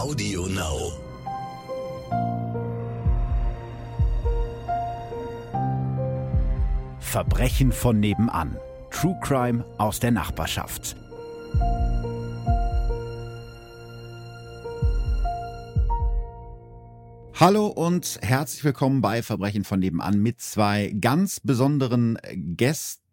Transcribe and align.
Audio 0.00 0.46
Now. 0.46 0.92
Verbrechen 7.00 7.70
von 7.70 8.00
nebenan. 8.00 8.56
True 8.90 9.14
Crime 9.20 9.62
aus 9.76 10.00
der 10.00 10.12
Nachbarschaft. 10.12 10.96
Hallo 17.34 17.66
und 17.66 18.20
herzlich 18.22 18.64
willkommen 18.64 19.02
bei 19.02 19.22
Verbrechen 19.22 19.64
von 19.64 19.80
nebenan 19.80 20.18
mit 20.18 20.40
zwei 20.40 20.96
ganz 20.98 21.40
besonderen 21.40 22.16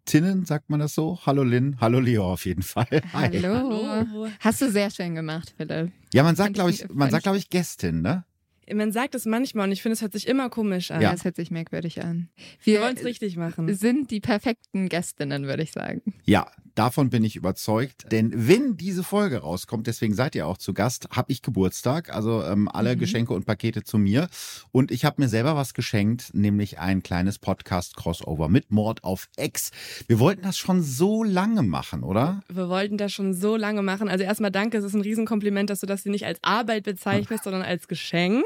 Gästinnen, 0.08 0.46
sagt 0.46 0.70
man 0.70 0.80
das 0.80 0.94
so? 0.94 1.18
Hallo 1.26 1.42
Lynn, 1.44 1.76
hallo 1.82 2.00
Leo 2.00 2.32
auf 2.32 2.46
jeden 2.46 2.62
Fall. 2.62 2.86
Hi. 3.12 3.28
Hallo. 3.42 4.26
Hast 4.40 4.62
du 4.62 4.70
sehr 4.70 4.90
schön 4.90 5.14
gemacht, 5.14 5.52
Philipp. 5.54 5.92
Ja, 6.14 6.22
man 6.22 6.34
sagt, 6.34 6.54
glaube 6.54 6.70
ich- 6.70 6.82
ich, 6.84 6.88
man 6.90 7.10
sagt, 7.10 7.24
glaube 7.24 7.36
ich, 7.36 7.50
Gästin, 7.50 8.00
ne? 8.00 8.24
Man 8.72 8.90
sagt 8.92 9.14
es 9.14 9.26
manchmal 9.26 9.66
und 9.66 9.72
ich 9.72 9.82
finde, 9.82 9.94
es 9.94 10.00
hört 10.02 10.12
sich 10.14 10.26
immer 10.26 10.48
komisch 10.48 10.90
an. 10.90 11.02
Ja. 11.02 11.10
Das 11.12 11.24
hört 11.24 11.36
sich 11.36 11.50
merkwürdig 11.50 12.02
an. 12.02 12.28
Wir 12.64 12.74
Wir 12.76 12.80
wollen 12.82 12.96
es 12.96 13.04
richtig 13.04 13.36
machen. 13.36 13.74
sind 13.74 14.10
die 14.10 14.20
perfekten 14.20 14.88
Gästinnen, 14.88 15.44
würde 15.46 15.62
ich 15.62 15.72
sagen. 15.72 16.00
Ja, 16.24 16.50
davon 16.78 17.10
bin 17.10 17.24
ich 17.24 17.36
überzeugt. 17.36 18.06
Denn 18.12 18.32
wenn 18.34 18.76
diese 18.76 19.02
Folge 19.02 19.38
rauskommt, 19.38 19.86
deswegen 19.86 20.14
seid 20.14 20.34
ihr 20.34 20.46
auch 20.46 20.58
zu 20.58 20.72
Gast, 20.74 21.08
habe 21.10 21.32
ich 21.32 21.42
Geburtstag. 21.42 22.14
Also 22.14 22.42
ähm, 22.44 22.68
alle 22.68 22.94
Mhm. 22.94 23.00
Geschenke 23.00 23.34
und 23.34 23.44
Pakete 23.46 23.82
zu 23.82 23.98
mir. 23.98 24.28
Und 24.70 24.90
ich 24.90 25.04
habe 25.04 25.20
mir 25.22 25.28
selber 25.28 25.56
was 25.56 25.74
geschenkt, 25.74 26.30
nämlich 26.34 26.78
ein 26.78 27.02
kleines 27.02 27.38
Podcast-Crossover 27.38 28.48
mit 28.48 28.70
Mord 28.70 29.04
auf 29.04 29.28
Ex. 29.36 29.70
Wir 30.06 30.18
wollten 30.20 30.42
das 30.42 30.56
schon 30.56 30.82
so 30.82 31.24
lange 31.24 31.62
machen, 31.62 32.02
oder? 32.02 32.42
Wir 32.48 32.68
wollten 32.68 32.96
das 32.96 33.12
schon 33.12 33.34
so 33.34 33.56
lange 33.56 33.82
machen. 33.82 34.08
Also 34.08 34.24
erstmal 34.24 34.50
danke, 34.50 34.78
es 34.78 34.84
ist 34.84 34.94
ein 34.94 35.00
Riesenkompliment, 35.00 35.70
dass 35.70 35.80
du 35.80 35.86
das 35.86 36.02
hier 36.02 36.12
nicht 36.12 36.26
als 36.26 36.38
Arbeit 36.42 36.84
bezeichnest, 36.84 37.44
sondern 37.44 37.62
als 37.62 37.88
Geschenk. 37.88 38.44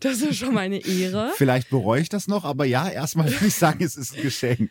Das 0.00 0.20
ist 0.22 0.36
schon 0.36 0.54
mal 0.54 0.60
eine 0.60 0.84
Ehre. 0.84 1.32
Vielleicht 1.36 1.70
bereue 1.70 2.00
ich 2.00 2.08
das 2.08 2.26
noch, 2.28 2.44
aber 2.44 2.64
ja, 2.64 2.88
erstmal 2.88 3.26
würde 3.30 3.46
ich 3.46 3.54
sagen, 3.54 3.82
es 3.84 3.96
ist 3.96 4.16
ein 4.16 4.22
Geschenk. 4.22 4.70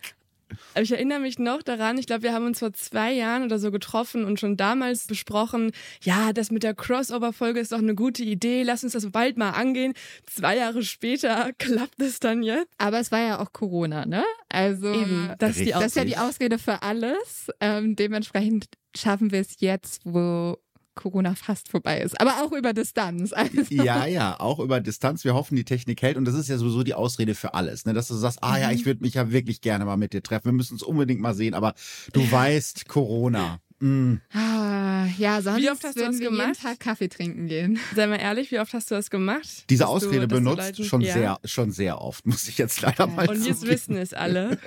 Aber 0.74 0.82
ich 0.82 0.92
erinnere 0.92 1.20
mich 1.20 1.40
noch 1.40 1.62
daran, 1.62 1.98
ich 1.98 2.08
glaube, 2.08 2.24
wir 2.24 2.34
haben 2.34 2.46
uns 2.46 2.60
vor 2.60 2.74
zwei 2.74 3.12
Jahren 3.14 3.44
oder 3.44 3.60
so 3.60 3.72
getroffen 3.72 4.26
und 4.26 4.40
schon 4.40 4.58
damals 4.58 5.08
besprochen, 5.08 5.72
ja, 6.02 6.34
das 6.34 6.52
mit 6.52 6.64
der 6.64 6.74
Crossover-Folge 6.74 7.60
ist 7.60 7.72
doch 7.72 7.80
eine 7.80 7.96
gute 7.96 8.24
Idee, 8.24 8.64
lass 8.64 8.84
uns 8.84 8.94
das 8.94 9.10
bald 9.12 9.38
mal 9.38 9.52
angehen. 9.52 9.94
Zwei 10.26 10.58
Jahre 10.58 10.84
später 10.84 11.52
klappt 11.58 12.02
es 12.02 12.20
dann 12.20 12.44
jetzt. 12.44 12.68
Aber 12.78 13.00
es 13.00 13.12
war 13.12 13.20
ja 13.20 13.40
auch 13.40 13.54
Corona, 13.54 14.06
ne? 14.06 14.24
Also 14.50 14.94
Eben, 14.94 15.34
das 15.40 15.52
ist 15.52 15.60
die 15.60 15.64
Richtig. 15.64 15.74
das 15.74 15.86
ist 15.86 15.96
ja 15.96 16.06
die 16.06 16.18
Ausrede 16.18 16.58
für 16.58 16.82
alles. 16.82 17.50
Ähm, 17.60 17.96
dementsprechend 17.96 18.68
schaffen 18.96 19.32
wir 19.32 19.42
es 19.42 19.56
jetzt, 19.60 20.02
wo 20.06 20.58
Corona 20.96 21.36
fast 21.36 21.70
vorbei 21.70 22.00
ist. 22.02 22.20
Aber 22.22 22.44
auch 22.44 22.52
über 22.52 22.74
Distanz. 22.74 23.34
Also, 23.44 23.62
Ja, 23.70 24.06
ja, 24.06 24.40
auch 24.40 24.60
über 24.60 24.80
Distanz. 24.80 25.24
Wir 25.24 25.34
hoffen, 25.34 25.56
die 25.56 25.66
Technik 25.66 26.02
hält. 26.02 26.18
Und 26.18 26.26
das 26.26 26.36
ist 26.36 26.50
ja 26.50 26.58
sowieso 26.58 26.84
die 26.84 26.94
Ausrede 26.94 27.36
für 27.36 27.54
alles, 27.54 27.86
ne? 27.86 27.94
dass 27.94 28.08
du 28.08 28.16
sagst, 28.16 28.40
ah 28.42 28.58
ja, 28.58 28.68
Mhm. 28.70 28.76
ich 28.76 28.86
würde 28.86 29.02
mich 29.02 29.16
ja 29.16 29.32
wirklich 29.32 29.62
gerne 29.62 29.86
mal 29.86 29.98
mit 29.98 30.14
dir 30.14 30.24
treffen. 30.24 30.46
Wir 30.46 30.54
müssen 30.54 30.74
uns 30.74 30.84
unbedingt 30.84 31.20
mal 31.22 31.34
sehen, 31.36 31.54
aber 31.54 31.74
du 32.14 32.32
weißt, 32.32 32.88
Corona. 32.88 33.60
Mm. 33.80 34.22
ah, 34.32 35.08
ja, 35.18 35.42
sonst 35.42 35.62
Wie 35.62 35.70
oft 35.70 35.84
hast 35.84 35.98
du 35.98 36.02
das 36.06 36.18
wir 36.18 36.30
jeden 36.30 36.38
gemacht? 36.38 36.62
Tag 36.62 36.80
Kaffee 36.80 37.10
trinken 37.10 37.48
gehen. 37.48 37.80
Sei 37.96 38.08
mal 38.08 38.16
ehrlich, 38.16 38.50
wie 38.52 38.60
oft 38.60 38.72
hast 38.74 38.90
du 38.90 38.96
das 38.96 39.10
gemacht? 39.10 39.66
Diese 39.70 39.88
Ausrede 39.88 40.28
du 40.28 40.36
benutzt 40.36 40.86
schon 40.86 41.02
Ja. 41.02 41.14
sehr, 41.14 41.40
schon 41.44 41.72
sehr 41.72 42.00
oft, 42.02 42.26
muss 42.26 42.48
ich 42.48 42.58
jetzt 42.60 42.80
leider 42.82 43.08
mal 43.08 43.28
Und 43.28 43.46
jetzt 43.46 43.68
wissen 43.68 43.98
es 43.98 44.14
alle. 44.14 44.58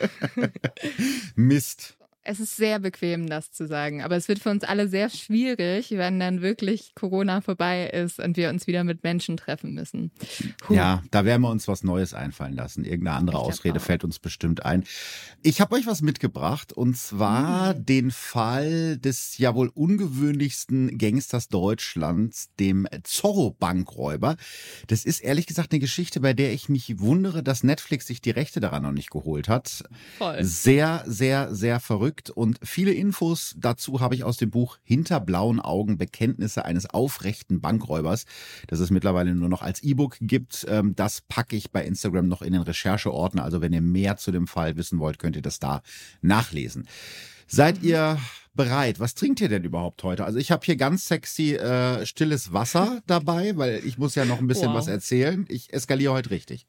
Mist. 1.34 1.96
Es 2.28 2.40
ist 2.40 2.56
sehr 2.56 2.80
bequem, 2.80 3.28
das 3.28 3.52
zu 3.52 3.66
sagen. 3.66 4.02
Aber 4.02 4.16
es 4.16 4.26
wird 4.26 4.40
für 4.40 4.50
uns 4.50 4.64
alle 4.64 4.88
sehr 4.88 5.10
schwierig, 5.10 5.92
wenn 5.92 6.18
dann 6.18 6.42
wirklich 6.42 6.94
Corona 6.94 7.40
vorbei 7.40 7.88
ist 7.88 8.18
und 8.18 8.36
wir 8.36 8.50
uns 8.50 8.66
wieder 8.66 8.82
mit 8.82 9.04
Menschen 9.04 9.36
treffen 9.36 9.74
müssen. 9.74 10.10
Puh. 10.60 10.74
Ja, 10.74 11.02
da 11.12 11.24
werden 11.24 11.42
wir 11.42 11.50
uns 11.50 11.68
was 11.68 11.84
Neues 11.84 12.14
einfallen 12.14 12.54
lassen. 12.54 12.84
Irgendeine 12.84 13.16
andere 13.16 13.36
Ich 13.36 13.42
Ausrede 13.42 13.78
fällt 13.78 14.02
uns 14.02 14.18
bestimmt 14.18 14.64
ein. 14.64 14.84
Ich 15.42 15.60
habe 15.60 15.76
euch 15.76 15.86
was 15.86 16.02
mitgebracht 16.02 16.72
und 16.72 16.96
zwar 16.96 17.74
Mhm. 17.74 17.86
den 17.86 18.10
Fall 18.10 18.98
des 18.98 19.38
ja 19.38 19.54
wohl 19.54 19.68
ungewöhnlichsten 19.68 20.98
Gangsters 20.98 21.48
Deutschlands, 21.48 22.50
dem 22.58 22.88
Zorro-Bankräuber. 23.04 24.36
Das 24.88 25.04
ist 25.04 25.20
ehrlich 25.20 25.46
gesagt 25.46 25.72
eine 25.72 25.80
Geschichte, 25.80 26.20
bei 26.20 26.32
der 26.32 26.52
ich 26.52 26.68
mich 26.68 26.98
wundere, 26.98 27.42
dass 27.42 27.62
Netflix 27.62 28.06
sich 28.06 28.20
die 28.20 28.30
Rechte 28.30 28.60
daran 28.60 28.82
noch 28.82 28.92
nicht 28.92 29.10
geholt 29.10 29.48
hat. 29.48 29.84
Voll. 30.18 30.42
Sehr, 30.42 31.04
sehr, 31.06 31.54
sehr 31.54 31.80
verrückt. 31.80 32.15
Und 32.30 32.58
viele 32.62 32.92
Infos 32.92 33.54
dazu 33.58 34.00
habe 34.00 34.14
ich 34.14 34.24
aus 34.24 34.36
dem 34.36 34.50
Buch 34.50 34.78
Hinter 34.82 35.20
blauen 35.20 35.60
Augen 35.60 35.98
Bekenntnisse 35.98 36.64
eines 36.64 36.86
aufrechten 36.88 37.60
Bankräubers, 37.60 38.24
das 38.66 38.80
es 38.80 38.90
mittlerweile 38.90 39.34
nur 39.34 39.48
noch 39.48 39.62
als 39.62 39.82
E-Book 39.82 40.16
gibt. 40.20 40.66
Ähm, 40.68 40.94
Das 40.96 41.20
packe 41.20 41.56
ich 41.56 41.70
bei 41.70 41.84
Instagram 41.84 42.28
noch 42.28 42.42
in 42.42 42.52
den 42.52 42.62
Rechercheordner. 42.62 43.44
Also 43.44 43.60
wenn 43.60 43.72
ihr 43.72 43.82
mehr 43.82 44.16
zu 44.16 44.32
dem 44.32 44.46
Fall 44.46 44.76
wissen 44.76 44.98
wollt, 44.98 45.18
könnt 45.18 45.36
ihr 45.36 45.42
das 45.42 45.58
da 45.58 45.82
nachlesen. 46.22 46.88
Seid 47.46 47.82
ihr 47.82 48.18
bereit? 48.54 48.98
Was 48.98 49.14
trinkt 49.14 49.40
ihr 49.40 49.48
denn 49.48 49.62
überhaupt 49.64 50.02
heute? 50.02 50.24
Also 50.24 50.38
ich 50.38 50.50
habe 50.50 50.64
hier 50.64 50.76
ganz 50.76 51.06
sexy 51.06 51.54
äh, 51.54 52.04
stilles 52.06 52.52
Wasser 52.52 53.02
dabei, 53.06 53.56
weil 53.56 53.82
ich 53.84 53.98
muss 53.98 54.14
ja 54.14 54.24
noch 54.24 54.38
ein 54.38 54.46
bisschen 54.48 54.70
Wow. 54.70 54.76
was 54.76 54.88
erzählen. 54.88 55.44
Ich 55.48 55.72
eskaliere 55.72 56.12
heute 56.12 56.30
richtig. 56.30 56.66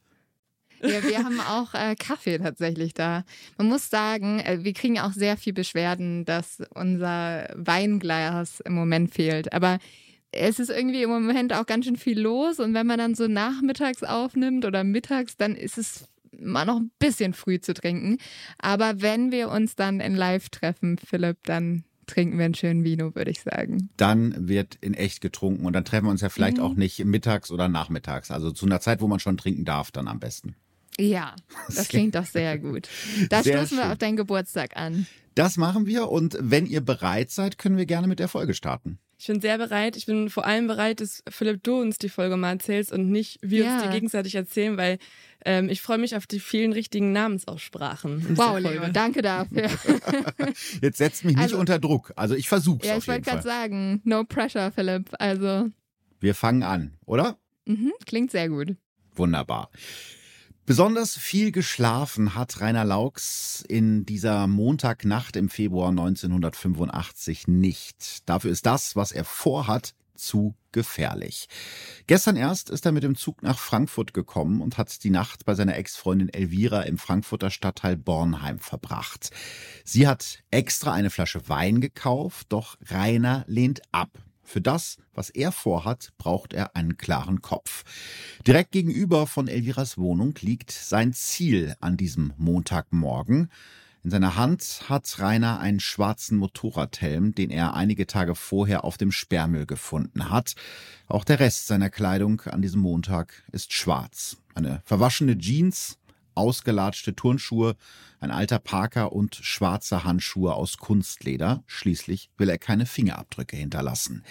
Ja, 0.82 1.04
wir 1.04 1.24
haben 1.24 1.40
auch 1.40 1.74
äh, 1.74 1.96
Kaffee 1.96 2.38
tatsächlich 2.38 2.94
da. 2.94 3.24
Man 3.58 3.68
muss 3.68 3.90
sagen, 3.90 4.40
äh, 4.40 4.60
wir 4.64 4.74
kriegen 4.74 5.00
auch 5.00 5.12
sehr 5.14 5.38
viel 5.38 5.54
Beschwerden, 5.54 6.26
dass 6.26 6.62
unser 6.74 7.48
Weinglas 7.56 8.60
im 8.62 8.74
Moment 8.74 9.14
fehlt. 9.14 9.54
Aber 9.54 9.80
es 10.32 10.60
ist 10.60 10.70
irgendwie 10.70 11.04
im 11.04 11.10
Moment 11.10 11.54
auch 11.54 11.66
ganz 11.66 11.86
schön 11.86 11.96
viel 11.96 12.20
los. 12.20 12.60
Und 12.60 12.74
wenn 12.74 12.86
man 12.88 12.98
dann 12.98 13.16
so 13.16 13.28
nachmittags 13.28 14.04
aufnimmt 14.04 14.66
oder 14.66 14.84
mittags, 14.84 15.38
dann 15.38 15.56
ist 15.56 15.78
es 15.78 16.08
mal 16.40 16.66
noch 16.66 16.78
ein 16.78 16.92
bisschen 17.00 17.34
früh 17.34 17.60
zu 17.60 17.74
trinken. 17.74 18.18
Aber 18.60 19.02
wenn 19.02 19.32
wir 19.32 19.50
uns 19.50 19.76
dann 19.76 20.00
in 20.00 20.16
Live 20.16 20.50
treffen, 20.50 20.98
Philipp, 20.98 21.38
dann 21.46 21.84
trinken 22.06 22.38
wir 22.38 22.46
einen 22.46 22.54
schönen 22.54 22.84
Vino, 22.86 23.16
würde 23.16 23.32
ich 23.32 23.42
sagen. 23.42 23.90
dann 23.98 24.48
wird 24.48 24.76
in 24.76 24.94
echt 24.94 25.20
getrunken 25.20 25.66
und 25.66 25.74
dann 25.74 25.84
treffen 25.84 26.06
wir 26.06 26.12
uns 26.12 26.22
ja 26.22 26.30
vielleicht 26.30 26.58
Mhm. 26.58 26.64
auch 26.64 26.74
nicht 26.76 27.04
mittags 27.04 27.52
oder 27.52 27.68
nachmittags. 27.68 28.32
Also 28.32 28.52
zu 28.52 28.66
einer 28.66 28.80
Zeit, 28.80 29.02
wo 29.02 29.08
man 29.08 29.20
schon 29.20 29.36
trinken 29.38 29.66
darf, 29.66 29.92
dann 29.92 30.08
am 30.08 30.20
besten. 30.20 30.56
Ja, 31.00 31.36
das 31.68 31.88
klingt 31.90 32.16
doch 32.16 32.26
sehr 32.26 32.58
gut. 32.58 32.88
Da 33.30 33.44
Sehr 33.44 33.58
stoßen 33.58 33.78
schön. 33.78 33.86
wir 33.88 33.92
auf 33.92 33.98
deinen 33.98 34.18
Geburtstag 34.18 34.76
an. 34.78 35.06
Das 35.36 35.58
machen 35.58 35.86
wir 35.86 36.10
und 36.10 36.36
wenn 36.42 36.66
ihr 36.66 36.82
bereit 36.82 37.30
seid, 37.30 37.58
können 37.60 37.78
wir 37.78 37.86
gerne 37.86 38.08
mit 38.08 38.18
der 38.20 38.28
Folge 38.28 38.54
starten. 38.56 38.98
Ich 39.20 39.28
bin 39.28 39.42
sehr 39.42 39.58
bereit. 39.58 39.96
Ich 39.98 40.06
bin 40.06 40.30
vor 40.30 40.46
allem 40.46 40.68
bereit, 40.68 41.02
dass 41.02 41.24
Philipp, 41.30 41.64
du 41.64 41.80
uns 41.82 41.98
die 41.98 42.10
Folge 42.10 42.38
mal 42.38 42.52
erzählst 42.52 42.92
und 42.92 43.10
nicht 43.10 43.40
wir 43.42 43.66
Ja. 43.66 43.74
uns 43.76 43.84
die 43.84 43.90
gegenseitig 43.90 44.36
erzählen, 44.36 44.78
weil 44.78 45.00
ähm, 45.46 45.70
ich 45.70 45.82
freue 45.82 45.98
mich 45.98 46.16
auf 46.16 46.28
die 46.28 46.40
vielen 46.40 46.72
richtigen 46.74 47.12
Namensaussprachen. 47.14 48.38
Wow. 48.38 48.60
Leo, 48.60 48.88
danke 48.92 49.22
dafür. 49.24 49.70
Jetzt 50.82 50.98
setzt 50.98 51.26
mich 51.26 51.36
nicht 51.36 51.44
Also- 51.44 51.58
unter 51.58 51.80
Druck. 51.80 52.14
Also 52.16 52.36
ich 52.36 52.48
versuch's 52.48 52.86
ja, 52.88 52.94
auf 52.94 53.04
ich 53.04 53.08
wollte 53.08 53.22
gerade 53.30 53.42
sagen, 53.44 54.02
no 54.04 54.24
pressure, 54.24 54.72
Philipp. 54.72 55.10
Also, 55.20 55.68
Wir 56.20 56.36
fangen 56.36 56.64
an, 56.64 56.94
oder? 57.06 57.38
mhm, 57.66 57.92
klingt 58.06 58.32
sehr 58.32 58.50
gut. 58.50 58.76
Wunderbar. 59.16 59.70
Besonders 60.68 61.16
viel 61.16 61.54
geschlafen 61.54 62.36
hat 62.36 62.60
Rainer 62.60 62.84
Laux 62.84 63.64
in 63.70 64.06
dieser 64.06 64.48
Montagnacht 64.48 65.38
im 65.38 65.48
Februar 65.50 65.92
1985 65.92 67.48
nicht. 67.48 68.28
Dafür 68.28 68.52
ist 68.52 68.66
das, 68.66 68.98
was 68.98 69.14
er 69.14 69.24
vorhat, 69.24 69.94
zu 70.14 70.56
gefährlich. 70.74 71.48
Gestern 72.08 72.36
erst 72.36 72.70
ist 72.70 72.86
er 72.86 72.92
mit 72.92 73.04
dem 73.04 73.16
Zug 73.16 73.44
nach 73.44 73.60
Frankfurt 73.60 74.14
gekommen 74.14 74.60
und 74.60 74.78
hat 74.78 75.06
die 75.06 75.10
Nacht 75.10 75.46
bei 75.46 75.56
seiner 75.56 75.78
Ex-Freundin 75.78 76.28
Elvira 76.28 76.82
im 76.82 76.98
Frankfurter 76.98 77.50
Stadtteil 77.50 77.96
Bornheim 77.96 78.60
verbracht. 78.60 79.30
Sie 79.86 80.06
hat 80.06 80.44
extra 80.52 80.92
eine 80.92 81.12
Flasche 81.12 81.48
Wein 81.48 81.80
gekauft, 81.80 82.48
doch 82.50 82.76
Rainer 82.90 83.46
lehnt 83.48 83.84
ab. 83.94 84.10
Für 84.48 84.62
das, 84.62 84.98
was 85.14 85.30
er 85.30 85.52
vorhat, 85.52 86.14
braucht 86.18 86.54
er 86.54 86.74
einen 86.74 86.96
klaren 86.96 87.42
Kopf. 87.42 87.84
Direkt 88.48 88.72
gegenüber 88.72 89.28
von 89.28 89.50
Elviras 89.50 89.98
Wohnung 89.98 90.36
liegt 90.40 90.72
sein 90.72 91.12
Ziel 91.12 91.76
an 91.82 91.98
diesem 91.98 92.32
Montagmorgen. 92.38 93.52
In 94.06 94.10
seiner 94.10 94.38
Hand 94.38 94.84
hat 94.88 95.20
Rainer 95.20 95.60
einen 95.60 95.82
schwarzen 95.82 96.38
Motorradhelm, 96.38 97.36
den 97.36 97.50
er 97.50 97.74
einige 97.74 98.08
Tage 98.08 98.36
vorher 98.36 98.86
auf 98.86 98.98
dem 98.98 99.12
Sperrmüll 99.12 99.66
gefunden 99.66 100.30
hat. 100.30 100.56
Auch 101.08 101.26
der 101.26 101.42
Rest 101.42 101.68
seiner 101.68 101.90
Kleidung 101.90 102.40
an 102.46 102.62
diesem 102.62 102.80
Montag 102.80 103.44
ist 103.52 103.74
schwarz. 103.74 104.38
Eine 104.56 104.82
verwaschene 104.86 105.38
Jeans, 105.38 105.98
ausgelatschte 106.38 107.16
Turnschuhe, 107.16 107.76
ein 108.20 108.32
alter 108.32 108.60
Parker 108.60 109.12
und 109.12 109.36
schwarze 109.36 110.04
Handschuhe 110.04 110.54
aus 110.54 110.78
Kunstleder. 110.78 111.64
Schließlich 111.68 112.30
will 112.38 112.50
er 112.50 112.58
keine 112.58 112.86
Fingerabdrücke 112.86 113.58
hinterlassen. 113.58 114.24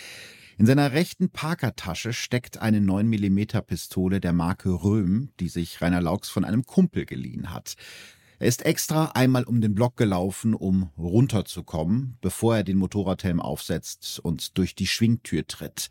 In 0.59 0.65
seiner 0.65 0.93
rechten 0.93 1.29
Parkertasche 1.29 2.15
steckt 2.15 2.59
eine 2.59 2.81
9 2.81 3.07
mm 3.07 3.61
Pistole 3.67 4.21
der 4.21 4.33
Marke 4.33 4.71
Röhm, 4.71 5.29
die 5.39 5.49
sich 5.49 5.83
Rainer 5.83 6.01
Laux 6.01 6.31
von 6.31 6.47
einem 6.47 6.65
Kumpel 6.65 7.05
geliehen 7.05 7.53
hat. 7.53 7.77
Er 8.39 8.49
ist 8.49 8.65
extra 8.65 9.13
einmal 9.15 9.45
um 9.45 9.61
den 9.61 9.75
Block 9.75 9.97
gelaufen, 9.97 10.55
um 10.55 10.91
runterzukommen, 10.97 12.17
bevor 12.21 12.57
er 12.57 12.65
den 12.65 12.79
Motorradhelm 12.79 13.41
aufsetzt 13.41 14.19
und 14.19 14.57
durch 14.59 14.75
die 14.75 14.87
Schwingtür 14.87 15.47
tritt. 15.47 15.89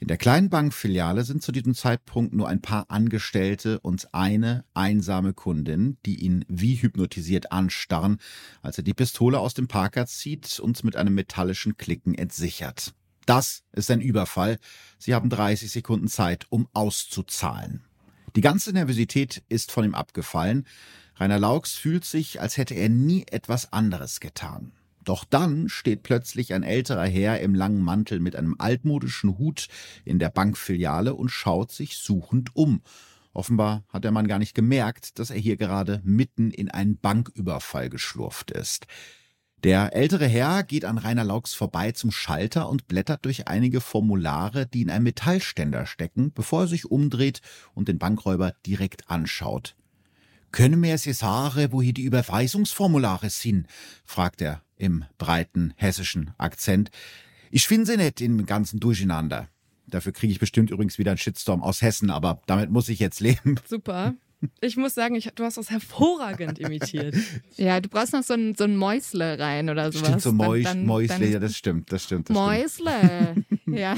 In 0.00 0.08
der 0.08 0.16
kleinen 0.16 0.50
Bankfiliale 0.50 1.24
sind 1.24 1.42
zu 1.42 1.52
diesem 1.52 1.74
Zeitpunkt 1.74 2.34
nur 2.34 2.48
ein 2.48 2.60
paar 2.60 2.90
Angestellte 2.90 3.80
und 3.80 4.12
eine 4.12 4.64
einsame 4.74 5.32
Kundin, 5.32 5.96
die 6.04 6.16
ihn 6.16 6.44
wie 6.48 6.74
hypnotisiert 6.74 7.52
anstarren, 7.52 8.18
als 8.60 8.76
er 8.76 8.84
die 8.84 8.92
Pistole 8.92 9.38
aus 9.38 9.54
dem 9.54 9.68
Parker 9.68 10.06
zieht 10.06 10.58
und 10.60 10.82
mit 10.84 10.96
einem 10.96 11.14
metallischen 11.14 11.76
Klicken 11.76 12.14
entsichert. 12.14 12.92
Das 13.24 13.62
ist 13.72 13.90
ein 13.90 14.00
Überfall. 14.00 14.58
Sie 14.98 15.14
haben 15.14 15.30
30 15.30 15.70
Sekunden 15.70 16.08
Zeit, 16.08 16.46
um 16.50 16.68
auszuzahlen. 16.74 17.82
Die 18.36 18.42
ganze 18.42 18.72
Nervosität 18.72 19.42
ist 19.48 19.70
von 19.70 19.84
ihm 19.84 19.94
abgefallen. 19.94 20.66
Rainer 21.16 21.38
Laux 21.38 21.72
fühlt 21.72 22.04
sich, 22.04 22.40
als 22.40 22.56
hätte 22.56 22.74
er 22.74 22.88
nie 22.88 23.24
etwas 23.30 23.72
anderes 23.72 24.20
getan. 24.20 24.72
Doch 25.04 25.24
dann 25.24 25.68
steht 25.68 26.02
plötzlich 26.02 26.54
ein 26.54 26.62
älterer 26.62 27.06
Herr 27.06 27.40
im 27.40 27.54
langen 27.54 27.82
Mantel 27.82 28.20
mit 28.20 28.36
einem 28.36 28.56
altmodischen 28.58 29.38
Hut 29.38 29.68
in 30.04 30.18
der 30.18 30.30
Bankfiliale 30.30 31.14
und 31.14 31.28
schaut 31.28 31.72
sich 31.72 31.98
suchend 31.98 32.56
um. 32.56 32.82
Offenbar 33.32 33.84
hat 33.88 34.04
der 34.04 34.12
Mann 34.12 34.28
gar 34.28 34.38
nicht 34.38 34.54
gemerkt, 34.54 35.18
dass 35.18 35.30
er 35.30 35.38
hier 35.38 35.56
gerade 35.56 36.00
mitten 36.04 36.50
in 36.50 36.70
einen 36.70 36.98
Banküberfall 36.98 37.90
geschlurft 37.90 38.50
ist. 38.50 38.86
Der 39.64 39.96
ältere 39.96 40.26
Herr 40.26 40.62
geht 40.62 40.84
an 40.84 40.98
Rainer 40.98 41.24
Laux 41.24 41.54
vorbei 41.54 41.92
zum 41.92 42.10
Schalter 42.10 42.68
und 42.68 42.86
blättert 42.86 43.24
durch 43.24 43.48
einige 43.48 43.80
Formulare, 43.80 44.66
die 44.66 44.82
in 44.82 44.90
einem 44.90 45.04
Metallständer 45.04 45.86
stecken, 45.86 46.32
bevor 46.32 46.62
er 46.62 46.66
sich 46.68 46.90
umdreht 46.90 47.40
und 47.72 47.88
den 47.88 47.98
Bankräuber 47.98 48.52
direkt 48.66 49.10
anschaut. 49.10 49.74
Können 50.52 50.80
mir 50.80 50.98
Sie 50.98 51.14
sagen, 51.14 51.72
wo 51.72 51.82
hier 51.82 51.94
die 51.94 52.04
Überweisungsformulare 52.04 53.30
sind? 53.30 53.66
fragt 54.04 54.42
er 54.42 54.62
im 54.76 55.04
breiten 55.18 55.72
hessischen 55.76 56.32
Akzent. 56.38 56.90
Ich 57.50 57.66
finde 57.66 57.86
sie 57.86 57.96
nicht 57.96 58.20
im 58.20 58.46
ganzen 58.46 58.80
Durcheinander. 58.80 59.48
Dafür 59.86 60.12
kriege 60.12 60.32
ich 60.32 60.38
bestimmt 60.38 60.70
übrigens 60.70 60.98
wieder 60.98 61.12
einen 61.12 61.18
Shitstorm 61.18 61.62
aus 61.62 61.82
Hessen, 61.82 62.10
aber 62.10 62.40
damit 62.46 62.70
muss 62.70 62.88
ich 62.88 62.98
jetzt 62.98 63.20
leben. 63.20 63.56
Super. 63.66 64.14
Ich 64.60 64.76
muss 64.76 64.94
sagen, 64.94 65.14
ich, 65.14 65.30
du 65.34 65.44
hast 65.44 65.56
das 65.56 65.70
hervorragend 65.70 66.58
imitiert. 66.58 67.14
Ja, 67.56 67.80
du 67.80 67.88
brauchst 67.88 68.12
noch 68.12 68.22
so 68.24 68.34
ein, 68.34 68.54
so 68.56 68.64
ein 68.64 68.76
Mäusle 68.76 69.38
rein 69.38 69.70
oder 69.70 69.92
sowas. 69.92 70.08
Stimmt, 70.08 70.22
so 70.22 70.32
Mäus, 70.32 70.64
Dann- 70.64 70.78
dann- 70.78 70.86
Mäusle, 70.86 71.18
dann- 71.20 71.32
ja, 71.32 71.38
das 71.38 71.56
stimmt, 71.56 71.92
das 71.92 72.02
stimmt. 72.02 72.28
Das 72.30 72.36
stimmt. 72.36 72.46
Mäusle. 72.48 73.44
ja, 73.66 73.96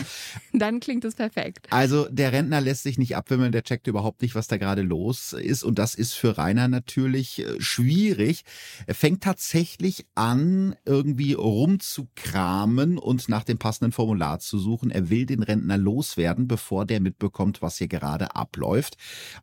dann 0.52 0.78
klingt 0.80 1.04
es 1.06 1.14
perfekt. 1.14 1.66
Also 1.70 2.06
der 2.10 2.32
Rentner 2.32 2.60
lässt 2.60 2.82
sich 2.82 2.98
nicht 2.98 3.16
abwimmeln, 3.16 3.50
der 3.52 3.62
checkt 3.62 3.86
überhaupt 3.86 4.20
nicht, 4.22 4.34
was 4.34 4.46
da 4.46 4.56
gerade 4.58 4.82
los 4.82 5.32
ist. 5.32 5.62
Und 5.64 5.78
das 5.78 5.94
ist 5.94 6.12
für 6.12 6.36
Rainer 6.36 6.68
natürlich 6.68 7.38
äh, 7.40 7.60
schwierig. 7.60 8.42
Er 8.86 8.94
fängt 8.94 9.22
tatsächlich 9.22 10.06
an, 10.14 10.76
irgendwie 10.84 11.32
rumzukramen 11.32 12.98
und 12.98 13.28
nach 13.28 13.44
dem 13.44 13.58
passenden 13.58 13.92
Formular 13.92 14.38
zu 14.38 14.58
suchen. 14.58 14.90
Er 14.90 15.08
will 15.10 15.26
den 15.26 15.42
Rentner 15.42 15.78
loswerden, 15.78 16.46
bevor 16.48 16.84
der 16.84 17.00
mitbekommt, 17.00 17.62
was 17.62 17.78
hier 17.78 17.88
gerade 17.88 18.34
abläuft. 18.36 18.96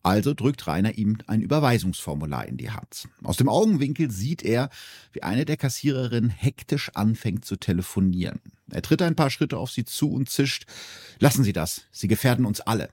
Also 0.04 0.34
drückt 0.34 0.68
Rainer 0.68 0.93
ihm 0.94 1.18
ein 1.28 1.42
Überweisungsformular 1.42 2.48
in 2.48 2.57
die 2.57 2.72
Hand. 2.72 3.07
Aus 3.24 3.38
dem 3.38 3.50
Augenwinkel 3.50 4.12
sieht 4.12 4.44
er, 4.44 4.69
wie 5.12 5.24
eine 5.24 5.45
der 5.45 5.57
Kassiererinnen 5.57 6.30
hektisch 6.30 6.92
anfängt 6.95 7.45
zu 7.45 7.56
telefonieren. 7.56 8.40
Er 8.72 8.81
tritt 8.81 9.01
ein 9.01 9.16
paar 9.16 9.30
Schritte 9.30 9.57
auf 9.57 9.72
sie 9.72 9.86
zu 9.86 10.12
und 10.12 10.30
zischt, 10.30 10.66
lassen 11.19 11.44
Sie 11.44 11.54
das, 11.54 11.86
Sie 11.92 12.07
gefährden 12.07 12.45
uns 12.45 12.62
alle. 12.62 12.90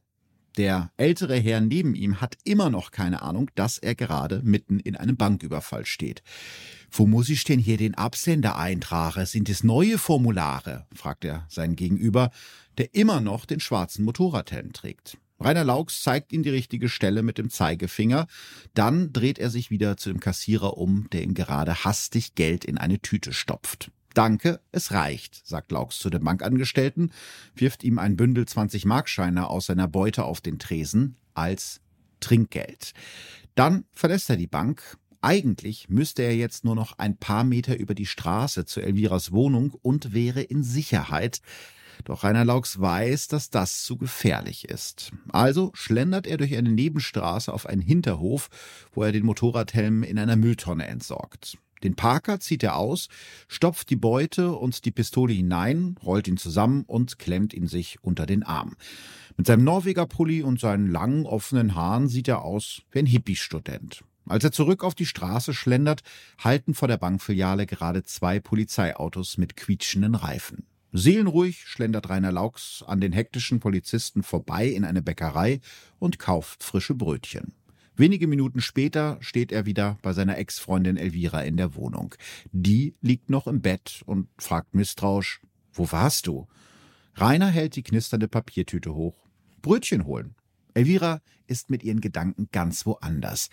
Der 0.56 0.90
ältere 0.96 1.36
Herr 1.36 1.60
neben 1.60 1.94
ihm 1.94 2.20
hat 2.20 2.36
immer 2.44 2.70
noch 2.70 2.90
keine 2.90 3.22
Ahnung, 3.22 3.50
dass 3.54 3.78
er 3.78 3.94
gerade 3.94 4.42
mitten 4.42 4.80
in 4.80 4.96
einem 4.96 5.16
Banküberfall 5.16 5.86
steht. 5.86 6.22
Wo 6.90 7.06
muss 7.06 7.28
ich 7.28 7.44
denn 7.44 7.60
hier 7.60 7.76
den 7.76 7.94
Absender 7.94 8.58
eintragen? 8.58 9.26
Sind 9.26 9.48
es 9.48 9.62
neue 9.62 9.96
Formulare? 9.96 10.86
fragt 10.92 11.24
er 11.24 11.46
seinen 11.48 11.76
Gegenüber, 11.76 12.30
der 12.78 12.94
immer 12.94 13.20
noch 13.20 13.46
den 13.46 13.60
schwarzen 13.60 14.04
Motorradhelm 14.04 14.72
trägt. 14.72 15.16
Rainer 15.42 15.64
Laux 15.64 16.02
zeigt 16.02 16.32
ihm 16.32 16.42
die 16.42 16.50
richtige 16.50 16.90
Stelle 16.90 17.22
mit 17.22 17.38
dem 17.38 17.48
Zeigefinger. 17.48 18.26
Dann 18.74 19.12
dreht 19.12 19.38
er 19.38 19.48
sich 19.48 19.70
wieder 19.70 19.96
zu 19.96 20.10
dem 20.10 20.20
Kassierer 20.20 20.76
um, 20.76 21.08
der 21.10 21.22
ihm 21.22 21.34
gerade 21.34 21.84
hastig 21.84 22.34
Geld 22.34 22.64
in 22.64 22.76
eine 22.76 23.00
Tüte 23.00 23.32
stopft. 23.32 23.90
Danke, 24.12 24.60
es 24.72 24.92
reicht, 24.92 25.46
sagt 25.46 25.72
Laux 25.72 25.98
zu 25.98 26.10
dem 26.10 26.24
Bankangestellten, 26.24 27.12
wirft 27.54 27.84
ihm 27.84 27.98
ein 27.98 28.16
Bündel 28.16 28.44
20-Markscheine 28.44 29.44
aus 29.44 29.66
seiner 29.66 29.88
Beute 29.88 30.24
auf 30.24 30.40
den 30.40 30.58
Tresen 30.58 31.16
als 31.32 31.80
Trinkgeld. 32.18 32.92
Dann 33.54 33.84
verlässt 33.92 34.28
er 34.28 34.36
die 34.36 34.46
Bank. 34.46 34.98
Eigentlich 35.22 35.88
müsste 35.88 36.22
er 36.22 36.34
jetzt 36.34 36.64
nur 36.64 36.74
noch 36.74 36.98
ein 36.98 37.16
paar 37.16 37.44
Meter 37.44 37.78
über 37.78 37.94
die 37.94 38.06
Straße 38.06 38.64
zu 38.64 38.80
Elviras 38.80 39.32
Wohnung 39.32 39.74
und 39.80 40.12
wäre 40.12 40.42
in 40.42 40.62
Sicherheit. 40.64 41.40
Doch 42.04 42.24
Rainer 42.24 42.44
Laux 42.44 42.80
weiß, 42.80 43.28
dass 43.28 43.50
das 43.50 43.84
zu 43.84 43.96
gefährlich 43.96 44.64
ist. 44.68 45.12
Also 45.28 45.70
schlendert 45.74 46.26
er 46.26 46.38
durch 46.38 46.56
eine 46.56 46.70
Nebenstraße 46.70 47.52
auf 47.52 47.66
einen 47.66 47.82
Hinterhof, 47.82 48.48
wo 48.92 49.02
er 49.02 49.12
den 49.12 49.24
Motorradhelm 49.24 50.02
in 50.02 50.18
einer 50.18 50.36
Mülltonne 50.36 50.86
entsorgt. 50.86 51.58
Den 51.82 51.96
Parker 51.96 52.40
zieht 52.40 52.62
er 52.62 52.76
aus, 52.76 53.08
stopft 53.48 53.88
die 53.90 53.96
Beute 53.96 54.52
und 54.52 54.84
die 54.84 54.90
Pistole 54.90 55.32
hinein, 55.32 55.96
rollt 56.04 56.28
ihn 56.28 56.36
zusammen 56.36 56.84
und 56.86 57.18
klemmt 57.18 57.54
ihn 57.54 57.66
sich 57.66 57.98
unter 58.02 58.26
den 58.26 58.42
Arm. 58.42 58.76
Mit 59.36 59.46
seinem 59.46 59.64
Norweger-Pulli 59.64 60.42
und 60.42 60.60
seinen 60.60 60.90
langen, 60.90 61.24
offenen 61.24 61.74
Haaren 61.74 62.08
sieht 62.08 62.28
er 62.28 62.42
aus 62.42 62.82
wie 62.90 62.98
ein 62.98 63.06
Hippie-Student. 63.06 64.04
Als 64.26 64.44
er 64.44 64.52
zurück 64.52 64.84
auf 64.84 64.94
die 64.94 65.06
Straße 65.06 65.54
schlendert, 65.54 66.02
halten 66.38 66.74
vor 66.74 66.86
der 66.86 66.98
Bankfiliale 66.98 67.66
gerade 67.66 68.02
zwei 68.04 68.38
Polizeiautos 68.38 69.38
mit 69.38 69.56
quietschenden 69.56 70.14
Reifen. 70.14 70.66
Seelenruhig 70.92 71.66
schlendert 71.66 72.10
Rainer 72.10 72.32
Laux 72.32 72.82
an 72.86 73.00
den 73.00 73.12
hektischen 73.12 73.60
Polizisten 73.60 74.22
vorbei 74.22 74.66
in 74.66 74.84
eine 74.84 75.02
Bäckerei 75.02 75.60
und 75.98 76.18
kauft 76.18 76.64
frische 76.64 76.94
Brötchen. 76.94 77.54
Wenige 77.94 78.26
Minuten 78.26 78.60
später 78.60 79.18
steht 79.20 79.52
er 79.52 79.66
wieder 79.66 79.98
bei 80.02 80.12
seiner 80.12 80.38
Ex-Freundin 80.38 80.96
Elvira 80.96 81.42
in 81.42 81.56
der 81.56 81.74
Wohnung. 81.74 82.14
Die 82.50 82.94
liegt 83.02 83.30
noch 83.30 83.46
im 83.46 83.60
Bett 83.60 84.02
und 84.06 84.28
fragt 84.38 84.74
misstrauisch, 84.74 85.40
wo 85.72 85.92
warst 85.92 86.26
du? 86.26 86.48
Rainer 87.14 87.48
hält 87.48 87.76
die 87.76 87.82
knisternde 87.82 88.26
Papiertüte 88.26 88.94
hoch. 88.94 89.26
Brötchen 89.62 90.06
holen. 90.06 90.34
Elvira 90.74 91.20
ist 91.46 91.70
mit 91.70 91.82
ihren 91.82 92.00
Gedanken 92.00 92.48
ganz 92.52 92.86
woanders. 92.86 93.50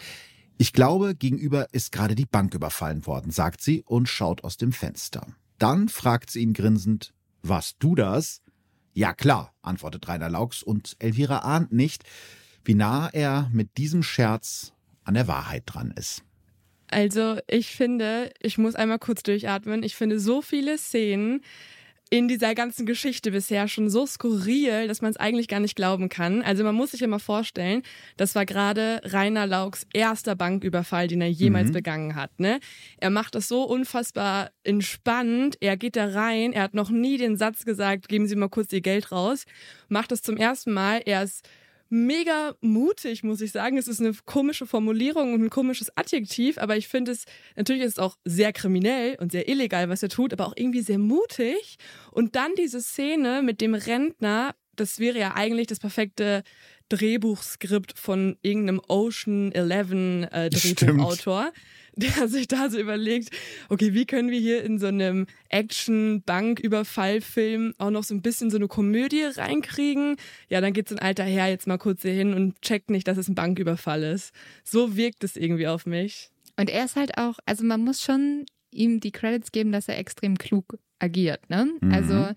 Ich 0.58 0.74
glaube, 0.74 1.14
gegenüber 1.14 1.68
ist 1.74 1.92
gerade 1.92 2.16
die 2.16 2.26
Bank 2.26 2.54
überfallen 2.56 3.06
worden, 3.06 3.32
sagt 3.32 3.62
sie 3.62 3.84
und 3.84 4.08
schaut 4.08 4.44
aus 4.44 4.58
dem 4.58 4.72
Fenster. 4.72 5.28
Dann 5.60 5.90
fragt 5.90 6.32
sie 6.32 6.42
ihn 6.42 6.54
grinsend, 6.54 7.14
warst 7.50 7.78
du 7.80 7.96
das? 7.96 8.42
Ja 8.94 9.14
klar, 9.14 9.54
antwortet 9.62 10.08
Rainer 10.08 10.30
Laux 10.30 10.64
und 10.64 10.96
Elvira 11.00 11.40
ahnt 11.40 11.72
nicht, 11.72 12.04
wie 12.64 12.74
nah 12.74 13.10
er 13.14 13.50
mit 13.54 13.78
diesem 13.78 14.04
Scherz 14.04 14.74
an 15.04 15.14
der 15.14 15.28
Wahrheit 15.28 15.64
dran 15.66 15.94
ist. 15.96 16.24
Also, 16.90 17.38
ich 17.48 17.68
finde, 17.76 18.32
ich 18.40 18.58
muss 18.58 18.76
einmal 18.76 19.00
kurz 19.00 19.22
durchatmen. 19.24 19.84
Ich 19.84 19.96
finde 19.96 20.20
so 20.20 20.42
viele 20.42 20.78
Szenen 20.78 21.42
in 22.10 22.28
dieser 22.28 22.56
ganzen 22.56 22.86
Geschichte 22.86 23.32
bisher 23.32 23.68
schon 23.68 23.90
so 23.90 24.06
skurril, 24.06 24.88
dass 24.88 25.02
man 25.02 25.12
es 25.12 25.18
eigentlich 25.18 25.48
gar 25.48 25.60
nicht 25.60 25.76
glauben 25.76 26.08
kann. 26.10 26.42
Also 26.42 26.64
man 26.64 26.74
muss 26.76 26.92
sich 26.92 27.02
immer 27.02 27.20
vorstellen, 27.20 27.82
das 28.16 28.34
war 28.36 28.46
gerade 28.46 29.02
Rainer 29.04 29.46
Laux 29.46 29.86
erster 29.94 30.36
Banküberfall, 30.36 31.08
den 31.08 31.22
er 31.22 31.30
jemals 31.30 31.70
Mhm. 31.70 31.74
begangen 31.74 32.16
hat. 32.16 32.40
Ne? 32.40 32.60
Er 32.98 33.10
macht 33.10 33.36
das 33.36 33.48
so 33.48 33.64
unfassbar 33.64 34.52
entspannt. 34.64 35.58
Er 35.60 35.76
geht 35.78 35.96
da 35.96 36.06
rein. 36.08 36.54
Er 36.54 36.64
hat 36.64 36.74
noch 36.74 36.90
nie 36.90 37.18
den 37.18 37.36
Satz 37.38 37.66
gesagt, 37.66 38.08
geben 38.08 38.28
Sie 38.28 38.36
mal 38.36 38.50
kurz 38.50 38.72
Ihr 38.72 38.82
Geld 38.82 39.12
raus. 39.12 39.44
Macht 39.90 40.12
das 40.12 40.22
zum 40.22 40.38
ersten 40.38 40.72
Mal. 40.74 41.02
Er 41.06 41.24
ist 41.24 41.48
mega 41.90 42.56
mutig, 42.62 43.24
muss 43.24 43.42
ich 43.42 43.52
sagen. 43.52 43.78
Es 43.78 43.88
ist 43.88 44.00
eine 44.00 44.14
komische 44.26 44.66
Formulierung 44.66 45.34
und 45.34 45.44
ein 45.44 45.50
komisches 45.50 45.96
Adjektiv, 45.96 46.58
aber 46.58 46.78
ich 46.78 46.88
finde 46.88 47.12
es, 47.12 47.26
natürlich 47.56 47.84
ist 47.84 47.94
es 47.94 48.00
auch 48.00 48.18
sehr 48.26 48.54
kriminell 48.54 49.16
und 49.20 49.32
sehr 49.32 49.48
illegal, 49.48 49.90
was 49.90 50.04
er 50.04 50.10
tut, 50.10 50.34
aber 50.34 50.48
auch 50.48 50.54
irgendwie 50.56 50.82
sehr 50.82 51.00
mutig. 51.00 51.78
Und 52.12 52.36
dann 52.36 52.52
diese 52.58 52.82
Szene 52.82 53.42
mit 53.42 53.62
dem 53.62 53.74
Rentner, 53.74 54.56
das 54.76 55.00
wäre 55.00 55.20
ja 55.20 55.36
eigentlich 55.36 55.68
das 55.68 55.80
perfekte 55.80 56.44
Drehbuchskript 56.90 57.98
von 57.98 58.38
irgendeinem 58.42 58.82
Ocean 58.88 59.52
11 59.52 59.92
äh, 60.32 60.50
Stimmt. 60.56 61.02
Der 61.98 62.28
sich 62.28 62.48
da 62.48 62.70
so 62.70 62.80
überlegt, 62.80 63.32
okay, 63.70 63.96
wie 63.96 64.06
können 64.06 64.30
wir 64.30 64.40
hier 64.40 64.64
in 64.64 64.78
so 64.78 64.86
einem 64.86 65.26
Action-Banküberfall-Film 65.50 67.74
auch 67.80 67.90
noch 67.90 68.04
so 68.04 68.14
ein 68.14 68.22
bisschen 68.22 68.52
so 68.52 68.58
eine 68.58 68.68
Komödie 68.68 69.24
reinkriegen? 69.24 70.16
Ja, 70.48 70.62
dann 70.62 70.74
geht 70.74 70.90
so 70.90 70.96
ein 70.96 71.00
alter 71.00 71.24
Herr 71.24 71.50
jetzt 71.50 71.66
mal 71.66 71.80
kurz 71.80 72.04
hier 72.04 72.12
hin 72.12 72.36
und 72.36 72.62
checkt 72.62 72.92
nicht, 72.92 73.08
dass 73.08 73.18
es 73.18 73.28
ein 73.28 73.34
Banküberfall 73.34 74.04
ist. 74.04 74.32
So 74.64 74.96
wirkt 74.96 75.24
es 75.24 75.36
irgendwie 75.36 75.68
auf 75.68 75.88
mich. 75.88 76.30
Und 76.56 76.70
er 76.70 76.86
ist 76.86 76.96
halt 76.96 77.18
auch, 77.18 77.40
also 77.48 77.64
man 77.64 77.84
muss 77.84 78.04
schon 78.04 78.46
ihm 78.72 79.00
die 79.00 79.12
Credits 79.12 79.52
geben, 79.52 79.72
dass 79.72 79.88
er 79.88 79.98
extrem 79.98 80.38
klug 80.38 80.78
agiert. 81.00 81.50
Ne? 81.50 81.68
Mhm. 81.82 81.92
Also 81.92 82.28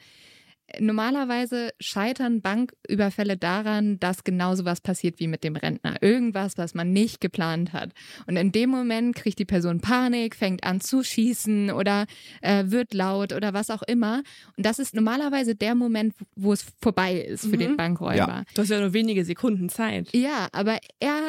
normalerweise 0.78 1.70
scheitern 1.80 2.40
Banküberfälle 2.40 3.36
daran, 3.36 3.98
dass 3.98 4.24
genau 4.24 4.54
so 4.54 4.64
was 4.64 4.80
passiert 4.80 5.18
wie 5.18 5.26
mit 5.26 5.44
dem 5.44 5.56
Rentner. 5.56 6.02
Irgendwas, 6.02 6.58
was 6.58 6.74
man 6.74 6.92
nicht 6.92 7.20
geplant 7.20 7.72
hat. 7.72 7.92
Und 8.26 8.36
in 8.36 8.52
dem 8.52 8.70
Moment 8.70 9.16
kriegt 9.16 9.38
die 9.38 9.44
Person 9.44 9.80
Panik, 9.80 10.36
fängt 10.36 10.64
an 10.64 10.80
zu 10.80 11.02
schießen 11.02 11.70
oder 11.70 12.06
äh, 12.42 12.64
wird 12.66 12.94
laut 12.94 13.32
oder 13.32 13.52
was 13.54 13.70
auch 13.70 13.82
immer. 13.82 14.22
Und 14.56 14.66
das 14.66 14.78
ist 14.78 14.94
normalerweise 14.94 15.54
der 15.54 15.74
Moment, 15.74 16.14
wo 16.36 16.52
es 16.52 16.64
vorbei 16.80 17.20
ist 17.20 17.42
für 17.42 17.56
mhm. 17.56 17.60
den 17.60 17.76
Bankräuber. 17.76 18.16
Ja. 18.16 18.44
Du 18.54 18.62
hast 18.62 18.68
ja 18.68 18.80
nur 18.80 18.92
wenige 18.92 19.24
Sekunden 19.24 19.68
Zeit. 19.68 20.08
Ja, 20.14 20.48
aber 20.52 20.78
er 21.00 21.20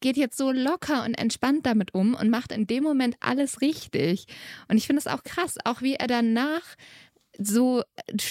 geht 0.00 0.16
jetzt 0.18 0.36
so 0.36 0.52
locker 0.52 1.04
und 1.04 1.14
entspannt 1.14 1.64
damit 1.64 1.94
um 1.94 2.14
und 2.14 2.28
macht 2.28 2.52
in 2.52 2.66
dem 2.66 2.84
Moment 2.84 3.16
alles 3.20 3.62
richtig. 3.62 4.26
Und 4.68 4.76
ich 4.76 4.86
finde 4.86 5.00
es 5.00 5.06
auch 5.06 5.22
krass, 5.22 5.56
auch 5.64 5.80
wie 5.80 5.94
er 5.94 6.06
danach 6.06 6.62
so 7.38 7.82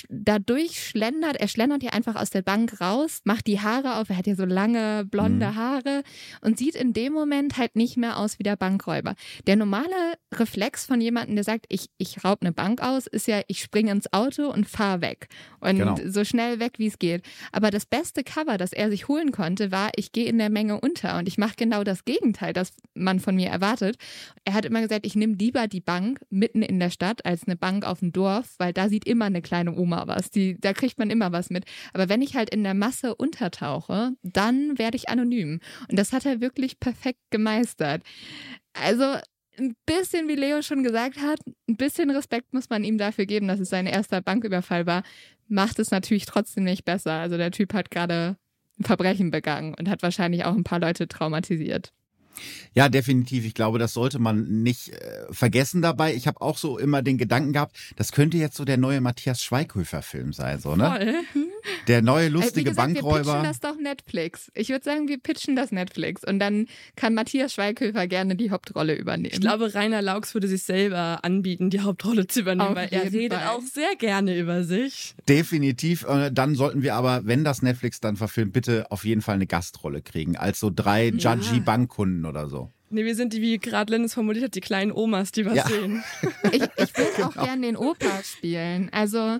dadurch 0.09 0.87
schlendert, 0.87 1.37
er 1.37 1.47
schlendert 1.47 1.81
hier 1.81 1.93
einfach 1.93 2.15
aus 2.15 2.29
der 2.29 2.41
Bank 2.41 2.79
raus, 2.79 3.21
macht 3.23 3.47
die 3.47 3.59
Haare 3.59 3.97
auf, 3.97 4.09
er 4.09 4.17
hat 4.17 4.27
ja 4.27 4.35
so 4.35 4.45
lange 4.45 5.05
blonde 5.05 5.47
mhm. 5.47 5.55
Haare 5.55 6.03
und 6.41 6.57
sieht 6.57 6.75
in 6.75 6.93
dem 6.93 7.13
Moment 7.13 7.57
halt 7.57 7.75
nicht 7.75 7.97
mehr 7.97 8.17
aus 8.17 8.39
wie 8.39 8.43
der 8.43 8.55
Bankräuber. 8.55 9.15
Der 9.47 9.55
normale 9.55 9.93
Reflex 10.33 10.85
von 10.85 11.01
jemandem, 11.01 11.35
der 11.35 11.43
sagt, 11.43 11.65
ich, 11.69 11.89
ich 11.97 12.23
raub 12.23 12.39
eine 12.41 12.51
Bank 12.51 12.81
aus, 12.81 13.07
ist 13.07 13.27
ja, 13.27 13.41
ich 13.47 13.61
springe 13.61 13.91
ins 13.91 14.11
Auto 14.13 14.49
und 14.51 14.67
fahr 14.67 15.01
weg. 15.01 15.27
Und 15.59 15.77
genau. 15.77 15.97
so 16.05 16.23
schnell 16.23 16.59
weg, 16.59 16.73
wie 16.77 16.87
es 16.87 16.99
geht. 16.99 17.23
Aber 17.51 17.71
das 17.71 17.85
beste 17.85 18.23
Cover, 18.23 18.57
das 18.57 18.73
er 18.73 18.89
sich 18.89 19.07
holen 19.07 19.31
konnte, 19.31 19.71
war, 19.71 19.91
ich 19.95 20.11
gehe 20.11 20.25
in 20.25 20.37
der 20.37 20.49
Menge 20.49 20.79
unter 20.79 21.17
und 21.17 21.27
ich 21.27 21.37
mache 21.37 21.55
genau 21.57 21.83
das 21.83 22.05
Gegenteil, 22.05 22.53
das 22.53 22.73
man 22.93 23.19
von 23.19 23.35
mir 23.35 23.49
erwartet. 23.49 23.97
Er 24.45 24.53
hat 24.53 24.65
immer 24.65 24.81
gesagt, 24.81 25.05
ich 25.05 25.15
nehme 25.15 25.35
lieber 25.35 25.67
die 25.67 25.81
Bank 25.81 26.21
mitten 26.29 26.61
in 26.61 26.79
der 26.79 26.89
Stadt 26.89 27.25
als 27.25 27.45
eine 27.45 27.55
Bank 27.55 27.85
auf 27.85 27.99
dem 27.99 28.11
Dorf, 28.11 28.55
weil 28.57 28.73
da 28.73 28.89
sieht 28.93 29.07
immer 29.07 29.25
eine 29.25 29.41
kleine 29.41 29.75
Oma 29.75 30.05
was. 30.05 30.29
Die, 30.29 30.55
da 30.59 30.71
kriegt 30.71 30.99
man 30.99 31.09
immer 31.09 31.31
was 31.31 31.49
mit. 31.49 31.65
Aber 31.93 32.09
wenn 32.09 32.21
ich 32.21 32.35
halt 32.35 32.51
in 32.51 32.63
der 32.63 32.75
Masse 32.75 33.15
untertauche, 33.15 34.11
dann 34.21 34.77
werde 34.77 34.97
ich 34.97 35.09
anonym. 35.09 35.61
Und 35.89 35.97
das 35.97 36.13
hat 36.13 36.27
er 36.27 36.41
wirklich 36.41 36.79
perfekt 36.79 37.19
gemeistert. 37.31 38.03
Also 38.73 39.15
ein 39.57 39.75
bisschen, 39.87 40.27
wie 40.27 40.35
Leo 40.35 40.61
schon 40.61 40.83
gesagt 40.83 41.19
hat, 41.19 41.39
ein 41.67 41.75
bisschen 41.75 42.11
Respekt 42.11 42.53
muss 42.53 42.69
man 42.69 42.83
ihm 42.83 42.99
dafür 42.99 43.25
geben, 43.25 43.47
dass 43.47 43.59
es 43.59 43.69
sein 43.69 43.87
erster 43.87 44.21
Banküberfall 44.21 44.85
war. 44.85 45.01
Macht 45.47 45.79
es 45.79 45.89
natürlich 45.89 46.27
trotzdem 46.27 46.65
nicht 46.65 46.85
besser. 46.85 47.13
Also 47.13 47.37
der 47.37 47.49
Typ 47.49 47.73
hat 47.73 47.89
gerade 47.89 48.37
ein 48.79 48.83
Verbrechen 48.83 49.31
begangen 49.31 49.73
und 49.73 49.89
hat 49.89 50.03
wahrscheinlich 50.03 50.45
auch 50.45 50.53
ein 50.53 50.63
paar 50.63 50.79
Leute 50.79 51.07
traumatisiert. 51.07 51.93
Ja, 52.73 52.89
definitiv. 52.89 53.45
Ich 53.45 53.53
glaube, 53.53 53.79
das 53.79 53.93
sollte 53.93 54.19
man 54.19 54.63
nicht 54.63 54.89
äh, 54.89 55.25
vergessen 55.31 55.81
dabei. 55.81 56.13
Ich 56.13 56.27
habe 56.27 56.41
auch 56.41 56.57
so 56.57 56.77
immer 56.77 57.01
den 57.01 57.17
Gedanken 57.17 57.53
gehabt, 57.53 57.77
das 57.95 58.11
könnte 58.11 58.37
jetzt 58.37 58.55
so 58.55 58.65
der 58.65 58.77
neue 58.77 59.01
Matthias 59.01 59.41
Schweighöfer-Film 59.43 60.33
sein, 60.33 60.59
so, 60.59 60.75
ne? 60.75 61.23
Voll. 61.33 61.49
Der 61.87 62.01
neue 62.01 62.29
lustige 62.29 62.69
äh, 62.69 62.71
gesagt, 62.71 62.93
Bankräuber. 62.93 63.25
Wir 63.25 63.33
pitchen 63.33 63.43
das 63.43 63.59
doch 63.59 63.77
Netflix. 63.77 64.51
Ich 64.53 64.69
würde 64.69 64.83
sagen, 64.83 65.07
wir 65.07 65.17
pitchen 65.17 65.55
das 65.55 65.71
Netflix 65.71 66.23
und 66.23 66.39
dann 66.39 66.67
kann 66.95 67.13
Matthias 67.13 67.53
Schweighöfer 67.53 68.07
gerne 68.07 68.35
die 68.35 68.51
Hauptrolle 68.51 68.95
übernehmen. 68.95 69.33
Ich 69.33 69.41
glaube, 69.41 69.73
Rainer 69.73 70.01
Laux 70.01 70.33
würde 70.33 70.47
sich 70.47 70.63
selber 70.63 71.19
anbieten, 71.23 71.69
die 71.69 71.81
Hauptrolle 71.81 72.27
zu 72.27 72.41
übernehmen, 72.41 72.69
Auf 72.69 72.75
weil 72.75 72.89
er 72.91 73.11
redet 73.11 73.39
Fall. 73.39 73.49
auch 73.49 73.61
sehr 73.61 73.95
gerne 73.97 74.37
über 74.37 74.63
sich. 74.63 75.15
Definitiv. 75.27 76.05
Äh, 76.07 76.31
dann 76.31 76.55
sollten 76.55 76.81
wir 76.81 76.95
aber, 76.95 77.25
wenn 77.25 77.43
das 77.43 77.61
Netflix 77.61 77.99
dann 77.99 78.15
verfilmt, 78.15 78.53
bitte 78.53 78.91
auf 78.91 79.05
jeden 79.05 79.21
Fall 79.21 79.35
eine 79.35 79.47
Gastrolle 79.47 80.01
kriegen, 80.01 80.37
als 80.37 80.59
so 80.59 80.71
drei 80.73 81.09
ja. 81.09 81.35
Judgy-Bankkunden 81.35 82.25
oder 82.25 82.47
so. 82.47 82.69
Nee, 82.93 83.05
wir 83.05 83.15
sind 83.15 83.33
die, 83.33 83.41
wie 83.41 83.57
gerade 83.57 83.91
Lennis 83.91 84.13
formuliert 84.13 84.45
hat, 84.45 84.55
die 84.55 84.61
kleinen 84.61 84.91
Omas, 84.91 85.31
die 85.31 85.45
was 85.47 85.55
ja. 85.55 85.67
sehen. 85.67 86.03
Ich, 86.51 86.61
ich 86.61 86.95
würde 86.95 87.25
auch 87.25 87.33
gerne 87.33 87.65
den 87.65 87.75
Opa 87.75 88.21
spielen. 88.23 88.89
Also, 88.91 89.39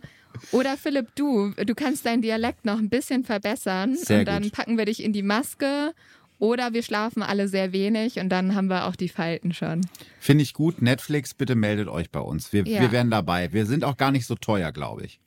oder 0.51 0.77
Philipp, 0.77 1.15
du, 1.15 1.51
du 1.51 1.75
kannst 1.75 2.05
deinen 2.05 2.21
Dialekt 2.21 2.65
noch 2.65 2.77
ein 2.77 2.89
bisschen 2.89 3.23
verbessern. 3.23 3.95
Sehr 3.95 4.19
und 4.19 4.27
dann 4.27 4.43
gut. 4.43 4.51
packen 4.53 4.77
wir 4.77 4.85
dich 4.85 5.03
in 5.03 5.13
die 5.13 5.23
Maske. 5.23 5.93
Oder 6.39 6.73
wir 6.73 6.83
schlafen 6.83 7.23
alle 7.23 7.47
sehr 7.47 7.71
wenig 7.71 8.19
und 8.19 8.27
dann 8.27 8.53
haben 8.53 8.67
wir 8.67 8.85
auch 8.85 8.97
die 8.97 9.07
Falten 9.07 9.53
schon. 9.53 9.81
Finde 10.19 10.43
ich 10.43 10.53
gut. 10.53 10.81
Netflix, 10.81 11.33
bitte 11.33 11.55
meldet 11.55 11.87
euch 11.87 12.09
bei 12.11 12.19
uns. 12.19 12.51
Wir, 12.51 12.65
ja. 12.65 12.81
wir 12.81 12.91
wären 12.91 13.09
dabei. 13.09 13.53
Wir 13.53 13.65
sind 13.65 13.85
auch 13.85 13.95
gar 13.95 14.11
nicht 14.11 14.25
so 14.25 14.35
teuer, 14.35 14.73
glaube 14.73 15.05
ich. 15.05 15.21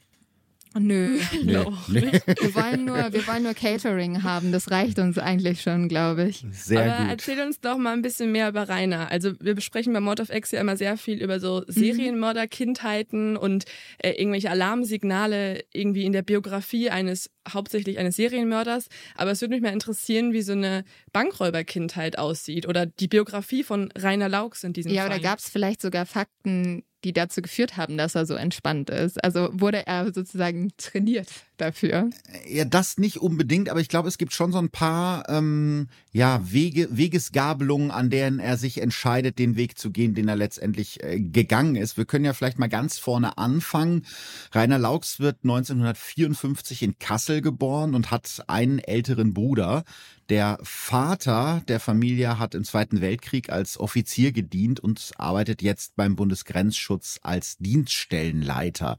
Nö, 0.78 1.18
nee, 1.32 1.64
nee. 1.88 2.12
Wir, 2.26 2.54
wollen 2.54 2.84
nur, 2.84 3.12
wir 3.12 3.26
wollen 3.26 3.42
nur 3.42 3.54
Catering 3.54 4.22
haben. 4.22 4.52
Das 4.52 4.70
reicht 4.70 4.98
uns 4.98 5.18
eigentlich 5.18 5.62
schon, 5.62 5.88
glaube 5.88 6.28
ich. 6.28 6.44
Sehr 6.50 6.92
Aber 6.92 7.02
gut. 7.02 7.10
erzähl 7.10 7.40
uns 7.40 7.60
doch 7.60 7.78
mal 7.78 7.92
ein 7.92 8.02
bisschen 8.02 8.32
mehr 8.32 8.48
über 8.48 8.68
Rainer. 8.68 9.10
Also 9.10 9.32
wir 9.40 9.54
besprechen 9.54 9.92
bei 9.92 10.00
Mord 10.00 10.20
of 10.20 10.30
X 10.30 10.50
ja 10.50 10.60
immer 10.60 10.76
sehr 10.76 10.96
viel 10.96 11.22
über 11.22 11.40
so 11.40 11.64
Serienmörder-Kindheiten 11.66 13.36
und 13.36 13.64
äh, 13.98 14.10
irgendwelche 14.10 14.50
Alarmsignale 14.50 15.64
irgendwie 15.72 16.04
in 16.04 16.12
der 16.12 16.22
Biografie 16.22 16.90
eines 16.90 17.30
hauptsächlich 17.48 17.98
eines 17.98 18.16
Serienmörders. 18.16 18.88
Aber 19.14 19.30
es 19.30 19.40
würde 19.40 19.54
mich 19.54 19.62
mal 19.62 19.72
interessieren, 19.72 20.32
wie 20.32 20.42
so 20.42 20.52
eine 20.52 20.84
Bankräuberkindheit 21.12 22.18
aussieht 22.18 22.66
oder 22.66 22.86
die 22.86 23.08
Biografie 23.08 23.62
von 23.62 23.92
Rainer 23.96 24.28
Laux 24.28 24.64
in 24.64 24.72
diesem 24.72 24.92
ja, 24.92 25.02
Fall. 25.02 25.10
Ja, 25.10 25.16
oder 25.16 25.22
gab 25.22 25.38
es 25.38 25.48
vielleicht 25.48 25.80
sogar 25.80 26.06
Fakten, 26.06 26.84
die 27.06 27.12
dazu 27.12 27.40
geführt 27.40 27.76
haben, 27.76 27.96
dass 27.96 28.16
er 28.16 28.26
so 28.26 28.34
entspannt 28.34 28.90
ist. 28.90 29.22
Also 29.22 29.48
wurde 29.52 29.86
er 29.86 30.12
sozusagen 30.12 30.72
trainiert 30.76 31.28
dafür. 31.56 32.10
Ja, 32.48 32.64
das 32.64 32.98
nicht 32.98 33.18
unbedingt, 33.18 33.68
aber 33.68 33.78
ich 33.78 33.88
glaube, 33.88 34.08
es 34.08 34.18
gibt 34.18 34.32
schon 34.32 34.50
so 34.50 34.58
ein 34.58 34.70
paar 34.70 35.28
ähm, 35.28 35.86
ja, 36.12 36.40
Wege, 36.50 36.88
Wegesgabelungen, 36.90 37.92
an 37.92 38.10
denen 38.10 38.40
er 38.40 38.56
sich 38.56 38.82
entscheidet, 38.82 39.38
den 39.38 39.54
Weg 39.54 39.78
zu 39.78 39.92
gehen, 39.92 40.14
den 40.14 40.26
er 40.26 40.34
letztendlich 40.34 41.00
äh, 41.04 41.20
gegangen 41.20 41.76
ist. 41.76 41.96
Wir 41.96 42.06
können 42.06 42.24
ja 42.24 42.32
vielleicht 42.32 42.58
mal 42.58 42.68
ganz 42.68 42.98
vorne 42.98 43.38
anfangen. 43.38 44.04
Rainer 44.52 44.80
Laux 44.80 45.20
wird 45.20 45.36
1954 45.44 46.82
in 46.82 46.98
Kassel 46.98 47.40
geboren 47.40 47.94
und 47.94 48.10
hat 48.10 48.42
einen 48.48 48.80
älteren 48.80 49.32
Bruder. 49.32 49.84
Der 50.28 50.58
Vater 50.64 51.62
der 51.68 51.78
Familie 51.78 52.40
hat 52.40 52.56
im 52.56 52.64
Zweiten 52.64 53.00
Weltkrieg 53.00 53.50
als 53.50 53.78
Offizier 53.78 54.32
gedient 54.32 54.80
und 54.80 55.12
arbeitet 55.18 55.62
jetzt 55.62 55.94
beim 55.94 56.16
Bundesgrenzschutz 56.16 57.20
als 57.22 57.58
Dienststellenleiter. 57.58 58.98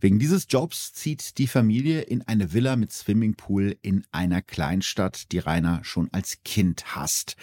Wegen 0.00 0.18
dieses 0.18 0.46
Jobs 0.48 0.94
zieht 0.94 1.36
die 1.36 1.46
Familie 1.46 2.00
in 2.00 2.22
eine 2.22 2.54
Villa 2.54 2.76
mit 2.76 2.90
Swimmingpool 2.90 3.76
in 3.82 4.06
einer 4.12 4.40
Kleinstadt, 4.40 5.30
die 5.30 5.40
Rainer 5.40 5.84
schon 5.84 6.08
als 6.10 6.38
Kind 6.42 6.96
hasst. 6.96 7.36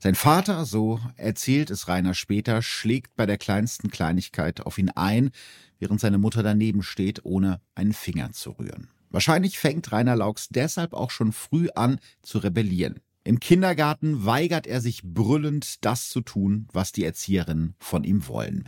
Sein 0.00 0.16
Vater, 0.16 0.64
so 0.64 0.98
erzählt 1.16 1.70
es 1.70 1.86
Rainer 1.86 2.14
später, 2.14 2.62
schlägt 2.62 3.14
bei 3.14 3.26
der 3.26 3.38
kleinsten 3.38 3.90
Kleinigkeit 3.90 4.60
auf 4.60 4.76
ihn 4.78 4.90
ein, 4.90 5.30
während 5.78 6.00
seine 6.00 6.18
Mutter 6.18 6.42
daneben 6.42 6.82
steht, 6.82 7.24
ohne 7.24 7.60
einen 7.76 7.92
Finger 7.92 8.32
zu 8.32 8.50
rühren. 8.50 8.88
Wahrscheinlich 9.12 9.58
fängt 9.58 9.92
Rainer 9.92 10.16
Laux 10.16 10.48
deshalb 10.50 10.94
auch 10.94 11.10
schon 11.10 11.32
früh 11.32 11.68
an 11.74 12.00
zu 12.22 12.38
rebellieren. 12.38 13.00
Im 13.24 13.38
Kindergarten 13.38 14.26
weigert 14.26 14.66
er 14.66 14.80
sich 14.80 15.02
brüllend, 15.04 15.84
das 15.84 16.08
zu 16.08 16.22
tun, 16.22 16.66
was 16.72 16.90
die 16.90 17.04
Erzieherinnen 17.04 17.76
von 17.78 18.02
ihm 18.02 18.26
wollen. 18.26 18.64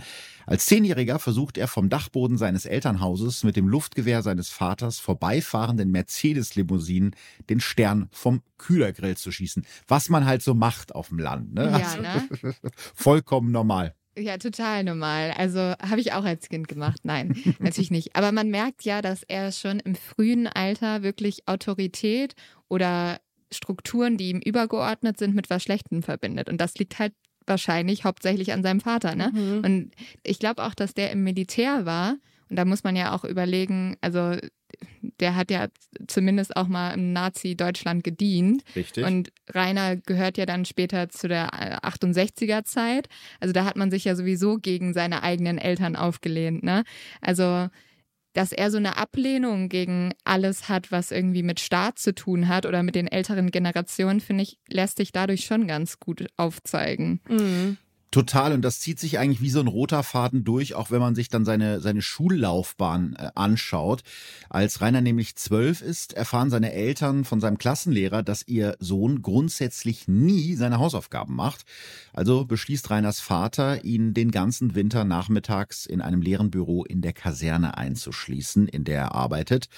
Als 0.46 0.66
Zehnjähriger 0.66 1.18
versucht 1.18 1.58
er 1.58 1.66
vom 1.66 1.88
Dachboden 1.88 2.38
seines 2.38 2.64
Elternhauses 2.64 3.42
mit 3.42 3.56
dem 3.56 3.66
Luftgewehr 3.66 4.22
seines 4.22 4.50
Vaters 4.50 5.00
vorbeifahrenden 5.00 5.90
Mercedes-Limousinen 5.90 7.16
den 7.50 7.58
Stern 7.58 8.08
vom 8.12 8.42
Kühlergrill 8.58 9.16
zu 9.16 9.32
schießen. 9.32 9.66
Was 9.88 10.08
man 10.08 10.24
halt 10.24 10.42
so 10.42 10.54
macht 10.54 10.94
auf 10.94 11.08
dem 11.08 11.18
Land. 11.18 11.54
Ne? 11.54 11.64
Ja, 11.64 11.72
also, 11.72 12.00
ne? 12.00 12.54
vollkommen 12.94 13.50
normal. 13.50 13.96
Ja, 14.16 14.38
total 14.38 14.84
normal. 14.84 15.32
Also 15.36 15.58
habe 15.58 16.00
ich 16.00 16.12
auch 16.12 16.24
als 16.24 16.48
Kind 16.48 16.68
gemacht. 16.68 17.00
Nein, 17.02 17.34
natürlich 17.58 17.90
nicht. 17.90 18.14
Aber 18.16 18.32
man 18.32 18.48
merkt 18.48 18.84
ja, 18.84 19.02
dass 19.02 19.22
er 19.24 19.52
schon 19.52 19.80
im 19.80 19.94
frühen 19.94 20.46
Alter 20.46 21.02
wirklich 21.02 21.48
Autorität 21.48 22.34
oder 22.68 23.20
Strukturen, 23.52 24.16
die 24.16 24.30
ihm 24.30 24.40
übergeordnet 24.40 25.18
sind, 25.18 25.34
mit 25.34 25.50
was 25.50 25.62
Schlechtem 25.62 26.02
verbindet. 26.02 26.48
Und 26.48 26.60
das 26.60 26.74
liegt 26.76 26.98
halt 26.98 27.12
wahrscheinlich 27.46 28.04
hauptsächlich 28.04 28.52
an 28.52 28.62
seinem 28.62 28.80
Vater. 28.80 29.14
Ne? 29.14 29.30
Mhm. 29.32 29.64
Und 29.64 29.90
ich 30.22 30.38
glaube 30.38 30.64
auch, 30.64 30.74
dass 30.74 30.94
der 30.94 31.10
im 31.10 31.24
Militär 31.24 31.84
war. 31.84 32.16
Und 32.48 32.56
da 32.56 32.64
muss 32.64 32.84
man 32.84 32.96
ja 32.96 33.14
auch 33.14 33.24
überlegen, 33.24 33.96
also 34.00 34.36
der 35.20 35.36
hat 35.36 35.50
ja 35.50 35.68
zumindest 36.06 36.56
auch 36.56 36.66
mal 36.66 36.92
im 36.92 37.12
Nazi-Deutschland 37.12 38.02
gedient. 38.04 38.62
Richtig. 38.74 39.04
Und 39.04 39.32
Rainer 39.50 39.96
gehört 39.96 40.36
ja 40.36 40.46
dann 40.46 40.64
später 40.64 41.08
zu 41.08 41.28
der 41.28 41.50
68er-Zeit. 41.84 43.08
Also 43.40 43.52
da 43.52 43.64
hat 43.64 43.76
man 43.76 43.90
sich 43.90 44.04
ja 44.04 44.16
sowieso 44.16 44.56
gegen 44.56 44.92
seine 44.92 45.22
eigenen 45.22 45.58
Eltern 45.58 45.96
aufgelehnt. 45.96 46.62
Ne? 46.62 46.84
Also 47.20 47.68
dass 48.34 48.50
er 48.50 48.70
so 48.70 48.78
eine 48.78 48.96
Ablehnung 48.96 49.68
gegen 49.68 50.12
alles 50.24 50.68
hat, 50.68 50.90
was 50.90 51.12
irgendwie 51.12 51.44
mit 51.44 51.60
Staat 51.60 51.98
zu 52.00 52.14
tun 52.14 52.48
hat 52.48 52.66
oder 52.66 52.82
mit 52.82 52.96
den 52.96 53.06
älteren 53.06 53.50
Generationen, 53.50 54.20
finde 54.20 54.42
ich, 54.42 54.58
lässt 54.68 54.96
sich 54.98 55.12
dadurch 55.12 55.44
schon 55.44 55.68
ganz 55.68 56.00
gut 56.00 56.26
aufzeigen. 56.36 57.20
Mhm. 57.28 57.78
Total, 58.14 58.52
und 58.52 58.62
das 58.62 58.78
zieht 58.78 59.00
sich 59.00 59.18
eigentlich 59.18 59.40
wie 59.40 59.50
so 59.50 59.58
ein 59.58 59.66
roter 59.66 60.04
Faden 60.04 60.44
durch, 60.44 60.76
auch 60.76 60.92
wenn 60.92 61.00
man 61.00 61.16
sich 61.16 61.30
dann 61.30 61.44
seine, 61.44 61.80
seine 61.80 62.00
Schullaufbahn 62.00 63.16
äh, 63.18 63.30
anschaut. 63.34 64.04
Als 64.48 64.80
Rainer 64.80 65.00
nämlich 65.00 65.34
zwölf 65.34 65.82
ist, 65.82 66.12
erfahren 66.12 66.48
seine 66.48 66.72
Eltern 66.72 67.24
von 67.24 67.40
seinem 67.40 67.58
Klassenlehrer, 67.58 68.22
dass 68.22 68.46
ihr 68.46 68.76
Sohn 68.78 69.20
grundsätzlich 69.20 70.06
nie 70.06 70.54
seine 70.54 70.78
Hausaufgaben 70.78 71.34
macht. 71.34 71.64
Also 72.12 72.44
beschließt 72.44 72.88
Rainers 72.88 73.18
Vater, 73.18 73.84
ihn 73.84 74.14
den 74.14 74.30
ganzen 74.30 74.76
Winter 74.76 75.02
nachmittags 75.02 75.84
in 75.84 76.00
einem 76.00 76.22
leeren 76.22 76.52
Büro 76.52 76.84
in 76.84 77.02
der 77.02 77.14
Kaserne 77.14 77.76
einzuschließen, 77.76 78.68
in 78.68 78.84
der 78.84 79.00
er 79.00 79.14
arbeitet, 79.16 79.68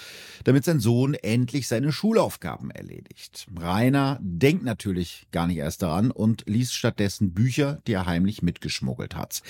damit 0.45 0.66
sein 0.66 0.78
Sohn 0.78 1.14
endlich 1.14 1.69
seine 1.69 1.90
Schulaufgaben 1.90 2.71
erledigt. 2.71 3.47
Rainer 3.59 4.19
denkt 4.21 4.62
natürlich 4.62 5.26
gar 5.33 5.47
nicht 5.47 5.57
erst 5.57 5.81
daran 5.81 6.11
und 6.11 6.45
liest 6.47 6.75
stattdessen 6.75 7.33
Bücher, 7.33 7.81
die 7.87 7.95
er 7.95 8.05
heimlich 8.05 8.25
heimlich 8.26 8.42
mitgeschmuggelt 8.42 9.14
hat. 9.14 9.42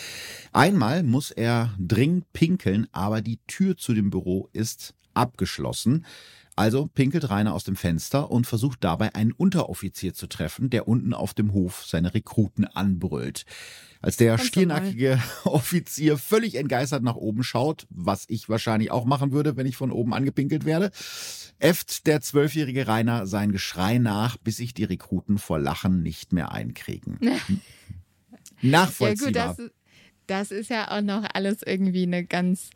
Einmal 0.53 1.03
muss 1.03 1.31
er 1.31 1.75
dringend 1.79 2.31
pinkeln, 2.35 2.87
aber 2.93 3.23
die 3.23 3.39
Tür 3.47 3.77
zu 3.77 3.95
dem 3.95 4.11
Büro 4.11 4.51
ist 4.53 4.95
abgeschlossen. 5.15 6.05
Also 6.59 6.87
pinkelt 6.87 7.29
Rainer 7.29 7.53
aus 7.53 7.65
dem 7.65 7.77
Fenster 7.77 8.31
und 8.31 8.47
versucht 8.47 8.83
dabei 8.83 9.15
einen 9.15 9.33
Unteroffizier 9.33 10.15
zu 10.15 10.27
treffen, 10.27 10.71
der 10.71 10.89
unten 10.89 11.13
auf 11.13 11.35
dem 11.35 11.53
Hof 11.53 11.85
seine 11.87 12.15
Rekruten 12.15 12.65
anbrüllt. 12.65 13.45
Als 14.01 14.17
der 14.17 14.37
Ganz 14.37 14.49
stiernackige 14.49 15.23
Offizier 15.45 16.17
völlig 16.17 16.55
entgeistert 16.55 17.03
nach 17.03 17.17
oben 17.17 17.43
schaut, 17.43 17.87
was 17.91 18.25
ich 18.29 18.49
wahrscheinlich 18.49 18.91
auch 18.91 19.05
machen 19.05 19.33
würde, 19.33 19.57
wenn 19.57 19.67
ich 19.67 19.77
von 19.77 19.91
oben 19.91 20.15
angepinkelt 20.15 20.65
werde, 20.65 20.91
äfft 21.59 22.07
der 22.07 22.23
zwölfjährige 22.23 22.87
Rainer 22.87 23.27
sein 23.27 23.53
Geschrei 23.53 23.99
nach, 23.99 24.39
bis 24.39 24.57
sich 24.57 24.73
die 24.73 24.85
Rekruten 24.85 25.37
vor 25.39 25.59
Lachen 25.59 26.03
nicht 26.03 26.33
mehr 26.33 26.53
einkriegen. 26.53 27.19
Nachvollziehbar. 28.71 29.33
Ja, 29.33 29.53
gut, 29.53 29.59
das, 30.27 30.51
das 30.51 30.51
ist 30.51 30.71
ja 30.71 30.91
auch 30.91 31.03
noch 31.03 31.25
alles 31.33 31.63
irgendwie 31.65 32.05
eine 32.05 32.25
ganz 32.25 32.71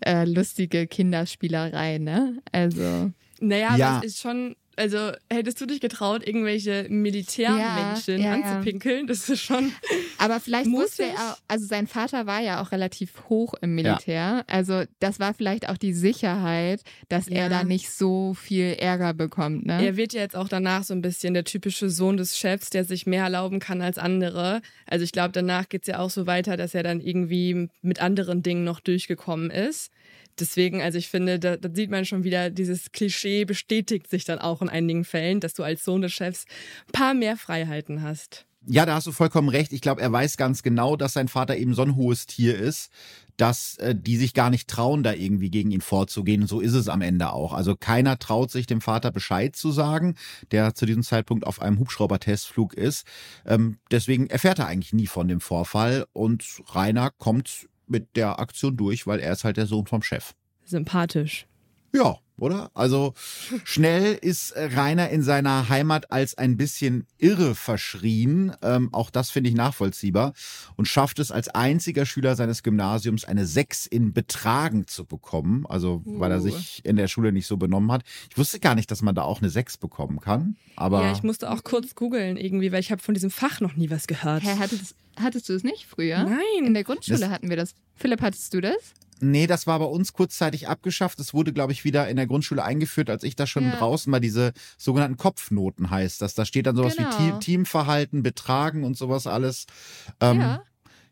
äh, 0.00 0.24
lustige 0.24 0.86
Kinderspielerei, 0.86 1.98
ne? 1.98 2.42
Also. 2.52 3.12
Naja, 3.40 3.76
ja. 3.76 3.88
aber 3.88 4.06
es 4.06 4.14
ist 4.14 4.20
schon 4.20 4.56
also 4.78 5.12
hättest 5.30 5.60
du 5.60 5.66
dich 5.66 5.80
getraut, 5.80 6.26
irgendwelche 6.26 6.86
Militärmenschen 6.88 8.20
ja, 8.20 8.36
ja, 8.36 8.42
anzupinkeln? 8.42 9.06
Das 9.06 9.28
ist 9.28 9.40
schon. 9.40 9.72
Aber 10.18 10.40
vielleicht 10.40 10.70
wusste 10.70 11.04
er, 11.04 11.36
also 11.48 11.66
sein 11.66 11.86
Vater 11.86 12.26
war 12.26 12.40
ja 12.40 12.62
auch 12.62 12.72
relativ 12.72 13.12
hoch 13.28 13.54
im 13.60 13.74
Militär. 13.74 14.44
Also 14.46 14.84
das 15.00 15.20
war 15.20 15.34
vielleicht 15.34 15.68
auch 15.68 15.76
die 15.76 15.92
Sicherheit, 15.92 16.82
dass 17.08 17.28
er 17.28 17.48
da 17.48 17.64
nicht 17.64 17.90
so 17.90 18.34
viel 18.34 18.74
Ärger 18.78 19.14
bekommt. 19.14 19.66
Ne? 19.66 19.84
Er 19.84 19.96
wird 19.96 20.12
ja 20.12 20.20
jetzt 20.20 20.36
auch 20.36 20.48
danach 20.48 20.84
so 20.84 20.94
ein 20.94 21.02
bisschen 21.02 21.34
der 21.34 21.44
typische 21.44 21.90
Sohn 21.90 22.16
des 22.16 22.38
Chefs, 22.38 22.70
der 22.70 22.84
sich 22.84 23.06
mehr 23.06 23.24
erlauben 23.24 23.58
kann 23.60 23.82
als 23.82 23.98
andere. 23.98 24.62
Also 24.86 25.04
ich 25.04 25.12
glaube, 25.12 25.32
danach 25.32 25.68
geht 25.68 25.82
es 25.82 25.88
ja 25.88 25.98
auch 25.98 26.10
so 26.10 26.26
weiter, 26.26 26.56
dass 26.56 26.74
er 26.74 26.82
dann 26.82 27.00
irgendwie 27.00 27.68
mit 27.82 28.00
anderen 28.00 28.42
Dingen 28.42 28.64
noch 28.64 28.80
durchgekommen 28.80 29.50
ist 29.50 29.90
deswegen, 30.40 30.82
also 30.82 30.98
ich 30.98 31.08
finde, 31.08 31.38
da, 31.38 31.56
da, 31.56 31.68
sieht 31.72 31.90
man 31.90 32.04
schon 32.04 32.24
wieder, 32.24 32.50
dieses 32.50 32.92
Klischee 32.92 33.44
bestätigt 33.44 34.08
sich 34.08 34.24
dann 34.24 34.38
auch 34.38 34.62
in 34.62 34.68
einigen 34.68 35.04
Fällen, 35.04 35.40
dass 35.40 35.54
du 35.54 35.62
als 35.62 35.84
Sohn 35.84 36.02
des 36.02 36.12
Chefs 36.12 36.44
ein 36.88 36.92
paar 36.92 37.14
mehr 37.14 37.36
Freiheiten 37.36 38.02
hast. 38.02 38.46
Ja, 38.66 38.84
da 38.84 38.96
hast 38.96 39.06
du 39.06 39.12
vollkommen 39.12 39.48
recht. 39.48 39.72
Ich 39.72 39.80
glaube, 39.80 40.02
er 40.02 40.12
weiß 40.12 40.36
ganz 40.36 40.62
genau, 40.62 40.96
dass 40.96 41.14
sein 41.14 41.28
Vater 41.28 41.56
eben 41.56 41.74
so 41.74 41.82
ein 41.82 41.96
hohes 41.96 42.26
Tier 42.26 42.58
ist, 42.58 42.90
dass 43.38 43.76
äh, 43.76 43.94
die 43.96 44.16
sich 44.16 44.34
gar 44.34 44.50
nicht 44.50 44.68
trauen, 44.68 45.02
da 45.02 45.14
irgendwie 45.14 45.50
gegen 45.50 45.70
ihn 45.70 45.80
vorzugehen. 45.80 46.42
Und 46.42 46.48
so 46.48 46.60
ist 46.60 46.74
es 46.74 46.88
am 46.88 47.00
Ende 47.00 47.32
auch. 47.32 47.54
Also 47.54 47.76
keiner 47.76 48.18
traut 48.18 48.50
sich 48.50 48.66
dem 48.66 48.80
Vater 48.80 49.10
Bescheid 49.10 49.56
zu 49.56 49.70
sagen, 49.70 50.16
der 50.50 50.74
zu 50.74 50.84
diesem 50.84 51.02
Zeitpunkt 51.02 51.46
auf 51.46 51.62
einem 51.62 51.78
Hubschrauber-Testflug 51.78 52.74
ist. 52.74 53.06
Ähm, 53.46 53.78
deswegen 53.90 54.26
erfährt 54.26 54.58
er 54.58 54.66
eigentlich 54.66 54.92
nie 54.92 55.06
von 55.06 55.28
dem 55.28 55.40
Vorfall 55.40 56.06
und 56.12 56.44
Rainer 56.74 57.10
kommt 57.16 57.68
mit 57.90 58.16
der 58.16 58.38
Aktion 58.38 58.76
durch, 58.76 59.06
weil 59.06 59.20
er 59.20 59.32
ist 59.32 59.44
halt 59.44 59.56
der 59.56 59.66
Sohn 59.66 59.86
vom 59.86 60.02
Chef. 60.02 60.34
Sympathisch. 60.64 61.46
Ja, 61.94 62.18
oder? 62.38 62.70
Also 62.74 63.14
schnell 63.64 64.14
ist 64.14 64.54
Rainer 64.56 65.10
in 65.10 65.22
seiner 65.22 65.68
Heimat 65.68 66.10
als 66.10 66.36
ein 66.36 66.56
bisschen 66.56 67.06
irre 67.18 67.54
verschrien. 67.54 68.52
Ähm, 68.62 68.88
auch 68.92 69.10
das 69.10 69.30
finde 69.30 69.50
ich 69.50 69.56
nachvollziehbar. 69.56 70.32
Und 70.76 70.86
schafft 70.86 71.18
es 71.18 71.30
als 71.30 71.48
einziger 71.48 72.06
Schüler 72.06 72.36
seines 72.36 72.62
Gymnasiums 72.62 73.24
eine 73.24 73.46
Sechs 73.46 73.86
in 73.86 74.12
Betragen 74.12 74.86
zu 74.86 75.04
bekommen. 75.04 75.66
Also 75.68 76.02
weil 76.04 76.30
er 76.30 76.38
uh. 76.38 76.42
sich 76.42 76.84
in 76.84 76.96
der 76.96 77.08
Schule 77.08 77.32
nicht 77.32 77.46
so 77.46 77.56
benommen 77.56 77.90
hat. 77.92 78.02
Ich 78.30 78.38
wusste 78.38 78.60
gar 78.60 78.74
nicht, 78.74 78.90
dass 78.90 79.02
man 79.02 79.14
da 79.14 79.22
auch 79.22 79.40
eine 79.40 79.50
Sechs 79.50 79.76
bekommen 79.76 80.20
kann. 80.20 80.56
Aber 80.76 81.02
ja, 81.02 81.12
ich 81.12 81.22
musste 81.22 81.50
auch 81.50 81.64
kurz 81.64 81.94
googeln 81.94 82.36
irgendwie, 82.36 82.72
weil 82.72 82.80
ich 82.80 82.92
habe 82.92 83.02
von 83.02 83.14
diesem 83.14 83.30
Fach 83.30 83.60
noch 83.60 83.74
nie 83.76 83.90
was 83.90 84.06
gehört. 84.06 84.42
Hä, 84.42 84.56
hattest, 84.58 84.94
hattest 85.16 85.48
du 85.48 85.54
es 85.54 85.64
nicht 85.64 85.86
früher? 85.86 86.24
Nein. 86.24 86.66
In 86.66 86.74
der 86.74 86.84
Grundschule 86.84 87.18
das 87.18 87.30
hatten 87.30 87.48
wir 87.48 87.56
das. 87.56 87.74
Philipp, 87.94 88.22
hattest 88.22 88.54
du 88.54 88.60
das? 88.60 88.94
Nee, 89.20 89.46
das 89.46 89.66
war 89.66 89.78
bei 89.78 89.84
uns 89.84 90.12
kurzzeitig 90.12 90.68
abgeschafft. 90.68 91.18
Es 91.20 91.34
wurde, 91.34 91.52
glaube 91.52 91.72
ich, 91.72 91.84
wieder 91.84 92.08
in 92.08 92.16
der 92.16 92.26
Grundschule 92.26 92.64
eingeführt, 92.64 93.10
als 93.10 93.22
ich 93.22 93.36
da 93.36 93.46
schon 93.46 93.64
ja. 93.64 93.76
draußen 93.76 94.12
war. 94.12 94.20
Diese 94.20 94.52
sogenannten 94.76 95.16
Kopfnoten 95.16 95.90
heißt 95.90 96.22
das. 96.22 96.34
Da 96.34 96.44
steht 96.44 96.66
dann 96.66 96.76
sowas 96.76 96.96
genau. 96.96 97.10
wie 97.18 97.38
Teamverhalten, 97.38 98.22
Betragen 98.22 98.84
und 98.84 98.96
sowas 98.96 99.26
alles. 99.26 99.66
Ähm, 100.20 100.40
ja. 100.40 100.62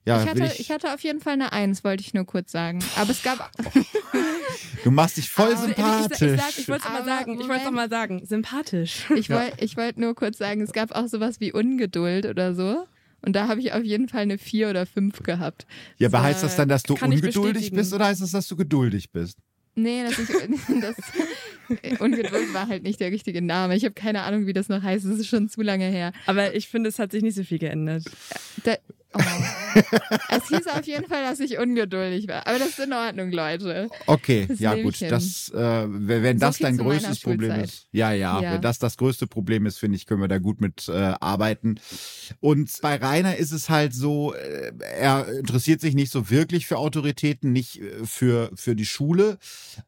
Ja, 0.07 0.23
ich, 0.23 0.29
hatte, 0.29 0.45
ich, 0.45 0.61
ich, 0.61 0.71
hatte 0.71 0.95
auf 0.95 1.01
jeden 1.01 1.21
Fall 1.21 1.33
eine 1.33 1.53
Eins, 1.53 1.83
wollte 1.83 2.01
ich 2.01 2.15
nur 2.15 2.25
kurz 2.25 2.53
sagen. 2.53 2.79
Aber 2.95 3.11
es 3.11 3.25
gab. 3.25 3.51
du 4.85 4.93
machst 4.93 5.17
dich 5.17 5.29
voll 5.29 5.57
sympathisch. 5.57 6.23
Ich, 6.23 6.49
ich, 6.51 6.59
ich 6.61 6.69
wollte 6.69 6.87
es 6.87 6.93
mal 6.93 7.05
sagen. 7.05 7.41
Ich 7.41 7.49
wollte 7.49 7.65
es 7.65 7.71
mal 7.73 7.91
sagen. 7.91 8.25
Sympathisch. 8.25 9.11
Ich 9.17 9.31
wollte 9.31 9.65
ich 9.65 9.77
wollt 9.77 9.99
nur 9.99 10.15
kurz 10.15 10.39
sagen, 10.39 10.61
es 10.61 10.73
gab 10.73 10.93
auch 10.93 11.09
sowas 11.09 11.41
wie 11.41 11.53
Ungeduld 11.53 12.25
oder 12.27 12.55
so. 12.55 12.87
Und 13.27 13.35
da 13.35 13.49
habe 13.49 13.61
ich 13.61 13.73
auf 13.73 13.83
jeden 13.83 14.09
Fall 14.09 14.23
eine 14.23 14.39
4 14.39 14.71
oder 14.71 14.87
5 14.87 15.25
gehabt. 15.25 15.67
Ja, 15.99 16.07
aber 16.07 16.23
heißt 16.23 16.45
das 16.45 16.55
dann, 16.55 16.69
dass 16.69 16.85
du 16.85 16.95
ungeduldig 16.95 17.73
bist 17.73 17.93
oder 17.93 18.07
heißt 18.07 18.23
das, 18.23 18.31
dass 18.31 18.47
du 18.47 18.55
geduldig 18.55 19.11
bist? 19.11 19.39
Nee, 19.75 20.05
das 20.09 20.17
ist, 20.17 20.33
das, 20.81 22.01
Ungeduld 22.01 22.55
war 22.55 22.69
halt 22.69 22.85
nicht 22.85 23.01
der 23.01 23.11
richtige 23.11 23.43
Name. 23.43 23.75
Ich 23.75 23.85
habe 23.85 23.95
keine 23.95 24.23
Ahnung, 24.23 24.47
wie 24.47 24.53
das 24.53 24.69
noch 24.69 24.81
heißt. 24.81 25.05
Das 25.05 25.19
ist 25.19 25.27
schon 25.27 25.49
zu 25.49 25.61
lange 25.63 25.87
her. 25.87 26.13
Aber 26.27 26.55
ich 26.55 26.69
finde, 26.69 26.89
es 26.89 27.01
hat 27.01 27.11
sich 27.11 27.23
nicht 27.25 27.35
so 27.35 27.43
viel 27.43 27.59
geändert. 27.59 28.05
Da, 28.63 28.77
Oh. 29.17 29.81
es 30.31 30.49
hieß 30.49 30.67
auf 30.69 30.87
jeden 30.87 31.07
Fall, 31.07 31.23
dass 31.23 31.41
ich 31.41 31.59
ungeduldig 31.59 32.29
war. 32.29 32.47
Aber 32.47 32.59
das 32.59 32.71
ist 32.71 32.79
in 32.79 32.93
Ordnung, 32.93 33.31
Leute. 33.31 33.89
Okay, 34.07 34.47
das 34.49 34.61
ja 34.61 34.75
gut. 34.75 35.01
Das, 35.03 35.51
äh, 35.51 35.87
wenn 35.89 36.39
das 36.39 36.59
so 36.59 36.65
dein 36.65 36.77
größtes 36.77 37.21
Problem 37.21 37.61
ist. 37.61 37.87
Ja, 37.93 38.13
ja, 38.13 38.41
ja, 38.41 38.55
wenn 38.55 38.63
das 38.63 38.79
das 38.79 38.97
größte 38.97 39.27
Problem 39.27 39.67
ist, 39.67 39.79
finde 39.79 39.97
ich, 39.97 40.07
können 40.07 40.21
wir 40.21 40.29
da 40.29 40.39
gut 40.39 40.61
mit 40.61 40.89
äh, 40.89 41.15
arbeiten. 41.21 41.81
Und 42.41 42.71
bei 42.81 42.97
Rainer 42.97 43.37
ist 43.37 43.53
es 43.53 43.69
halt 43.69 43.95
so, 43.95 44.35
äh, 44.35 44.73
er 44.99 45.29
interessiert 45.39 45.81
sich 45.81 45.95
nicht 45.95 46.13
so 46.13 46.31
wirklich 46.31 46.67
für 46.67 46.79
Autoritäten, 46.79 47.53
nicht 47.53 47.81
äh, 47.81 48.05
für, 48.05 48.51
für 48.55 48.77
die 48.77 48.87
Schule. 48.87 49.39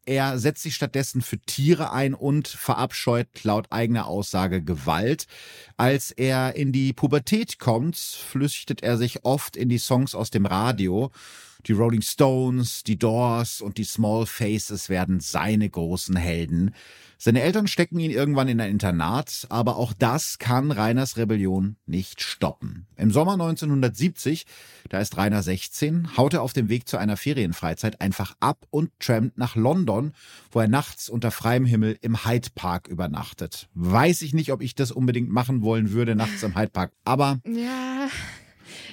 Er 0.05 0.39
setzt 0.39 0.63
sich 0.63 0.75
stattdessen 0.75 1.23
für 1.23 1.39
Tiere 1.39 1.93
ein 1.93 2.15
und 2.15 2.49
verabscheut 2.49 3.29
laut 3.45 3.67
eigener 3.71 4.07
Aussage 4.07 4.63
Gewalt. 4.63 5.27
Als 5.77 6.11
er 6.11 6.57
in 6.57 6.73
die 6.73 6.93
Pubertät 6.93 7.59
kommt, 7.59 7.97
flüchtet 7.97 8.83
er 8.83 8.97
sich 8.97 9.18
oft 9.25 9.57
in 9.57 9.69
die 9.69 9.79
Songs 9.79 10.15
aus 10.15 10.31
dem 10.31 10.47
Radio. 10.47 11.11
Die 11.67 11.73
Rolling 11.73 12.03
Stones, 12.03 12.85
die 12.85 12.99
Doors 12.99 13.61
und 13.61 13.79
die 13.79 13.85
Small 13.85 14.27
Faces 14.27 14.89
werden 14.89 15.21
seine 15.21 15.69
großen 15.69 16.17
Helden. 16.17 16.75
Seine 17.21 17.43
Eltern 17.43 17.67
stecken 17.67 17.99
ihn 17.99 18.13
irgendwann 18.13 18.47
in 18.47 18.61
ein 18.61 18.71
Internat, 18.71 19.49
aber 19.49 19.77
auch 19.77 19.93
das 19.93 20.39
kann 20.39 20.71
Reiners 20.71 21.17
Rebellion 21.17 21.77
nicht 21.85 22.23
stoppen. 22.23 22.87
Im 22.97 23.11
Sommer 23.11 23.33
1970, 23.33 24.47
da 24.89 25.01
ist 25.01 25.17
Rainer 25.17 25.43
16, 25.43 26.17
haut 26.17 26.35
er 26.35 26.43
auf 26.43 26.53
dem 26.53 26.69
Weg 26.69 26.87
zu 26.87 26.97
einer 26.97 27.17
Ferienfreizeit 27.17 28.01
einfach 28.01 28.37
ab 28.39 28.67
und 28.71 28.93
trampt 29.01 29.37
nach 29.37 29.57
London, 29.57 30.13
wo 30.53 30.61
er 30.61 30.69
nachts 30.69 31.09
unter 31.09 31.33
freiem 31.33 31.67
Himmel 31.67 31.99
im 32.03 32.25
Hyde 32.25 32.51
Park 32.55 32.87
übernachtet. 32.87 33.69
Weiß 33.75 34.23
ich 34.23 34.33
nicht, 34.33 34.53
ob 34.53 34.63
ich 34.63 34.77
das 34.77 34.93
unbedingt 34.93 35.29
machen 35.29 35.63
wollen 35.63 35.91
würde, 35.91 36.15
nachts 36.15 36.45
im 36.45 36.57
Hyde 36.57 36.71
Park, 36.71 36.93
aber... 37.05 37.41
Ja... 37.45 38.09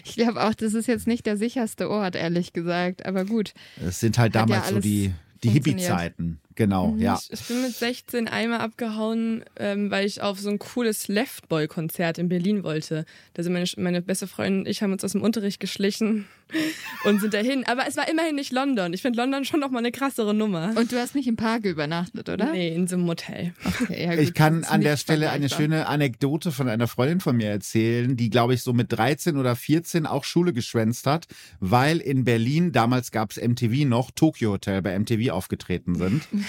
Ich 0.04 0.16
glaube 0.16 0.44
auch, 0.44 0.54
das 0.54 0.74
ist 0.74 0.88
jetzt 0.88 1.08
nicht 1.08 1.26
der 1.26 1.38
sicherste 1.38 1.90
Ort, 1.90 2.16
ehrlich 2.16 2.54
gesagt. 2.54 3.06
Aber 3.06 3.26
gut. 3.26 3.54
Es 3.86 4.00
sind 4.00 4.18
halt 4.18 4.36
damals 4.36 4.70
ja 4.70 4.76
so 4.76 4.80
die, 4.80 5.14
die 5.44 5.50
Hippie-Zeiten. 5.50 6.40
Genau, 6.56 6.88
mhm. 6.88 7.00
ja. 7.00 7.20
Ich, 7.22 7.34
ich, 7.34 7.48
bin 7.48 7.62
mit 7.62 7.76
16 7.76 8.28
einmal 8.28 8.60
abgehauen, 8.60 9.44
ähm, 9.58 9.92
weil 9.92 10.06
ich 10.06 10.22
auf 10.22 10.40
so 10.40 10.50
ein 10.50 10.58
cooles 10.58 11.10
Leftboy-Konzert 11.10 12.18
in 12.18 12.30
Berlin 12.30 12.64
wollte. 12.64 13.06
Da 13.34 13.44
sind 13.44 13.52
meine, 13.52 13.66
meine 13.78 14.02
beste 14.02 14.28
Freundin 14.28 14.62
und 14.62 14.68
ich 14.68 14.82
haben 14.82 14.94
uns 14.94 15.04
aus 15.04 15.12
dem 15.12 15.22
Unterricht 15.22 15.60
geschlichen 15.60 16.28
und 17.04 17.20
sind 17.20 17.34
dahin. 17.34 17.66
Aber 17.68 17.88
es 17.88 17.98
war 17.98 18.10
immerhin 18.10 18.36
nicht 18.36 18.54
London. 18.54 18.94
Ich 18.94 19.02
finde 19.02 19.18
London 19.20 19.44
schon 19.44 19.60
noch 19.60 19.70
mal 19.70 19.80
eine 19.80 19.92
krassere 19.92 20.34
Nummer. 20.34 20.74
Und 20.76 20.92
du 20.92 20.98
hast 20.98 21.14
nicht 21.14 21.28
im 21.28 21.36
Park 21.36 21.66
übernachtet, 21.66 22.30
oder? 22.30 22.52
Nee, 22.52 22.74
in 22.74 22.88
so 22.88 22.96
einem 22.96 23.06
Motel. 23.06 23.54
Okay, 23.66 24.06
ja 24.06 24.16
gut, 24.16 24.24
ich 24.24 24.34
kann 24.34 24.64
an 24.64 24.80
der 24.80 24.96
Stelle 24.96 25.32
eine 25.32 25.50
schöne 25.50 25.88
Anekdote 25.88 26.52
von 26.54 26.70
einer 26.70 26.88
Freundin 26.88 27.20
von 27.20 27.36
mir 27.36 27.50
erzählen, 27.50 28.16
die, 28.16 28.30
glaube 28.30 28.54
ich, 28.54 28.62
so 28.62 28.72
mit 28.72 28.92
13 28.94 29.36
oder 29.36 29.58
14 29.58 30.06
auch 30.06 30.24
Schule 30.24 30.54
geschwänzt 30.54 31.06
hat, 31.06 31.26
weil 31.60 31.98
in 31.98 32.24
Berlin, 32.24 32.72
damals 32.72 33.12
gab 33.12 33.32
es 33.32 33.42
MTV 33.42 33.86
noch, 33.86 34.12
Tokyo 34.12 34.52
Hotel 34.52 34.82
bei 34.82 34.98
MTV 34.98 35.32
aufgetreten 35.32 35.96
sind. 35.96 36.28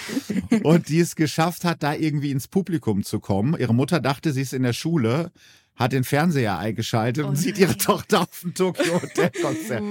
und 0.63 0.89
die 0.89 0.99
es 0.99 1.15
geschafft 1.15 1.63
hat, 1.63 1.83
da 1.83 1.93
irgendwie 1.93 2.31
ins 2.31 2.47
Publikum 2.47 3.03
zu 3.03 3.19
kommen. 3.19 3.55
Ihre 3.57 3.73
Mutter 3.73 3.99
dachte, 3.99 4.31
sie 4.31 4.41
ist 4.41 4.53
in 4.53 4.63
der 4.63 4.73
Schule 4.73 5.31
hat 5.77 5.91
den 5.93 6.03
Fernseher 6.03 6.57
eingeschaltet 6.57 7.23
Oh 7.23 7.29
und 7.29 7.35
sieht 7.37 7.57
ihre. 7.57 7.77
Tochter 7.77 8.21
auf 8.21 8.41
dem 8.41 8.53
Tokyo 8.53 9.01
Hotel 9.01 9.29
Konzert. 9.41 9.83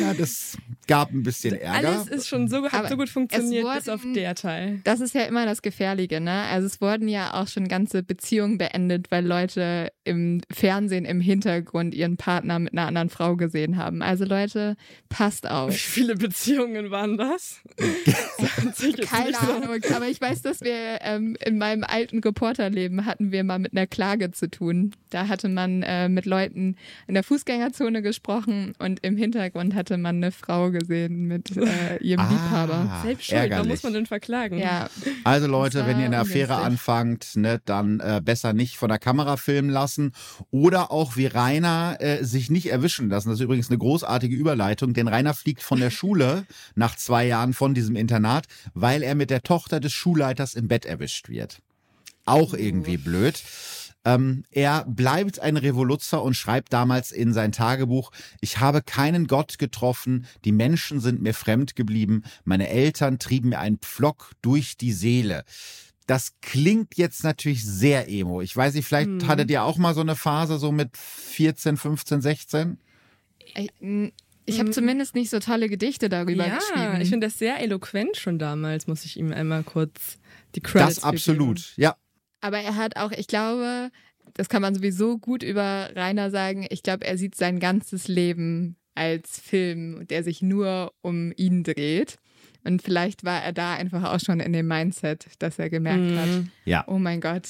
Ja, 0.00 0.12
das 0.14 0.58
gab 0.86 1.10
ein 1.12 1.22
bisschen 1.22 1.54
Ärger. 1.54 1.88
Alles 1.88 2.08
ist 2.08 2.28
schon 2.28 2.48
so, 2.48 2.64
hat 2.64 2.74
Aber 2.74 2.88
so 2.88 2.96
gut 2.96 3.08
funktioniert, 3.08 3.64
es 3.66 3.74
bis 3.84 3.88
auf 3.88 4.02
wurden- 4.02 4.14
der 4.14 4.34
Teil. 4.34 4.80
Das 4.84 5.00
ist 5.00 5.14
ja 5.14 5.22
immer 5.22 5.46
das 5.46 5.62
Gefährliche, 5.62 6.20
ne? 6.20 6.42
Also 6.50 6.66
es 6.66 6.80
wurden 6.80 7.08
ja 7.08 7.34
auch 7.34 7.48
schon 7.48 7.68
ganze 7.68 8.02
Beziehungen 8.02 8.58
beendet, 8.58 9.10
weil 9.10 9.24
Leute 9.24 9.92
im 10.02 10.40
Fernsehen 10.50 11.04
im 11.04 11.20
Hintergrund 11.20 11.94
ihren 11.94 12.16
Partner 12.16 12.58
mit 12.58 12.72
einer 12.72 12.86
anderen 12.86 13.08
Frau 13.08 13.36
gesehen 13.36 13.76
haben. 13.76 14.02
Also 14.02 14.24
Leute, 14.24 14.76
passt 15.08 15.44
Wie 15.44 15.48
auf. 15.48 15.74
viele 15.74 16.16
Beziehungen 16.16 16.90
waren 16.90 17.16
das? 17.16 17.60
Keine. 19.08 19.38
Ahnung, 19.38 19.80
aber 19.94 20.08
ich 20.08 20.20
weiß, 20.20 20.42
dass 20.42 20.60
wir 20.60 20.98
ähm, 21.02 21.36
in 21.44 21.58
meinem 21.58 21.84
alten 21.84 22.18
Reporterleben 22.20 23.06
hatten 23.06 23.30
wir 23.32 23.44
mal 23.44 23.58
mit 23.58 23.72
einer 23.72 23.86
Klage 23.86 24.30
zu 24.30 24.50
tun. 24.50 24.94
Da 25.14 25.28
hatte 25.28 25.48
man 25.48 25.84
äh, 25.84 26.08
mit 26.08 26.26
Leuten 26.26 26.74
in 27.06 27.14
der 27.14 27.22
Fußgängerzone 27.22 28.02
gesprochen 28.02 28.72
und 28.80 28.98
im 29.06 29.16
Hintergrund 29.16 29.72
hatte 29.76 29.96
man 29.96 30.16
eine 30.16 30.32
Frau 30.32 30.72
gesehen 30.72 31.28
mit 31.28 31.56
äh, 31.56 31.98
ihrem 31.98 32.18
Ah, 32.18 32.30
Liebhaber. 32.30 33.00
Selbst 33.04 33.26
schuld, 33.26 33.52
da 33.52 33.62
muss 33.62 33.84
man 33.84 33.92
den 33.92 34.06
verklagen. 34.06 34.58
Ja, 34.58 34.90
Also 35.22 35.46
Leute, 35.46 35.86
wenn 35.86 36.00
ihr 36.00 36.06
eine 36.06 36.18
Affäre 36.18 36.56
anfangt, 36.56 37.36
ne, 37.36 37.60
dann 37.64 38.00
äh, 38.00 38.20
besser 38.24 38.54
nicht 38.54 38.76
von 38.76 38.88
der 38.88 38.98
Kamera 38.98 39.36
filmen 39.36 39.70
lassen 39.70 40.10
oder 40.50 40.90
auch 40.90 41.14
wie 41.14 41.26
Rainer 41.26 41.96
äh, 42.00 42.24
sich 42.24 42.50
nicht 42.50 42.72
erwischen 42.72 43.08
lassen. 43.08 43.28
Das 43.28 43.38
ist 43.38 43.44
übrigens 43.44 43.70
eine 43.70 43.78
großartige 43.78 44.34
Überleitung, 44.34 44.94
denn 44.94 45.06
Rainer 45.06 45.34
fliegt 45.34 45.62
von 45.62 45.78
der 45.78 45.90
Schule 45.90 46.44
nach 46.74 46.96
zwei 46.96 47.24
Jahren 47.24 47.52
von 47.52 47.72
diesem 47.72 47.94
Internat, 47.94 48.46
weil 48.74 49.04
er 49.04 49.14
mit 49.14 49.30
der 49.30 49.42
Tochter 49.44 49.78
des 49.78 49.92
Schulleiters 49.92 50.54
im 50.54 50.66
Bett 50.66 50.84
erwischt 50.84 51.28
wird. 51.28 51.60
Auch 52.24 52.52
irgendwie 52.54 52.96
blöd. 52.96 53.40
Ähm, 54.04 54.44
er 54.50 54.84
bleibt 54.86 55.40
ein 55.40 55.56
Revoluzer 55.56 56.22
und 56.22 56.34
schreibt 56.34 56.72
damals 56.72 57.10
in 57.10 57.32
sein 57.32 57.52
Tagebuch, 57.52 58.12
ich 58.40 58.60
habe 58.60 58.82
keinen 58.82 59.26
Gott 59.26 59.58
getroffen, 59.58 60.26
die 60.44 60.52
Menschen 60.52 61.00
sind 61.00 61.22
mir 61.22 61.32
fremd 61.34 61.74
geblieben, 61.74 62.22
meine 62.44 62.68
Eltern 62.68 63.18
trieben 63.18 63.50
mir 63.50 63.60
einen 63.60 63.78
Pflock 63.78 64.32
durch 64.42 64.76
die 64.76 64.92
Seele. 64.92 65.44
Das 66.06 66.34
klingt 66.42 66.96
jetzt 66.96 67.24
natürlich 67.24 67.64
sehr 67.64 68.08
emo. 68.10 68.42
Ich 68.42 68.54
weiß 68.54 68.74
nicht, 68.74 68.84
vielleicht 68.86 69.08
Mhm. 69.08 69.26
hattet 69.26 69.50
ihr 69.50 69.62
auch 69.64 69.78
mal 69.78 69.94
so 69.94 70.02
eine 70.02 70.16
Phase 70.16 70.58
so 70.58 70.70
mit 70.70 70.96
14, 70.96 71.78
15, 71.78 72.20
16? 72.20 72.78
ich, 73.54 73.70
ich 74.46 74.58
habe 74.60 74.70
zumindest 74.70 75.14
nicht 75.14 75.30
so 75.30 75.38
tolle 75.38 75.70
Gedichte 75.70 76.10
darüber 76.10 76.46
ja, 76.46 76.58
geschrieben. 76.58 77.00
ich 77.00 77.08
finde 77.08 77.28
das 77.28 77.38
sehr 77.38 77.58
eloquent 77.60 78.18
schon 78.18 78.38
damals, 78.38 78.86
muss 78.86 79.06
ich 79.06 79.18
ihm 79.18 79.32
einmal 79.32 79.62
kurz 79.62 80.18
die 80.54 80.60
Credits 80.60 80.96
Das 80.96 81.04
absolut. 81.04 81.72
Ja, 81.76 81.96
Aber 82.44 82.58
er 82.58 82.76
hat 82.76 82.96
auch, 82.98 83.10
ich 83.10 83.26
glaube, 83.26 83.88
das 84.34 84.50
kann 84.50 84.60
man 84.60 84.74
sowieso 84.74 85.16
gut 85.16 85.42
über 85.42 85.88
Rainer 85.96 86.30
sagen, 86.30 86.66
ich 86.68 86.82
glaube, 86.82 87.06
er 87.06 87.16
sieht 87.16 87.34
sein 87.36 87.58
ganzes 87.58 88.06
Leben 88.06 88.76
als 88.94 89.40
Film, 89.40 90.06
der 90.08 90.22
sich 90.22 90.42
nur 90.42 90.92
um 91.00 91.32
ihn 91.36 91.64
dreht. 91.64 92.18
Und 92.62 92.82
vielleicht 92.82 93.24
war 93.24 93.42
er 93.42 93.54
da 93.54 93.72
einfach 93.74 94.12
auch 94.12 94.20
schon 94.20 94.40
in 94.40 94.52
dem 94.52 94.66
Mindset, 94.68 95.26
dass 95.38 95.58
er 95.58 95.70
gemerkt 95.70 96.18
hat, 96.18 96.26
Mhm. 96.28 96.50
ja. 96.66 96.84
oh 96.86 96.98
mein 96.98 97.22
Gott, 97.22 97.48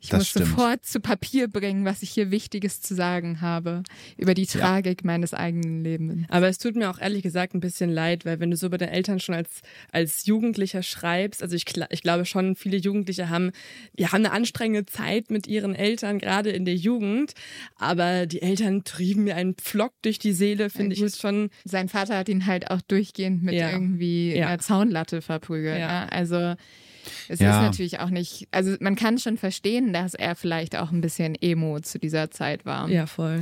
ich 0.00 0.10
Das 0.10 0.20
muss 0.20 0.28
stimmt. 0.28 0.46
sofort 0.46 0.86
zu 0.86 1.00
Papier 1.00 1.48
bringen, 1.48 1.84
was 1.84 2.02
ich 2.02 2.10
hier 2.10 2.30
Wichtiges 2.30 2.80
zu 2.80 2.94
sagen 2.94 3.40
habe 3.40 3.82
über 4.16 4.34
die 4.34 4.46
Tragik 4.46 5.04
meines 5.04 5.34
eigenen 5.34 5.82
Lebens. 5.82 6.24
Aber 6.28 6.46
es 6.48 6.58
tut 6.58 6.76
mir 6.76 6.88
auch 6.88 7.00
ehrlich 7.00 7.22
gesagt 7.24 7.52
ein 7.54 7.60
bisschen 7.60 7.90
leid, 7.90 8.24
weil 8.24 8.38
wenn 8.38 8.50
du 8.50 8.56
so 8.56 8.70
bei 8.70 8.76
den 8.76 8.88
Eltern 8.90 9.18
schon 9.18 9.34
als, 9.34 9.60
als 9.90 10.24
Jugendlicher 10.26 10.84
schreibst, 10.84 11.42
also 11.42 11.56
ich, 11.56 11.64
kla- 11.64 11.88
ich 11.90 12.02
glaube 12.02 12.26
schon, 12.26 12.54
viele 12.54 12.76
Jugendliche 12.76 13.28
haben, 13.28 13.50
ja, 13.96 14.12
haben 14.12 14.24
eine 14.24 14.30
anstrengende 14.32 14.86
Zeit 14.86 15.30
mit 15.30 15.48
ihren 15.48 15.74
Eltern, 15.74 16.18
gerade 16.20 16.50
in 16.50 16.64
der 16.64 16.76
Jugend, 16.76 17.32
aber 17.76 18.26
die 18.26 18.40
Eltern 18.42 18.84
trieben 18.84 19.24
mir 19.24 19.34
einen 19.34 19.54
Pflock 19.54 19.94
durch 20.02 20.20
die 20.20 20.32
Seele, 20.32 20.70
finde 20.70 20.94
ich, 20.94 21.02
ist 21.02 21.20
schon, 21.20 21.50
Sein 21.64 21.88
Vater 21.88 22.16
hat 22.16 22.28
ihn 22.28 22.46
halt 22.46 22.70
auch 22.70 22.80
durchgehend 22.82 23.42
mit 23.42 23.54
Ja. 23.54 23.70
irgendwie 23.70 24.36
Ja. 24.36 24.46
einer 24.46 24.58
Zaunlatte 24.60 25.22
verprügelt. 25.22 25.78
Ja. 25.80 26.04
Ne? 26.04 26.12
Also 26.12 26.54
es 27.28 27.40
Ja. 27.40 27.58
ist 27.58 27.66
natürlich 27.66 28.00
auch 28.00 28.10
nicht, 28.10 28.48
also 28.50 28.74
man 28.80 28.96
kann 28.96 29.18
schon 29.18 29.36
verstehen, 29.36 29.92
dass 29.92 30.14
er 30.14 30.34
vielleicht 30.34 30.76
auch 30.76 30.90
ein 30.92 31.00
bisschen 31.00 31.34
emo 31.40 31.80
zu 31.80 31.98
dieser 31.98 32.30
Zeit 32.30 32.64
war. 32.66 32.88
ja, 32.88 33.06
voll. 33.06 33.40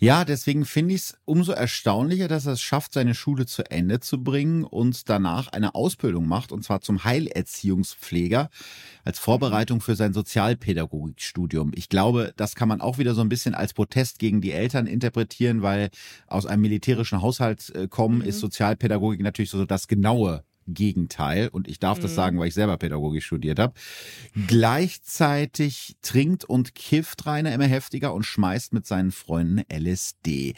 Ja, 0.00 0.24
deswegen 0.24 0.64
finde 0.64 0.94
ich 0.94 1.00
es 1.00 1.18
umso 1.24 1.50
erstaunlicher, 1.50 2.28
dass 2.28 2.46
er 2.46 2.52
es 2.52 2.62
schafft, 2.62 2.92
seine 2.92 3.16
Schule 3.16 3.46
zu 3.46 3.68
Ende 3.68 3.98
zu 3.98 4.22
bringen 4.22 4.62
und 4.62 5.08
danach 5.08 5.48
eine 5.48 5.74
Ausbildung 5.74 6.28
macht, 6.28 6.52
und 6.52 6.62
zwar 6.62 6.80
zum 6.82 7.02
Heilerziehungspfleger 7.02 8.48
als 9.04 9.18
Vorbereitung 9.18 9.80
für 9.80 9.96
sein 9.96 10.12
Sozialpädagogikstudium. 10.12 11.72
Ich 11.74 11.88
glaube, 11.88 12.32
das 12.36 12.54
kann 12.54 12.68
man 12.68 12.80
auch 12.80 12.98
wieder 12.98 13.14
so 13.14 13.22
ein 13.22 13.28
bisschen 13.28 13.54
als 13.56 13.74
Protest 13.74 14.20
gegen 14.20 14.40
die 14.40 14.52
Eltern 14.52 14.86
interpretieren, 14.86 15.62
weil 15.62 15.90
aus 16.28 16.46
einem 16.46 16.62
militärischen 16.62 17.20
Haushalt 17.20 17.74
äh, 17.74 17.88
kommen 17.88 18.20
ist 18.20 18.38
Sozialpädagogik 18.40 19.20
natürlich 19.20 19.50
so 19.50 19.64
das 19.64 19.88
genaue 19.88 20.44
Gegenteil. 20.68 21.48
Und 21.48 21.68
ich 21.68 21.78
darf 21.78 21.98
das 21.98 22.12
Mhm. 22.12 22.16
sagen, 22.16 22.38
weil 22.38 22.48
ich 22.48 22.54
selber 22.54 22.76
Pädagogik 22.76 23.22
studiert 23.22 23.58
habe. 23.58 23.72
Gleichzeitig 24.46 25.96
trinkt 26.02 26.44
und 26.44 26.74
kifft 26.74 27.26
Rainer 27.26 27.52
immer 27.54 27.66
heftiger 27.66 28.12
und 28.14 28.24
schmeißt 28.24 28.72
mit 28.72 28.86
seinen 28.86 29.12
Freunden 29.12 29.62
LSD. 29.68 30.54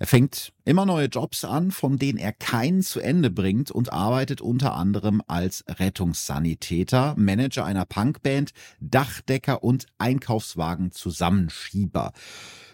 Er 0.00 0.06
fängt 0.06 0.52
immer 0.64 0.86
neue 0.86 1.06
Jobs 1.06 1.44
an, 1.44 1.72
von 1.72 1.98
denen 1.98 2.18
er 2.18 2.32
keinen 2.32 2.82
zu 2.82 3.00
Ende 3.00 3.30
bringt 3.30 3.70
und 3.72 3.92
arbeitet 3.92 4.40
unter 4.40 4.74
anderem 4.74 5.20
als 5.26 5.64
Rettungssanitäter, 5.68 7.14
Manager 7.18 7.64
einer 7.64 7.84
Punkband, 7.84 8.52
Dachdecker 8.80 9.64
und 9.64 9.86
Einkaufswagen-Zusammenschieber. 9.98 12.12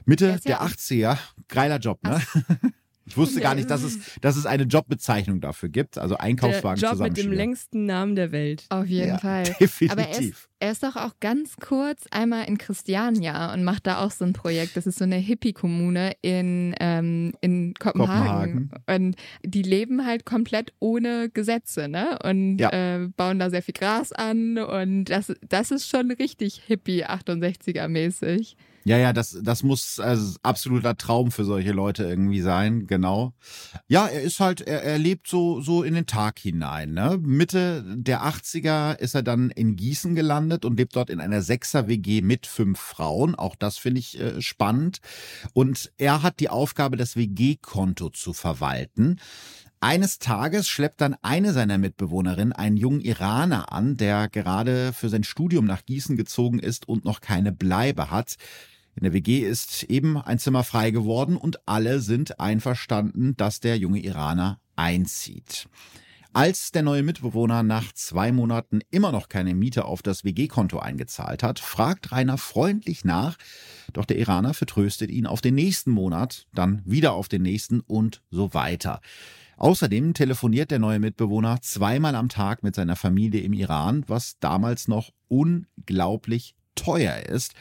Mitte 0.05 0.27
Das 0.27 0.37
ist 0.37 0.45
ja 0.45 0.57
der 0.59 0.63
auch- 0.63 0.67
80er, 0.67 1.19
geiler 1.49 1.79
Job, 1.79 2.03
ne? 2.05 2.21
Ich 3.07 3.17
wusste 3.17 3.41
gar 3.41 3.55
nicht, 3.55 3.69
dass 3.71 3.83
es, 3.83 3.99
dass 4.21 4.37
es 4.37 4.47
eine 4.47 4.65
Jobbezeichnung 4.65 5.41
dafür 5.41 5.69
gibt, 5.69 5.99
also 5.99 6.15
Der 6.15 6.23
Einkaufswagen 6.25 6.81
Job 6.81 6.99
mit 7.01 7.17
dem 7.17 7.33
längsten 7.33 7.85
Namen 7.85 8.17
der 8.17 8.33
Welt. 8.33 8.65
Auf 8.71 8.87
jeden 8.87 9.09
Ja, 9.09 9.19
Fall. 9.19 9.45
definitiv. 9.61 9.91
Aber 9.93 10.09
er 10.09 10.19
ist, 10.21 10.49
er 10.61 10.71
ist 10.73 10.83
doch 10.83 10.97
auch 10.97 11.13
ganz 11.21 11.57
kurz 11.57 12.07
einmal 12.11 12.47
in 12.47 12.57
Christiania 12.57 13.53
und 13.53 13.65
macht 13.65 13.87
da 13.87 13.99
auch 14.05 14.11
so 14.11 14.25
ein 14.25 14.33
Projekt. 14.33 14.77
Das 14.77 14.87
ist 14.87 14.99
so 14.99 15.05
eine 15.05 15.17
Hippie-Kommune 15.17 16.13
in, 16.23 16.75
ähm, 16.81 17.33
in 17.43 17.75
Kopenhagen. 17.75 18.71
Und 18.87 19.17
die 19.45 19.63
leben 19.63 20.07
halt 20.07 20.25
komplett 20.25 20.73
ohne 20.79 21.29
Gesetze, 21.29 21.89
ne? 21.89 22.19
Und 22.25 22.59
Ja. 22.59 22.71
äh, 22.71 23.09
bauen 23.17 23.39
da 23.39 23.51
sehr 23.51 23.63
viel 23.63 23.75
Gras 23.75 24.13
an 24.13 24.57
und 24.59 25.05
das, 25.07 25.33
das 25.47 25.71
ist 25.71 25.89
schon 25.89 26.11
richtig 26.11 26.63
Hippie 26.67 27.05
68er-mäßig. 27.05 28.57
Ja, 28.87 28.99
ja, 28.99 29.15
das, 29.15 29.39
das 29.43 29.63
muss 29.63 29.99
also 29.99 30.37
absoluter 30.43 30.97
Traum 30.97 31.31
für 31.31 31.47
solche 31.47 31.73
Leute 31.73 32.05
irgendwie 32.05 32.43
sein, 32.43 32.87
genau. 32.87 33.33
Ja, 33.89 34.07
er 34.07 34.21
ist 34.21 34.41
halt, 34.41 34.61
er, 34.61 34.83
er 34.83 34.99
lebt 34.99 35.27
so, 35.27 35.63
so 35.63 35.83
in 35.83 35.95
den 35.95 36.05
Tag 36.05 36.39
hinein. 36.39 36.93
Ne? 36.93 37.19
Mitte 37.23 37.83
der 37.97 38.25
80er 38.25 38.99
ist 38.99 39.15
er 39.15 39.23
dann 39.23 39.49
in 39.51 39.77
Gießen 39.77 40.15
gelandet 40.15 40.67
und 40.67 40.77
lebt 40.77 40.97
dort 40.97 41.09
in 41.09 41.21
einer 41.21 41.41
Sechser-WG 41.41 42.21
mit 42.21 42.47
fünf 42.47 42.79
Frauen. 42.79 43.35
Auch 43.35 43.57
das 43.57 43.79
finde 43.79 44.01
ich 44.01 44.21
äh, 44.21 44.43
spannend. 44.43 44.99
Und 45.55 45.91
er 45.97 46.23
hat 46.23 46.39
die 46.39 46.51
Aufgabe, 46.51 46.99
das 46.99 47.17
WG-Konto 47.17 48.11
zu 48.11 48.35
verwalten. 48.35 49.19
Eines 49.81 50.19
Tages 50.19 50.69
schleppt 50.69 51.01
dann 51.01 51.17
eine 51.23 51.53
seiner 51.53 51.79
Mitbewohnerinnen 51.79 52.53
einen 52.53 52.77
jungen 52.77 53.01
Iraner 53.01 53.73
an, 53.73 53.97
der 53.97 54.29
gerade 54.29 54.93
für 54.93 55.09
sein 55.09 55.25
Studium 55.25 55.65
nach 55.65 55.85
Gießen 55.85 56.17
gezogen 56.17 56.59
ist 56.59 56.87
und 56.89 57.05
noch 57.05 57.21
keine 57.21 57.53
Bleibe 57.53 58.11
hat. 58.11 58.37
In 58.97 59.03
der 59.03 59.13
WG 59.13 59.41
ist 59.41 59.85
eben 59.85 60.17
ein 60.17 60.39
Zimmer 60.39 60.65
frei 60.65 60.91
geworden 60.91 61.37
und 61.37 61.67
alle 61.67 62.01
sind 62.01 62.39
einverstanden, 62.39 63.37
dass 63.37 63.61
der 63.61 63.77
junge 63.79 64.01
Iraner 64.01 64.61
einzieht. 64.77 65.69
Als 66.37 66.73
der 66.73 66.83
neue 66.83 67.05
Mitbewohner 67.05 67.63
nach 67.63 67.93
zwei 67.93 68.33
Monaten 68.33 68.81
immer 68.91 69.13
noch 69.13 69.29
keine 69.29 69.55
Miete 69.55 69.85
auf 69.85 70.03
das 70.03 70.25
WG-Konto 70.25 70.81
eingezahlt 70.81 71.45
hat, 71.45 71.61
fragt 71.61 72.11
Rainer 72.11 72.39
freundlich 72.39 73.05
nach, 73.05 73.37
doch 73.93 74.05
der 74.05 74.19
Iraner 74.19 74.53
vertröstet 74.53 75.11
ihn 75.11 75.27
auf 75.29 75.41
den 75.41 75.55
nächsten 75.55 75.93
Monat, 75.93 76.49
dann 76.53 76.83
wieder 76.85 77.13
auf 77.13 77.29
den 77.29 77.43
nächsten 77.43 77.79
und 77.79 78.21
so 78.31 78.53
weiter. 78.53 79.01
Außerdem 79.59 80.13
telefoniert 80.15 80.73
der 80.73 80.81
neue 80.81 80.99
Mitbewohner 80.99 81.61
zweimal 81.63 82.17
am 82.17 82.29
Tag 82.29 82.65
mit 82.65 82.75
seiner 82.75 82.97
Familie 82.97 83.43
im 83.43 83.53
Iran, 83.53 84.03
was 84.09 84.37
damals 84.41 84.89
noch 84.89 85.13
unglaublich 85.29 86.57
teuer 86.75 87.17
ist. 87.21 87.55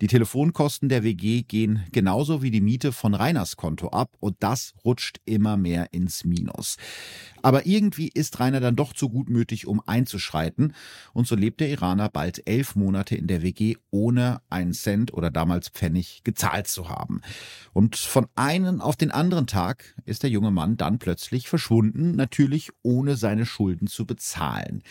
Die 0.00 0.08
Telefonkosten 0.08 0.88
der 0.88 1.02
WG 1.02 1.42
gehen 1.42 1.84
genauso 1.92 2.42
wie 2.42 2.50
die 2.50 2.60
Miete 2.60 2.92
von 2.92 3.14
Reiners 3.14 3.56
Konto 3.56 3.88
ab 3.88 4.10
und 4.20 4.36
das 4.40 4.74
rutscht 4.84 5.20
immer 5.24 5.56
mehr 5.56 5.92
ins 5.92 6.24
Minus. 6.24 6.76
Aber 7.42 7.64
irgendwie 7.64 8.08
ist 8.08 8.38
Rainer 8.40 8.60
dann 8.60 8.76
doch 8.76 8.92
zu 8.92 9.08
gutmütig, 9.08 9.66
um 9.66 9.80
einzuschreiten 9.86 10.74
und 11.12 11.26
so 11.26 11.34
lebt 11.34 11.60
der 11.60 11.70
Iraner 11.70 12.08
bald 12.08 12.46
elf 12.46 12.74
Monate 12.74 13.16
in 13.16 13.26
der 13.26 13.42
WG, 13.42 13.76
ohne 13.90 14.42
einen 14.50 14.72
Cent 14.72 15.14
oder 15.14 15.30
damals 15.30 15.68
Pfennig 15.68 16.22
gezahlt 16.24 16.66
zu 16.66 16.88
haben. 16.88 17.20
Und 17.72 17.96
von 17.96 18.26
einem 18.34 18.80
auf 18.80 18.96
den 18.96 19.10
anderen 19.10 19.46
Tag 19.46 19.94
ist 20.04 20.24
der 20.24 20.30
junge 20.30 20.50
Mann 20.50 20.76
dann 20.76 20.98
plötzlich 20.98 21.48
verschwunden, 21.48 22.16
natürlich 22.16 22.70
ohne 22.82 23.16
seine 23.16 23.46
Schulden 23.46 23.86
zu 23.86 24.06
bezahlen. 24.06 24.82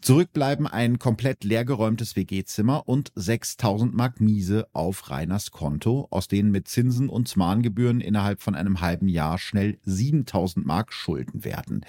Zurückbleiben 0.00 0.66
ein 0.66 0.98
komplett 0.98 1.44
leergeräumtes 1.44 2.14
WG-Zimmer 2.14 2.88
und 2.88 3.10
6000 3.14 3.94
Mark 3.94 4.20
Miese 4.20 4.68
auf 4.72 5.10
Reiners 5.10 5.50
Konto, 5.50 6.06
aus 6.10 6.28
denen 6.28 6.50
mit 6.50 6.68
Zinsen 6.68 7.08
und 7.08 7.36
Mahngebühren 7.36 8.00
innerhalb 8.00 8.40
von 8.40 8.54
einem 8.54 8.80
halben 8.80 9.08
Jahr 9.08 9.38
schnell 9.38 9.78
7000 9.84 10.64
Mark 10.64 10.92
Schulden 10.92 11.44
werden. 11.44 11.84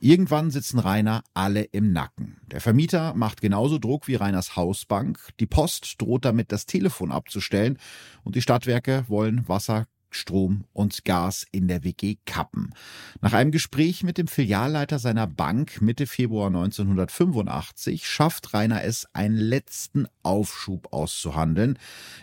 Irgendwann 0.00 0.50
sitzen 0.50 0.78
Rainer 0.78 1.22
alle 1.34 1.62
im 1.62 1.92
Nacken. 1.92 2.36
Der 2.50 2.60
Vermieter 2.60 3.14
macht 3.14 3.40
genauso 3.40 3.78
Druck 3.78 4.08
wie 4.08 4.14
Rainers 4.14 4.56
Hausbank. 4.56 5.18
Die 5.40 5.46
Post 5.46 5.96
droht 6.00 6.24
damit, 6.24 6.52
das 6.52 6.66
Telefon 6.66 7.10
abzustellen. 7.10 7.78
Und 8.22 8.34
die 8.34 8.42
Stadtwerke 8.42 9.04
wollen 9.08 9.46
Wasser, 9.48 9.86
Strom 10.10 10.64
und 10.72 11.04
Gas 11.04 11.46
in 11.52 11.68
der 11.68 11.84
WG 11.84 12.16
kappen. 12.26 12.74
Nach 13.20 13.32
einem 13.32 13.50
Gespräch 13.50 14.02
mit 14.02 14.18
dem 14.18 14.26
Filialleiter 14.26 14.98
seiner 14.98 15.26
Bank 15.26 15.80
Mitte 15.80 16.06
Februar 16.06 16.48
1985 16.48 18.06
schafft 18.06 18.52
Rainer 18.54 18.84
es, 18.84 19.06
einen 19.14 19.36
letzten 19.36 20.06
Aufschub 20.22 20.92
auszuhandeln. 20.92 21.78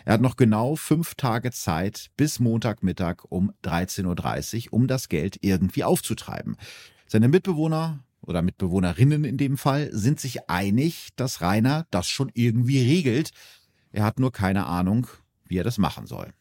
Er 0.06 0.13
hat 0.13 0.21
noch 0.21 0.36
genau 0.36 0.76
fünf 0.76 1.15
Tage 1.15 1.52
Zeit 1.52 2.12
bis 2.17 2.39
Montagmittag 2.39 3.23
um 3.30 3.52
13.30 3.63 4.67
Uhr, 4.67 4.73
um 4.73 4.88
das 4.88 5.10
Geld 5.10 5.38
irgendwie 5.41 5.84
aufzutreiben. 5.84 6.58
Seine 7.08 7.30
Mitbewohner 7.30 8.04
oder 8.21 8.41
Mitbewohnerinnen 8.41 9.23
in 9.23 9.38
dem 9.38 9.58
Fall 9.58 9.89
sind 9.93 10.19
sich 10.19 10.50
einig, 10.50 11.10
dass 11.15 11.41
Rainer 11.41 11.88
das 11.91 12.10
schon 12.10 12.30
irgendwie 12.34 12.80
regelt. 12.80 13.32
Er 13.91 14.04
hat 14.04 14.19
nur 14.19 14.32
keine 14.32 14.65
Ahnung, 14.65 15.08
wie 15.45 15.58
er 15.58 15.63
das 15.63 15.78
machen 15.78 16.06
soll. 16.06 16.34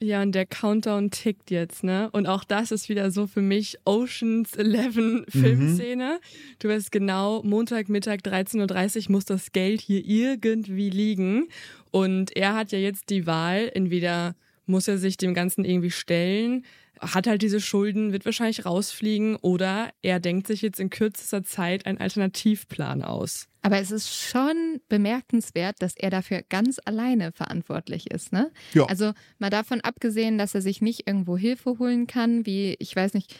Ja, 0.00 0.22
und 0.22 0.32
der 0.32 0.44
Countdown 0.44 1.10
tickt 1.10 1.50
jetzt, 1.50 1.84
ne? 1.84 2.10
Und 2.12 2.26
auch 2.26 2.44
das 2.44 2.72
ist 2.72 2.88
wieder 2.88 3.10
so 3.10 3.26
für 3.26 3.40
mich 3.40 3.78
Oceans 3.84 4.54
11 4.54 5.24
Filmszene. 5.28 6.18
Mhm. 6.20 6.56
Du 6.58 6.68
weißt 6.68 6.92
genau, 6.92 7.42
Montagmittag 7.42 8.18
13.30 8.18 9.06
Uhr 9.06 9.12
muss 9.12 9.24
das 9.24 9.52
Geld 9.52 9.80
hier 9.80 10.04
irgendwie 10.04 10.90
liegen. 10.90 11.48
Und 11.90 12.36
er 12.36 12.54
hat 12.54 12.72
ja 12.72 12.78
jetzt 12.78 13.10
die 13.10 13.26
Wahl, 13.26 13.70
entweder 13.72 14.34
muss 14.66 14.88
er 14.88 14.98
sich 14.98 15.16
dem 15.16 15.32
Ganzen 15.32 15.64
irgendwie 15.64 15.90
stellen, 15.90 16.64
hat 17.00 17.26
halt 17.26 17.42
diese 17.42 17.60
Schulden, 17.60 18.12
wird 18.12 18.24
wahrscheinlich 18.24 18.64
rausfliegen 18.64 19.36
oder 19.36 19.90
er 20.02 20.20
denkt 20.20 20.46
sich 20.46 20.62
jetzt 20.62 20.80
in 20.80 20.90
kürzester 20.90 21.44
Zeit 21.44 21.86
einen 21.86 21.98
Alternativplan 21.98 23.02
aus. 23.02 23.48
Aber 23.62 23.78
es 23.78 23.90
ist 23.90 24.14
schon 24.14 24.80
bemerkenswert, 24.88 25.76
dass 25.80 25.96
er 25.96 26.10
dafür 26.10 26.42
ganz 26.42 26.78
alleine 26.84 27.32
verantwortlich 27.32 28.10
ist. 28.10 28.32
Ne? 28.32 28.52
Ja. 28.74 28.84
Also 28.84 29.12
mal 29.38 29.50
davon 29.50 29.80
abgesehen, 29.80 30.36
dass 30.36 30.54
er 30.54 30.60
sich 30.60 30.82
nicht 30.82 31.06
irgendwo 31.06 31.38
Hilfe 31.38 31.78
holen 31.78 32.06
kann, 32.06 32.44
wie, 32.44 32.76
ich 32.78 32.94
weiß 32.94 33.14
nicht, 33.14 33.34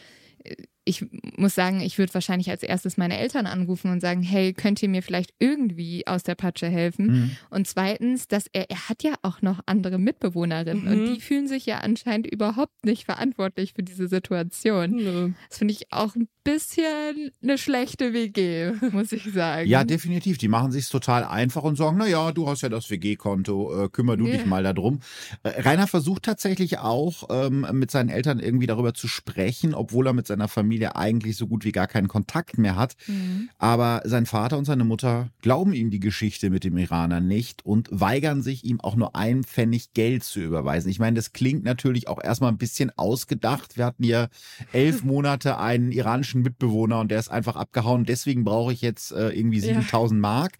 ich 0.85 1.05
muss 1.35 1.55
sagen, 1.55 1.81
ich 1.81 1.97
würde 1.97 2.13
wahrscheinlich 2.13 2.51
als 2.51 2.61
erstes 2.61 2.95
meine 2.95 3.17
Eltern 3.17 3.47
anrufen 3.47 3.91
und 3.91 4.01
sagen, 4.01 4.21
hey, 4.21 4.53
könnt 4.53 4.81
ihr 4.83 4.89
mir 4.89 5.01
vielleicht 5.01 5.33
irgendwie 5.39 6.05
aus 6.05 6.21
der 6.21 6.35
Patsche 6.35 6.67
helfen? 6.67 7.05
Mhm. 7.07 7.31
Und 7.49 7.67
zweitens, 7.67 8.27
dass 8.27 8.45
er, 8.53 8.69
er 8.69 8.87
hat 8.87 9.01
ja 9.01 9.13
auch 9.23 9.41
noch 9.41 9.61
andere 9.65 9.97
Mitbewohnerinnen 9.97 10.85
mhm. 10.85 10.91
und 10.91 11.15
die 11.15 11.21
fühlen 11.21 11.47
sich 11.47 11.65
ja 11.65 11.79
anscheinend 11.79 12.27
überhaupt 12.27 12.85
nicht 12.85 13.05
verantwortlich 13.05 13.73
für 13.73 13.81
diese 13.81 14.07
Situation. 14.07 14.91
Mhm. 14.91 15.35
Das 15.49 15.57
finde 15.57 15.73
ich 15.73 15.91
auch 15.91 16.15
ein 16.15 16.27
bisschen 16.43 17.31
eine 17.41 17.57
schlechte 17.57 18.13
WG, 18.13 18.73
muss 18.91 19.11
ich 19.11 19.23
sagen. 19.33 19.67
Ja, 19.67 19.83
definitiv. 19.83 20.37
Die 20.37 20.47
machen 20.47 20.71
sich 20.71 20.87
total 20.87 21.23
einfach 21.23 21.63
und 21.63 21.77
sagen, 21.77 21.97
na 21.97 22.07
ja, 22.07 22.31
du 22.31 22.47
hast 22.47 22.61
ja 22.61 22.69
das 22.69 22.91
WG-Konto, 22.91 23.85
äh, 23.85 23.89
kümmer 23.89 24.17
du 24.17 24.27
ja. 24.27 24.37
dich 24.37 24.45
mal 24.45 24.61
darum. 24.61 24.99
Äh, 25.41 25.61
Rainer 25.61 25.87
versucht 25.87 26.23
tatsächlich 26.23 26.77
auch 26.77 27.23
ähm, 27.31 27.65
mit 27.71 27.89
seinen 27.89 28.09
Eltern 28.09 28.39
irgendwie 28.39 28.67
darüber 28.67 28.93
zu 28.93 29.07
sprechen, 29.07 29.73
obwohl 29.73 30.05
er 30.05 30.13
mit 30.13 30.27
seiner 30.27 30.47
Familie 30.47 30.74
Familie 30.75 30.95
eigentlich 30.95 31.37
so 31.37 31.47
gut 31.47 31.63
wie 31.63 31.71
gar 31.71 31.87
keinen 31.87 32.07
Kontakt 32.07 32.57
mehr 32.57 32.75
hat. 32.75 32.95
Mhm. 33.07 33.49
Aber 33.57 34.01
sein 34.03 34.25
Vater 34.25 34.57
und 34.57 34.65
seine 34.65 34.83
Mutter 34.83 35.29
glauben 35.41 35.73
ihm 35.73 35.89
die 35.89 35.99
Geschichte 35.99 36.49
mit 36.49 36.63
dem 36.63 36.77
Iraner 36.77 37.21
nicht 37.21 37.65
und 37.65 37.87
weigern 37.91 38.41
sich, 38.41 38.65
ihm 38.65 38.81
auch 38.81 38.95
nur 38.95 39.15
ein 39.15 39.43
Pfennig 39.43 39.93
Geld 39.93 40.23
zu 40.23 40.41
überweisen. 40.41 40.89
Ich 40.89 40.99
meine, 40.99 41.15
das 41.15 41.31
klingt 41.31 41.63
natürlich 41.63 42.07
auch 42.07 42.21
erstmal 42.21 42.51
ein 42.51 42.57
bisschen 42.57 42.91
ausgedacht. 42.97 43.77
Wir 43.77 43.85
hatten 43.85 44.03
ja 44.03 44.27
elf 44.73 45.03
Monate 45.05 45.57
einen 45.57 45.91
iranischen 45.91 46.41
Mitbewohner 46.41 46.99
und 46.99 47.09
der 47.09 47.19
ist 47.19 47.29
einfach 47.29 47.55
abgehauen. 47.55 48.03
Deswegen 48.03 48.43
brauche 48.43 48.73
ich 48.73 48.81
jetzt 48.81 49.11
äh, 49.11 49.29
irgendwie 49.29 49.61
7000 49.61 50.17
ja. 50.17 50.21
Mark. 50.21 50.57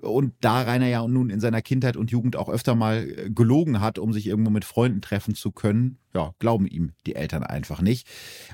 Und 0.00 0.32
da 0.40 0.62
Rainer 0.62 0.88
ja 0.88 1.06
nun 1.06 1.30
in 1.30 1.40
seiner 1.40 1.60
Kindheit 1.60 1.96
und 1.96 2.10
Jugend 2.10 2.36
auch 2.36 2.48
öfter 2.48 2.74
mal 2.74 3.06
äh, 3.06 3.30
gelogen 3.30 3.80
hat, 3.80 3.98
um 3.98 4.12
sich 4.12 4.26
irgendwo 4.26 4.50
mit 4.50 4.64
Freunden 4.64 5.02
treffen 5.02 5.34
zu 5.34 5.50
können, 5.50 5.98
ja, 6.14 6.32
glauben 6.38 6.66
ihm 6.66 6.92
die 7.06 7.16
Eltern 7.16 7.42
einfach 7.42 7.82
nicht. 7.82 8.08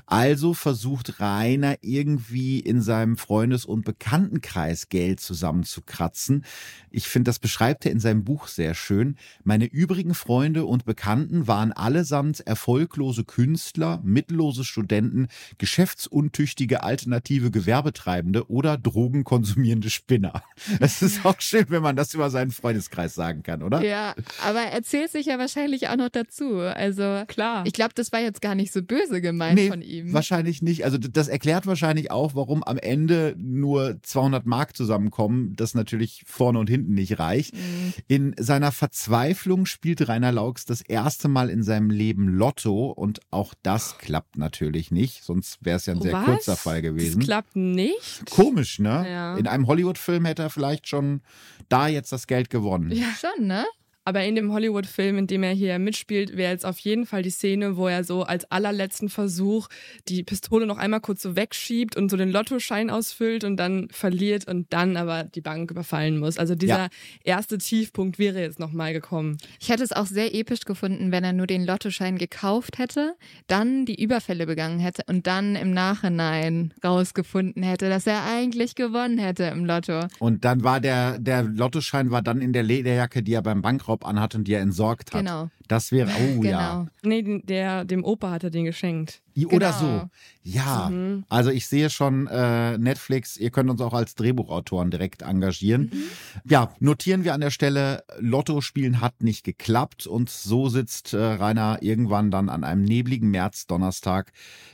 Also 0.05 0.53
versucht 0.53 1.19
Rainer 1.19 1.77
irgendwie 1.81 2.59
in 2.59 2.81
seinem 2.81 3.17
Freundes- 3.17 3.65
und 3.65 3.85
Bekanntenkreis 3.85 4.89
Geld 4.89 5.21
zusammenzukratzen. 5.21 6.43
Ich 6.91 7.07
finde, 7.07 7.29
das 7.29 7.39
beschreibt 7.39 7.85
er 7.85 7.91
in 7.91 7.99
seinem 7.99 8.25
Buch 8.25 8.47
sehr 8.47 8.73
schön. 8.73 9.17
Meine 9.43 9.65
übrigen 9.65 10.15
Freunde 10.15 10.65
und 10.65 10.85
Bekannten 10.85 11.47
waren 11.47 11.71
allesamt 11.71 12.41
erfolglose 12.41 13.23
Künstler, 13.23 14.01
mittellose 14.03 14.65
Studenten, 14.65 15.27
geschäftsuntüchtige 15.57 16.83
alternative 16.83 17.51
Gewerbetreibende 17.51 18.49
oder 18.49 18.77
drogenkonsumierende 18.77 19.89
Spinner. 19.89 20.43
Es 20.79 21.01
ist 21.01 21.25
auch 21.25 21.39
schön, 21.39 21.65
wenn 21.69 21.81
man 21.81 21.95
das 21.95 22.13
über 22.13 22.29
seinen 22.29 22.51
Freundeskreis 22.51 23.15
sagen 23.15 23.43
kann, 23.43 23.63
oder? 23.63 23.81
Ja, 23.81 24.13
aber 24.43 24.61
er 24.61 24.83
zählt 24.83 25.09
sich 25.11 25.27
ja 25.27 25.39
wahrscheinlich 25.39 25.87
auch 25.87 25.95
noch 25.95 26.09
dazu. 26.09 26.59
Also 26.59 27.23
klar 27.27 27.44
ich 27.65 27.73
glaube, 27.73 27.93
das 27.95 28.11
war 28.11 28.19
jetzt 28.19 28.41
gar 28.41 28.55
nicht 28.55 28.71
so 28.71 28.81
böse 28.81 29.21
gemeint 29.21 29.55
nee, 29.55 29.69
von 29.69 29.81
ihm. 29.81 30.13
Wahrscheinlich 30.13 30.61
nicht. 30.61 30.85
Also 30.85 30.97
das 30.97 31.27
erklärt 31.27 31.67
wahrscheinlich 31.67 32.11
auch, 32.11 32.35
warum 32.35 32.63
am 32.63 32.77
Ende 32.77 33.35
nur 33.37 33.97
200 34.01 34.45
Mark 34.45 34.75
zusammenkommen, 34.75 35.55
das 35.55 35.73
natürlich 35.73 36.23
vorne 36.25 36.59
und 36.59 36.69
hinten 36.69 36.93
nicht 36.93 37.19
reicht. 37.19 37.55
Mhm. 37.55 37.93
In 38.07 38.35
seiner 38.37 38.71
Verzweiflung 38.71 39.65
spielt 39.65 40.07
Rainer 40.07 40.31
Laux 40.31 40.65
das 40.65 40.81
erste 40.81 41.27
Mal 41.27 41.49
in 41.49 41.63
seinem 41.63 41.89
Leben 41.89 42.27
Lotto 42.27 42.91
und 42.91 43.19
auch 43.31 43.53
das 43.63 43.97
klappt 43.97 44.37
natürlich 44.37 44.91
nicht, 44.91 45.23
sonst 45.23 45.63
wäre 45.63 45.77
es 45.77 45.85
ja 45.85 45.93
ein 45.93 46.01
sehr 46.01 46.13
Was? 46.13 46.25
kurzer 46.25 46.55
Fall 46.55 46.81
gewesen. 46.81 47.19
Das 47.19 47.27
klappt 47.27 47.55
nicht? 47.55 48.29
Komisch, 48.29 48.79
ne? 48.79 49.05
Ja. 49.07 49.37
In 49.37 49.47
einem 49.47 49.67
Hollywood-Film 49.67 50.25
hätte 50.25 50.43
er 50.43 50.49
vielleicht 50.49 50.87
schon 50.87 51.21
da 51.69 51.87
jetzt 51.87 52.11
das 52.11 52.27
Geld 52.27 52.49
gewonnen. 52.49 52.91
Ja, 52.91 53.07
schon, 53.19 53.47
ne? 53.47 53.65
Aber 54.05 54.23
in 54.23 54.35
dem 54.35 54.53
Hollywood-Film, 54.53 55.17
in 55.17 55.27
dem 55.27 55.41
er 55.41 55.51
hier 55.51 55.79
mitspielt, 55.79 56.37
wäre 56.37 56.51
jetzt 56.51 56.65
auf 56.65 56.77
jeden 56.77 57.07
Fall 57.07 57.23
die 57.23 57.31
Szene, 57.31 57.75
wo 57.75 57.87
er 57.87 58.03
so 58.03 58.21
als 58.21 58.49
allerletzten 58.51 59.09
Versuch 59.09 59.67
die 60.07 60.23
Pistole 60.23 60.67
noch 60.67 60.77
einmal 60.77 61.01
kurz 61.01 61.23
so 61.23 61.35
wegschiebt 61.35 61.97
und 61.97 62.09
so 62.09 62.15
den 62.15 62.29
Lottoschein 62.29 62.91
ausfüllt 62.91 63.43
und 63.43 63.57
dann 63.57 63.87
verliert 63.89 64.47
und 64.47 64.71
dann 64.71 64.95
aber 64.95 65.23
die 65.23 65.41
Bank 65.41 65.71
überfallen 65.71 66.19
muss. 66.19 66.37
Also 66.37 66.53
dieser 66.53 66.77
ja. 66.77 66.89
erste 67.23 67.57
Tiefpunkt 67.57 68.19
wäre 68.19 68.39
jetzt 68.39 68.59
nochmal 68.59 68.93
gekommen. 68.93 69.37
Ich 69.59 69.69
hätte 69.69 69.83
es 69.83 69.91
auch 69.91 70.05
sehr 70.05 70.35
episch 70.35 70.65
gefunden, 70.65 71.11
wenn 71.11 71.23
er 71.23 71.33
nur 71.33 71.47
den 71.47 71.65
Lottoschein 71.65 72.19
gekauft 72.19 72.77
hätte, 72.77 73.15
dann 73.47 73.85
die 73.87 73.99
Überfälle 73.99 74.45
begangen 74.45 74.77
hätte 74.77 75.01
und 75.07 75.25
dann 75.25 75.55
im 75.55 75.71
Nachhinein 75.71 76.75
rausgefunden 76.83 77.63
hätte, 77.63 77.89
dass 77.89 78.05
er 78.05 78.23
eigentlich 78.23 78.75
gewonnen 78.75 79.17
hätte 79.17 79.45
im 79.45 79.65
Lotto. 79.65 80.01
Und 80.19 80.45
dann 80.45 80.63
war 80.63 80.79
der, 80.79 81.17
der 81.17 81.41
Lottoschein 81.41 82.11
war 82.11 82.21
dann 82.21 82.39
in 82.39 82.53
der 82.53 82.61
Lederjacke, 82.61 83.23
die 83.23 83.33
er 83.33 83.41
beim 83.41 83.63
Bankraub 83.63 83.94
Urlaub 83.95 84.05
anhat 84.05 84.35
und 84.35 84.45
die 84.47 84.53
er 84.53 84.61
entsorgt 84.61 85.13
hat. 85.13 85.21
Genau. 85.21 85.49
Das 85.67 85.91
wäre, 85.91 86.09
oh 86.09 86.39
genau. 86.41 86.49
ja. 86.49 86.87
Nee, 87.03 87.41
der, 87.43 87.85
dem 87.85 88.03
Opa 88.03 88.31
hat 88.31 88.43
er 88.43 88.49
den 88.49 88.65
geschenkt. 88.65 89.21
Oder 89.35 89.71
genau. 89.71 89.79
so. 89.79 90.09
Ja. 90.43 90.89
Mhm. 90.89 91.25
Also 91.29 91.49
ich 91.49 91.67
sehe 91.67 91.89
schon 91.89 92.27
äh, 92.27 92.77
Netflix, 92.77 93.37
ihr 93.37 93.49
könnt 93.49 93.69
uns 93.69 93.81
auch 93.81 93.93
als 93.93 94.15
Drehbuchautoren 94.15 94.91
direkt 94.91 95.21
engagieren. 95.21 95.91
Mhm. 95.93 96.03
Ja, 96.49 96.73
notieren 96.79 97.23
wir 97.23 97.33
an 97.33 97.41
der 97.41 97.51
Stelle, 97.51 98.03
Lotto 98.19 98.61
spielen 98.61 99.01
hat 99.01 99.23
nicht 99.23 99.43
geklappt 99.43 100.07
und 100.07 100.29
so 100.29 100.69
sitzt 100.69 101.13
äh, 101.13 101.17
Rainer 101.17 101.79
irgendwann 101.81 102.31
dann 102.31 102.49
an 102.49 102.63
einem 102.63 102.83
nebligen 102.83 103.29
März-Donnerstag 103.31 104.31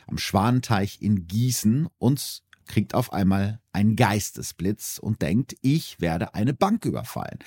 am 0.07 0.17
Schwanenteich 0.17 1.01
in 1.01 1.27
Gießen 1.27 1.87
und 1.97 2.43
kriegt 2.71 2.95
auf 2.95 3.11
einmal 3.11 3.59
einen 3.73 3.95
Geistesblitz 3.95 4.97
und 4.97 5.21
denkt, 5.21 5.55
ich 5.61 5.99
werde 5.99 6.33
eine 6.33 6.53
Bank 6.53 6.85
überfallen. 6.85 7.39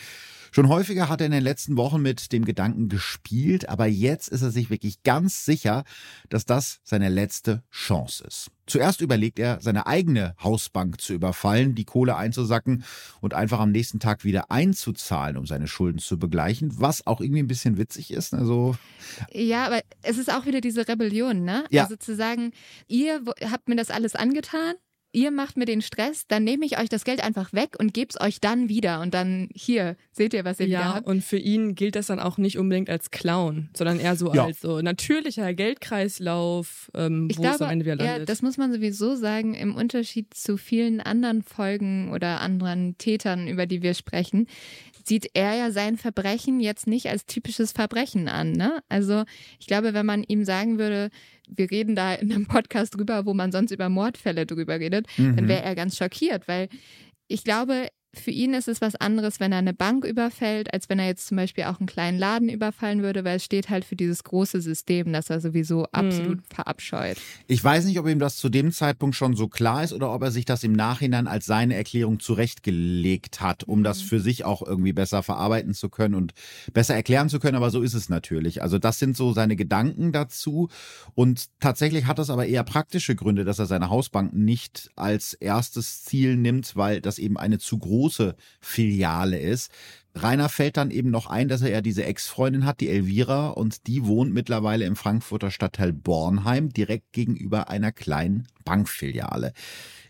Schon 0.53 0.69
häufiger 0.69 1.09
hat 1.09 1.21
er 1.21 1.27
in 1.27 1.33
den 1.33 1.43
letzten 1.43 1.77
Wochen 1.77 2.01
mit 2.01 2.31
dem 2.31 2.45
Gedanken 2.45 2.89
gespielt, 2.89 3.69
aber 3.69 3.87
jetzt 3.87 4.29
ist 4.29 4.43
er 4.43 4.53
sich 4.53 4.71
wirklich 4.71 5.03
ganz 5.03 5.45
sicher, 5.45 5.83
dass 6.29 6.45
das 6.45 6.79
seine 6.85 7.09
letzte 7.09 7.65
Chance 7.73 8.25
ist. 8.25 8.51
Zuerst 8.67 9.01
überlegt 9.01 9.41
er, 9.41 9.61
seine 9.61 9.87
eigene 9.87 10.37
Hausbank 10.43 11.01
zu 11.01 11.13
überfallen, 11.13 11.75
die 11.75 11.85
Kohle 11.85 12.17
einzusacken 12.17 12.85
und 13.21 13.35
einfach 13.35 13.59
am 13.59 13.73
nächsten 13.73 13.99
Tag 13.99 14.25
wieder 14.25 14.51
einzuzahlen, 14.53 15.37
um 15.37 15.47
seine 15.47 15.67
Schulden 15.67 15.99
zu 15.99 16.19
begleichen, 16.19 16.71
was 16.79 17.05
auch 17.07 17.21
irgendwie 17.21 17.43
ein 17.43 17.49
bisschen 17.49 17.77
witzig 17.77 18.13
ist. 18.13 18.33
Also 18.33 18.77
ja, 19.33 19.67
aber 19.67 19.81
es 20.03 20.19
ist 20.19 20.33
auch 20.33 20.47
wieder 20.47 20.61
diese 20.61 20.87
Rebellion, 20.87 21.43
ne? 21.43 21.65
Ja. 21.71 21.83
Also 21.83 21.97
zu 21.97 22.15
sagen, 22.15 22.53
ihr 22.87 23.23
habt 23.51 23.69
mir 23.69 23.77
das 23.77 23.91
alles 23.91 24.15
angetan, 24.15 24.75
ihr 25.15 25.31
macht 25.31 25.57
mir 25.57 25.65
den 25.65 25.81
Stress, 25.81 26.27
dann 26.27 26.45
nehme 26.45 26.67
ich 26.67 26.79
euch 26.79 26.89
das 26.91 27.05
Geld 27.05 27.23
einfach 27.25 27.53
weg 27.53 27.77
und 27.79 27.95
gebe 27.95 28.09
es 28.11 28.21
euch 28.21 28.41
dann 28.41 28.69
wieder. 28.69 29.01
Und 29.01 29.15
dann 29.15 29.49
hier, 29.55 29.97
seht 30.13 30.35
ihr, 30.35 30.45
was 30.45 30.61
ihr 30.61 30.67
ja, 30.67 30.81
wieder 30.81 30.95
habt. 30.97 31.07
und 31.07 31.23
für 31.25 31.39
ihn 31.39 31.75
gilt 31.75 31.95
das 31.97 32.09
dann 32.09 32.19
auch 32.21 32.37
nicht 32.37 32.59
unbedingt 32.59 32.91
als 32.91 33.11
Clown, 33.11 33.71
sondern 33.77 34.01
eher 34.01 34.17
so 34.17 34.35
Ja. 34.35 34.45
als 34.47 34.61
so 34.61 34.81
natürlicher 34.83 35.55
Geldkreislauf, 35.55 36.91
ähm, 36.95 37.29
Ich 37.31 37.39
wo 37.39 37.43
es 37.43 37.49
glaube, 37.49 37.65
am 37.67 37.71
Ende 37.73 37.85
wieder 37.87 38.05
ja, 38.05 38.11
landet. 38.13 38.29
das 38.29 38.43
muss 38.43 38.57
man 38.59 38.73
sowieso 38.73 39.15
sagen, 39.15 39.55
im 39.55 39.75
Unterschied 39.75 40.35
zu 40.35 40.57
vielen 40.57 41.01
anderen 41.01 41.43
Folgen 41.43 42.11
oder 42.13 42.41
anderen 42.41 42.99
Tätern, 42.99 43.49
über 43.49 43.67
die 43.67 43.83
wir 43.83 43.95
sprechen, 43.95 44.49
sieht 45.05 45.31
er 45.35 45.55
ja 45.55 45.71
sein 45.71 45.97
Verbrechen 45.97 46.61
jetzt 46.61 46.87
nicht 46.87 47.09
als 47.09 47.27
typisches 47.27 47.73
Verbrechen 47.73 48.29
an. 48.29 48.53
Ne? 48.53 48.83
Also 48.89 49.25
ich 49.61 49.67
glaube, 49.67 49.95
wenn 49.95 50.07
man 50.07 50.23
ihm 50.25 50.45
sagen 50.45 50.79
würde, 50.79 51.11
wir 51.49 51.71
reden 51.71 51.95
da 51.95 52.15
in 52.15 52.33
einem 52.33 52.47
Podcast 52.47 52.97
drüber, 52.97 53.27
wo 53.27 53.35
man 53.35 53.53
sonst 53.53 53.71
über 53.71 53.89
Mordfälle 53.89 54.47
drüber 54.47 54.81
redet, 54.81 55.07
dann 55.17 55.35
Mhm. 55.45 55.49
wäre 55.49 55.63
er 55.63 55.75
ganz 55.75 55.97
schockiert, 55.97 56.49
weil 56.49 56.69
ich 57.29 57.45
glaube, 57.45 57.89
für 58.19 58.31
ihn 58.31 58.55
ist 58.55 58.69
es 58.69 58.81
was 58.81 58.95
anderes, 58.97 59.41
wenn 59.41 59.53
er 59.53 59.59
eine 59.59 59.75
Bank 59.75 60.05
überfällt, 60.05 60.73
als 60.73 60.89
wenn 60.89 60.99
er 60.99 61.07
jetzt 61.07 61.27
zum 61.27 61.37
Beispiel 61.37 61.65
auch 61.65 61.81
einen 61.81 61.87
kleinen 61.87 62.19
Laden 62.19 62.49
überfallen 62.49 63.03
würde, 63.03 63.25
weil 63.25 63.37
es 63.37 63.45
steht 63.45 63.71
halt 63.71 63.85
für 63.85 63.97
dieses 63.97 64.25
große 64.25 64.61
System, 64.61 65.13
das 65.13 65.31
er 65.31 65.41
sowieso 65.41 65.85
absolut 65.93 66.41
verabscheut. 66.49 67.17
Ich 67.47 67.63
weiß 67.63 67.85
nicht, 67.85 67.99
ob 67.99 68.09
ihm 68.09 68.19
das 68.19 68.37
zu 68.37 68.49
dem 68.49 68.73
Zeitpunkt 68.73 69.17
schon 69.17 69.35
so 69.37 69.49
klar 69.49 69.85
ist 69.85 69.93
oder 69.93 70.13
ob 70.13 70.23
er 70.23 70.31
sich 70.31 70.45
das 70.45 70.65
im 70.65 70.73
Nachhinein 70.73 71.27
als 71.27 71.47
seine 71.47 71.75
Erklärung 71.75 72.21
zurechtgelegt 72.21 73.41
hat, 73.41 73.65
um 73.65 73.83
das 73.85 74.01
für 74.01 74.21
sich 74.21 74.45
auch 74.45 74.63
irgendwie 74.67 74.93
besser 74.93 75.23
verarbeiten 75.23 75.75
zu 75.75 75.89
können 75.89 76.15
und 76.15 76.33
besser 76.73 76.95
erklären 76.95 77.29
zu 77.29 77.39
können. 77.39 77.57
Aber 77.57 77.71
so 77.71 77.83
ist 77.83 77.95
es 77.95 78.09
natürlich. 78.09 78.63
Also 78.63 78.79
das 78.79 78.99
sind 78.99 79.17
so 79.17 79.33
seine 79.33 79.57
Gedanken 79.57 80.13
dazu. 80.13 80.69
Und 81.15 81.47
tatsächlich 81.61 82.07
hat 82.07 82.19
das 82.19 82.31
aber 82.31 82.47
eher 82.47 82.65
praktische 82.65 83.15
Gründe, 83.15 83.45
dass 83.45 83.59
er 83.59 83.67
seine 83.67 83.91
Hausbank 83.91 84.33
nicht 84.33 84.91
als 84.97 85.35
erstes 85.35 86.05
Ziel 86.05 86.37
nimmt, 86.37 86.77
weil 86.77 87.01
das 87.01 87.19
eben 87.19 87.37
eine 87.37 87.59
zu 87.59 87.79
große 87.79 88.04
Filiale 88.61 89.39
ist. 89.39 89.71
Rainer 90.17 90.49
fällt 90.49 90.77
dann 90.77 90.93
eben 90.93 91.11
noch 91.11 91.27
ein, 91.27 91.49
dass 91.49 91.63
er 91.63 91.71
ja 91.71 91.81
diese 91.81 92.05
Ex-Freundin 92.05 92.65
hat, 92.65 92.81
die 92.81 92.89
Elvira, 92.89 93.49
und 93.49 93.89
die 93.89 94.07
wohnt 94.07 94.33
mittlerweile 94.33 94.85
im 94.85 94.95
Frankfurter 94.95 95.51
Stadtteil 95.51 95.93
Bornheim, 95.93 96.69
direkt 96.69 97.13
gegenüber 97.13 97.69
einer 97.69 97.91
kleinen 97.91 98.47
Bankfiliale. 98.65 99.53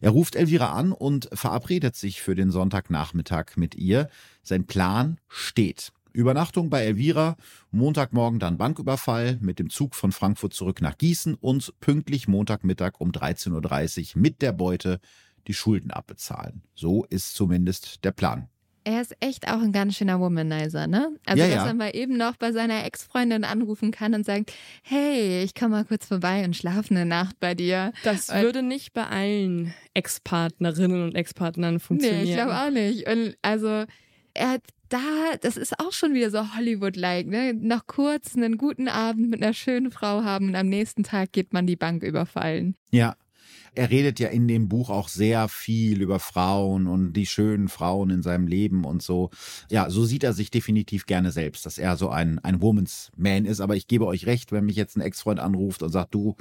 Er 0.02 0.10
ruft 0.10 0.36
Elvira 0.36 0.72
an 0.72 0.92
und 0.92 1.30
verabredet 1.32 1.96
sich 1.96 2.20
für 2.20 2.34
den 2.34 2.50
Sonntagnachmittag 2.50 3.56
mit 3.56 3.74
ihr. 3.74 4.08
Sein 4.42 4.66
Plan 4.66 5.18
steht. 5.28 5.92
Übernachtung 6.12 6.70
bei 6.70 6.84
Elvira, 6.84 7.36
Montagmorgen 7.72 8.38
dann 8.38 8.56
Banküberfall, 8.56 9.38
mit 9.40 9.58
dem 9.58 9.68
Zug 9.68 9.96
von 9.96 10.12
Frankfurt 10.12 10.54
zurück 10.54 10.80
nach 10.80 10.96
Gießen 10.96 11.34
und 11.34 11.74
pünktlich 11.80 12.28
Montagmittag 12.28 13.00
um 13.00 13.10
13.30 13.10 14.14
Uhr 14.14 14.22
mit 14.22 14.40
der 14.40 14.52
Beute 14.52 15.00
die 15.46 15.54
Schulden 15.54 15.90
abbezahlen. 15.90 16.62
So 16.74 17.04
ist 17.10 17.34
zumindest 17.34 18.04
der 18.04 18.12
Plan. 18.12 18.48
Er 18.86 19.00
ist 19.00 19.16
echt 19.20 19.48
auch 19.48 19.62
ein 19.62 19.72
ganz 19.72 19.96
schöner 19.96 20.20
Womanizer, 20.20 20.86
ne? 20.86 21.16
Also, 21.24 21.42
Ja, 21.42 21.48
dass 21.48 21.56
ja. 21.56 21.66
er 21.68 21.74
mal 21.74 21.96
eben 21.96 22.18
noch 22.18 22.36
bei 22.36 22.52
seiner 22.52 22.84
Ex-Freundin 22.84 23.42
anrufen 23.44 23.92
kann 23.92 24.12
und 24.12 24.26
sagt, 24.26 24.52
hey, 24.82 25.42
ich 25.42 25.54
komme 25.54 25.70
mal 25.70 25.84
kurz 25.86 26.04
vorbei 26.04 26.44
und 26.44 26.54
schlafe 26.54 26.90
eine 26.90 27.06
Nacht 27.06 27.40
bei 27.40 27.54
dir. 27.54 27.92
das 28.02 28.28
Weil- 28.28 28.42
würde 28.44 28.62
nicht 28.62 28.92
bei 28.92 29.06
allen 29.06 29.72
Ex-Partnerinnen 29.94 31.02
und 31.02 31.14
Ex-Partnern 31.14 31.80
funktionieren. 31.80 32.24
Nee, 32.24 32.30
ich 32.30 32.36
glaube 32.36 32.54
auch 32.56 32.70
nicht. 32.70 33.08
Und 33.08 33.36
also, 33.40 33.84
er 34.34 34.48
hat 34.50 34.62
da, 34.90 34.98
das 35.40 35.56
ist 35.56 35.80
auch 35.80 35.92
schon 35.92 36.12
wieder 36.14 36.30
so 36.30 36.54
Hollywood-like, 36.54 37.26
ne? 37.26 37.54
Noch 37.54 37.86
kurz 37.86 38.36
einen 38.36 38.58
guten 38.58 38.88
Abend 38.88 39.30
mit 39.30 39.42
einer 39.42 39.54
schönen 39.54 39.90
Frau 39.90 40.22
haben 40.24 40.48
und 40.48 40.56
am 40.56 40.68
nächsten 40.68 41.02
Tag 41.04 41.32
geht 41.32 41.52
man 41.54 41.66
die 41.66 41.76
Bank 41.76 42.02
überfallen. 42.02 42.76
Ja. 42.90 43.16
Er 43.74 43.90
redet 43.90 44.20
ja 44.20 44.28
in 44.28 44.48
dem 44.48 44.68
Buch 44.68 44.90
auch 44.90 45.08
sehr 45.08 45.48
viel 45.48 46.00
über 46.00 46.18
Frauen 46.18 46.86
und 46.86 47.12
die 47.12 47.26
schönen 47.26 47.68
Frauen 47.68 48.10
in 48.10 48.22
seinem 48.22 48.46
Leben 48.46 48.84
und 48.84 49.02
so. 49.02 49.30
Ja, 49.70 49.90
so 49.90 50.04
sieht 50.04 50.24
er 50.24 50.32
sich 50.32 50.50
definitiv 50.50 51.06
gerne 51.06 51.30
selbst, 51.32 51.66
dass 51.66 51.78
er 51.78 51.96
so 51.96 52.08
ein, 52.08 52.38
ein 52.40 52.62
Woman's 52.62 53.10
Man 53.16 53.44
ist. 53.44 53.60
Aber 53.60 53.76
ich 53.76 53.86
gebe 53.86 54.06
euch 54.06 54.26
recht, 54.26 54.52
wenn 54.52 54.64
mich 54.64 54.76
jetzt 54.76 54.96
ein 54.96 55.00
Ex-Freund 55.00 55.40
anruft 55.40 55.82
und 55.82 55.90
sagt, 55.90 56.14
du, 56.14 56.36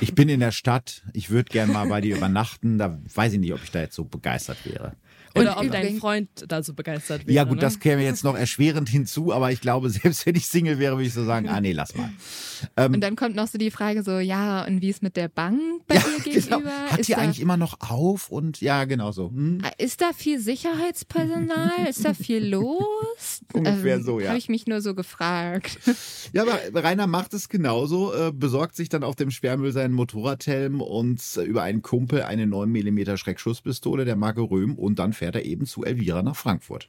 ich 0.00 0.14
bin 0.14 0.28
in 0.28 0.40
der 0.40 0.52
Stadt, 0.52 1.02
ich 1.12 1.30
würde 1.30 1.50
gern 1.50 1.72
mal 1.72 1.88
bei 1.88 2.00
dir 2.00 2.16
übernachten, 2.18 2.78
da 2.78 2.98
weiß 3.14 3.32
ich 3.32 3.40
nicht, 3.40 3.52
ob 3.52 3.62
ich 3.62 3.70
da 3.70 3.80
jetzt 3.80 3.94
so 3.94 4.04
begeistert 4.04 4.58
wäre. 4.64 4.94
Oder 5.34 5.58
Und 5.58 5.66
ob 5.66 5.72
dein 5.72 5.98
Freund 5.98 6.28
da 6.48 6.62
so 6.62 6.74
begeistert 6.74 7.26
wäre. 7.26 7.34
Ja 7.34 7.44
gut, 7.44 7.56
ne? 7.56 7.60
das 7.60 7.78
käme 7.78 8.02
jetzt 8.02 8.24
noch 8.24 8.36
erschwerend 8.36 8.88
hinzu, 8.88 9.32
aber 9.32 9.52
ich 9.52 9.60
glaube, 9.60 9.90
selbst 9.90 10.26
wenn 10.26 10.34
ich 10.34 10.46
Single 10.46 10.78
wäre, 10.78 10.96
würde 10.96 11.06
ich 11.06 11.14
so 11.14 11.24
sagen, 11.24 11.48
ah 11.48 11.60
nee, 11.60 11.72
lass 11.72 11.94
mal. 11.94 12.10
Ähm, 12.76 12.94
Und 12.94 13.00
dann 13.00 13.16
kommt 13.16 13.36
noch 13.36 13.46
so 13.46 13.58
die 13.58 13.70
Frage 13.70 14.02
so, 14.02 14.18
ja, 14.18 14.64
und 14.66 14.82
wie 14.82 14.90
ist 14.90 15.02
mit 15.02 15.16
der 15.16 15.28
Bank 15.28 15.60
bei 15.86 15.96
ja, 15.96 16.02
dir 16.02 16.24
gegenüber? 16.24 16.58
genau. 16.58 16.70
Hat 16.90 16.98
ist 16.98 17.08
die 17.08 17.12
da, 17.12 17.18
eigentlich 17.18 17.40
immer 17.40 17.56
noch 17.56 17.80
auf? 17.80 18.30
Und 18.30 18.60
ja, 18.60 18.84
genau 18.84 19.12
so. 19.12 19.30
Hm? 19.30 19.62
Ist 19.78 20.00
da 20.00 20.10
viel 20.14 20.40
Sicherheitspersonal? 20.40 21.86
Ist 21.88 22.04
da 22.04 22.14
viel 22.14 22.44
los? 22.50 23.40
Ungefähr 23.52 24.02
so, 24.02 24.20
ja. 24.20 24.28
Habe 24.28 24.38
ich 24.38 24.48
mich 24.48 24.66
nur 24.66 24.80
so 24.80 24.94
gefragt. 24.94 25.78
Ja, 26.32 26.42
aber 26.42 26.82
Rainer 26.82 27.06
macht 27.06 27.34
es 27.34 27.48
genauso, 27.48 28.12
äh, 28.14 28.32
besorgt 28.32 28.76
sich 28.76 28.88
dann 28.88 29.04
auf 29.04 29.16
dem 29.16 29.30
Sperrmüll 29.30 29.72
seinen 29.72 29.94
Motorradhelm 29.94 30.80
und 30.80 31.22
äh, 31.36 31.42
über 31.42 31.62
einen 31.62 31.82
Kumpel 31.82 32.22
eine 32.22 32.46
9 32.46 32.70
mm 32.70 33.16
Schreckschusspistole 33.16 34.04
der 34.04 34.16
Marke 34.16 34.42
Röhm 34.42 34.74
und 34.74 34.98
dann 34.98 35.12
fährt 35.20 35.36
er 35.36 35.44
eben 35.44 35.66
zu 35.66 35.84
Elvira 35.84 36.22
nach 36.22 36.34
Frankfurt. 36.36 36.88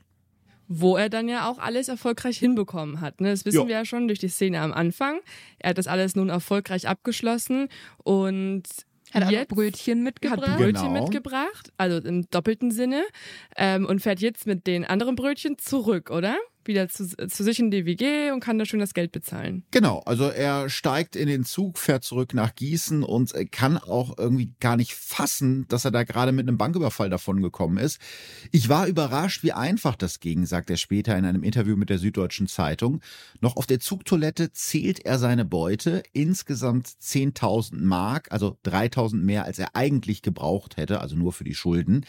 Wo 0.68 0.96
er 0.96 1.10
dann 1.10 1.28
ja 1.28 1.50
auch 1.50 1.58
alles 1.60 1.90
erfolgreich 1.90 2.38
hinbekommen 2.38 3.02
hat. 3.02 3.20
Ne? 3.20 3.30
Das 3.30 3.44
wissen 3.46 3.62
Ja. 3.64 3.68
wir 3.68 3.76
ja 3.76 3.86
schon 3.86 4.08
durch 4.08 4.20
die 4.20 4.30
Szene 4.30 4.62
am 4.62 4.72
Anfang. 4.72 5.20
Er 5.60 5.72
hat 5.72 5.78
das 5.78 5.88
alles 5.88 6.16
nun 6.16 6.30
erfolgreich 6.30 6.88
abgeschlossen 6.88 7.68
und 8.04 8.64
Hat 9.14 9.24
auch 9.26 9.48
Brötchen 9.50 10.00
hat 10.00 10.04
mitgebracht. 10.06 10.58
Brötchen 10.58 10.88
Genau. 10.94 11.02
mitgebracht, 11.04 11.74
also 11.76 11.98
im 12.08 12.30
doppelten 12.30 12.72
Sinne, 12.72 13.04
ähm, 13.58 13.86
und 13.86 14.00
fährt 14.02 14.22
jetzt 14.22 14.48
mit 14.48 14.66
den 14.66 14.86
anderen 14.86 15.16
Brötchen 15.16 15.58
zurück, 15.58 16.10
oder? 16.10 16.38
Wieder 16.72 16.88
zu, 16.88 17.06
zu 17.06 17.44
sich 17.44 17.60
in 17.60 17.70
die 17.70 17.86
WG 17.86 18.32
und 18.32 18.40
kann 18.40 18.58
da 18.58 18.66
schön 18.66 18.80
das 18.80 18.94
Geld 18.94 19.12
bezahlen. 19.12 19.64
Genau, 19.72 20.00
also 20.06 20.30
er 20.30 20.70
steigt 20.70 21.18
in 21.18 21.28
den 21.28 21.44
Zug, 21.44 21.78
fährt 21.78 22.06
zurück 22.06 22.34
nach 22.34 22.56
Gießen 22.56 23.04
und 23.04 23.34
kann 23.52 23.78
auch 23.78 24.18
irgendwie 24.18 24.54
gar 24.62 24.78
nicht 24.78 24.94
fassen, 24.94 25.68
dass 25.68 25.84
er 25.84 25.92
da 25.92 26.04
gerade 26.04 26.32
mit 26.32 26.48
einem 26.48 26.58
Banküberfall 26.58 27.10
davon 27.10 27.42
gekommen 27.42 27.78
ist. 27.78 28.00
Ich 28.52 28.70
war 28.70 28.88
überrascht, 28.88 29.44
wie 29.44 29.52
einfach 29.52 29.98
das 29.98 30.22
ging, 30.22 30.46
sagt 30.46 30.70
er 30.70 30.78
später 30.78 31.18
in 31.18 31.26
einem 31.26 31.44
Interview 31.44 31.76
mit 31.76 31.90
der 31.90 31.98
Süddeutschen 31.98 32.48
Zeitung. 32.48 33.02
Noch 33.42 33.58
auf 33.58 33.68
der 33.68 33.82
Zugtoilette 33.82 34.54
zählt 34.54 35.06
er 35.06 35.20
seine 35.20 35.44
Beute, 35.44 36.04
insgesamt 36.14 36.88
10.000 36.88 37.84
Mark, 37.84 38.32
also 38.32 38.58
3.000 38.66 39.18
mehr, 39.18 39.44
als 39.44 39.60
er 39.60 39.76
eigentlich 39.76 40.22
gebraucht 40.22 40.78
hätte, 40.78 41.02
also 41.02 41.18
nur 41.18 41.34
für 41.34 41.44
die 41.44 41.56
Schulden. 41.56 42.06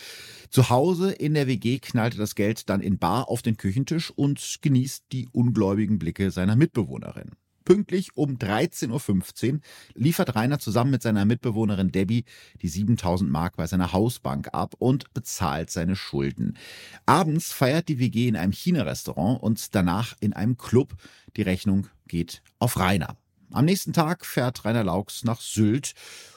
Zu 0.50 0.70
Hause 0.70 1.10
in 1.10 1.34
der 1.34 1.46
WG 1.46 1.80
knallte 1.80 2.18
das 2.18 2.34
Geld 2.34 2.68
dann 2.68 2.80
in 2.80 2.98
Bar 2.98 3.28
auf 3.28 3.42
den 3.42 3.56
Küchentisch 3.56 4.10
und 4.10 4.51
genießt 4.60 5.04
die 5.12 5.28
ungläubigen 5.32 5.98
Blicke 5.98 6.30
seiner 6.30 6.56
Mitbewohnerin. 6.56 7.30
Pünktlich 7.64 8.16
um 8.16 8.36
13.15 8.36 9.52
Uhr 9.52 9.60
liefert 9.94 10.34
Rainer 10.34 10.58
zusammen 10.58 10.90
mit 10.90 11.02
seiner 11.02 11.24
Mitbewohnerin 11.24 11.92
Debbie 11.92 12.24
die 12.60 12.68
7000 12.68 13.30
Mark 13.30 13.56
bei 13.56 13.66
seiner 13.66 13.92
Hausbank 13.92 14.48
ab 14.52 14.74
und 14.78 15.12
bezahlt 15.14 15.70
seine 15.70 15.94
Schulden. 15.94 16.58
Abends 17.06 17.52
feiert 17.52 17.88
die 17.88 17.98
WG 17.98 18.28
in 18.28 18.36
einem 18.36 18.52
China-Restaurant 18.52 19.40
und 19.42 19.74
danach 19.74 20.14
in 20.20 20.32
einem 20.32 20.56
Club. 20.56 20.94
Die 21.36 21.42
Rechnung 21.42 21.86
geht 22.08 22.42
auf 22.58 22.78
Rainer. 22.78 23.16
Am 23.52 23.64
nächsten 23.64 23.92
Tag 23.92 24.26
fährt 24.26 24.64
Rainer 24.64 24.84
Laux 24.84 25.24
nach 25.24 25.40
Sylt. 25.40 25.92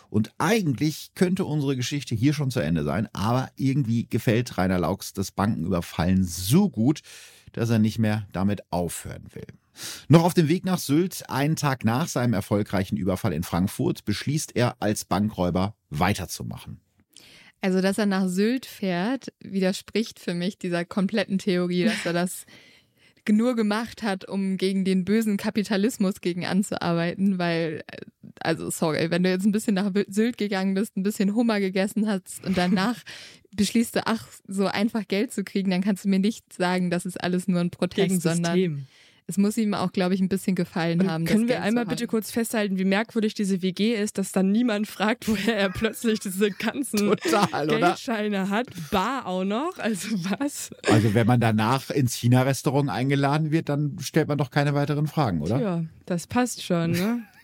Und 0.10 0.32
eigentlich 0.38 1.12
könnte 1.16 1.46
unsere 1.46 1.76
Geschichte 1.76 2.14
hier 2.16 2.34
schon 2.34 2.52
zu 2.52 2.60
Ende 2.60 2.84
sein, 2.84 3.10
aber 3.12 3.50
irgendwie 3.56 4.08
gefällt 4.08 4.58
Rainer 4.58 4.80
Laux 4.80 5.14
das 5.14 5.32
Bankenüberfallen 5.32 6.24
so 6.24 6.70
gut, 6.70 7.02
dass 7.54 7.70
er 7.70 7.80
nicht 7.80 8.00
mehr 8.00 8.28
damit 8.32 8.62
aufhören 8.72 9.26
will. 9.34 9.48
Noch 10.08 10.24
auf 10.24 10.34
dem 10.34 10.48
Weg 10.48 10.66
nach 10.66 10.80
Sylt, 10.80 11.30
einen 11.30 11.56
Tag 11.56 11.84
nach 11.84 12.08
seinem 12.08 12.34
erfolgreichen 12.34 12.98
Überfall 12.98 13.34
in 13.34 13.44
Frankfurt, 13.44 14.06
beschließt 14.06 14.56
er 14.56 14.78
als 14.80 15.06
Bankräuber 15.06 15.76
weiterzumachen. 15.90 16.80
Also, 17.62 17.82
dass 17.82 17.98
er 17.98 18.06
nach 18.06 18.28
Sylt 18.28 18.66
fährt, 18.66 19.34
widerspricht 19.40 20.20
für 20.20 20.34
mich 20.34 20.58
dieser 20.58 20.86
kompletten 20.86 21.40
Theorie, 21.40 21.86
dass 21.86 22.06
er 22.06 22.14
das 22.14 22.46
nur 23.30 23.56
gemacht 23.56 24.04
hat, 24.04 24.28
um 24.28 24.58
gegen 24.58 24.86
den 24.86 25.06
bösen 25.06 25.38
Kapitalismus 25.38 26.22
gegen 26.22 26.46
anzuarbeiten, 26.46 27.38
weil, 27.38 27.84
äh, 27.88 27.98
also 28.40 28.70
sorry, 28.70 29.10
wenn 29.12 29.24
du 29.24 29.30
jetzt 29.30 29.46
ein 29.46 29.52
bisschen 29.52 29.76
nach 29.76 29.92
Sylt 30.08 30.38
gegangen 30.38 30.74
bist, 30.74 30.98
ein 30.98 31.04
bisschen 31.04 31.36
Hummer 31.36 31.60
gegessen 31.60 32.08
hast 32.08 32.46
und 32.46 32.58
danach 32.58 33.02
beschließt 33.56 33.96
du, 33.96 34.06
ach, 34.06 34.28
so 34.48 34.68
einfach 34.68 35.08
Geld 35.08 35.32
zu 35.32 35.44
kriegen, 35.44 35.72
dann 35.72 35.82
kannst 35.82 36.06
du 36.06 36.10
mir 36.10 36.20
nicht 36.20 36.54
sagen, 36.54 36.90
das 36.90 37.06
ist 37.06 37.22
alles 37.22 37.48
nur 37.48 37.62
ein 37.62 37.72
Protest, 37.72 38.10
Gegen 38.10 38.20
sondern 38.20 38.54
System. 38.54 38.88
Es 39.28 39.38
muss 39.38 39.58
ihm 39.58 39.74
auch, 39.74 39.92
glaube 39.92 40.14
ich, 40.14 40.22
ein 40.22 40.30
bisschen 40.30 40.56
gefallen 40.56 41.02
Und 41.02 41.10
haben. 41.10 41.26
können 41.26 41.48
wir 41.48 41.56
Geld 41.56 41.66
einmal 41.66 41.86
bitte 41.86 42.06
kurz 42.06 42.30
festhalten, 42.30 42.78
wie 42.78 42.86
merkwürdig 42.86 43.34
diese 43.34 43.62
WG 43.62 43.96
ist, 43.96 44.18
dass 44.18 44.32
dann 44.32 44.52
niemand 44.52 44.88
fragt, 44.88 45.28
woher 45.28 45.58
er 45.58 45.70
plötzlich 45.70 46.20
diese 46.20 46.52
ganzen 46.52 47.00
Total, 47.00 47.68
oder? 47.68 47.80
Geldscheine 47.80 48.50
hat, 48.50 48.68
bar 48.92 49.26
auch 49.26 49.44
noch, 49.44 49.78
also 49.80 50.10
was? 50.40 50.70
Also 50.88 51.14
wenn 51.14 51.26
man 51.26 51.40
danach 51.40 51.90
ins 51.90 52.14
China-Restaurant 52.14 52.90
eingeladen 52.90 53.52
wird, 53.52 53.70
dann 53.70 53.98
stellt 54.00 54.28
man 54.28 54.38
doch 54.38 54.52
keine 54.52 54.74
weiteren 54.76 55.08
Fragen, 55.08 55.42
oder? 55.42 55.60
Ja, 55.60 55.84
das 56.06 56.28
passt 56.28 56.64
schon, 56.64 56.92
ne? 56.92 57.24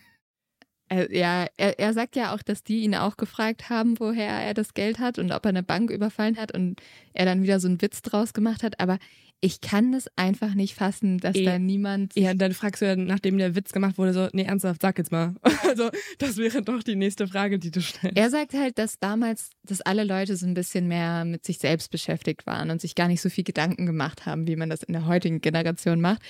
Er, 0.88 1.10
ja, 1.10 1.46
er, 1.56 1.78
er 1.78 1.94
sagt 1.94 2.16
ja 2.16 2.34
auch, 2.34 2.42
dass 2.42 2.64
die 2.64 2.82
ihn 2.82 2.94
auch 2.94 3.16
gefragt 3.16 3.70
haben, 3.70 3.98
woher 3.98 4.28
er 4.28 4.52
das 4.52 4.74
Geld 4.74 4.98
hat 4.98 5.18
und 5.18 5.32
ob 5.32 5.46
er 5.46 5.48
eine 5.48 5.62
Bank 5.62 5.90
überfallen 5.90 6.36
hat 6.36 6.52
und 6.52 6.82
er 7.14 7.24
dann 7.24 7.42
wieder 7.42 7.60
so 7.60 7.68
einen 7.68 7.80
Witz 7.80 8.02
draus 8.02 8.34
gemacht 8.34 8.62
hat. 8.62 8.78
Aber 8.78 8.98
ich 9.44 9.60
kann 9.60 9.90
das 9.90 10.06
einfach 10.14 10.54
nicht 10.54 10.74
fassen, 10.76 11.18
dass 11.18 11.34
Eh, 11.34 11.44
da 11.44 11.58
niemand. 11.58 12.14
Ja, 12.16 12.32
dann 12.32 12.52
fragst 12.54 12.80
du 12.80 12.86
ja, 12.86 12.94
nachdem 12.94 13.38
der 13.38 13.56
Witz 13.56 13.72
gemacht 13.72 13.98
wurde, 13.98 14.12
so, 14.12 14.28
nee, 14.32 14.44
ernsthaft, 14.44 14.80
sag 14.80 14.96
jetzt 14.98 15.12
mal. 15.12 15.34
Also, 15.72 15.90
das 16.18 16.36
wäre 16.36 16.60
doch 16.60 16.82
die 16.82 16.96
nächste 16.96 17.26
Frage, 17.26 17.58
die 17.58 17.70
du 17.70 17.80
stellst. 17.80 18.14
Er 18.16 18.28
sagt 18.28 18.52
halt, 18.52 18.76
dass 18.78 18.98
damals, 18.98 19.50
dass 19.62 19.80
alle 19.80 20.04
Leute 20.04 20.36
so 20.36 20.44
ein 20.44 20.52
bisschen 20.52 20.86
mehr 20.86 21.24
mit 21.24 21.46
sich 21.46 21.58
selbst 21.58 21.90
beschäftigt 21.90 22.46
waren 22.46 22.70
und 22.70 22.80
sich 22.82 22.94
gar 22.94 23.08
nicht 23.08 23.22
so 23.22 23.30
viel 23.30 23.44
Gedanken 23.44 23.86
gemacht 23.86 24.26
haben, 24.26 24.46
wie 24.46 24.56
man 24.56 24.68
das 24.68 24.82
in 24.82 24.92
der 24.92 25.06
heutigen 25.06 25.40
Generation 25.40 26.00
macht. 26.02 26.20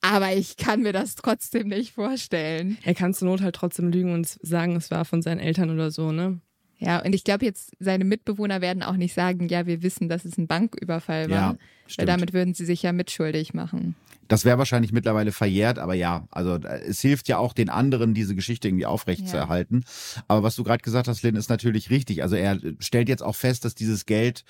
Aber 0.00 0.32
ich 0.32 0.56
kann 0.56 0.82
mir 0.82 0.92
das 0.92 1.16
trotzdem 1.16 1.68
nicht 1.68 1.92
vorstellen. 1.92 2.78
Er 2.84 2.94
kann 2.94 3.14
zur 3.14 3.26
Not 3.28 3.40
halt 3.42 3.56
trotzdem 3.56 3.90
lügen 3.90 4.12
und 4.12 4.26
sagen, 4.42 4.76
es 4.76 4.92
war 4.92 5.04
von 5.04 5.22
seinen 5.22 5.40
Eltern 5.40 5.70
oder 5.70 5.90
so, 5.90 6.12
ne? 6.12 6.40
Ja, 6.78 7.00
und 7.00 7.14
ich 7.14 7.24
glaube 7.24 7.44
jetzt, 7.44 7.72
seine 7.78 8.04
Mitbewohner 8.04 8.60
werden 8.60 8.82
auch 8.82 8.96
nicht 8.96 9.14
sagen, 9.14 9.48
ja, 9.48 9.66
wir 9.66 9.82
wissen, 9.82 10.08
dass 10.08 10.24
es 10.24 10.36
ein 10.36 10.46
Banküberfall 10.46 11.30
war. 11.30 11.36
Ja, 11.36 11.48
weil 11.50 11.58
stimmt. 11.86 12.08
damit 12.08 12.32
würden 12.32 12.54
sie 12.54 12.64
sich 12.64 12.82
ja 12.82 12.92
mitschuldig 12.92 13.54
machen. 13.54 13.94
Das 14.28 14.44
wäre 14.44 14.58
wahrscheinlich 14.58 14.92
mittlerweile 14.92 15.32
verjährt, 15.32 15.78
aber 15.78 15.94
ja, 15.94 16.26
also 16.30 16.54
äh, 16.56 16.80
es 16.86 17.00
hilft 17.00 17.28
ja 17.28 17.38
auch 17.38 17.52
den 17.52 17.68
anderen, 17.68 18.14
diese 18.14 18.34
Geschichte 18.34 18.68
irgendwie 18.68 18.86
aufrechtzuerhalten. 18.86 19.84
Aber 20.28 20.42
was 20.42 20.56
du 20.56 20.64
gerade 20.64 20.82
gesagt 20.82 21.08
hast, 21.08 21.22
Lynn, 21.22 21.36
ist 21.36 21.50
natürlich 21.50 21.90
richtig. 21.90 22.22
Also 22.22 22.36
er 22.36 22.58
stellt 22.78 23.08
jetzt 23.08 23.22
auch 23.22 23.36
fest, 23.36 23.64
dass 23.64 23.74
dieses 23.74 24.06
Geld 24.06 24.44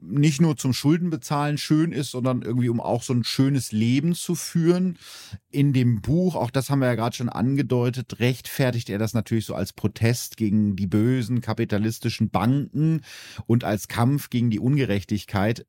nicht 0.00 0.40
nur 0.40 0.56
zum 0.56 0.72
Schuldenbezahlen 0.72 1.58
schön 1.58 1.92
ist, 1.92 2.10
sondern 2.10 2.42
irgendwie 2.42 2.68
um 2.68 2.80
auch 2.80 3.02
so 3.02 3.12
ein 3.12 3.24
schönes 3.24 3.72
Leben 3.72 4.14
zu 4.14 4.34
führen. 4.34 4.98
In 5.50 5.72
dem 5.72 6.00
Buch, 6.00 6.34
auch 6.34 6.50
das 6.50 6.70
haben 6.70 6.78
wir 6.78 6.86
ja 6.86 6.94
gerade 6.94 7.14
schon 7.14 7.28
angedeutet, 7.28 8.18
rechtfertigt 8.20 8.88
er 8.88 8.98
das 8.98 9.14
natürlich 9.14 9.44
so 9.44 9.54
als 9.54 9.72
Protest 9.72 10.36
gegen 10.36 10.76
die 10.76 10.86
bösen 10.86 11.40
kapitalistischen 11.40 12.30
Banken 12.30 13.02
und 13.46 13.64
als 13.64 13.88
Kampf 13.88 14.30
gegen 14.30 14.50
die 14.50 14.60
Ungerechtigkeit 14.60 15.66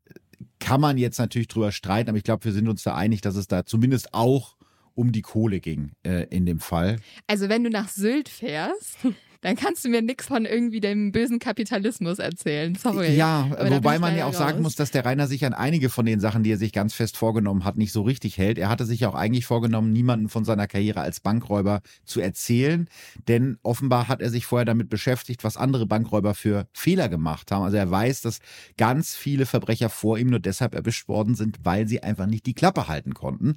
kann 0.60 0.82
man 0.82 0.98
jetzt 0.98 1.20
natürlich 1.20 1.48
drüber 1.48 1.72
streiten, 1.72 2.10
aber 2.10 2.18
ich 2.18 2.24
glaube, 2.24 2.46
wir 2.46 2.52
sind 2.52 2.68
uns 2.68 2.84
da 2.84 2.96
einig, 2.96 3.22
dass 3.22 3.36
es 3.36 3.48
da 3.48 3.66
zumindest 3.66 4.14
auch 4.14 4.56
um 4.96 5.12
die 5.12 5.22
Kohle 5.22 5.60
ging 5.60 5.92
äh, 6.04 6.28
in 6.30 6.46
dem 6.46 6.60
Fall. 6.60 7.00
Also 7.28 7.50
wenn 7.50 7.64
du 7.64 7.70
nach 7.70 7.90
Sylt 7.90 8.30
fährst, 8.30 8.98
dann 9.44 9.58
kannst 9.58 9.84
du 9.84 9.90
mir 9.90 10.02
nichts 10.02 10.26
von 10.28 10.46
irgendwie 10.46 10.80
dem 10.80 11.12
bösen 11.12 11.38
Kapitalismus 11.38 12.18
erzählen. 12.18 12.76
Sorry. 12.76 13.14
Ja, 13.14 13.50
Aber 13.52 13.70
wobei 13.72 14.00
man 14.00 14.16
ja 14.16 14.26
auch 14.26 14.34
sagen 14.34 14.58
raus. 14.58 14.64
muss, 14.64 14.76
dass 14.76 14.92
der 14.92 15.06
Rainer 15.06 15.28
sich 15.28 15.46
an 15.46 15.54
einige 15.54 15.90
von 15.90 16.06
den 16.06 16.22
Sachen, 16.22 16.44
die 16.44 16.52
er 16.52 16.58
sich 16.58 16.72
ganz 16.72 16.94
fest 16.94 17.18
vorgenommen 17.18 17.66
hat, 17.66 17.76
nicht 17.76 17.92
so 17.92 18.04
richtig 18.04 18.38
hält. 18.38 18.58
Er 18.58 18.70
hatte 18.70 18.86
sich 18.86 19.06
auch 19.06 19.16
eigentlich 19.16 19.46
vorgenommen, 19.46 19.92
niemanden 19.92 20.30
von 20.30 20.46
seiner 20.46 20.66
Karriere 20.68 21.02
als 21.02 21.20
Bankräuber 21.20 21.82
zu 22.06 22.22
erzählen, 22.22 22.88
denn 23.28 23.58
offenbar 23.64 24.08
hat 24.08 24.22
er 24.22 24.30
sich 24.30 24.46
vorher 24.46 24.66
damit 24.66 24.90
beschäftigt, 24.90 25.44
was 25.44 25.58
andere 25.58 25.86
Bankräuber 25.86 26.36
für 26.36 26.68
Fehler 26.72 27.10
gemacht 27.10 27.52
haben. 27.52 27.64
Also 27.64 27.76
er 27.76 27.92
weiß, 27.92 28.22
dass 28.22 28.40
ganz 28.78 29.14
viele 29.14 29.46
Verbrecher 29.46 29.90
vor 29.90 30.18
ihm 30.18 30.30
nur 30.30 30.40
deshalb 30.40 30.74
erwischt 30.74 31.10
worden 31.10 31.36
sind, 31.36 31.60
weil 31.64 31.86
sie 31.88 32.02
einfach 32.02 32.28
nicht 32.28 32.46
die 32.46 32.54
Klappe 32.54 32.88
halten 32.88 33.14
konnten. 33.14 33.56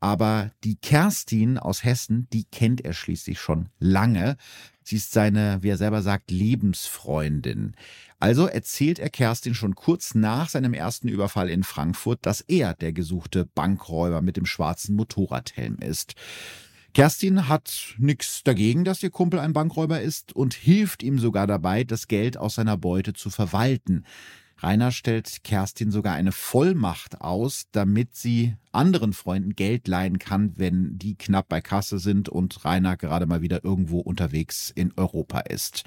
Aber 0.00 0.50
die 0.64 0.76
Kerstin 0.76 1.56
aus 1.56 1.82
Hessen, 1.82 2.28
die 2.30 2.44
kennt 2.44 2.84
er 2.84 2.92
schließlich 2.92 3.40
schon 3.40 3.70
lange. 3.78 4.36
Sie 4.84 4.96
ist 4.96 5.12
seine, 5.12 5.58
wie 5.62 5.70
er 5.70 5.78
selber 5.78 6.02
sagt, 6.02 6.30
Lebensfreundin. 6.30 7.74
Also 8.20 8.46
erzählt 8.46 8.98
er 8.98 9.08
Kerstin 9.08 9.54
schon 9.54 9.74
kurz 9.74 10.14
nach 10.14 10.50
seinem 10.50 10.74
ersten 10.74 11.08
Überfall 11.08 11.48
in 11.48 11.64
Frankfurt, 11.64 12.20
dass 12.22 12.42
er 12.42 12.74
der 12.74 12.92
gesuchte 12.92 13.46
Bankräuber 13.46 14.20
mit 14.20 14.36
dem 14.36 14.46
schwarzen 14.46 14.94
Motorradhelm 14.94 15.78
ist. 15.78 16.14
Kerstin 16.92 17.48
hat 17.48 17.94
nichts 17.98 18.44
dagegen, 18.44 18.84
dass 18.84 19.02
ihr 19.02 19.10
Kumpel 19.10 19.40
ein 19.40 19.54
Bankräuber 19.54 20.00
ist 20.00 20.36
und 20.36 20.54
hilft 20.54 21.02
ihm 21.02 21.18
sogar 21.18 21.46
dabei, 21.46 21.82
das 21.82 22.06
Geld 22.06 22.36
aus 22.36 22.54
seiner 22.54 22.76
Beute 22.76 23.14
zu 23.14 23.30
verwalten. 23.30 24.04
Rainer 24.64 24.92
stellt 24.92 25.44
Kerstin 25.44 25.90
sogar 25.90 26.14
eine 26.14 26.32
Vollmacht 26.32 27.20
aus, 27.20 27.66
damit 27.72 28.16
sie 28.16 28.56
anderen 28.72 29.12
Freunden 29.12 29.54
Geld 29.54 29.86
leihen 29.88 30.18
kann, 30.18 30.54
wenn 30.56 30.96
die 30.96 31.16
knapp 31.16 31.50
bei 31.50 31.60
Kasse 31.60 31.98
sind 31.98 32.30
und 32.30 32.64
Rainer 32.64 32.96
gerade 32.96 33.26
mal 33.26 33.42
wieder 33.42 33.62
irgendwo 33.62 34.00
unterwegs 34.00 34.72
in 34.74 34.94
Europa 34.96 35.40
ist. 35.40 35.84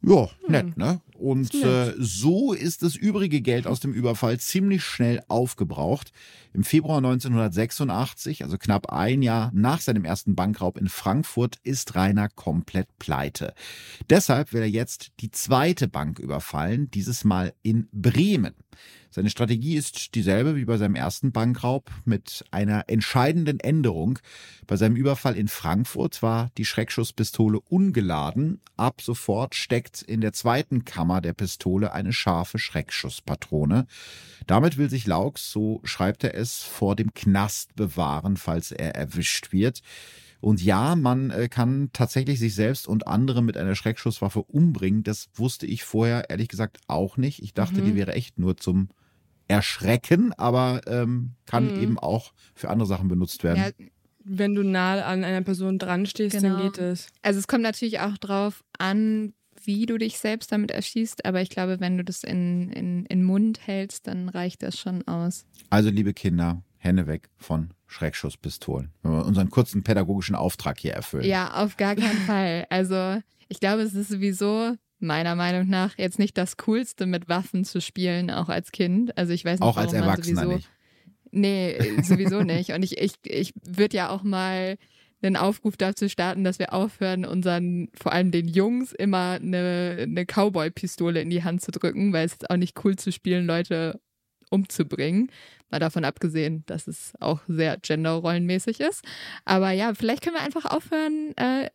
Ja, 0.00 0.28
nett, 0.46 0.76
ne? 0.76 1.00
Und 1.18 1.52
äh, 1.54 1.92
so 1.98 2.52
ist 2.52 2.84
das 2.84 2.94
übrige 2.94 3.40
Geld 3.40 3.66
aus 3.66 3.80
dem 3.80 3.92
Überfall 3.92 4.38
ziemlich 4.38 4.84
schnell 4.84 5.20
aufgebraucht. 5.26 6.12
Im 6.54 6.62
Februar 6.62 6.98
1986, 6.98 8.44
also 8.44 8.56
knapp 8.58 8.92
ein 8.92 9.22
Jahr 9.22 9.50
nach 9.52 9.80
seinem 9.80 10.04
ersten 10.04 10.36
Bankraub 10.36 10.78
in 10.78 10.88
Frankfurt, 10.88 11.56
ist 11.64 11.96
Rainer 11.96 12.28
komplett 12.28 12.86
pleite. 13.00 13.54
Deshalb 14.08 14.52
will 14.52 14.62
er 14.62 14.70
jetzt 14.70 15.10
die 15.18 15.32
zweite 15.32 15.88
Bank 15.88 16.20
überfallen, 16.20 16.88
dieses 16.92 17.24
Mal 17.24 17.52
in 17.62 17.88
Bremen. 17.92 18.54
Seine 19.10 19.30
Strategie 19.30 19.76
ist 19.76 20.14
dieselbe 20.14 20.54
wie 20.54 20.66
bei 20.66 20.76
seinem 20.76 20.94
ersten 20.94 21.32
Bankraub 21.32 21.90
mit 22.04 22.44
einer 22.50 22.84
entscheidenden 22.88 23.58
Änderung. 23.58 24.18
Bei 24.66 24.76
seinem 24.76 24.96
Überfall 24.96 25.34
in 25.36 25.48
Frankfurt 25.48 26.22
war 26.22 26.50
die 26.58 26.66
Schreckschusspistole 26.66 27.58
ungeladen. 27.58 28.60
Ab 28.76 29.00
sofort 29.00 29.54
steckt 29.54 30.02
in 30.02 30.20
der 30.20 30.34
zweiten 30.34 30.84
Kammer 30.84 31.22
der 31.22 31.32
Pistole 31.32 31.92
eine 31.92 32.12
scharfe 32.12 32.58
Schreckschusspatrone. 32.58 33.86
Damit 34.46 34.76
will 34.76 34.90
sich 34.90 35.06
Laux, 35.06 35.50
so 35.50 35.80
schreibt 35.84 36.24
er 36.24 36.34
es, 36.34 36.62
vor 36.62 36.94
dem 36.94 37.14
Knast 37.14 37.74
bewahren, 37.76 38.36
falls 38.36 38.72
er 38.72 38.94
erwischt 38.94 39.52
wird. 39.52 39.82
Und 40.40 40.62
ja, 40.62 40.94
man 40.94 41.30
äh, 41.30 41.48
kann 41.48 41.90
tatsächlich 41.92 42.38
sich 42.38 42.54
selbst 42.54 42.86
und 42.86 43.06
andere 43.08 43.42
mit 43.42 43.56
einer 43.56 43.74
Schreckschusswaffe 43.74 44.42
umbringen. 44.42 45.02
Das 45.02 45.28
wusste 45.34 45.66
ich 45.66 45.82
vorher 45.84 46.30
ehrlich 46.30 46.48
gesagt 46.48 46.78
auch 46.86 47.16
nicht. 47.16 47.42
Ich 47.42 47.54
dachte, 47.54 47.80
Mhm. 47.80 47.84
die 47.86 47.94
wäre 47.96 48.12
echt 48.14 48.38
nur 48.38 48.56
zum 48.56 48.88
Erschrecken, 49.48 50.32
aber 50.34 50.82
ähm, 50.86 51.32
kann 51.46 51.64
Mhm. 51.64 51.76
eben 51.76 51.98
auch 51.98 52.32
für 52.54 52.68
andere 52.68 52.86
Sachen 52.86 53.08
benutzt 53.08 53.42
werden. 53.44 53.58
Ja, 53.58 53.70
Wenn 54.30 54.54
du 54.54 54.62
nah 54.62 55.02
an 55.06 55.24
einer 55.24 55.40
Person 55.42 55.78
dran 55.78 56.04
stehst, 56.04 56.36
Genau. 56.36 56.56
dann 56.56 56.62
geht 56.66 56.78
es. 56.78 57.06
also 57.22 57.38
es 57.40 57.48
kommt 57.48 57.62
natürlich 57.62 58.00
auch 58.00 58.18
drauf 58.18 58.62
an, 58.78 59.32
wie 59.64 59.86
du 59.86 59.96
dich 59.98 60.18
selbst 60.18 60.52
damit 60.52 60.70
erschießt, 60.70 61.24
aber 61.24 61.40
ich 61.40 61.48
glaube, 61.48 61.80
wenn 61.80 61.96
du 61.96 62.04
das 62.04 62.22
in, 62.24 62.70
in, 62.70 63.06
in 63.06 63.24
Mund 63.24 63.66
hältst, 63.66 64.06
dann 64.06 64.28
reicht 64.28 64.62
das 64.62 64.78
schon 64.78 65.06
aus. 65.08 65.46
Also, 65.70 65.88
liebe 65.90 66.12
Kinder, 66.12 66.62
Hände 66.78 67.06
weg 67.06 67.28
von 67.36 67.74
Schreckschusspistolen. 67.86 68.92
Wenn 69.02 69.12
wir 69.12 69.24
unseren 69.24 69.50
kurzen 69.50 69.82
pädagogischen 69.82 70.34
Auftrag 70.34 70.78
hier 70.78 70.92
erfüllen. 70.92 71.24
Ja, 71.24 71.62
auf 71.62 71.76
gar 71.76 71.96
keinen 71.96 72.18
Fall. 72.26 72.66
Also 72.70 73.20
ich 73.48 73.60
glaube, 73.60 73.82
es 73.82 73.94
ist 73.94 74.08
sowieso 74.08 74.76
meiner 75.00 75.34
Meinung 75.34 75.68
nach 75.68 75.96
jetzt 75.96 76.18
nicht 76.18 76.36
das 76.36 76.56
Coolste, 76.56 77.06
mit 77.06 77.28
Waffen 77.28 77.64
zu 77.64 77.80
spielen, 77.80 78.30
auch 78.30 78.48
als 78.48 78.72
Kind. 78.72 79.16
Also 79.16 79.32
ich 79.32 79.44
weiß 79.44 79.60
nicht, 79.60 79.68
auch 79.68 79.76
als 79.76 79.92
Erwachsener 79.92 80.42
sowieso, 80.42 80.56
nicht. 80.56 80.70
Nee, 81.30 82.02
sowieso 82.02 82.42
nicht. 82.42 82.72
Und 82.72 82.82
ich, 82.82 82.98
ich, 82.98 83.14
ich 83.24 83.52
würde 83.64 83.96
ja 83.96 84.10
auch 84.10 84.22
mal 84.22 84.76
einen 85.22 85.36
Aufruf 85.36 85.76
dazu 85.76 86.08
starten, 86.08 86.44
dass 86.44 86.58
wir 86.58 86.72
aufhören, 86.72 87.24
unseren, 87.24 87.88
vor 87.94 88.12
allem 88.12 88.30
den 88.30 88.46
Jungs, 88.46 88.92
immer 88.92 89.38
eine, 89.42 89.98
eine 90.00 90.24
Cowboy-Pistole 90.24 91.20
in 91.20 91.30
die 91.30 91.42
Hand 91.42 91.60
zu 91.60 91.72
drücken, 91.72 92.12
weil 92.12 92.26
es 92.26 92.34
ist 92.34 92.50
auch 92.50 92.56
nicht 92.56 92.84
cool 92.84 92.96
zu 92.96 93.10
spielen, 93.10 93.46
Leute 93.46 94.00
umzubringen. 94.50 95.30
Mal 95.70 95.80
davon 95.80 96.04
abgesehen, 96.04 96.64
dass 96.66 96.86
es 96.86 97.12
auch 97.20 97.40
sehr 97.46 97.76
genderrollenmäßig 97.78 98.80
ist. 98.80 99.04
Aber 99.44 99.70
ja, 99.70 99.94
vielleicht 99.94 100.22
können 100.22 100.36
wir 100.36 100.42
einfach 100.42 100.64
aufhören, 100.64 101.36
äh, 101.36 101.68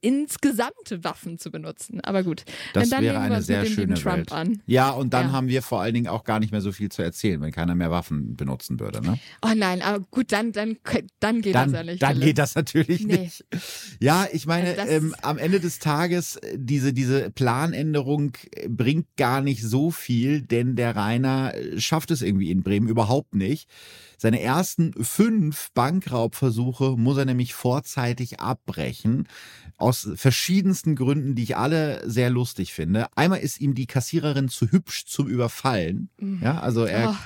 insgesamt 0.00 0.72
Waffen 1.02 1.38
zu 1.38 1.50
benutzen. 1.50 2.00
Aber 2.00 2.22
gut, 2.22 2.44
Das 2.72 2.90
wäre 2.90 3.20
eine 3.20 3.42
sehr 3.42 3.66
schöne 3.66 3.94
Trump 3.94 4.16
Welt. 4.16 4.32
an. 4.32 4.62
Ja, 4.66 4.90
und 4.90 5.12
dann 5.12 5.26
Ja. 5.26 5.32
haben 5.32 5.48
wir 5.48 5.62
vor 5.62 5.80
allen 5.82 5.92
Dingen 5.94 6.08
auch 6.08 6.24
gar 6.24 6.40
nicht 6.40 6.52
mehr 6.52 6.60
so 6.62 6.72
viel 6.72 6.90
zu 6.90 7.02
erzählen, 7.02 7.40
wenn 7.42 7.52
keiner 7.52 7.74
mehr 7.74 7.90
Waffen 7.90 8.34
benutzen 8.36 8.80
würde. 8.80 9.02
Ne? 9.02 9.18
Oh 9.42 9.52
nein, 9.54 9.82
aber 9.82 10.00
gut, 10.10 10.32
dann, 10.32 10.52
dann, 10.52 10.78
dann 11.20 11.42
geht 11.42 11.54
Dann, 11.54 11.72
das 11.72 11.80
ja 11.80 11.84
nicht. 11.92 12.02
dann 12.02 12.12
Philipp. 12.14 12.26
geht 12.28 12.38
das 12.38 12.54
natürlich 12.54 13.04
Nee. 13.06 13.18
nicht. 13.18 13.44
Ja, 14.00 14.26
ich 14.32 14.46
meine, 14.46 14.78
Also 14.78 14.92
ähm, 14.92 15.14
am 15.22 15.36
Ende 15.38 15.60
des 15.60 15.78
Tages, 15.78 16.36
äh, 16.36 16.56
diese, 16.58 16.92
diese 16.94 17.30
Planänderung 17.30 18.32
äh, 18.52 18.68
bringt 18.68 19.06
gar 19.16 19.40
nicht 19.42 19.62
so 19.62 19.90
viel, 19.90 20.40
denn 20.42 20.76
der 20.76 20.96
Rainer 20.96 21.54
äh, 21.54 21.78
schafft 21.80 22.10
es 22.10 22.22
irgendwie 22.22 22.50
in 22.50 22.62
Bremen 22.62 22.88
überhaupt 22.88 23.34
nicht. 23.34 23.68
Seine 24.16 24.40
ersten 24.40 24.92
fünf 25.04 25.70
Bankraubversuche 25.74 26.96
muss 26.96 27.18
er 27.18 27.24
nämlich 27.26 27.52
vorzeitig 27.52 28.40
abbrechen. 28.40 29.28
Aus 29.76 30.08
verschiedensten 30.14 30.94
Gründen, 30.94 31.34
die 31.34 31.42
ich 31.42 31.56
alle 31.56 32.08
sehr 32.08 32.30
lustig 32.30 32.72
finde. 32.72 33.06
Einmal 33.16 33.40
ist 33.40 33.60
ihm 33.60 33.74
die 33.74 33.86
Kassiererin 33.86 34.48
zu 34.48 34.70
hübsch 34.70 35.04
zum 35.06 35.26
Überfallen. 35.28 36.08
Ja, 36.40 36.60
also 36.60 36.84
er 36.84 37.10
Oh. 37.10 37.16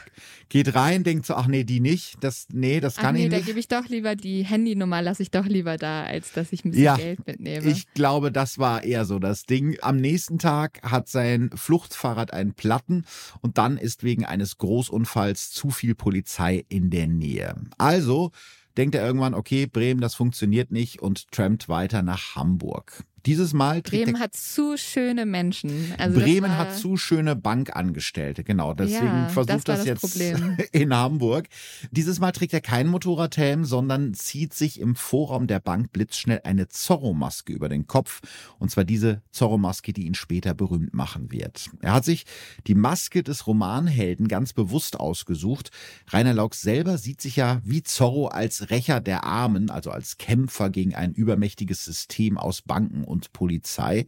geht 0.49 0.75
rein, 0.75 1.05
denkt 1.05 1.27
so, 1.27 1.35
ach 1.35 1.47
nee, 1.47 1.65
die 1.65 1.81
nicht. 1.81 2.17
Das, 2.21 2.47
nee, 2.53 2.81
das 2.81 2.97
Ach 2.97 3.03
kann 3.03 3.15
nee, 3.15 3.25
ich 3.25 3.31
da 3.31 3.37
nicht. 3.37 3.47
gebe 3.47 3.59
ich 3.61 3.69
doch 3.69 3.87
lieber 3.89 4.17
die 4.17 4.45
Handynummer, 4.45 5.03
lasse 5.03 5.23
ich 5.23 5.31
doch 5.31 5.45
lieber 5.45 5.77
da, 5.77 6.05
als 6.05 6.33
dass 6.33 6.53
ich 6.53 6.65
ein 6.65 6.71
bisschen 6.71 6.85
Ja, 6.85 6.97
Geld 6.97 7.27
mitnehme. 7.27 7.67
Ich 7.69 7.93
glaube, 7.93 8.33
das 8.33 8.59
war 8.59 8.83
eher 8.83 9.05
so 9.05 9.19
das 9.19 9.43
Ding. 9.45 9.77
Am 9.83 9.97
nächsten 9.99 10.39
Tag 10.39 10.81
hat 10.83 11.09
sein 11.09 11.51
Fluchtfahrrad 11.55 12.33
einen 12.33 12.55
Platten 12.55 13.05
und 13.41 13.59
dann 13.59 13.77
ist 13.77 14.03
wegen 14.05 14.25
eines 14.25 14.57
Großunfalls 14.59 15.51
zu 15.51 15.71
viel 15.71 15.95
Polizei 15.95 16.65
in 16.69 16.89
der 16.91 17.09
Nähe. 17.09 17.55
Also 17.77 18.33
denkt 18.79 18.95
er 18.95 19.05
irgendwann, 19.05 19.35
okay, 19.35 19.67
Bremen, 19.67 20.01
das 20.01 20.15
funktioniert 20.15 20.71
nicht 20.71 21.03
und 21.03 21.31
trampt 21.33 21.69
weiter 21.69 22.03
nach 22.03 22.37
Hamburg. 22.37 23.05
Dieses 23.29 23.53
Mal 23.53 23.83
Bremen 23.83 24.21
hat 24.21 24.35
zu 24.35 24.79
schöne 24.79 25.27
Menschen. 25.27 25.93
Also 25.99 26.19
Bremen 26.19 26.57
hat 26.57 26.75
zu 26.75 26.97
schöne 26.97 27.37
Bankangestellte, 27.37 28.43
genau. 28.43 28.73
Deswegen 28.73 29.05
ja, 29.05 29.29
versucht 29.29 29.69
das, 29.69 29.81
das 29.81 29.85
jetzt 29.85 30.01
Problem. 30.01 30.57
in 30.73 30.95
Hamburg. 30.95 31.49
Dieses 31.91 32.21
Mal 32.21 32.33
trägt 32.33 32.55
er 32.55 32.63
keinen 32.63 32.89
Motorradhelm, 32.89 33.67
sondern 33.67 34.15
zieht 34.15 34.55
sich 34.55 34.81
im 34.81 34.97
Vorraum 34.97 35.47
der 35.47 35.61
Bank 35.61 35.93
blitzschnell 35.93 36.41
eine 36.45 36.69
Zorro-Maske 36.69 37.53
über 37.53 37.69
den 37.69 37.87
Kopf. 37.87 38.23
Und 38.59 38.71
zwar 38.71 38.85
diese 38.85 39.21
Zorro-Maske, 39.31 39.93
die 39.93 40.07
ihn 40.07 40.15
später 40.15 40.55
berühmt 40.55 40.95
machen 40.95 41.31
wird. 41.31 41.69
Er 41.83 41.93
hat 41.93 42.07
sich 42.07 42.25
die 42.67 42.75
Maske 42.75 43.23
des 43.23 43.47
Romanhelden 43.47 44.29
ganz 44.29 44.55
bewusst 44.55 44.99
ausgesucht. 44.99 45.69
Rainer 46.09 46.33
Laux 46.33 46.63
selber 46.63 46.97
sieht 46.97 47.21
sich 47.21 47.37
ja 47.37 47.61
wie 47.63 47.83
Zorro 47.83 48.29
als 48.29 48.71
Rächer 48.71 49.03
der 49.03 49.25
Armen, 49.25 49.69
also 49.69 49.91
als 49.91 50.17
Kämpfer 50.17 50.71
gegen 50.71 50.95
ein 50.95 51.13
übermächtiges 51.13 51.85
System 51.85 52.39
aus 52.39 52.63
Banken 52.63 53.05
und 53.05 53.18
und 53.19 53.33
Polizei. 53.33 54.07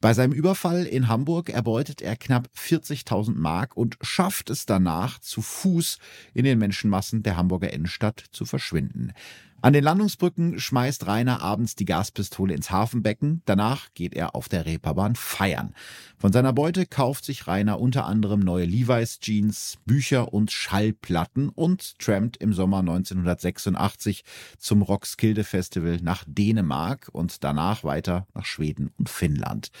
Bei 0.00 0.14
seinem 0.14 0.32
Überfall 0.32 0.84
in 0.84 1.08
Hamburg 1.08 1.48
erbeutet 1.48 2.02
er 2.02 2.16
knapp 2.16 2.48
40.000 2.56 3.34
Mark 3.34 3.76
und 3.76 3.96
schafft 4.00 4.50
es 4.50 4.66
danach, 4.66 5.18
zu 5.20 5.42
Fuß 5.42 5.98
in 6.34 6.44
den 6.44 6.58
Menschenmassen 6.58 7.22
der 7.22 7.36
Hamburger 7.36 7.72
Innenstadt 7.72 8.24
zu 8.30 8.44
verschwinden. 8.44 9.12
An 9.60 9.72
den 9.72 9.82
Landungsbrücken 9.82 10.60
schmeißt 10.60 11.08
Rainer 11.08 11.42
abends 11.42 11.74
die 11.74 11.84
Gaspistole 11.84 12.54
ins 12.54 12.70
Hafenbecken. 12.70 13.42
Danach 13.44 13.92
geht 13.92 14.14
er 14.14 14.36
auf 14.36 14.48
der 14.48 14.66
Reeperbahn 14.66 15.16
feiern. 15.16 15.74
Von 16.16 16.32
seiner 16.32 16.52
Beute 16.52 16.86
kauft 16.86 17.24
sich 17.24 17.48
Rainer 17.48 17.80
unter 17.80 18.06
anderem 18.06 18.38
neue 18.38 18.66
Levi's 18.66 19.18
Jeans, 19.18 19.78
Bücher 19.84 20.32
und 20.32 20.52
Schallplatten 20.52 21.48
und 21.48 21.98
trampt 21.98 22.36
im 22.36 22.52
Sommer 22.52 22.78
1986 22.78 24.22
zum 24.58 24.82
Rockskilde 24.82 25.42
Festival 25.42 25.98
nach 26.02 26.22
Dänemark 26.28 27.08
und 27.10 27.42
danach 27.42 27.82
weiter 27.82 28.28
nach 28.34 28.44
Schweden 28.44 28.92
und 28.96 29.08
Finnland. 29.08 29.72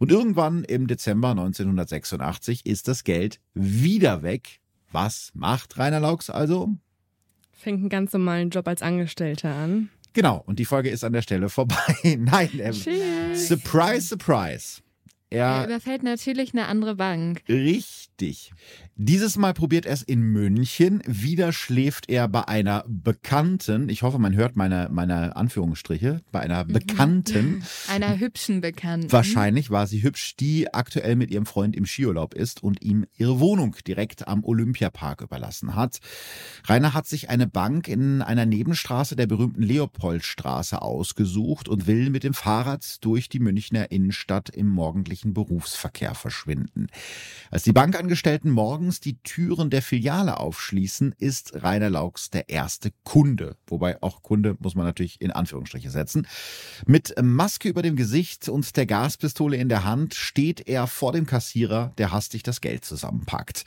Und 0.00 0.10
irgendwann 0.10 0.64
im 0.64 0.88
Dezember 0.88 1.30
1986 1.30 2.66
ist 2.66 2.88
das 2.88 3.04
Geld 3.04 3.38
wieder 3.54 4.24
weg. 4.24 4.58
Was 4.90 5.30
macht 5.34 5.78
Rainer 5.78 6.00
Laux 6.00 6.30
also? 6.30 6.74
Fängt 7.60 7.80
einen 7.80 7.90
ganz 7.90 8.14
normalen 8.14 8.48
Job 8.48 8.66
als 8.66 8.80
Angestellter 8.80 9.54
an. 9.54 9.90
Genau, 10.14 10.42
und 10.46 10.58
die 10.58 10.64
Folge 10.64 10.88
ist 10.88 11.04
an 11.04 11.12
der 11.12 11.20
Stelle 11.20 11.50
vorbei. 11.50 11.76
Nein, 12.18 12.48
ähm, 12.58 13.34
surprise, 13.34 14.08
surprise. 14.08 14.80
Er, 15.28 15.44
er 15.44 15.64
überfällt 15.66 16.02
natürlich 16.02 16.54
eine 16.54 16.68
andere 16.68 16.94
Bank. 16.94 17.42
Richtig. 17.50 18.52
Dieses 19.02 19.38
Mal 19.38 19.54
probiert 19.54 19.86
er 19.86 19.94
es 19.94 20.02
in 20.02 20.20
München. 20.20 21.02
Wieder 21.06 21.54
schläft 21.54 22.10
er 22.10 22.28
bei 22.28 22.46
einer 22.46 22.84
Bekannten. 22.86 23.88
Ich 23.88 24.02
hoffe, 24.02 24.18
man 24.18 24.34
hört 24.34 24.56
meine, 24.56 24.90
meine 24.92 25.36
Anführungsstriche. 25.36 26.20
Bei 26.32 26.40
einer 26.40 26.64
mhm. 26.64 26.72
Bekannten. 26.74 27.64
einer 27.88 28.18
hübschen 28.18 28.60
Bekannten. 28.60 29.10
Wahrscheinlich 29.10 29.70
war 29.70 29.86
sie 29.86 30.02
hübsch, 30.02 30.36
die 30.36 30.74
aktuell 30.74 31.16
mit 31.16 31.30
ihrem 31.30 31.46
Freund 31.46 31.76
im 31.76 31.86
Skiurlaub 31.86 32.34
ist 32.34 32.62
und 32.62 32.84
ihm 32.84 33.06
ihre 33.16 33.40
Wohnung 33.40 33.74
direkt 33.86 34.28
am 34.28 34.44
Olympiapark 34.44 35.22
überlassen 35.22 35.74
hat. 35.74 36.00
Rainer 36.66 36.92
hat 36.92 37.06
sich 37.06 37.30
eine 37.30 37.46
Bank 37.46 37.88
in 37.88 38.20
einer 38.20 38.44
Nebenstraße 38.44 39.16
der 39.16 39.26
berühmten 39.26 39.62
Leopoldstraße 39.62 40.82
ausgesucht 40.82 41.70
und 41.70 41.86
will 41.86 42.10
mit 42.10 42.22
dem 42.22 42.34
Fahrrad 42.34 43.02
durch 43.02 43.30
die 43.30 43.40
Münchner 43.40 43.90
Innenstadt 43.90 44.50
im 44.50 44.68
morgendlichen 44.68 45.32
Berufsverkehr 45.32 46.14
verschwinden. 46.14 46.88
Als 47.50 47.62
die 47.62 47.72
Bankangestellten 47.72 48.50
morgens 48.90 48.98
die 48.98 49.22
Türen 49.22 49.70
der 49.70 49.82
Filiale 49.82 50.38
aufschließen, 50.38 51.14
ist 51.16 51.62
Rainer 51.62 51.90
Laux 51.90 52.30
der 52.30 52.48
erste 52.48 52.90
Kunde. 53.04 53.56
Wobei 53.68 54.02
auch 54.02 54.20
Kunde 54.22 54.56
muss 54.58 54.74
man 54.74 54.84
natürlich 54.84 55.20
in 55.20 55.30
Anführungsstriche 55.30 55.90
setzen. 55.90 56.26
Mit 56.86 57.14
Maske 57.22 57.68
über 57.68 57.82
dem 57.82 57.94
Gesicht 57.94 58.48
und 58.48 58.76
der 58.76 58.86
Gaspistole 58.86 59.56
in 59.58 59.68
der 59.68 59.84
Hand 59.84 60.14
steht 60.14 60.66
er 60.66 60.88
vor 60.88 61.12
dem 61.12 61.24
Kassierer, 61.24 61.92
der 61.98 62.10
hastig 62.10 62.42
das 62.42 62.60
Geld 62.60 62.84
zusammenpackt. 62.84 63.64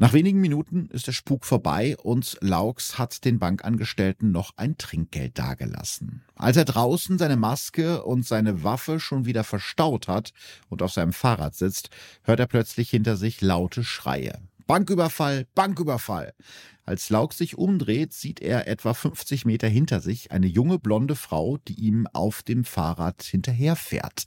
Nach 0.00 0.12
wenigen 0.12 0.40
Minuten 0.40 0.88
ist 0.92 1.06
der 1.06 1.12
Spuk 1.12 1.46
vorbei 1.46 1.96
und 1.96 2.36
Laux 2.40 2.98
hat 2.98 3.24
den 3.24 3.38
Bankangestellten 3.38 4.32
noch 4.32 4.52
ein 4.56 4.76
Trinkgeld 4.76 5.38
dagelassen. 5.38 6.24
Als 6.34 6.56
er 6.56 6.64
draußen 6.64 7.18
seine 7.18 7.36
Maske 7.36 8.02
und 8.02 8.26
seine 8.26 8.64
Waffe 8.64 8.98
schon 8.98 9.26
wieder 9.26 9.44
verstaut 9.44 10.08
hat 10.08 10.32
und 10.68 10.82
auf 10.82 10.92
seinem 10.92 11.12
Fahrrad 11.12 11.54
sitzt, 11.54 11.90
hört 12.24 12.40
er 12.40 12.46
plötzlich 12.46 12.90
hinter 12.90 13.16
sich 13.16 13.40
laute 13.40 13.84
Schreie. 13.84 14.40
Banküberfall, 14.66 15.46
Banküberfall. 15.54 16.32
Als 16.86 17.10
Lauk 17.10 17.32
sich 17.32 17.58
umdreht, 17.58 18.12
sieht 18.12 18.40
er 18.40 18.68
etwa 18.68 18.94
50 18.94 19.44
Meter 19.44 19.66
hinter 19.66 20.00
sich 20.00 20.30
eine 20.30 20.46
junge 20.46 20.78
blonde 20.78 21.16
Frau, 21.16 21.58
die 21.66 21.74
ihm 21.74 22.06
auf 22.12 22.44
dem 22.44 22.64
Fahrrad 22.64 23.24
hinterherfährt. 23.24 24.26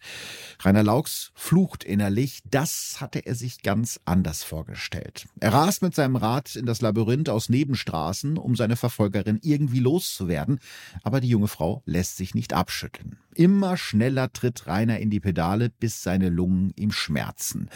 Rainer 0.59 0.83
Laux 0.83 1.31
flucht 1.35 1.85
innerlich, 1.85 2.41
das 2.51 2.97
hatte 2.99 3.25
er 3.25 3.35
sich 3.35 3.63
ganz 3.63 4.01
anders 4.03 4.43
vorgestellt. 4.43 5.29
Er 5.39 5.53
rast 5.53 5.81
mit 5.81 5.95
seinem 5.95 6.17
Rad 6.17 6.57
in 6.57 6.65
das 6.65 6.81
Labyrinth 6.81 7.29
aus 7.29 7.47
Nebenstraßen, 7.47 8.37
um 8.37 8.57
seine 8.57 8.75
Verfolgerin 8.75 9.39
irgendwie 9.41 9.79
loszuwerden, 9.79 10.59
aber 11.01 11.21
die 11.21 11.29
junge 11.29 11.47
Frau 11.47 11.81
lässt 11.85 12.17
sich 12.17 12.35
nicht 12.35 12.51
abschütteln. 12.51 13.17
Immer 13.35 13.77
schneller 13.77 14.33
tritt 14.33 14.67
Rainer 14.67 14.99
in 14.99 15.09
die 15.09 15.21
Pedale, 15.21 15.69
bis 15.69 16.03
seine 16.03 16.27
Lungen 16.27 16.73
ihm 16.75 16.91
schmerzen. 16.91 17.69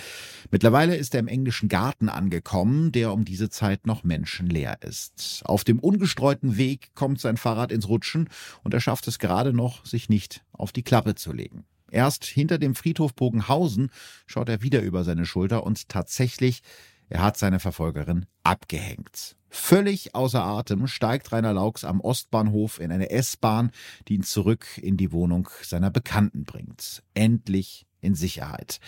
Mittlerweile 0.51 0.97
ist 0.97 1.13
er 1.13 1.21
im 1.21 1.29
englischen 1.29 1.69
Garten 1.69 2.09
angekommen, 2.09 2.91
der 2.91 3.13
um 3.13 3.23
diese 3.23 3.49
Zeit 3.49 3.87
noch 3.87 4.03
menschenleer 4.03 4.72
ist. 4.81 5.41
Auf 5.45 5.63
dem 5.63 5.79
ungestreuten 5.79 6.57
Weg 6.57 6.93
kommt 6.95 7.19
sein 7.19 7.37
Fahrrad 7.37 7.71
ins 7.71 7.87
Rutschen 7.87 8.29
und 8.63 8.73
er 8.73 8.81
schafft 8.81 9.07
es 9.07 9.19
gerade 9.19 9.53
noch, 9.53 9.85
sich 9.85 10.09
nicht 10.09 10.43
auf 10.51 10.71
die 10.71 10.83
Klappe 10.83 11.15
zu 11.15 11.31
legen. 11.33 11.65
Erst 11.91 12.25
hinter 12.25 12.57
dem 12.57 12.73
Friedhof 12.73 13.13
Bogenhausen 13.13 13.91
schaut 14.25 14.49
er 14.49 14.63
wieder 14.63 14.81
über 14.81 15.03
seine 15.03 15.25
Schulter 15.25 15.63
und 15.63 15.89
tatsächlich, 15.89 16.63
er 17.07 17.21
hat 17.21 17.37
seine 17.37 17.59
Verfolgerin 17.59 18.25
abgehängt. 18.41 19.35
Völlig 19.49 20.15
außer 20.15 20.43
Atem 20.43 20.87
steigt 20.87 21.31
Rainer 21.31 21.53
Laux 21.53 21.83
am 21.83 22.01
Ostbahnhof 22.01 22.79
in 22.79 22.91
eine 22.91 23.11
S-Bahn, 23.11 23.69
die 24.07 24.15
ihn 24.15 24.23
zurück 24.23 24.65
in 24.79 24.97
die 24.97 25.11
Wohnung 25.11 25.47
seiner 25.61 25.91
Bekannten 25.91 26.43
bringt. 26.45 27.03
Endlich 27.13 27.85
in 28.03 28.15
Sicherheit. 28.15 28.79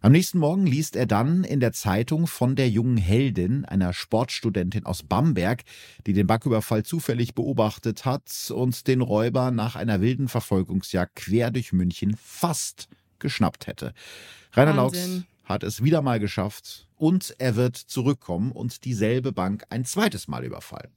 Am 0.00 0.12
nächsten 0.12 0.38
Morgen 0.38 0.66
liest 0.66 0.96
er 0.96 1.06
dann 1.06 1.44
in 1.44 1.60
der 1.60 1.72
Zeitung 1.72 2.26
von 2.26 2.56
der 2.56 2.68
jungen 2.68 2.98
Heldin, 2.98 3.64
einer 3.64 3.94
Sportstudentin 3.94 4.84
aus 4.84 5.02
Bamberg, 5.02 5.62
die 6.06 6.12
den 6.12 6.26
Backüberfall 6.26 6.82
zufällig 6.82 7.34
beobachtet 7.34 8.04
hat 8.04 8.52
und 8.54 8.86
den 8.86 9.00
Räuber 9.00 9.50
nach 9.50 9.76
einer 9.76 10.02
wilden 10.02 10.28
Verfolgungsjagd 10.28 11.16
quer 11.16 11.50
durch 11.50 11.72
München 11.72 12.16
fast 12.22 12.88
geschnappt 13.18 13.66
hätte. 13.66 13.94
Rainer 14.52 14.74
Laux 14.74 15.24
hat 15.44 15.62
es 15.62 15.82
wieder 15.82 16.02
mal 16.02 16.20
geschafft 16.20 16.86
und 16.96 17.34
er 17.38 17.56
wird 17.56 17.76
zurückkommen 17.76 18.52
und 18.52 18.84
dieselbe 18.84 19.32
Bank 19.32 19.64
ein 19.70 19.86
zweites 19.86 20.28
Mal 20.28 20.44
überfallen. 20.44 20.90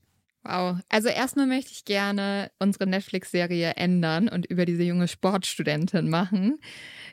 Wow. 0.48 0.78
Also 0.90 1.10
erstmal 1.10 1.48
möchte 1.48 1.72
ich 1.72 1.86
gerne 1.86 2.52
unsere 2.60 2.88
Netflix-Serie 2.88 3.72
ändern 3.76 4.30
und 4.30 4.46
über 4.46 4.66
diese 4.66 4.84
junge 4.84 5.08
Sportstudentin 5.08 6.10
machen. 6.10 6.60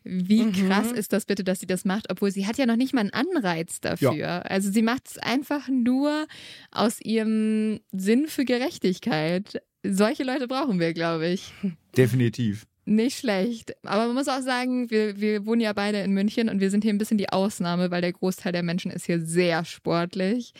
Wie 0.04 0.42
mhm. 0.42 0.52
krass 0.52 0.92
ist 0.92 1.12
das 1.12 1.24
bitte, 1.24 1.44
dass 1.44 1.60
sie 1.60 1.66
das 1.66 1.84
macht, 1.84 2.10
obwohl 2.10 2.30
sie 2.30 2.46
hat 2.46 2.58
ja 2.58 2.66
noch 2.66 2.76
nicht 2.76 2.94
mal 2.94 3.00
einen 3.00 3.12
Anreiz 3.12 3.80
dafür. 3.80 4.12
Ja. 4.12 4.40
Also 4.42 4.70
sie 4.70 4.82
macht 4.82 5.08
es 5.08 5.18
einfach 5.18 5.68
nur 5.68 6.26
aus 6.70 7.00
ihrem 7.00 7.80
Sinn 7.92 8.26
für 8.28 8.44
Gerechtigkeit. 8.44 9.62
Solche 9.82 10.24
Leute 10.24 10.46
brauchen 10.46 10.78
wir, 10.78 10.92
glaube 10.94 11.28
ich. 11.28 11.52
Definitiv. 11.96 12.66
Nicht 12.86 13.18
schlecht. 13.18 13.74
Aber 13.84 14.06
man 14.06 14.14
muss 14.14 14.28
auch 14.28 14.42
sagen, 14.42 14.90
wir, 14.90 15.18
wir 15.18 15.46
wohnen 15.46 15.62
ja 15.62 15.72
beide 15.72 16.00
in 16.00 16.12
München 16.12 16.50
und 16.50 16.60
wir 16.60 16.70
sind 16.70 16.84
hier 16.84 16.92
ein 16.92 16.98
bisschen 16.98 17.16
die 17.16 17.30
Ausnahme, 17.30 17.90
weil 17.90 18.02
der 18.02 18.12
Großteil 18.12 18.52
der 18.52 18.62
Menschen 18.62 18.90
ist 18.90 19.06
hier 19.06 19.20
sehr 19.20 19.64
sportlich. 19.64 20.52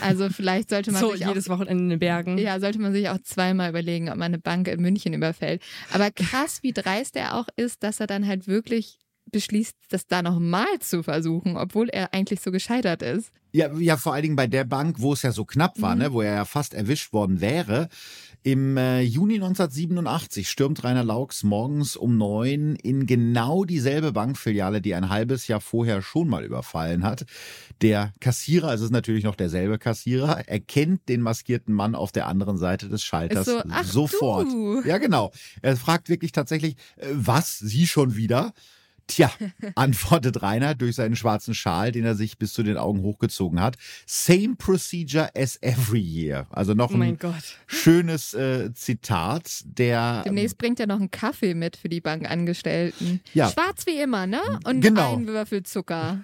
Also 0.00 0.28
vielleicht 0.28 0.68
sollte 0.68 0.92
man 0.92 1.00
so, 1.00 1.12
sich 1.12 1.26
jedes 1.26 1.48
auch, 1.48 1.54
Wochenende 1.54 1.84
in 1.84 1.90
den 1.90 1.98
Bergen. 1.98 2.36
Ja, 2.36 2.60
sollte 2.60 2.78
man 2.78 2.92
sich 2.92 3.08
auch 3.08 3.18
zweimal 3.22 3.70
überlegen, 3.70 4.10
ob 4.10 4.16
man 4.16 4.32
eine 4.32 4.38
Bank 4.38 4.68
in 4.68 4.82
München 4.82 5.14
überfällt. 5.14 5.62
Aber 5.92 6.10
krass, 6.10 6.62
wie 6.62 6.72
dreist 6.72 7.16
er 7.16 7.36
auch 7.36 7.46
ist, 7.56 7.82
dass 7.82 8.00
er 8.00 8.06
dann 8.06 8.26
halt 8.26 8.46
wirklich 8.46 8.98
beschließt, 9.30 9.76
das 9.88 10.06
da 10.06 10.22
nochmal 10.22 10.78
zu 10.80 11.02
versuchen, 11.02 11.56
obwohl 11.56 11.88
er 11.88 12.12
eigentlich 12.12 12.40
so 12.40 12.50
gescheitert 12.50 13.02
ist. 13.02 13.32
Ja, 13.52 13.70
ja, 13.78 13.96
vor 13.98 14.14
allen 14.14 14.22
Dingen 14.22 14.36
bei 14.36 14.46
der 14.46 14.64
Bank, 14.64 14.96
wo 14.98 15.12
es 15.12 15.22
ja 15.22 15.32
so 15.32 15.44
knapp 15.44 15.80
war, 15.80 15.94
mhm. 15.94 16.02
ne, 16.02 16.12
wo 16.12 16.22
er 16.22 16.34
ja 16.34 16.44
fast 16.44 16.74
erwischt 16.74 17.12
worden 17.12 17.40
wäre. 17.40 17.88
Im 18.44 18.76
äh, 18.76 19.02
Juni 19.02 19.34
1987 19.34 20.48
stürmt 20.48 20.82
Rainer 20.82 21.04
Laux 21.04 21.44
morgens 21.44 21.94
um 21.94 22.16
neun 22.16 22.74
in 22.74 23.06
genau 23.06 23.64
dieselbe 23.64 24.10
Bankfiliale, 24.10 24.80
die 24.80 24.94
ein 24.94 25.10
halbes 25.10 25.46
Jahr 25.46 25.60
vorher 25.60 26.02
schon 26.02 26.28
mal 26.28 26.44
überfallen 26.44 27.04
hat. 27.04 27.24
Der 27.82 28.12
Kassierer, 28.18 28.68
also 28.68 28.84
es 28.84 28.88
ist 28.88 28.92
natürlich 28.92 29.22
noch 29.22 29.36
derselbe 29.36 29.78
Kassierer, 29.78 30.48
erkennt 30.48 31.08
den 31.08 31.20
maskierten 31.20 31.72
Mann 31.72 31.94
auf 31.94 32.10
der 32.10 32.26
anderen 32.26 32.56
Seite 32.56 32.88
des 32.88 33.04
Schalters 33.04 33.46
so, 33.46 33.62
sofort. 33.84 34.48
Du. 34.48 34.82
Ja, 34.84 34.98
genau. 34.98 35.30
Er 35.60 35.76
fragt 35.76 36.08
wirklich 36.08 36.32
tatsächlich, 36.32 36.74
äh, 36.96 37.06
was, 37.12 37.58
Sie 37.58 37.86
schon 37.86 38.16
wieder? 38.16 38.52
Tja, 39.14 39.30
antwortet 39.74 40.42
Rainer 40.42 40.74
durch 40.74 40.96
seinen 40.96 41.16
schwarzen 41.16 41.54
Schal, 41.54 41.92
den 41.92 42.04
er 42.04 42.14
sich 42.14 42.38
bis 42.38 42.52
zu 42.52 42.62
den 42.62 42.76
Augen 42.76 43.02
hochgezogen 43.02 43.60
hat. 43.60 43.76
Same 44.06 44.54
procedure 44.56 45.30
as 45.36 45.58
every 45.62 46.00
year. 46.00 46.46
Also 46.50 46.74
noch 46.74 46.92
Oh 46.94 47.00
ein 47.00 47.18
Gott. 47.18 47.34
schönes 47.66 48.34
äh, 48.34 48.72
Zitat, 48.74 49.62
der 49.64 50.22
Demnächst 50.24 50.58
bringt 50.58 50.80
er 50.80 50.86
noch 50.86 50.98
einen 50.98 51.10
Kaffee 51.10 51.54
mit 51.54 51.76
für 51.76 51.88
die 51.88 52.00
Bankangestellten. 52.00 53.20
Ja. 53.34 53.50
Schwarz 53.50 53.86
wie 53.86 54.00
immer, 54.00 54.26
ne? 54.26 54.40
Und 54.64 54.80
Genau. 54.80 55.14
ein 55.16 55.26
Würfel 55.26 55.62
Zucker. 55.62 56.20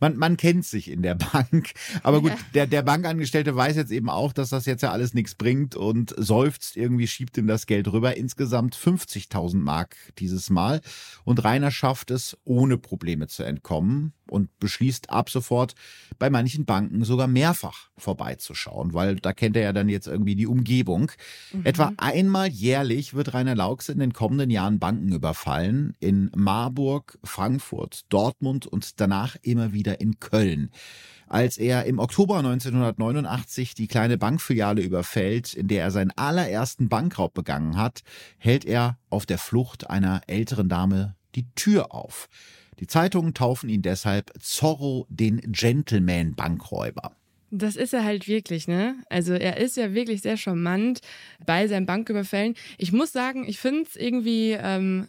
Man, 0.00 0.16
man 0.16 0.36
kennt 0.36 0.64
sich 0.64 0.90
in 0.90 1.02
der 1.02 1.14
Bank. 1.14 1.72
Aber 2.02 2.20
gut, 2.20 2.32
der, 2.54 2.66
der 2.66 2.82
Bankangestellte 2.82 3.54
weiß 3.54 3.76
jetzt 3.76 3.92
eben 3.92 4.08
auch, 4.08 4.32
dass 4.32 4.50
das 4.50 4.66
jetzt 4.66 4.82
ja 4.82 4.92
alles 4.92 5.14
nichts 5.14 5.34
bringt 5.34 5.76
und 5.76 6.14
seufzt 6.16 6.76
irgendwie, 6.76 7.06
schiebt 7.06 7.36
ihm 7.38 7.46
das 7.46 7.66
Geld 7.66 7.92
rüber. 7.92 8.16
Insgesamt 8.16 8.76
50.000 8.76 9.56
Mark 9.56 9.96
dieses 10.18 10.50
Mal. 10.50 10.80
Und 11.24 11.44
Rainer 11.44 11.70
schafft 11.70 12.10
es, 12.10 12.36
ohne 12.44 12.78
Probleme 12.78 13.26
zu 13.26 13.42
entkommen 13.42 14.12
und 14.28 14.58
beschließt 14.58 15.10
ab 15.10 15.30
sofort, 15.30 15.74
bei 16.18 16.30
manchen 16.30 16.64
Banken 16.64 17.04
sogar 17.04 17.26
mehrfach 17.26 17.90
vorbeizuschauen, 17.96 18.94
weil 18.94 19.16
da 19.16 19.32
kennt 19.32 19.56
er 19.56 19.62
ja 19.62 19.72
dann 19.72 19.88
jetzt 19.88 20.06
irgendwie 20.06 20.34
die 20.34 20.46
Umgebung. 20.46 21.12
Etwa 21.64 21.92
einmal 21.96 22.48
jährlich 22.48 23.14
wird 23.14 23.34
Rainer 23.34 23.54
Laux 23.54 23.88
in 23.88 23.98
den 23.98 24.12
kommenden 24.12 24.50
Jahren 24.50 24.78
Banken 24.78 25.12
überfallen. 25.12 25.94
In 26.00 26.30
Marburg, 26.34 27.18
Frankfurt, 27.24 28.04
Dortmund 28.08 28.66
und 28.66 29.00
danach 29.00 29.36
immer 29.56 29.72
wieder 29.72 30.00
in 30.00 30.20
Köln. 30.20 30.70
Als 31.28 31.58
er 31.58 31.86
im 31.86 31.98
Oktober 31.98 32.38
1989 32.38 33.74
die 33.74 33.88
kleine 33.88 34.16
Bankfiliale 34.16 34.82
überfällt, 34.82 35.54
in 35.54 35.66
der 35.66 35.82
er 35.82 35.90
seinen 35.90 36.12
allerersten 36.12 36.88
Bankraub 36.88 37.34
begangen 37.34 37.76
hat, 37.76 38.02
hält 38.38 38.64
er 38.64 38.98
auf 39.10 39.26
der 39.26 39.38
Flucht 39.38 39.90
einer 39.90 40.20
älteren 40.28 40.68
Dame 40.68 41.16
die 41.34 41.46
Tür 41.54 41.92
auf. 41.92 42.28
Die 42.78 42.86
Zeitungen 42.86 43.34
taufen 43.34 43.68
ihn 43.68 43.82
deshalb 43.82 44.32
Zorro 44.38 45.06
den 45.08 45.40
Gentleman-Bankräuber. 45.40 47.16
Das 47.50 47.76
ist 47.76 47.94
er 47.94 48.04
halt 48.04 48.28
wirklich, 48.28 48.68
ne? 48.68 48.96
Also 49.08 49.32
er 49.32 49.56
ist 49.56 49.76
ja 49.76 49.94
wirklich 49.94 50.20
sehr 50.20 50.36
charmant 50.36 51.00
bei 51.44 51.66
seinen 51.68 51.86
Banküberfällen. 51.86 52.54
Ich 52.76 52.92
muss 52.92 53.12
sagen, 53.12 53.48
ich 53.48 53.58
finde 53.58 53.82
es 53.82 53.96
irgendwie 53.96 54.52
ähm, 54.52 55.08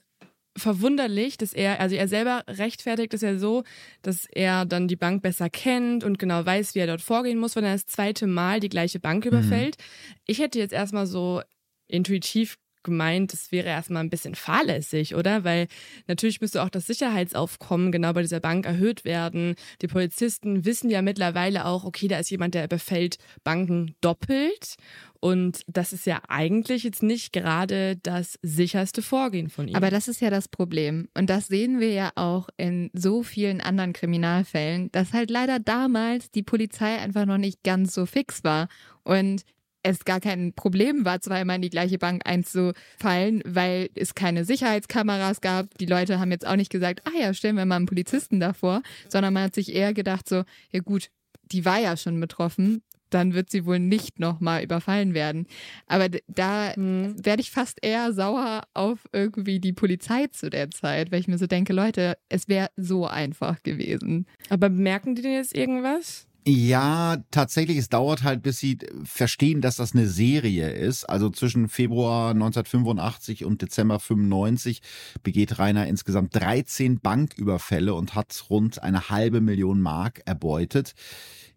verwunderlich, 0.58 1.38
dass 1.38 1.53
er, 1.53 1.80
also 1.80 1.95
er 1.95 2.08
selber 2.08 2.43
rechtfertigt 2.47 3.14
es 3.14 3.22
ja 3.22 3.38
so, 3.38 3.64
dass 4.01 4.26
er 4.26 4.66
dann 4.66 4.88
die 4.88 4.95
Bank 4.95 5.22
besser 5.22 5.49
kennt 5.49 6.03
und 6.03 6.20
genau 6.20 6.45
weiß, 6.45 6.76
wie 6.76 6.80
er 6.80 6.88
dort 6.88 7.01
vorgehen 7.01 7.39
muss, 7.39 7.55
wenn 7.55 7.64
er 7.64 7.74
das 7.74 7.86
zweite 7.86 8.28
Mal 8.28 8.60
die 8.60 8.70
gleiche 8.70 8.99
Bank 8.99 9.26
überfällt. 9.26 9.78
Ich 10.26 10.39
hätte 10.39 10.60
jetzt 10.60 10.74
erstmal 10.74 11.08
so 11.08 11.41
intuitiv 11.88 12.58
gemeint, 12.88 13.34
das 13.34 13.51
wäre 13.51 13.68
erstmal 13.68 14.03
ein 14.03 14.10
bisschen 14.10 14.34
fahrlässig, 14.34 15.14
oder? 15.14 15.43
Weil 15.43 15.68
natürlich 16.08 16.41
müsste 16.41 16.64
auch 16.64 16.70
das 16.70 16.88
Sicherheitsaufkommen 16.88 17.91
genau 17.91 18.14
bei 18.14 18.22
dieser 18.22 18.39
Bank 18.39 18.66
erhöht 18.66 19.03
werden. 19.03 19.55
Die 19.82 19.88
Polizisten 19.88 20.64
wissen 20.64 20.89
ja 20.89 21.01
mittlerweile 21.01 21.66
auch, 21.66 21.84
okay, 21.84 22.08
da 22.08 22.18
ist 22.18 22.32
jemand, 22.32 22.55
der 22.55 22.64
überfällt 22.64 23.18
Banken 23.43 23.95
doppelt. 23.99 24.76
Und 25.20 25.61
das 25.68 25.93
ist 25.93 26.05
ja 26.05 26.22
eigentlich 26.28 26.84
jetzt 26.84 27.03
nicht 27.03 27.34
gerade 27.34 27.97
das 27.97 28.38
sicherste 28.41 29.01
Vorgehen 29.01 29.49
von 29.49 29.68
ihm. 29.68 29.76
Aber 29.76 29.89
das 29.89 30.07
ist 30.07 30.22
ja 30.22 30.30
das 30.30 30.47
Problem. 30.47 31.07
Und 31.15 31.30
das 31.30 31.47
sehen 31.47 31.80
wir 31.80 31.91
ja 31.91 32.11
auch 32.15 32.49
in 32.57 32.89
so 32.93 33.24
vielen 33.24 33.61
anderen 33.61 33.93
Kriminalfällen, 33.93 34.91
dass 34.91 35.13
halt 35.13 35.30
leider 35.30 35.59
damals 35.59 36.32
die 36.32 36.43
Polizei 36.43 36.97
einfach 36.99 37.26
noch 37.26 37.38
nicht 37.38 37.63
ganz 37.63 37.93
so 37.93 38.05
fix 38.05 38.43
war. 38.43 38.68
Und 39.03 39.43
es 39.84 40.05
gar 40.05 40.20
kein 40.20 40.53
Problem 40.53 41.05
war, 41.05 41.22
zweimal 41.22 41.57
in 41.57 41.61
die 41.61 41.70
gleiche 41.70 41.97
Bank 41.97 42.24
einzufallen, 42.26 43.41
weil 43.45 43.89
es 43.95 44.15
keine 44.15 44.43
Sicherheitskameras 44.43 45.41
gab. 45.41 45.78
Die 45.78 45.86
Leute 45.86 46.20
haben 46.20 46.32
jetzt 46.32 46.45
auch 46.45 46.55
nicht 46.55 46.72
gesagt, 46.72 47.01
ah 47.05 47.18
ja, 47.18 47.34
stellen 47.34 47.55
wir 47.55 47.65
mal 47.65 47.78
einen 47.78 47.86
Polizisten 47.86 48.39
davor, 48.39 48.82
sondern 49.07 49.34
man 49.34 49.43
hat 49.43 49.55
sich 49.55 49.74
eher 49.74 49.93
gedacht 49.93 50.28
so, 50.28 50.43
ja 50.72 50.80
gut, 50.82 51.09
die 51.43 51.63
war 51.63 51.80
ja 51.80 51.95
schon 51.95 52.20
betroffen, 52.20 52.82
dann 53.10 53.34
wird 53.34 53.49
sie 53.49 53.66
wohl 53.66 53.80
nicht 53.80 54.20
nochmal 54.20 54.64
überfallen 54.64 55.14
werden. 55.14 55.47
Aber 55.88 56.08
da 56.28 56.74
Hm. 56.74 57.16
werde 57.24 57.41
ich 57.41 57.51
fast 57.51 57.80
eher 57.82 58.14
sauer 58.14 58.64
auf 58.74 58.99
irgendwie 59.12 59.60
die 59.60 59.74
Polizei 59.74 60.28
zu 60.28 60.49
der 60.49 60.70
Zeit, 60.72 61.12
weil 61.12 61.20
ich 61.20 61.28
mir 61.28 61.38
so 61.38 61.47
denke, 61.47 61.74
Leute, 61.74 62.18
es 62.30 62.47
wäre 62.47 62.70
so 62.76 63.05
einfach 63.08 63.62
gewesen. 63.64 64.26
Aber 64.49 64.70
merken 64.70 65.16
die 65.16 65.22
denn 65.22 65.34
jetzt 65.34 65.55
irgendwas? 65.55 66.28
Ja, 66.50 67.18
tatsächlich, 67.30 67.78
es 67.78 67.89
dauert 67.89 68.24
halt, 68.24 68.41
bis 68.41 68.58
sie 68.58 68.78
verstehen, 69.04 69.60
dass 69.60 69.76
das 69.76 69.93
eine 69.93 70.08
Serie 70.08 70.70
ist. 70.70 71.04
Also 71.04 71.30
zwischen 71.30 71.68
Februar 71.68 72.30
1985 72.32 73.43
und 73.43 73.62
Dezember 73.62 74.00
95 74.00 74.82
begeht 75.24 75.60
Rainer 75.60 75.88
insgesamt 75.88 76.34
13 76.36 77.02
Banküberfälle 77.02 77.93
und 77.93 78.16
hat 78.16 78.45
rund 78.50 78.82
eine 78.82 79.10
halbe 79.10 79.41
Million 79.41 79.82
Mark 79.82 80.22
erbeutet. 80.24 80.93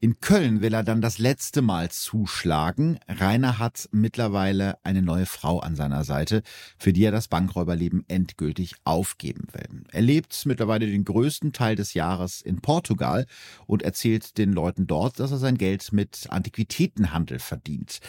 In 0.02 0.18
Köln 0.18 0.62
will 0.62 0.72
er 0.72 0.82
dann 0.82 1.02
das 1.02 1.18
letzte 1.18 1.60
Mal 1.60 1.90
zuschlagen. 1.90 2.98
Rainer 3.06 3.58
hat 3.58 3.86
mittlerweile 3.92 4.78
eine 4.82 5.02
neue 5.02 5.26
Frau 5.26 5.58
an 5.58 5.76
seiner 5.76 6.04
Seite, 6.04 6.42
für 6.78 6.94
die 6.94 7.04
er 7.04 7.12
das 7.12 7.28
Bankräuberleben 7.28 8.06
endgültig 8.08 8.76
aufgeben 8.84 9.48
will. 9.52 9.84
Er 9.92 10.00
lebt 10.00 10.46
mittlerweile 10.46 10.86
den 10.86 11.04
größten 11.04 11.52
Teil 11.52 11.76
des 11.76 11.92
Jahres 11.92 12.40
in 12.40 12.62
Portugal 12.62 13.26
und 13.66 13.82
erzählt 13.82 14.38
den 14.38 14.54
Leuten 14.54 14.79
dort, 14.86 15.20
dass 15.20 15.30
er 15.30 15.38
sein 15.38 15.58
Geld 15.58 15.92
mit 15.92 16.26
Antiquitätenhandel 16.30 17.38
verdient. 17.38 18.00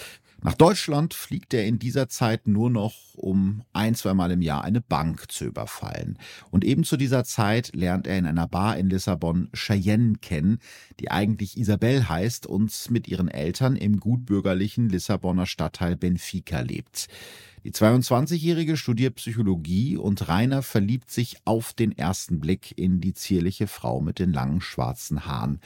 Nach 0.43 0.55
Deutschland 0.55 1.13
fliegt 1.13 1.53
er 1.53 1.65
in 1.65 1.77
dieser 1.77 2.09
Zeit 2.09 2.47
nur 2.47 2.71
noch, 2.71 2.95
um 3.13 3.61
ein, 3.73 3.93
zweimal 3.93 4.31
im 4.31 4.41
Jahr 4.41 4.63
eine 4.63 4.81
Bank 4.81 5.31
zu 5.31 5.45
überfallen. 5.45 6.17
Und 6.49 6.65
eben 6.65 6.83
zu 6.83 6.97
dieser 6.97 7.23
Zeit 7.23 7.75
lernt 7.75 8.07
er 8.07 8.17
in 8.17 8.25
einer 8.25 8.47
Bar 8.47 8.77
in 8.77 8.89
Lissabon 8.89 9.49
Cheyenne 9.53 10.15
kennen, 10.19 10.57
die 10.99 11.11
eigentlich 11.11 11.57
Isabel 11.57 12.09
heißt 12.09 12.47
und 12.47 12.89
mit 12.89 13.07
ihren 13.07 13.27
Eltern 13.27 13.75
im 13.75 13.99
gutbürgerlichen 13.99 14.89
Lissabonner 14.89 15.45
Stadtteil 15.45 15.95
Benfica 15.95 16.61
lebt. 16.61 17.07
Die 17.63 17.71
22-Jährige 17.71 18.75
studiert 18.75 19.15
Psychologie 19.15 19.95
und 19.95 20.27
Rainer 20.27 20.63
verliebt 20.63 21.11
sich 21.11 21.37
auf 21.45 21.73
den 21.73 21.95
ersten 21.95 22.39
Blick 22.39 22.73
in 22.75 23.01
die 23.01 23.13
zierliche 23.13 23.67
Frau 23.67 24.01
mit 24.01 24.17
den 24.17 24.33
langen 24.33 24.61
schwarzen 24.61 25.25
Haaren. 25.27 25.59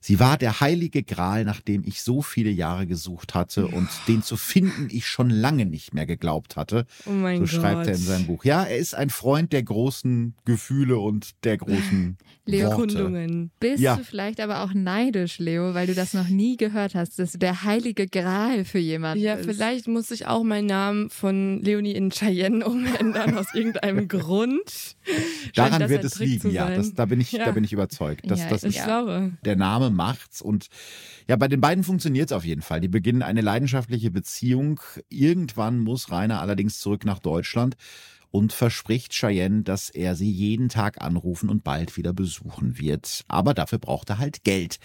Sie 0.00 0.18
war 0.18 0.36
der 0.38 0.60
heilige 0.60 1.02
Gral, 1.02 1.44
nach 1.44 1.60
dem 1.60 1.84
ich 1.84 2.02
so 2.02 2.22
viele 2.22 2.50
Jahre 2.50 2.86
gesucht 2.86 3.34
hatte 3.34 3.68
und 3.68 3.88
den 4.08 4.22
zu 4.22 4.36
finden 4.36 4.88
ich 4.90 5.06
schon 5.06 5.30
lange 5.30 5.64
nicht 5.66 5.92
mehr 5.94 6.06
geglaubt 6.06 6.56
hatte. 6.56 6.86
Oh 7.06 7.10
mein 7.10 7.36
so 7.36 7.40
Gott. 7.42 7.50
schreibt 7.62 7.86
er 7.86 7.94
in 7.94 8.00
seinem 8.00 8.26
Buch. 8.26 8.44
Ja, 8.44 8.64
er 8.64 8.78
ist 8.78 8.94
ein 8.94 9.10
Freund 9.10 9.52
der 9.52 9.62
großen 9.62 10.34
Gefühle 10.44 10.98
und 10.98 11.44
der 11.44 11.58
großen 11.58 12.16
Leo 12.46 12.70
Worte. 12.76 13.50
Bist 13.60 13.80
Ja. 13.80 13.96
du 13.96 14.02
vielleicht 14.04 14.40
aber 14.40 14.62
auch 14.64 14.74
neidisch, 14.74 15.38
Leo, 15.38 15.74
weil 15.74 15.86
du 15.86 15.94
das 15.94 16.14
noch 16.14 16.26
nie 16.28 16.56
gehört 16.56 16.94
hast, 16.96 17.18
dass 17.20 17.32
du 17.32 17.38
der 17.38 17.62
heilige 17.62 18.08
Gral 18.08 18.64
für 18.64 18.78
jemanden 18.80 19.22
Ja, 19.22 19.34
ist. 19.34 19.46
vielleicht 19.46 19.86
muss 19.86 20.10
ich 20.10 20.26
auch 20.26 20.42
meinen 20.42 20.66
Namen 20.66 21.10
von 21.10 21.41
Leonie 21.62 21.92
in 21.92 22.10
Cheyenne 22.10 22.64
umändern 22.64 23.36
aus 23.36 23.54
irgendeinem 23.54 24.08
Grund. 24.08 24.96
Daran 25.54 25.88
wird 25.88 26.04
es 26.04 26.18
liegen, 26.18 26.50
ja. 26.50 26.70
Das, 26.74 26.94
da 26.94 27.06
bin 27.06 27.20
ich, 27.20 27.32
Ja. 27.32 27.44
da 27.46 27.52
bin 27.52 27.64
ich 27.64 27.72
überzeugt. 27.72 28.22
Das, 28.30 28.40
Ja, 28.40 28.48
das 28.48 28.64
ich 28.64 28.76
ist 28.76 28.84
glaube. 28.84 29.32
der 29.44 29.56
Name 29.56 29.90
macht's 29.90 30.40
und 30.42 30.68
ja, 31.28 31.36
bei 31.36 31.48
den 31.48 31.60
beiden 31.60 31.84
funktioniert's 31.84 32.32
auf 32.32 32.44
jeden 32.44 32.62
Fall. 32.62 32.80
Die 32.80 32.88
beginnen 32.88 33.22
eine 33.22 33.40
leidenschaftliche 33.40 34.10
Beziehung. 34.10 34.80
Irgendwann 35.08 35.78
muss 35.78 36.10
Rainer 36.10 36.40
allerdings 36.40 36.78
zurück 36.80 37.04
nach 37.04 37.18
Deutschland 37.20 37.76
und 38.32 38.54
verspricht 38.54 39.12
Cheyenne, 39.12 39.62
dass 39.62 39.90
er 39.90 40.16
sie 40.16 40.30
jeden 40.30 40.70
Tag 40.70 41.02
anrufen 41.02 41.50
und 41.50 41.62
bald 41.62 41.98
wieder 41.98 42.14
besuchen 42.14 42.78
wird. 42.78 43.24
Aber 43.28 43.52
dafür 43.52 43.78
braucht 43.78 44.08
er 44.08 44.18
halt 44.18 44.42
Geld. 44.42 44.78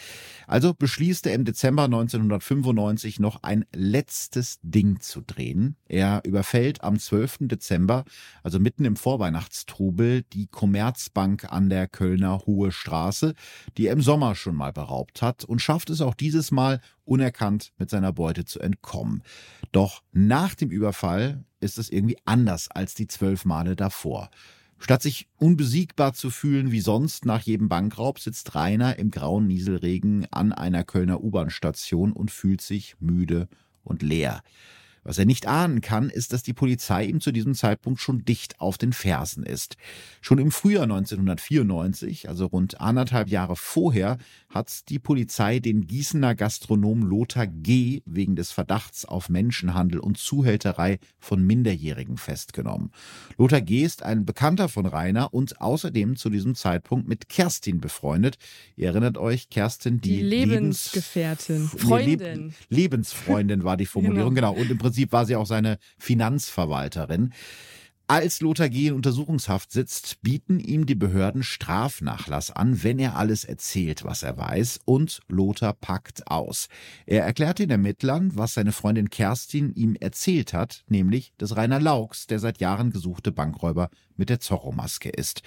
Also 0.48 0.74
beschließt 0.74 1.26
er 1.28 1.34
im 1.34 1.46
Dezember 1.46 1.86
1995 1.86 3.20
noch 3.22 3.44
ein 3.44 3.66
letztes 3.74 4.60
Ding 4.64 5.00
zu 5.00 5.22
drehen. 5.22 5.78
Er 5.88 6.22
überfällt 6.26 6.84
am 6.84 7.00
12. 7.00 7.38
Dezember, 7.48 8.04
also 8.44 8.60
mitten 8.60 8.84
im 8.84 8.98
Vorweihnachtstrubel, 8.98 10.24
die 10.34 10.48
Commerzbank 10.48 11.46
an 11.50 11.70
der 11.70 11.88
Kölner 11.88 12.42
Hohe 12.46 12.74
Straße, 12.74 13.34
die 13.78 13.88
er 13.88 13.94
im 13.94 14.02
Sommer 14.02 14.36
schon 14.36 14.56
mal 14.56 14.74
beraubt 14.74 15.22
hat 15.22 15.46
und 15.46 15.62
schafft 15.62 15.90
es 15.90 16.02
auch 16.02 16.16
dieses 16.16 16.52
Mal 16.52 16.82
unerkannt 17.06 17.72
mit 17.78 17.90
seiner 17.90 18.12
Beute 18.12 18.44
zu 18.44 18.60
entkommen. 18.60 19.24
Doch 19.72 20.04
nach 20.12 20.54
dem 20.54 20.70
Überfall 20.70 21.46
ist 21.60 21.78
es 21.78 21.90
irgendwie 21.90 22.18
anders 22.26 22.70
als 22.70 22.94
die 22.94 23.08
zwölf 23.08 23.46
Male 23.46 23.76
davor. 23.76 24.30
Statt 24.80 25.02
sich 25.02 25.28
unbesiegbar 25.38 26.14
zu 26.14 26.30
fühlen 26.30 26.72
wie 26.72 26.82
sonst 26.82 27.26
nach 27.26 27.42
jedem 27.42 27.68
Bankraub, 27.68 28.20
sitzt 28.20 28.54
Rainer 28.54 29.00
im 29.00 29.10
grauen 29.10 29.48
Nieselregen 29.48 30.28
an 30.32 30.54
einer 30.54 30.84
Kölner 30.84 31.24
U-Bahn-Station 31.24 32.14
und 32.14 32.30
fühlt 32.30 32.62
sich 32.62 32.96
müde 33.00 33.48
und 33.84 34.04
leer. 34.04 34.44
Was 35.08 35.18
er 35.18 35.26
nicht 35.26 35.48
ahnen 35.48 35.80
kann, 35.80 36.10
ist, 36.10 36.34
dass 36.34 36.44
die 36.44 36.52
Polizei 36.52 37.06
ihm 37.06 37.22
zu 37.22 37.32
diesem 37.32 37.56
Zeitpunkt 37.56 38.02
schon 38.02 38.26
dicht 38.26 38.60
auf 38.60 38.78
den 38.78 38.92
Fersen 38.92 39.44
ist. 39.44 39.78
Schon 40.20 40.38
im 40.38 40.52
Frühjahr 40.52 40.84
1994, 40.84 42.28
also 42.28 42.48
rund 42.48 42.82
anderthalb 42.82 43.30
Jahre 43.30 43.56
vorher, 43.56 44.18
hat 44.50 44.90
die 44.90 45.00
Polizei 45.00 45.60
den 45.60 45.88
Gießener 45.88 46.36
Gastronom 46.36 47.04
Lothar 47.04 47.48
G. 47.48 48.02
wegen 48.06 48.36
des 48.36 48.52
Verdachts 48.52 49.06
auf 49.06 49.30
Menschenhandel 49.30 50.02
und 50.02 50.18
Zuhälterei 50.18 51.00
von 51.20 51.42
Minderjährigen 51.42 52.18
festgenommen. 52.18 52.92
Lothar 53.38 53.62
G. 53.62 53.84
ist 53.84 54.04
ein 54.04 54.26
Bekannter 54.26 54.68
von 54.68 54.86
Rainer 54.86 55.34
und 55.34 55.62
außerdem 55.62 56.18
zu 56.18 56.30
diesem 56.30 56.54
Zeitpunkt 56.54 57.08
mit 57.08 57.30
Kerstin 57.30 57.80
befreundet. 57.80 58.38
Ihr 58.76 58.88
erinnert 58.88 59.18
euch, 59.18 59.50
Kerstin, 59.50 60.02
die, 60.02 60.18
Die 60.18 60.22
Lebensgefährtin, 60.22 61.62
Lebens 61.62 61.82
Freundin. 61.82 62.54
Leb 62.68 62.88
Lebensfreundin 62.98 63.64
war 63.64 63.78
die 63.78 63.86
Formulierung, 63.98 64.36
genau. 64.36 64.54
Und 64.54 64.70
im 64.70 64.78
Prinzip 64.78 64.97
war 65.12 65.26
sie 65.26 65.36
auch 65.36 65.46
seine 65.46 65.78
Finanzverwalterin. 65.98 67.34
Als 68.10 68.40
Lothar 68.40 68.70
G. 68.70 68.88
in 68.88 68.94
Untersuchungshaft 68.94 69.70
sitzt, 69.70 70.22
bieten 70.22 70.62
ihm 70.62 70.86
die 70.86 70.96
Behörden 70.96 71.44
Strafnachlass 71.44 72.52
an, 72.52 72.82
wenn 72.82 73.00
er 73.00 73.18
alles 73.18 73.44
erzählt, 73.44 74.06
was 74.06 74.24
er 74.24 74.38
weiß, 74.38 74.80
und 74.86 75.20
Lothar 75.28 75.74
packt 75.74 76.26
aus. 76.28 76.70
Er 77.06 77.26
erklärt 77.26 77.60
den 77.60 77.70
Ermittlern, 77.70 78.32
was 78.34 78.54
seine 78.54 78.72
Freundin 78.72 79.10
Kerstin 79.10 79.74
ihm 79.74 79.96
erzählt 79.96 80.54
hat, 80.54 80.86
nämlich, 80.88 81.34
dass 81.38 81.58
Rainer 81.58 81.82
Laux 81.82 82.28
der 82.28 82.40
seit 82.40 82.62
Jahren 82.62 82.92
gesuchte 82.92 83.34
Bankräuber 83.34 83.90
mit 84.16 84.30
der 84.30 84.40
Zorro-Maske 84.40 85.10
ist. 85.10 85.42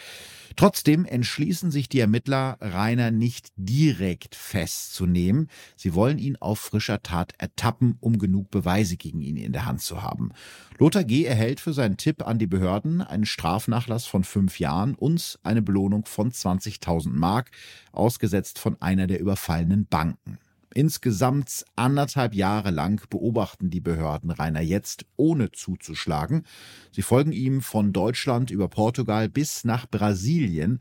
Trotzdem 0.57 1.05
entschließen 1.05 1.71
sich 1.71 1.89
die 1.89 2.01
Ermittler, 2.01 2.59
Rainer 2.61 3.11
nicht 3.11 3.49
direkt 3.57 4.35
festzunehmen. 4.35 5.49
Sie 5.77 5.95
wollen 5.95 6.19
ihn 6.19 6.37
auf 6.37 6.59
frischer 6.59 7.03
Tat 7.03 7.33
ertappen, 7.39 7.97
um 8.01 8.19
genug 8.19 8.51
Beweise 8.51 8.97
gegen 8.97 9.23
ihn 9.23 9.37
in 9.37 9.53
der 9.53 9.65
Hand 9.65 9.81
zu 9.81 10.03
haben. 10.03 10.31
Lothar 10.79 11.05
G. 11.05 11.25
erhält 11.25 11.61
für 11.61 11.73
seinen 11.73 11.97
Tipp 11.97 12.27
an 12.27 12.39
die 12.39 12.47
Behörden 12.51 13.01
einen 13.01 13.25
Strafnachlass 13.25 14.05
von 14.05 14.25
fünf 14.25 14.59
Jahren 14.59 14.95
und 14.95 15.39
eine 15.43 15.63
Belohnung 15.63 16.05
von 16.05 16.31
20.000 16.31 17.09
Mark, 17.11 17.51
ausgesetzt 17.93 18.59
von 18.59 18.77
einer 18.83 19.07
der 19.07 19.21
überfallenen 19.21 19.87
Banken. 19.87 20.39
Insgesamt 20.73 21.65
anderthalb 21.75 22.33
Jahre 22.35 22.71
lang 22.71 23.03
beobachten 23.11 23.71
die 23.71 23.81
Behörden 23.81 24.31
Rainer 24.31 24.61
jetzt, 24.61 25.05
ohne 25.17 25.51
zuzuschlagen. 25.51 26.45
Sie 26.93 27.03
folgen 27.03 27.33
ihm 27.33 27.61
von 27.61 27.93
Deutschland 27.93 28.53
über 28.53 28.69
Portugal 28.69 29.29
bis 29.29 29.65
nach 29.65 29.87
Brasilien. 29.89 30.81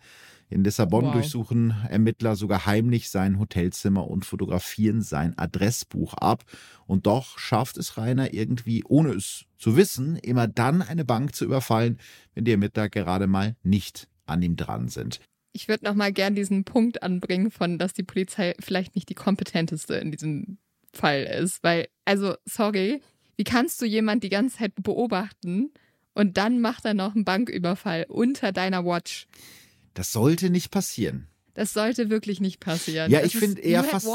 In 0.50 0.64
Lissabon 0.64 1.06
Wow. 1.06 1.14
durchsuchen 1.14 1.76
Ermittler 1.90 2.36
sogar 2.36 2.66
heimlich 2.66 3.10
sein 3.10 3.40
Hotelzimmer 3.40 4.08
und 4.08 4.26
fotografieren 4.26 5.02
sein 5.02 5.38
Adressbuch 5.38 6.16
ab. 6.16 6.44
Und 6.88 7.06
doch 7.06 7.38
schafft 7.38 7.78
es 7.78 7.98
Rainer 7.98 8.34
irgendwie, 8.34 8.84
ohne 8.84 9.12
es 9.12 9.46
zu 9.58 9.78
wissen, 9.78 10.16
immer 10.16 10.48
dann 10.48 10.82
eine 10.82 11.06
Bank 11.06 11.36
zu 11.36 11.46
überfallen, 11.46 12.00
wenn 12.34 12.46
die 12.46 12.52
Ermittler 12.52 12.90
gerade 12.90 13.28
mal 13.28 13.56
nicht 13.62 14.08
an 14.26 14.42
ihm 14.42 14.56
dran 14.56 14.90
sind. 14.90 15.20
Ich 15.54 15.68
würde 15.68 15.86
noch 15.86 15.96
mal 15.96 16.12
gern 16.12 16.36
diesen 16.36 16.64
Punkt 16.64 17.04
anbringen, 17.04 17.52
von 17.52 17.78
dass 17.78 17.94
die 17.94 18.04
Polizei 18.04 18.56
vielleicht 18.60 18.96
nicht 18.96 19.10
die 19.10 19.16
kompetenteste 19.16 19.96
in 19.96 20.12
diesem 20.12 20.58
Fall 20.94 21.24
ist. 21.24 21.64
Weil, 21.64 21.88
also, 22.06 22.36
sorry, 22.46 23.02
wie 23.36 23.44
kannst 23.44 23.82
du 23.82 23.86
jemand 23.86 24.24
die 24.24 24.30
ganze 24.30 24.58
Zeit 24.58 24.74
beobachten 24.76 25.72
und 26.14 26.38
dann 26.38 26.60
macht 26.60 26.86
er 26.86 26.94
noch 26.94 27.16
einen 27.16 27.26
Banküberfall 27.26 28.06
unter 28.10 28.52
deiner 28.52 28.84
Watch? 28.84 29.28
Das 30.00 30.14
sollte 30.14 30.50
nicht 30.50 30.72
passieren. 30.72 31.28
Das 31.56 31.74
sollte 31.74 32.10
wirklich 32.10 32.40
nicht 32.40 32.62
passieren. 32.62 33.12
Ja, 33.12 33.20
ich 33.22 33.36
ist- 33.36 33.40
find 33.44 33.60
eher 33.60 33.84
fast- 33.84 34.08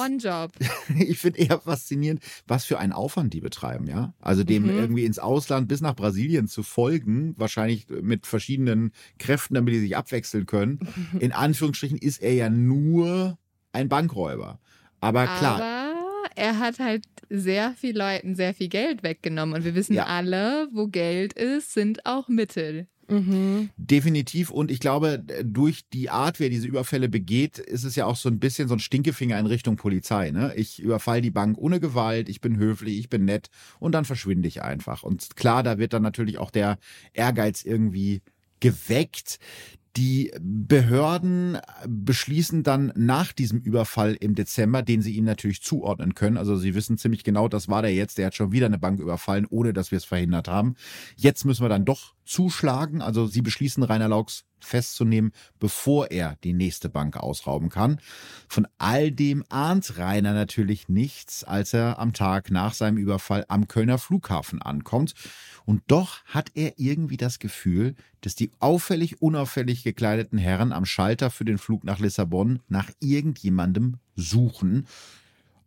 ich 0.99 1.19
finde 1.19 1.41
eher 1.41 1.61
faszinierend, 1.61 2.23
was 2.47 2.65
für 2.65 2.79
einen 2.79 2.93
Aufwand 2.95 3.35
die 3.35 3.43
betreiben, 3.43 3.87
ja. 3.87 4.15
Also 4.19 4.45
dem 4.45 4.63
Mhm. 4.63 4.71
irgendwie 4.71 5.05
ins 5.05 5.19
Ausland 5.19 5.69
bis 5.69 5.83
nach 5.83 5.95
Brasilien 5.95 6.49
zu 6.49 6.63
folgen, 6.63 7.35
wahrscheinlich 7.37 7.87
mit 8.01 8.27
verschiedenen 8.27 8.93
Kräften, 9.19 9.57
damit 9.57 9.75
die 9.75 9.81
sich 9.81 9.95
abwechseln 9.95 10.47
können. 10.47 10.79
In 11.21 11.33
Anführungsstrichen 11.33 11.99
ist 11.99 12.23
er 12.23 12.33
ja 12.33 12.49
nur 12.49 13.37
ein 13.73 13.91
Bankräuber. 13.91 14.59
Aber 15.01 15.25
klar, 15.27 15.61
Aber 15.61 16.31
er 16.35 16.59
hat 16.61 16.79
halt 16.79 17.05
sehr 17.29 17.73
viel 17.75 17.95
Leuten 17.95 18.37
sehr 18.37 18.55
viel 18.55 18.69
Geld 18.71 19.03
weggenommen. 19.03 19.55
Und 19.55 19.65
wir 19.67 19.75
wissen 19.75 19.93
Ja. 19.93 20.07
alle, 20.07 20.69
wo 20.73 20.87
Geld 20.89 21.35
ist, 21.35 21.75
sind 21.75 22.07
auch 22.07 22.29
Mittel. 22.29 22.87
Mhm. 23.09 23.71
definitiv. 23.77 24.51
Und 24.51 24.71
ich 24.71 24.81
glaube, 24.81 25.23
durch 25.43 25.89
die 25.93 26.11
Art, 26.11 26.41
wie 26.41 26.45
er 26.45 26.51
diese 26.51 26.67
Überfälle 26.67 27.09
begeht, 27.09 27.59
ist 27.59 27.85
es 27.85 27.97
ja 27.97 28.07
auch 28.07 28.17
so 28.17 28.29
ein 28.29 28.39
bisschen 28.39 28.69
so 28.69 28.75
ein 28.75 28.81
Stinkefinger 28.81 29.39
in 29.39 29.47
Richtung 29.47 29.77
Polizei. 29.77 30.31
Ne? 30.31 30.53
Ich 30.57 30.81
überfall 30.81 31.21
die 31.21 31.31
Bank 31.31 31.59
ohne 31.59 31.81
Gewalt, 31.81 32.29
ich 32.29 32.41
bin 32.41 32.57
höflich, 32.57 32.99
ich 32.99 33.09
bin 33.09 33.25
nett 33.25 33.49
und 33.79 33.93
dann 33.93 34.05
verschwinde 34.05 34.49
ich 34.49 34.63
einfach. 34.63 35.03
Und 35.03 35.37
klar, 35.37 35.63
da 35.63 35.79
wird 35.79 35.93
dann 35.93 36.03
natürlich 36.03 36.39
auch 36.39 36.51
der 36.51 36.79
Ehrgeiz 37.13 37.65
irgendwie 37.65 38.23
geweckt. 38.61 39.39
Die 39.97 40.33
Behörden 40.41 41.59
beschließen 41.87 42.65
dann 42.65 42.93
nach 42.97 43.33
diesem 43.33 43.61
Überfall 43.61 44.15
im 44.15 44.35
Dezember, 44.35 44.83
den 44.83 45.03
sie 45.03 45.13
ihm 45.13 45.25
natürlich 45.25 45.63
zuordnen 45.63 46.15
können. 46.15 46.37
Also 46.37 46.57
sie 46.57 46.75
wissen 46.75 46.99
ziemlich 46.99 47.23
genau, 47.23 47.47
das 47.47 47.69
war 47.69 47.83
der 47.83 47.95
jetzt, 47.95 48.19
der 48.19 48.27
hat 48.27 48.35
schon 48.35 48.51
wieder 48.51 48.67
eine 48.67 48.79
Bank 48.79 48.99
überfallen, 48.99 49.47
ohne 49.49 49.73
dass 49.73 49.93
wir 49.93 49.99
es 49.99 50.05
verhindert 50.05 50.49
haben. 50.49 50.75
Jetzt 51.17 51.45
müssen 51.45 51.65
wir 51.65 51.69
dann 51.69 51.85
doch 51.85 52.15
zuschlagen. 52.25 53.03
Also 53.03 53.27
sie 53.27 53.43
beschließen, 53.43 53.85
Rainer 53.85 54.09
Laux 54.09 54.45
festzunehmen, 54.65 55.33
bevor 55.59 56.11
er 56.11 56.37
die 56.45 56.53
nächste 56.53 56.89
Bank 56.89 57.17
ausrauben 57.17 57.69
kann. 57.69 58.01
Von 58.49 58.67
all 58.79 59.11
dem 59.11 59.45
ahnt 59.49 59.99
Rainer 59.99 60.33
natürlich 60.33 60.89
nichts, 60.89 61.45
als 61.45 61.73
er 61.75 61.99
am 61.99 62.13
Tag 62.13 62.51
nach 62.51 62.75
seinem 62.75 62.97
Überfall 62.97 63.45
am 63.49 63.69
Kölner 63.69 63.99
Flughafen 63.99 64.61
ankommt. 64.61 65.15
Und 65.65 65.83
doch 65.87 66.25
hat 66.27 66.51
er 66.55 66.75
irgendwie 66.79 67.17
das 67.17 67.39
Gefühl, 67.39 67.95
dass 68.21 68.35
die 68.35 68.51
auffällig 68.59 69.21
unauffällig 69.21 69.85
gekleideten 69.85 70.39
Herren 70.39 70.73
am 70.73 70.87
Schalter 70.87 71.31
für 71.31 71.45
den 71.45 71.59
Flug 71.59 71.85
nach 71.85 71.99
Lissabon 71.99 72.61
nach 72.69 72.91
irgendjemandem 73.01 73.99
suchen. 74.17 74.87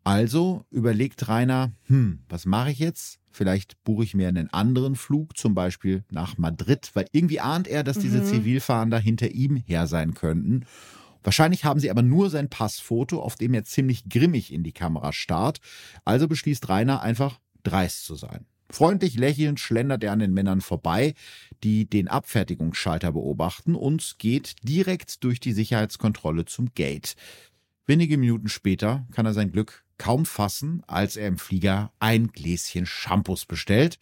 Also 0.03 0.65
überlegt 0.71 1.27
Rainer, 1.27 1.71
hm, 1.87 2.19
was 2.29 2.45
mache 2.45 2.71
ich 2.71 2.79
jetzt? 2.79 3.19
Vielleicht 3.37 3.83
buche 3.83 4.03
ich 4.03 4.15
mir 4.15 4.27
einen 4.27 4.51
anderen 4.51 4.95
Flug, 4.95 5.37
zum 5.37 5.53
Beispiel 5.53 6.03
nach 6.09 6.39
Madrid, 6.39 6.89
weil 6.95 7.05
irgendwie 7.11 7.39
ahnt 7.39 7.67
er, 7.67 7.83
dass 7.83 7.99
diese 7.99 8.17
Mhm. 8.21 8.25
Zivilfahnder 8.25 8.97
hinter 8.97 9.29
ihm 9.29 9.57
her 9.57 9.85
sein 9.85 10.15
könnten. 10.15 10.65
Wahrscheinlich 11.21 11.63
haben 11.63 11.79
sie 11.79 11.91
aber 11.91 12.01
nur 12.01 12.31
sein 12.31 12.49
Passfoto, 12.49 13.21
auf 13.21 13.35
dem 13.35 13.53
er 13.53 13.63
ziemlich 13.63 14.09
grimmig 14.09 14.51
in 14.51 14.63
die 14.63 14.71
Kamera 14.71 15.13
starrt. 15.13 15.59
Also 16.03 16.27
beschließt 16.27 16.67
Rainer 16.67 17.03
einfach 17.03 17.39
dreist 17.61 18.05
zu 18.05 18.15
sein. 18.15 18.47
Freundlich 18.71 19.15
lächelnd 19.17 19.59
schlendert 19.59 20.03
er 20.03 20.13
an 20.13 20.19
den 20.19 20.33
Männern 20.33 20.61
vorbei, 20.61 21.13
die 21.63 21.87
den 21.87 22.07
Abfertigungsschalter 22.07 23.11
beobachten 23.11 23.75
und 23.75 24.15
geht 24.17 24.55
direkt 24.63 25.23
durch 25.23 25.39
die 25.39 25.53
Sicherheitskontrolle 25.53 26.45
zum 26.45 26.73
Gate. 26.73 27.15
Wenige 27.85 28.17
Minuten 28.17 28.49
später 28.49 29.05
kann 29.11 29.27
er 29.27 29.33
sein 29.33 29.51
Glück 29.51 29.83
kaum 29.97 30.25
fassen, 30.25 30.83
als 30.87 31.17
er 31.17 31.27
im 31.27 31.37
Flieger 31.37 31.91
ein 31.99 32.27
Gläschen 32.27 32.85
Shampoos 32.85 33.45
bestellt. 33.45 33.97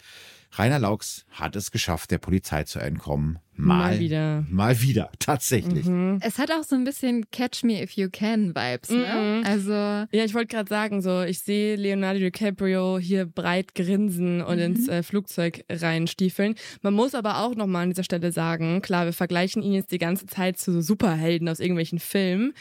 Rainer 0.57 0.79
Laux 0.79 1.25
hat 1.31 1.57
es 1.57 1.69
geschafft, 1.69 2.11
der 2.11 2.17
Polizei 2.17 2.63
zu 2.63 2.79
entkommen. 2.79 3.39
Mal 3.57 3.99
wieder. 3.99 4.45
Mal 4.49 4.81
wieder, 4.81 5.09
tatsächlich. 5.19 5.85
Mhm. 5.85 6.19
Es 6.21 6.37
hat 6.39 6.49
auch 6.51 6.63
so 6.63 6.75
ein 6.75 6.83
bisschen 6.85 7.29
Catch 7.31 7.63
Me 7.63 7.81
If 7.81 7.91
You 7.93 8.07
Can 8.11 8.53
Vibes, 8.55 8.89
ne? 8.89 9.41
Mhm. 9.41 9.45
Also, 9.45 9.71
Ja, 9.73 10.07
ich 10.25 10.33
wollte 10.33 10.55
gerade 10.55 10.69
sagen, 10.69 11.01
so 11.01 11.23
ich 11.23 11.39
sehe 11.39 11.75
Leonardo 11.75 12.19
DiCaprio 12.19 12.99
hier 12.99 13.25
breit 13.25 13.75
grinsen 13.75 14.41
und 14.41 14.57
Mhm. 14.57 14.63
ins 14.63 14.87
äh, 14.87 15.03
Flugzeug 15.03 15.63
reinstiefeln. 15.69 16.55
Man 16.81 16.93
muss 16.93 17.15
aber 17.15 17.39
auch 17.43 17.55
nochmal 17.55 17.83
an 17.83 17.89
dieser 17.89 18.03
Stelle 18.03 18.31
sagen, 18.31 18.81
klar, 18.81 19.05
wir 19.05 19.13
vergleichen 19.13 19.61
ihn 19.61 19.73
jetzt 19.73 19.91
die 19.91 19.97
ganze 19.99 20.25
Zeit 20.25 20.57
zu 20.57 20.71
so 20.71 20.79
Superhelden 20.81 21.47
aus 21.49 21.59
irgendwelchen 21.59 21.99
Filmen. 21.99 22.53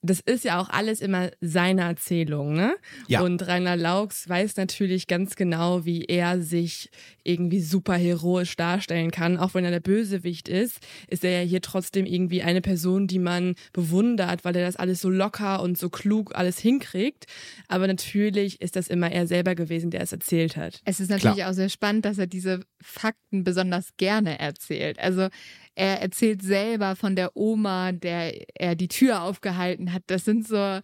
Das 0.00 0.20
ist 0.20 0.44
ja 0.44 0.60
auch 0.60 0.68
alles 0.68 1.00
immer 1.00 1.30
seine 1.40 1.82
Erzählung, 1.82 2.54
ne? 2.54 2.76
Ja. 3.08 3.22
Und 3.22 3.44
Rainer 3.46 3.76
Laux 3.76 4.28
weiß 4.28 4.56
natürlich 4.56 5.08
ganz 5.08 5.34
genau, 5.34 5.84
wie 5.84 6.04
er 6.04 6.40
sich 6.40 6.90
irgendwie 7.24 7.60
super 7.60 7.94
heroisch 7.94 8.54
darstellen 8.56 9.10
kann. 9.10 9.38
Auch 9.38 9.54
wenn 9.54 9.64
er 9.64 9.72
der 9.72 9.80
Bösewicht 9.80 10.48
ist, 10.48 10.78
ist 11.08 11.24
er 11.24 11.42
ja 11.42 11.48
hier 11.48 11.60
trotzdem 11.60 12.06
irgendwie 12.06 12.42
eine 12.42 12.60
Person, 12.60 13.08
die 13.08 13.18
man 13.18 13.54
bewundert, 13.72 14.44
weil 14.44 14.56
er 14.56 14.64
das 14.64 14.76
alles 14.76 15.00
so 15.00 15.10
locker 15.10 15.62
und 15.62 15.76
so 15.76 15.90
klug 15.90 16.34
alles 16.34 16.58
hinkriegt. 16.58 17.26
Aber 17.66 17.86
natürlich 17.86 18.60
ist 18.60 18.76
das 18.76 18.88
immer 18.88 19.10
er 19.10 19.26
selber 19.26 19.54
gewesen, 19.54 19.90
der 19.90 20.02
es 20.02 20.12
erzählt 20.12 20.56
hat. 20.56 20.80
es 20.84 21.00
ist 21.00 21.10
natürlich 21.10 21.44
auch 21.44 21.52
sehr 21.52 21.68
spannend, 21.68 22.04
dass 22.04 22.18
er 22.18 22.26
diese 22.26 22.60
Fakten 22.80 23.42
besonders 23.44 23.96
gerne 23.96 24.38
erzählt. 24.38 24.98
Also, 24.98 25.28
er 25.78 26.02
erzählt 26.02 26.42
selber 26.42 26.96
von 26.96 27.14
der 27.14 27.36
Oma, 27.36 27.92
der 27.92 28.34
er 28.60 28.74
die 28.74 28.88
Tür 28.88 29.22
aufgehalten 29.22 29.92
hat. 29.92 30.02
Das 30.08 30.24
sind 30.24 30.46
so 30.46 30.80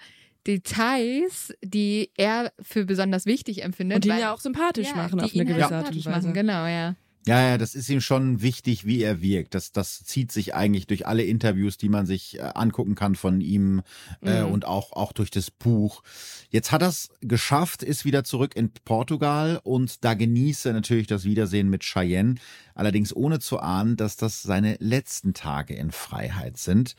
Details, 0.47 1.53
die 1.65 2.11
er 2.17 2.53
für 2.61 2.85
besonders 2.85 3.27
wichtig 3.27 3.65
empfindet. 3.65 3.97
Und 3.97 4.05
die 4.05 4.11
ihn 4.11 4.19
ja 4.21 4.33
auch 4.33 4.41
sympathisch 4.41 4.91
Ja, 4.91 4.97
machen 4.97 5.21
auf 5.21 5.35
eine 5.35 5.45
halt 5.45 5.49
gewisse 5.49 5.75
Art 5.75 5.89
und 5.89 5.97
Weise. 5.97 6.11
Machen, 6.11 6.33
genau, 6.33 6.67
ja. 6.67 6.95
Ja, 7.27 7.41
ja, 7.41 7.59
das 7.59 7.75
ist 7.75 7.89
ihm 7.89 8.03
schon 8.03 8.43
wichtig, 8.43 8.85
wie 8.85 9.01
er 9.03 9.23
wirkt. 9.23 9.55
Das, 9.55 9.73
das 9.73 10.05
zieht 10.05 10.31
sich 10.31 10.55
eigentlich 10.55 10.87
durch 10.87 11.07
alle 11.07 11.23
Interviews, 11.23 11.79
die 11.79 11.89
man 11.89 12.05
sich 12.05 12.39
äh, 12.39 12.43
angucken 12.43 12.95
kann 12.95 13.15
von 13.15 13.41
ihm 13.41 13.81
äh, 14.23 14.43
Mhm. 14.43 14.53
und 14.53 14.67
auch, 14.67 14.93
auch 14.93 15.13
durch 15.15 15.31
das 15.31 15.51
Buch. 15.51 16.03
Jetzt 16.51 16.71
hat 16.71 16.83
er 16.83 16.89
es 16.89 17.09
geschafft, 17.23 17.83
ist 17.83 18.05
wieder 18.05 18.25
zurück 18.25 18.55
in 18.57 18.71
Portugal 18.85 19.59
und 19.65 20.05
da 20.05 20.13
genießt 20.13 20.67
er 20.67 20.75
natürlich 20.75 21.07
das 21.07 21.25
Wiedersehen 21.25 21.71
mit 21.71 21.83
Cheyenne, 21.83 22.35
allerdings 22.75 23.17
ohne 23.17 23.39
zu 23.41 23.59
ahnen, 23.59 23.97
dass 23.97 24.17
das 24.19 24.43
seine 24.43 24.77
letzten 24.81 25.33
Tage 25.33 25.75
in 25.75 25.93
Freiheit 25.93 26.59
sind. 26.59 26.95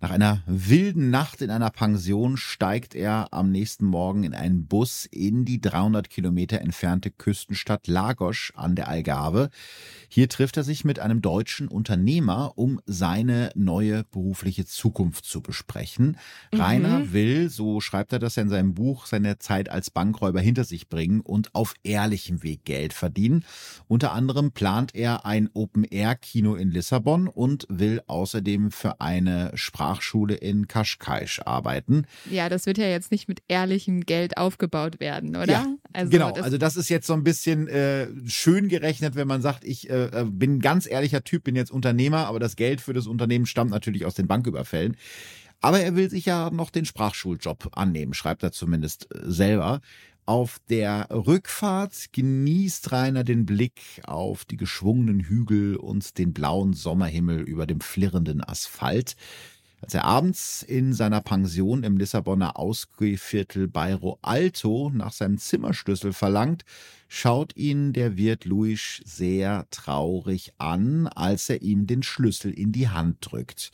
Nach 0.00 0.10
einer 0.10 0.42
wilden 0.46 1.10
Nacht 1.10 1.42
in 1.42 1.50
einer 1.50 1.70
Pension 1.70 2.36
steigt 2.36 2.94
er 2.94 3.32
am 3.32 3.50
nächsten 3.50 3.84
Morgen 3.84 4.22
in 4.22 4.32
einen 4.32 4.68
Bus 4.68 5.06
in 5.10 5.44
die 5.44 5.60
300 5.60 6.08
Kilometer 6.08 6.60
entfernte 6.60 7.10
Küstenstadt 7.10 7.88
Lagos 7.88 8.52
an 8.54 8.76
der 8.76 8.86
Algarve. 8.86 9.50
Hier 10.08 10.28
trifft 10.28 10.56
er 10.56 10.62
sich 10.62 10.84
mit 10.84 11.00
einem 11.00 11.20
deutschen 11.20 11.66
Unternehmer, 11.66 12.52
um 12.54 12.80
seine 12.86 13.50
neue 13.56 14.04
berufliche 14.04 14.64
Zukunft 14.66 15.24
zu 15.24 15.40
besprechen. 15.40 16.16
Rainer 16.54 17.12
will, 17.12 17.50
so 17.50 17.80
schreibt 17.80 18.12
er 18.12 18.20
das 18.20 18.36
ja 18.36 18.44
in 18.44 18.50
seinem 18.50 18.74
Buch, 18.74 19.06
seine 19.06 19.40
Zeit 19.40 19.68
als 19.68 19.90
Bankräuber 19.90 20.40
hinter 20.40 20.62
sich 20.62 20.88
bringen 20.88 21.22
und 21.22 21.52
auf 21.56 21.74
ehrlichem 21.82 22.44
Weg 22.44 22.64
Geld 22.64 22.92
verdienen. 22.92 23.44
Unter 23.88 24.12
anderem 24.12 24.52
plant 24.52 24.94
er 24.94 25.26
ein 25.26 25.50
Open-Air-Kino 25.52 26.54
in 26.54 26.70
Lissabon 26.70 27.26
und 27.26 27.66
will 27.68 28.00
außerdem 28.06 28.70
für 28.70 29.00
eine 29.00 29.50
Sprachschule 29.88 30.34
in 30.34 30.68
Kaschkaisch 30.68 31.40
arbeiten. 31.46 32.06
Ja, 32.30 32.48
das 32.48 32.66
wird 32.66 32.76
ja 32.76 32.86
jetzt 32.86 33.10
nicht 33.10 33.26
mit 33.26 33.42
ehrlichem 33.48 34.02
Geld 34.02 34.36
aufgebaut 34.36 35.00
werden, 35.00 35.30
oder? 35.30 35.46
Ja, 35.46 35.66
also 35.94 36.10
genau, 36.10 36.30
das, 36.30 36.44
also 36.44 36.58
das 36.58 36.76
ist 36.76 36.90
jetzt 36.90 37.06
so 37.06 37.14
ein 37.14 37.24
bisschen 37.24 37.68
äh, 37.68 38.08
schön 38.26 38.68
gerechnet, 38.68 39.14
wenn 39.14 39.26
man 39.26 39.40
sagt, 39.40 39.64
ich 39.64 39.88
äh, 39.88 40.04
äh, 40.06 40.24
bin 40.24 40.56
ein 40.56 40.60
ganz 40.60 40.86
ehrlicher 40.86 41.24
Typ, 41.24 41.44
bin 41.44 41.56
jetzt 41.56 41.70
Unternehmer, 41.70 42.26
aber 42.26 42.38
das 42.38 42.56
Geld 42.56 42.82
für 42.82 42.92
das 42.92 43.06
Unternehmen 43.06 43.46
stammt 43.46 43.70
natürlich 43.70 44.04
aus 44.04 44.14
den 44.14 44.26
Banküberfällen. 44.26 44.96
Aber 45.60 45.80
er 45.80 45.96
will 45.96 46.10
sich 46.10 46.26
ja 46.26 46.50
noch 46.50 46.70
den 46.70 46.84
Sprachschuljob 46.84 47.70
annehmen, 47.72 48.14
schreibt 48.14 48.42
er 48.42 48.52
zumindest 48.52 49.08
äh, 49.14 49.20
selber. 49.24 49.80
Auf 50.26 50.58
der 50.68 51.08
Rückfahrt 51.10 52.12
genießt 52.12 52.92
Rainer 52.92 53.24
den 53.24 53.46
Blick 53.46 53.80
auf 54.04 54.44
die 54.44 54.58
geschwungenen 54.58 55.20
Hügel 55.20 55.76
und 55.76 56.18
den 56.18 56.34
blauen 56.34 56.74
Sommerhimmel 56.74 57.40
über 57.40 57.66
dem 57.66 57.80
flirrenden 57.80 58.44
Asphalt. 58.44 59.16
Als 59.80 59.94
er 59.94 60.04
abends 60.04 60.62
in 60.62 60.92
seiner 60.92 61.20
Pension 61.20 61.84
im 61.84 61.98
Lissabonner 61.98 62.58
Ausgehviertel 62.58 63.68
Bairro 63.68 64.18
Alto 64.22 64.90
nach 64.92 65.12
seinem 65.12 65.38
Zimmerschlüssel 65.38 66.12
verlangt, 66.12 66.64
schaut 67.06 67.56
ihn 67.56 67.92
der 67.92 68.16
Wirt 68.16 68.44
Luis 68.44 69.00
sehr 69.04 69.66
traurig 69.70 70.52
an, 70.58 71.06
als 71.06 71.48
er 71.48 71.62
ihm 71.62 71.86
den 71.86 72.02
Schlüssel 72.02 72.52
in 72.52 72.72
die 72.72 72.88
Hand 72.88 73.18
drückt. 73.20 73.70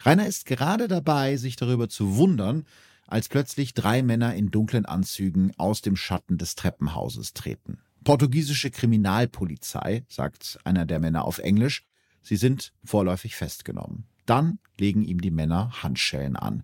Rainer 0.00 0.28
ist 0.28 0.46
gerade 0.46 0.86
dabei, 0.86 1.36
sich 1.36 1.56
darüber 1.56 1.88
zu 1.88 2.16
wundern, 2.16 2.64
als 3.08 3.28
plötzlich 3.28 3.74
drei 3.74 4.02
Männer 4.02 4.34
in 4.34 4.52
dunklen 4.52 4.86
Anzügen 4.86 5.52
aus 5.56 5.82
dem 5.82 5.96
Schatten 5.96 6.38
des 6.38 6.54
Treppenhauses 6.54 7.34
treten. 7.34 7.78
Portugiesische 8.04 8.70
Kriminalpolizei, 8.70 10.04
sagt 10.08 10.60
einer 10.62 10.86
der 10.86 11.00
Männer 11.00 11.24
auf 11.24 11.38
Englisch, 11.38 11.84
sie 12.22 12.36
sind 12.36 12.72
vorläufig 12.84 13.34
festgenommen. 13.34 14.06
Dann 14.28 14.58
legen 14.78 15.02
ihm 15.02 15.22
die 15.22 15.30
Männer 15.30 15.82
Handschellen 15.82 16.36
an. 16.36 16.62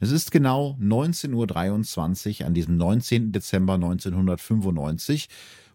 Es 0.00 0.10
ist 0.10 0.30
genau 0.30 0.78
19.23 0.80 2.40
Uhr 2.40 2.46
an 2.46 2.54
diesem 2.54 2.78
19. 2.78 3.32
Dezember 3.32 3.74
1995 3.74 5.28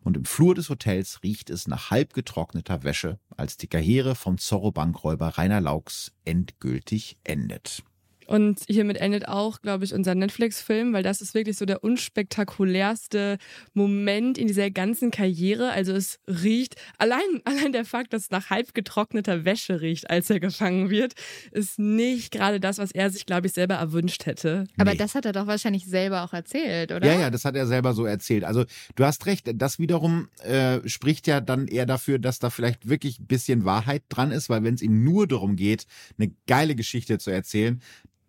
und 0.04 0.18
im 0.18 0.26
Flur 0.26 0.56
des 0.56 0.70
Hotels 0.70 1.22
riecht 1.22 1.52
es 1.52 1.68
nach 1.68 1.92
halb 1.92 2.14
getrockneter 2.14 2.84
Wäsche, 2.84 3.20
als 3.36 3.56
die 3.56 3.68
Karriere 3.68 4.16
vom 4.16 4.40
Zorro-Bankräuber 4.40 5.38
Rainer 5.38 5.62
Laux 5.62 6.12
endgültig 6.26 7.18
endet. 7.24 7.84
Und 8.28 8.60
hiermit 8.68 8.98
endet 8.98 9.28
auch, 9.28 9.62
glaube 9.62 9.86
ich, 9.86 9.94
unser 9.94 10.14
Netflix-Film, 10.14 10.94
weil 10.94 11.04
das 11.04 11.22
ist 11.22 11.34
wirklich 11.34 11.58
so 11.58 11.66
der 11.66 11.84
unspektakulärste 11.84 13.38
Moment 13.74 14.38
in 14.38 14.48
dieser 14.48 14.70
ganzen 14.70 15.12
Karriere. 15.12 15.72
Also 15.72 15.94
es 15.94 16.20
riecht, 16.28 16.76
allein, 16.98 17.22
allein 17.46 17.72
der 17.72 17.86
Fakt, 17.86 18.14
dass 18.14 18.24
es 18.24 18.32
nach 18.32 18.50
halb 18.50 18.74
getrockneter 18.74 19.46
Wäsche 19.46 19.82
riecht, 19.82 20.10
als 20.10 20.30
er 20.30 20.40
gefangen 20.40 20.90
wird, 20.90 21.14
ist 21.52 21.80
nicht 21.80 22.32
gerade 22.32 22.60
das, 22.60 22.78
was 22.78 22.92
er 22.92 23.10
sich, 23.10 23.26
glaube 23.26 23.48
ich, 23.48 23.54
selber 23.54 23.76
erwünscht 23.76 24.26
hätte. 24.26 24.66
aber 24.78 24.92
Nee. 24.92 24.98
das 24.98 25.16
hat 25.16 25.26
er 25.26 25.32
doch 25.32 25.48
wahrscheinlich 25.48 25.86
selber 25.86 26.24
auch 26.24 26.34
erzählt, 26.34 26.92
oder? 26.92 27.08
Ja, 27.08 27.20
ja, 27.20 27.30
das 27.30 27.46
hat 27.46 27.56
er 27.56 27.68
selber 27.68 27.94
so 27.94 28.06
erzählt. 28.06 28.44
Also 28.44 28.66
du 28.96 29.06
hast 29.06 29.26
recht, 29.26 29.50
das 29.56 29.80
wiederum 29.80 30.28
äh, 30.44 30.80
spricht 30.88 31.28
ja 31.28 31.42
dann 31.42 31.68
eher 31.68 31.86
dafür, 31.86 32.20
dass 32.20 32.40
da 32.40 32.50
vielleicht 32.50 32.90
wirklich 32.90 33.20
ein 33.20 33.28
bisschen 33.28 33.66
Wahrheit 33.66 34.04
dran 34.10 34.32
ist, 34.32 34.50
weil 34.50 34.64
wenn 34.64 34.74
es 34.74 34.82
ihm 34.82 35.04
nur 35.04 35.28
darum 35.28 35.56
geht, 35.56 35.86
eine 36.18 36.32
geile 36.48 36.76
Geschichte 36.76 37.18
zu 37.20 37.32
erzählen, 37.32 37.82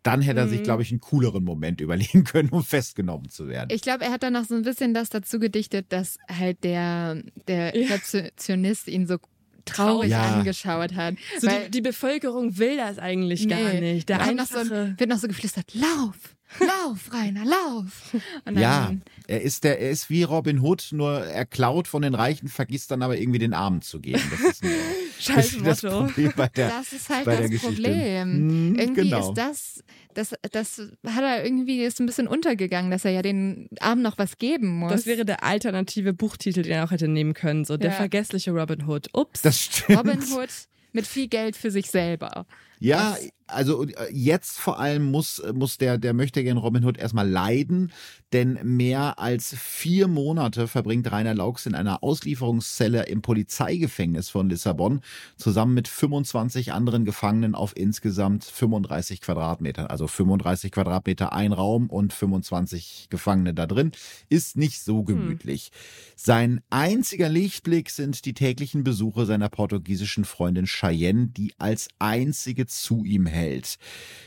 dann 0.03 0.22
hätte 0.22 0.40
er 0.40 0.49
sich, 0.49 0.61
Mhm. 0.61 0.64
glaube 0.64 0.82
ich, 0.82 0.90
einen 0.90 1.01
cooleren 1.01 1.44
Moment 1.44 1.80
überlegen 1.82 2.24
können, 2.24 2.49
um 2.51 2.62
festgenommen 2.64 3.28
zu 3.28 3.49
werden. 3.49 3.68
Ich 3.72 3.82
glaube, 3.82 4.05
er 4.05 4.12
hat 4.12 4.22
dann 4.22 4.32
noch 4.34 4.44
so 4.44 4.55
ein 4.55 4.62
bisschen 4.62 4.94
das 4.94 5.11
dazu 5.11 5.38
gedichtet, 5.38 5.86
dass 5.90 6.18
halt 6.30 6.62
der, 6.64 7.22
der 7.49 7.76
Ja. 7.76 7.94
Rezeptionist 7.94 8.88
ihn 8.88 9.07
so 9.07 9.16
traurig 9.64 10.11
Ja. 10.11 10.36
angeschaut 10.36 10.94
hat. 10.94 11.16
So 11.40 11.46
weil, 11.46 11.64
die, 11.64 11.70
die 11.72 11.80
Bevölkerung 11.82 12.57
will 12.59 12.76
das 12.76 12.99
eigentlich 12.99 13.46
gar 13.49 13.59
Nee. 13.59 13.94
nicht. 13.94 14.09
Der 14.09 14.18
Da 14.18 14.32
noch 14.32 14.46
so, 14.46 14.57
wird 14.70 15.09
noch 15.09 15.18
so 15.18 15.28
geflüstert, 15.28 15.74
lauf, 15.74 16.16
lauf, 16.61 17.12
Rainer, 17.12 17.44
lauf. 17.44 18.14
Ja, 18.55 18.92
er 19.26 19.42
ist 19.42 19.64
der, 19.64 19.80
er 19.80 19.90
ist 19.90 20.09
wie 20.11 20.22
Robin 20.22 20.61
Hood, 20.61 20.88
nur 20.92 21.20
er 21.24 21.44
klaut 21.46 21.86
von 21.88 22.03
den 22.03 22.14
Reichen, 22.14 22.49
vergisst 22.49 22.90
dann 22.90 23.03
aber 23.03 23.18
irgendwie 23.18 23.38
den 23.38 23.55
Armen 23.55 23.82
zu 23.82 24.01
geben. 24.01 24.22
Das 24.30 24.40
ist 24.40 24.64
ein, 24.64 24.70
Scheiß 25.20 25.57
das, 25.59 25.62
das 25.62 25.82
Motto. 25.82 26.05
Problem 26.07 26.32
bei 26.36 26.49
der, 26.49 26.68
Das 26.70 26.92
ist 26.92 27.09
halt 27.09 27.24
bei 27.24 27.32
der 27.32 27.42
das 27.42 27.51
Geschichte. 27.51 27.82
Problem. 27.82 28.22
Hm, 28.32 28.74
irgendwie 28.76 29.01
genau. 29.11 29.28
ist 29.28 29.34
das, 29.34 29.84
das, 30.14 30.34
das 30.53 30.78
hat 31.07 31.22
er 31.24 31.44
irgendwie 31.44 31.82
ist 31.82 32.01
ein 32.01 32.07
bisschen 32.07 32.28
untergegangen, 32.28 32.90
dass 32.90 33.05
er 33.05 33.11
ja 33.11 33.22
den 33.22 33.68
Armen 33.80 34.03
noch 34.03 34.16
was 34.18 34.38
geben 34.38 34.78
muss. 34.78 34.92
Das 34.92 35.07
wäre 35.07 35.24
der 35.24 35.42
alternative 35.42 36.12
Buchtitel, 36.14 36.62
den 36.62 36.72
er 36.72 36.84
auch 36.84 36.90
hätte 36.92 37.09
nehmen 37.09 37.34
können. 37.34 37.64
So 37.64 37.76
der 37.76 37.90
Ja. 37.90 37.96
vergessliche 37.96 38.53
Robin 38.53 38.86
Hood. 38.86 39.09
Ups. 39.12 39.42
Das 39.42 39.61
stimmt. 39.61 39.99
Robin 39.99 40.22
Hood 40.32 40.49
mit 40.92 41.07
viel 41.07 41.28
Geld 41.28 41.57
für 41.57 41.70
sich 41.70 41.90
selber. 41.90 42.46
Ja, 42.80 43.11
Das- 43.12 43.28
also 43.49 43.84
äh, 43.84 44.12
jetzt 44.12 44.59
vor 44.59 44.78
allem 44.78 45.11
muss, 45.11 45.42
muss 45.55 45.78
der, 45.78 45.99
der 45.99 46.14
möchte 46.14 46.42
gern 46.44 46.59
Robin 46.59 46.84
Hood 46.84 46.99
erstmal 46.99 47.28
leiden, 47.28 47.92
denn 48.32 48.59
mehr 48.62 49.18
als 49.18 49.55
vier 49.59 50.07
Monate 50.07 50.68
verbringt 50.68 51.11
Rainer 51.11 51.34
Laux 51.34 51.66
in 51.66 51.74
einer 51.74 52.03
Auslieferungszelle 52.03 53.07
im 53.07 53.22
Polizeigefängnis 53.22 54.28
von 54.28 54.51
Lissabon 54.51 55.01
zusammen 55.36 55.74
mit 55.74 55.88
25 55.88 56.72
anderen 56.72 57.05
Gefangenen 57.05 57.55
auf 57.55 57.74
insgesamt 57.74 58.44
35 58.44 59.22
Quadratmetern. 59.22 59.86
Also 59.86 60.07
35 60.07 60.72
Quadratmeter 60.72 61.32
ein 61.32 61.53
Raum 61.53 61.88
und 61.88 62.12
25 62.12 63.09
Gefangene 63.09 63.55
da 63.55 63.66
drin. 63.66 63.92
Ist 64.28 64.57
nicht 64.57 64.82
so 64.82 65.05
gemütlich. 65.05 65.72
Sein 66.14 66.61
einziger 66.68 67.28
Lichtblick 67.28 67.88
sind 67.90 68.24
die 68.26 68.34
täglichen 68.34 68.84
Besuche 68.84 69.24
seiner 69.24 69.49
portugiesischen 69.49 70.24
Freundin 70.24 70.66
Cheyenne, 70.66 71.28
die 71.28 71.55
als 71.59 71.88
einzige 71.99 72.66
zu 72.66 73.05
ihm 73.05 73.24
hält. 73.24 73.38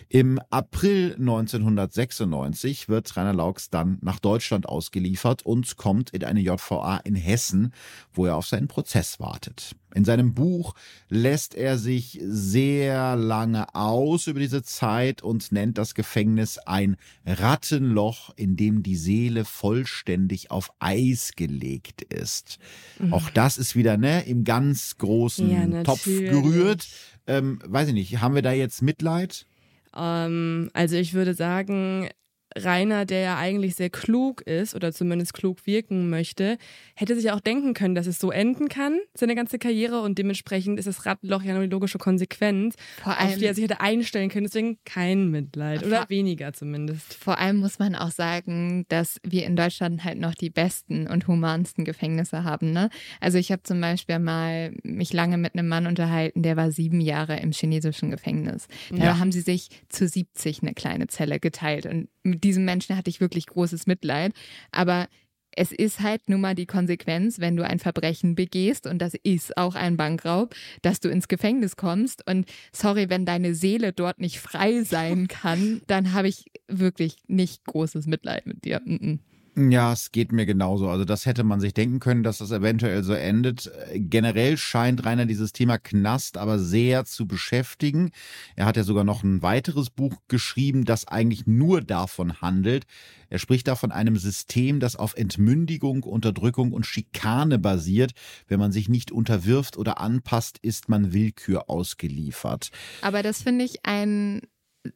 Im 0.09 0.39
April 0.49 1.15
1996 1.17 2.89
wird 2.89 3.15
Rainer 3.15 3.33
Laux 3.33 3.69
dann 3.69 3.97
nach 4.01 4.19
Deutschland 4.19 4.67
ausgeliefert 4.67 5.45
und 5.45 5.77
kommt 5.77 6.09
in 6.09 6.23
eine 6.23 6.41
JVA 6.41 6.97
in 6.97 7.15
Hessen, 7.15 7.73
wo 8.13 8.25
er 8.25 8.35
auf 8.35 8.45
seinen 8.45 8.67
Prozess 8.67 9.19
wartet. 9.19 9.75
In 9.93 10.05
seinem 10.05 10.33
Buch 10.33 10.73
lässt 11.09 11.55
er 11.55 11.77
sich 11.77 12.19
sehr 12.23 13.15
lange 13.15 13.75
aus 13.75 14.27
über 14.27 14.39
diese 14.39 14.63
Zeit 14.63 15.21
und 15.21 15.51
nennt 15.51 15.77
das 15.77 15.95
Gefängnis 15.95 16.57
ein 16.59 16.97
Rattenloch, 17.25 18.33
in 18.35 18.55
dem 18.55 18.83
die 18.83 18.95
Seele 18.95 19.45
vollständig 19.45 20.51
auf 20.51 20.71
Eis 20.79 21.33
gelegt 21.35 22.01
ist. 22.01 22.59
Auch 23.11 23.29
das 23.29 23.57
ist 23.57 23.75
wieder 23.75 23.97
ne, 23.97 24.25
im 24.25 24.43
ganz 24.43 24.97
großen 24.97 25.49
Ja, 25.49 25.83
Topf 25.83 26.05
gerührt. 26.05 26.87
Ähm, 27.27 27.59
weiß 27.65 27.89
ich 27.89 27.93
nicht, 27.93 28.21
haben 28.21 28.35
wir 28.35 28.41
da 28.41 28.51
jetzt 28.51 28.81
Mitleid? 28.81 29.45
Ähm, 29.95 30.69
also 30.73 30.95
ich 30.95 31.13
würde 31.13 31.33
sagen, 31.33 32.09
Rainer, 32.57 33.05
der 33.05 33.19
ja 33.21 33.37
eigentlich 33.37 33.75
sehr 33.75 33.89
klug 33.89 34.41
ist 34.41 34.75
oder 34.75 34.91
zumindest 34.91 35.33
klug 35.33 35.65
wirken 35.65 36.09
möchte, 36.09 36.57
hätte 36.95 37.15
sich 37.15 37.31
auch 37.31 37.39
denken 37.39 37.73
können, 37.73 37.95
dass 37.95 38.07
es 38.07 38.19
so 38.19 38.31
enden 38.31 38.67
kann, 38.69 38.99
seine 39.13 39.35
ganze 39.35 39.57
Karriere 39.59 40.01
und 40.01 40.17
dementsprechend 40.17 40.77
ist 40.79 40.87
das 40.87 41.05
Rattenloch 41.05 41.43
ja 41.43 41.53
nur 41.53 41.63
die 41.63 41.69
logische 41.69 41.97
Konsequenz, 41.97 42.75
Vor 43.03 43.13
auf 43.13 43.19
allem, 43.19 43.39
die 43.39 43.45
er 43.45 43.53
sich 43.53 43.63
hätte 43.63 43.79
einstellen 43.81 44.29
können. 44.29 44.45
Deswegen 44.45 44.77
kein 44.85 45.29
Mitleid 45.29 45.83
oder 45.85 45.97
Vor- 45.97 46.09
weniger 46.09 46.53
zumindest. 46.53 47.13
vor 47.13 47.37
allem 47.39 47.57
muss 47.57 47.79
man 47.79 47.95
auch 47.95 48.11
sagen, 48.11 48.85
dass 48.89 49.17
wir 49.23 49.45
in 49.45 49.55
Deutschland 49.55 50.03
halt 50.03 50.19
noch 50.19 50.35
die 50.35 50.49
besten 50.49 51.07
und 51.07 51.27
humansten 51.27 51.85
Gefängnisse 51.85 52.43
haben. 52.43 52.71
Ne? 52.71 52.89
Also 53.19 53.37
ich 53.37 53.51
habe 53.51 53.63
zum 53.63 53.79
Beispiel 53.81 54.19
mal 54.19 54.73
mich 54.83 55.13
lange 55.13 55.37
mit 55.37 55.53
einem 55.55 55.67
Mann 55.67 55.87
unterhalten, 55.87 56.43
der 56.43 56.57
war 56.57 56.71
sieben 56.71 56.99
Jahre 57.01 57.37
im 57.39 57.51
chinesischen 57.51 58.11
Gefängnis. 58.11 58.67
Da 58.89 59.03
Ja. 59.03 59.19
haben 59.19 59.31
sie 59.31 59.41
sich 59.41 59.69
zu 59.89 60.07
70 60.07 60.61
eine 60.61 60.73
kleine 60.73 61.07
Zelle 61.07 61.39
geteilt 61.39 61.85
und 61.85 62.09
mit 62.23 62.40
diesem 62.43 62.65
Menschen 62.65 62.97
hatte 62.97 63.09
ich 63.09 63.21
wirklich 63.21 63.47
großes 63.47 63.87
Mitleid. 63.87 64.33
Aber 64.71 65.07
es 65.53 65.71
ist 65.71 65.99
halt 65.99 66.29
nun 66.29 66.41
mal 66.41 66.55
die 66.55 66.65
Konsequenz, 66.65 67.39
wenn 67.39 67.55
du 67.55 67.65
ein 67.65 67.79
Verbrechen 67.79 68.35
begehst, 68.35 68.87
und 68.87 68.99
das 68.99 69.13
ist 69.23 69.57
auch 69.57 69.75
ein 69.75 69.97
Bankraub, 69.97 70.55
dass 70.81 70.99
du 70.99 71.09
ins 71.09 71.27
Gefängnis 71.27 71.75
kommst. 71.75 72.25
Und 72.27 72.49
sorry, 72.71 73.09
wenn 73.09 73.25
deine 73.25 73.53
Seele 73.53 73.91
dort 73.91 74.19
nicht 74.19 74.39
frei 74.39 74.83
sein 74.83 75.27
kann, 75.27 75.81
dann 75.87 76.13
habe 76.13 76.27
ich 76.27 76.45
wirklich 76.67 77.17
nicht 77.27 77.65
großes 77.65 78.07
Mitleid 78.07 78.45
mit 78.45 78.63
dir. 78.63 78.81
Mm 78.85 78.95
-mm. 78.95 79.19
Ja, 79.55 79.91
es 79.91 80.13
geht 80.13 80.31
mir 80.31 80.45
genauso. 80.45 80.87
Also 80.87 81.03
das 81.03 81.25
hätte 81.25 81.43
man 81.43 81.59
sich 81.59 81.73
denken 81.73 81.99
können, 81.99 82.23
dass 82.23 82.37
das 82.37 82.51
eventuell 82.51 83.03
so 83.03 83.13
endet. 83.13 83.69
Generell 83.93 84.55
scheint 84.55 85.05
Rainer 85.05 85.25
dieses 85.25 85.51
Thema 85.51 85.77
Knast 85.77 86.37
aber 86.37 86.57
sehr 86.57 87.03
zu 87.03 87.27
beschäftigen. 87.27 88.11
Er 88.55 88.65
hat 88.65 88.77
ja 88.77 88.83
sogar 88.83 89.03
noch 89.03 89.23
ein 89.23 89.41
weiteres 89.41 89.89
Buch 89.89 90.15
geschrieben, 90.29 90.85
das 90.85 91.05
eigentlich 91.05 91.47
nur 91.47 91.81
davon 91.81 92.39
handelt. 92.39 92.85
Er 93.27 93.39
spricht 93.39 93.67
da 93.67 93.75
von 93.75 93.91
einem 93.91 94.15
System, 94.15 94.79
das 94.79 94.95
auf 94.95 95.17
Entmündigung, 95.17 96.03
Unterdrückung 96.03 96.71
und 96.71 96.85
Schikane 96.85 97.59
basiert. 97.59 98.11
Wenn 98.47 98.59
man 98.59 98.71
sich 98.71 98.87
nicht 98.87 99.11
unterwirft 99.11 99.75
oder 99.75 99.99
anpasst, 99.99 100.59
ist 100.61 100.87
man 100.87 101.11
Willkür 101.11 101.69
ausgeliefert. 101.69 102.71
Aber 103.01 103.21
das 103.21 103.41
finde 103.41 103.65
ich 103.65 103.85
ein 103.85 104.41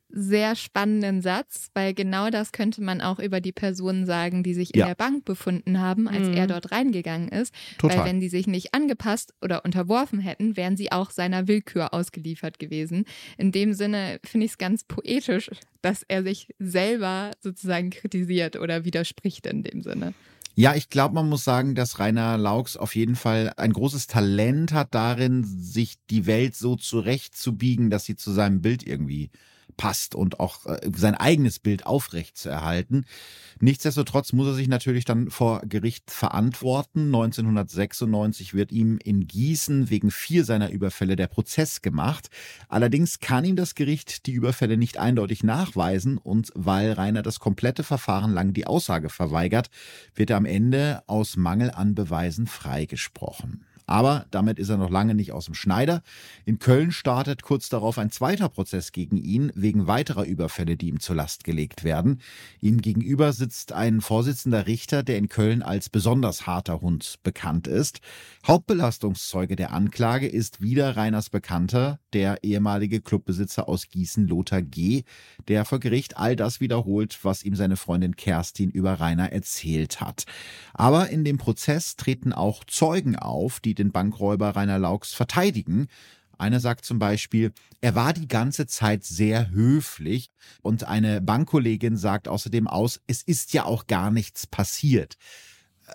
sehr 0.09 0.55
spannenden 0.55 1.21
Satz, 1.21 1.69
weil 1.73 1.93
genau 1.93 2.29
das 2.29 2.51
könnte 2.51 2.81
man 2.81 3.01
auch 3.01 3.19
über 3.19 3.41
die 3.41 3.51
Personen 3.51 4.05
sagen, 4.05 4.43
die 4.43 4.53
sich 4.53 4.73
in 4.73 4.79
ja. 4.79 4.87
der 4.87 4.95
Bank 4.95 5.25
befunden 5.25 5.79
haben, 5.79 6.07
als 6.07 6.29
mhm. 6.29 6.33
er 6.35 6.47
dort 6.47 6.71
reingegangen 6.71 7.29
ist. 7.29 7.53
Total. 7.77 7.99
Weil 7.99 8.05
wenn 8.05 8.19
die 8.19 8.29
sich 8.29 8.47
nicht 8.47 8.73
angepasst 8.73 9.33
oder 9.41 9.65
unterworfen 9.65 10.19
hätten, 10.19 10.57
wären 10.57 10.77
sie 10.77 10.91
auch 10.91 11.11
seiner 11.11 11.47
Willkür 11.47 11.93
ausgeliefert 11.93 12.59
gewesen. 12.59 13.05
In 13.37 13.51
dem 13.51 13.73
Sinne 13.73 14.19
finde 14.23 14.45
ich 14.45 14.53
es 14.53 14.57
ganz 14.57 14.83
poetisch, 14.85 15.51
dass 15.81 16.03
er 16.07 16.23
sich 16.23 16.47
selber 16.57 17.31
sozusagen 17.41 17.89
kritisiert 17.89 18.55
oder 18.55 18.85
widerspricht 18.85 19.45
in 19.45 19.63
dem 19.63 19.81
Sinne. 19.81 20.13
Ja, 20.57 20.73
ich 20.73 20.89
glaube, 20.89 21.15
man 21.15 21.27
muss 21.27 21.43
sagen, 21.43 21.75
dass 21.75 21.99
Rainer 21.99 22.37
Laux 22.37 22.77
auf 22.77 22.95
jeden 22.95 23.17
Fall 23.17 23.51
ein 23.57 23.73
großes 23.73 24.07
Talent 24.07 24.71
hat 24.71 24.95
darin, 24.95 25.43
sich 25.43 25.95
die 26.09 26.25
Welt 26.27 26.55
so 26.55 26.77
zurechtzubiegen, 26.77 27.89
dass 27.89 28.05
sie 28.05 28.15
zu 28.15 28.31
seinem 28.31 28.61
Bild 28.61 28.87
irgendwie 28.87 29.31
passt 29.77 30.15
und 30.15 30.39
auch 30.39 30.65
äh, 30.65 30.79
sein 30.95 31.15
eigenes 31.15 31.59
Bild 31.59 31.85
aufrecht 31.85 32.37
zu 32.37 32.49
erhalten. 32.49 33.05
Nichtsdestotrotz 33.59 34.33
muss 34.33 34.47
er 34.47 34.53
sich 34.53 34.67
natürlich 34.67 35.05
dann 35.05 35.29
vor 35.29 35.61
Gericht 35.65 36.11
verantworten. 36.11 37.05
1996 37.05 38.53
wird 38.53 38.71
ihm 38.71 38.99
in 39.03 39.27
Gießen 39.27 39.89
wegen 39.89 40.11
vier 40.11 40.43
seiner 40.43 40.69
Überfälle 40.69 41.15
der 41.15 41.27
Prozess 41.27 41.81
gemacht. 41.81 42.29
Allerdings 42.67 43.19
kann 43.19 43.45
ihm 43.45 43.55
das 43.55 43.75
Gericht 43.75 44.25
die 44.25 44.33
Überfälle 44.33 44.77
nicht 44.77 44.97
eindeutig 44.97 45.43
nachweisen 45.43 46.17
und 46.17 46.51
weil 46.55 46.91
Rainer 46.91 47.21
das 47.21 47.39
komplette 47.39 47.83
Verfahren 47.83 48.33
lang 48.33 48.53
die 48.53 48.67
Aussage 48.67 49.09
verweigert, 49.09 49.69
wird 50.13 50.29
er 50.29 50.37
am 50.37 50.45
Ende 50.45 51.03
aus 51.07 51.37
Mangel 51.37 51.71
an 51.71 51.95
Beweisen 51.95 52.47
freigesprochen. 52.47 53.65
Aber 53.87 54.25
damit 54.31 54.59
ist 54.59 54.69
er 54.69 54.77
noch 54.77 54.89
lange 54.89 55.15
nicht 55.15 55.31
aus 55.31 55.45
dem 55.45 55.53
Schneider. 55.53 56.01
In 56.45 56.59
Köln 56.59 56.91
startet 56.91 57.43
kurz 57.43 57.69
darauf 57.69 57.97
ein 57.97 58.09
zweiter 58.09 58.49
Prozess 58.49 58.91
gegen 58.91 59.17
ihn 59.17 59.51
wegen 59.55 59.87
weiterer 59.87 60.25
Überfälle, 60.25 60.77
die 60.77 60.89
ihm 60.89 60.99
zur 60.99 61.15
Last 61.15 61.43
gelegt 61.43 61.83
werden. 61.83 62.21
Ihm 62.61 62.81
gegenüber 62.81 63.31
sitzt 63.33 63.73
ein 63.73 64.01
Vorsitzender 64.01 64.67
Richter, 64.67 65.03
der 65.03 65.17
in 65.17 65.29
Köln 65.29 65.61
als 65.61 65.89
besonders 65.89 66.47
harter 66.47 66.81
Hund 66.81 67.19
bekannt 67.23 67.67
ist. 67.67 67.99
Hauptbelastungszeuge 68.45 69.55
der 69.55 69.71
Anklage 69.71 70.27
ist 70.27 70.61
wieder 70.61 70.97
Reiners 70.97 71.29
Bekannter, 71.29 71.99
der 72.13 72.43
ehemalige 72.43 73.01
Clubbesitzer 73.01 73.67
aus 73.69 73.89
Gießen, 73.89 74.27
Lothar 74.27 74.61
G., 74.61 75.03
der 75.47 75.65
vor 75.65 75.79
Gericht 75.79 76.17
all 76.17 76.35
das 76.35 76.59
wiederholt, 76.59 77.19
was 77.23 77.43
ihm 77.43 77.55
seine 77.55 77.77
Freundin 77.77 78.15
Kerstin 78.15 78.71
über 78.71 78.93
Rainer 78.93 79.31
erzählt 79.31 80.01
hat. 80.01 80.25
Aber 80.73 81.09
in 81.09 81.23
dem 81.23 81.37
Prozess 81.37 81.95
treten 81.95 82.33
auch 82.33 82.63
Zeugen 82.63 83.15
auf, 83.15 83.59
die 83.59 83.74
den 83.79 83.91
Bankräuber 83.91 84.49
Rainer 84.55 84.79
Laux 84.79 85.13
verteidigen. 85.13 85.87
Einer 86.37 86.59
sagt 86.59 86.85
zum 86.85 86.99
Beispiel, 86.99 87.53
er 87.81 87.95
war 87.95 88.13
die 88.13 88.27
ganze 88.27 88.67
Zeit 88.67 89.03
sehr 89.03 89.51
höflich 89.51 90.31
und 90.61 90.83
eine 90.83 91.21
Bankkollegin 91.21 91.97
sagt 91.97 92.27
außerdem 92.27 92.67
aus, 92.67 92.99
es 93.07 93.21
ist 93.21 93.53
ja 93.53 93.65
auch 93.65 93.87
gar 93.87 94.11
nichts 94.11 94.45
passiert. 94.47 95.17
Äh, 95.87 95.93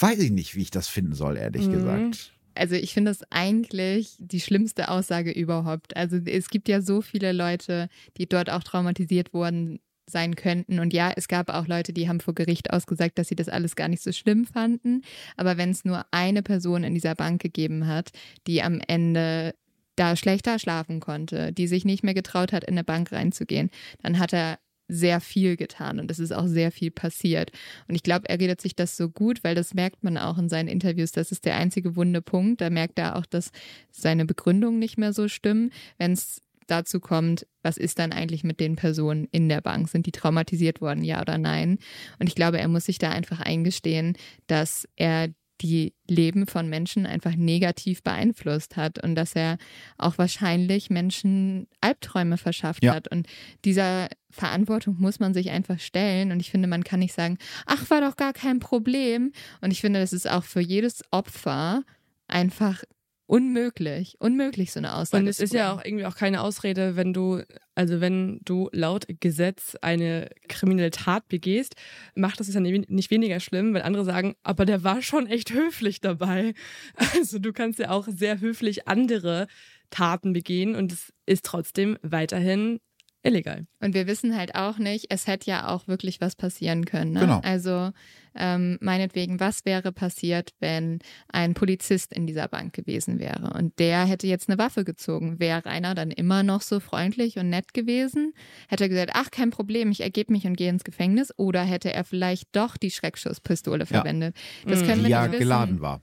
weiß 0.00 0.18
ich 0.18 0.30
nicht, 0.30 0.56
wie 0.56 0.62
ich 0.62 0.70
das 0.70 0.88
finden 0.88 1.14
soll, 1.14 1.36
ehrlich 1.36 1.68
mhm. 1.68 1.72
gesagt. 1.72 2.32
Also 2.54 2.74
ich 2.74 2.94
finde 2.94 3.10
das 3.10 3.20
eigentlich 3.30 4.16
die 4.18 4.40
schlimmste 4.40 4.88
Aussage 4.88 5.30
überhaupt. 5.30 5.94
Also 5.94 6.16
es 6.16 6.48
gibt 6.48 6.68
ja 6.68 6.80
so 6.80 7.02
viele 7.02 7.32
Leute, 7.32 7.88
die 8.16 8.26
dort 8.26 8.50
auch 8.50 8.64
traumatisiert 8.64 9.34
wurden 9.34 9.78
sein 10.06 10.36
könnten. 10.36 10.78
Und 10.78 10.92
ja, 10.92 11.12
es 11.14 11.28
gab 11.28 11.50
auch 11.50 11.66
Leute, 11.66 11.92
die 11.92 12.08
haben 12.08 12.20
vor 12.20 12.34
Gericht 12.34 12.72
ausgesagt, 12.72 13.18
dass 13.18 13.28
sie 13.28 13.36
das 13.36 13.48
alles 13.48 13.76
gar 13.76 13.88
nicht 13.88 14.02
so 14.02 14.12
schlimm 14.12 14.44
fanden. 14.44 15.02
Aber 15.36 15.56
wenn 15.56 15.70
es 15.70 15.84
nur 15.84 16.04
eine 16.10 16.42
Person 16.42 16.84
in 16.84 16.94
dieser 16.94 17.14
Bank 17.14 17.42
gegeben 17.42 17.86
hat, 17.86 18.10
die 18.46 18.62
am 18.62 18.80
Ende 18.86 19.54
da 19.96 20.14
schlechter 20.14 20.58
schlafen 20.58 21.00
konnte, 21.00 21.52
die 21.52 21.66
sich 21.66 21.84
nicht 21.84 22.04
mehr 22.04 22.14
getraut 22.14 22.52
hat, 22.52 22.64
in 22.64 22.74
eine 22.74 22.84
Bank 22.84 23.12
reinzugehen, 23.12 23.70
dann 24.02 24.18
hat 24.18 24.32
er 24.32 24.58
sehr 24.88 25.20
viel 25.20 25.56
getan 25.56 25.98
und 25.98 26.10
es 26.10 26.18
ist 26.18 26.32
auch 26.32 26.46
sehr 26.46 26.70
viel 26.70 26.90
passiert. 26.90 27.50
Und 27.88 27.96
ich 27.96 28.02
glaube, 28.02 28.28
er 28.28 28.38
redet 28.38 28.60
sich 28.60 28.76
das 28.76 28.96
so 28.96 29.08
gut, 29.08 29.42
weil 29.42 29.54
das 29.54 29.74
merkt 29.74 30.04
man 30.04 30.16
auch 30.16 30.38
in 30.38 30.48
seinen 30.48 30.68
Interviews. 30.68 31.10
Das 31.12 31.32
ist 31.32 31.44
der 31.44 31.56
einzige 31.56 31.96
wunde 31.96 32.22
Punkt. 32.22 32.60
Da 32.60 32.70
merkt 32.70 32.98
er 32.98 33.16
auch, 33.16 33.26
dass 33.26 33.50
seine 33.90 34.26
Begründungen 34.26 34.78
nicht 34.78 34.96
mehr 34.96 35.12
so 35.12 35.26
stimmen. 35.26 35.72
Wenn 35.98 36.12
es 36.12 36.40
dazu 36.66 37.00
kommt, 37.00 37.46
was 37.62 37.76
ist 37.76 37.98
dann 37.98 38.12
eigentlich 38.12 38.44
mit 38.44 38.60
den 38.60 38.76
Personen 38.76 39.28
in 39.30 39.48
der 39.48 39.60
Bank? 39.60 39.88
Sind 39.88 40.06
die 40.06 40.12
traumatisiert 40.12 40.80
worden, 40.80 41.04
ja 41.04 41.20
oder 41.20 41.38
nein? 41.38 41.78
Und 42.18 42.28
ich 42.28 42.34
glaube, 42.34 42.58
er 42.58 42.68
muss 42.68 42.86
sich 42.86 42.98
da 42.98 43.10
einfach 43.10 43.40
eingestehen, 43.40 44.16
dass 44.46 44.88
er 44.96 45.28
die 45.60 45.94
Leben 46.06 46.46
von 46.46 46.68
Menschen 46.68 47.06
einfach 47.06 47.34
negativ 47.34 48.02
beeinflusst 48.02 48.76
hat 48.76 49.02
und 49.02 49.14
dass 49.14 49.34
er 49.34 49.58
auch 49.96 50.18
wahrscheinlich 50.18 50.90
Menschen 50.90 51.66
Albträume 51.80 52.36
verschafft 52.36 52.84
ja. 52.84 52.94
hat. 52.94 53.08
Und 53.08 53.26
dieser 53.64 54.08
Verantwortung 54.30 54.96
muss 54.98 55.18
man 55.18 55.34
sich 55.34 55.50
einfach 55.50 55.80
stellen. 55.80 56.30
Und 56.30 56.40
ich 56.40 56.50
finde, 56.50 56.68
man 56.68 56.84
kann 56.84 57.00
nicht 57.00 57.14
sagen, 57.14 57.38
ach, 57.64 57.88
war 57.90 58.00
doch 58.00 58.16
gar 58.16 58.32
kein 58.32 58.60
Problem. 58.60 59.32
Und 59.60 59.70
ich 59.70 59.80
finde, 59.80 60.00
das 60.00 60.12
ist 60.12 60.28
auch 60.28 60.44
für 60.44 60.60
jedes 60.60 61.02
Opfer 61.10 61.82
einfach 62.28 62.82
unmöglich, 63.26 64.16
unmöglich 64.20 64.72
so 64.72 64.78
eine 64.78 64.94
Aussage. 64.94 65.22
Und 65.22 65.28
es 65.28 65.40
ist 65.40 65.52
ja 65.52 65.72
auch 65.72 65.84
irgendwie 65.84 66.06
auch 66.06 66.16
keine 66.16 66.42
Ausrede, 66.42 66.96
wenn 66.96 67.12
du, 67.12 67.42
also 67.74 68.00
wenn 68.00 68.40
du 68.44 68.68
laut 68.72 69.06
Gesetz 69.20 69.76
eine 69.82 70.30
kriminelle 70.48 70.90
Tat 70.90 71.28
begehst, 71.28 71.74
macht 72.14 72.38
das 72.38 72.48
es 72.48 72.54
ja 72.54 72.60
nicht 72.60 73.10
weniger 73.10 73.40
schlimm, 73.40 73.74
weil 73.74 73.82
andere 73.82 74.04
sagen, 74.04 74.36
aber 74.42 74.64
der 74.64 74.84
war 74.84 75.02
schon 75.02 75.26
echt 75.26 75.52
höflich 75.52 76.00
dabei. 76.00 76.54
Also 77.16 77.38
du 77.38 77.52
kannst 77.52 77.78
ja 77.78 77.90
auch 77.90 78.06
sehr 78.08 78.40
höflich 78.40 78.88
andere 78.88 79.46
Taten 79.90 80.32
begehen 80.32 80.74
und 80.74 80.92
es 80.92 81.12
ist 81.24 81.44
trotzdem 81.44 81.98
weiterhin 82.02 82.80
illegal. 83.26 83.66
Und 83.80 83.94
wir 83.94 84.06
wissen 84.06 84.36
halt 84.36 84.54
auch 84.54 84.78
nicht, 84.78 85.06
es 85.10 85.26
hätte 85.26 85.50
ja 85.50 85.68
auch 85.68 85.88
wirklich 85.88 86.20
was 86.20 86.36
passieren 86.36 86.84
können. 86.84 87.12
Ne? 87.12 87.20
Genau. 87.20 87.40
Also 87.42 87.90
ähm, 88.34 88.78
meinetwegen, 88.80 89.40
was 89.40 89.64
wäre 89.64 89.92
passiert, 89.92 90.50
wenn 90.60 90.98
ein 91.28 91.54
Polizist 91.54 92.12
in 92.12 92.26
dieser 92.26 92.48
Bank 92.48 92.74
gewesen 92.74 93.18
wäre 93.18 93.54
und 93.54 93.78
der 93.78 94.04
hätte 94.04 94.26
jetzt 94.26 94.48
eine 94.48 94.58
Waffe 94.58 94.84
gezogen? 94.84 95.40
Wäre 95.40 95.64
Rainer 95.64 95.94
dann 95.94 96.10
immer 96.10 96.42
noch 96.42 96.60
so 96.60 96.80
freundlich 96.80 97.38
und 97.38 97.48
nett 97.48 97.72
gewesen? 97.74 98.32
Hätte 98.68 98.84
er 98.84 98.88
gesagt, 98.88 99.12
ach, 99.14 99.30
kein 99.30 99.50
Problem, 99.50 99.90
ich 99.90 100.02
ergebe 100.02 100.32
mich 100.32 100.46
und 100.46 100.56
gehe 100.56 100.68
ins 100.68 100.84
Gefängnis? 100.84 101.32
Oder 101.36 101.62
hätte 101.62 101.92
er 101.92 102.04
vielleicht 102.04 102.48
doch 102.52 102.76
die 102.76 102.90
Schreckschusspistole 102.90 103.86
verwendet? 103.86 104.36
Ja. 104.64 104.70
Das 104.70 104.84
können 104.84 105.00
mhm. 105.00 105.04
wir 105.04 105.10
ja 105.10 105.28
nicht 105.28 105.38
geladen 105.38 105.80
war. 105.80 106.02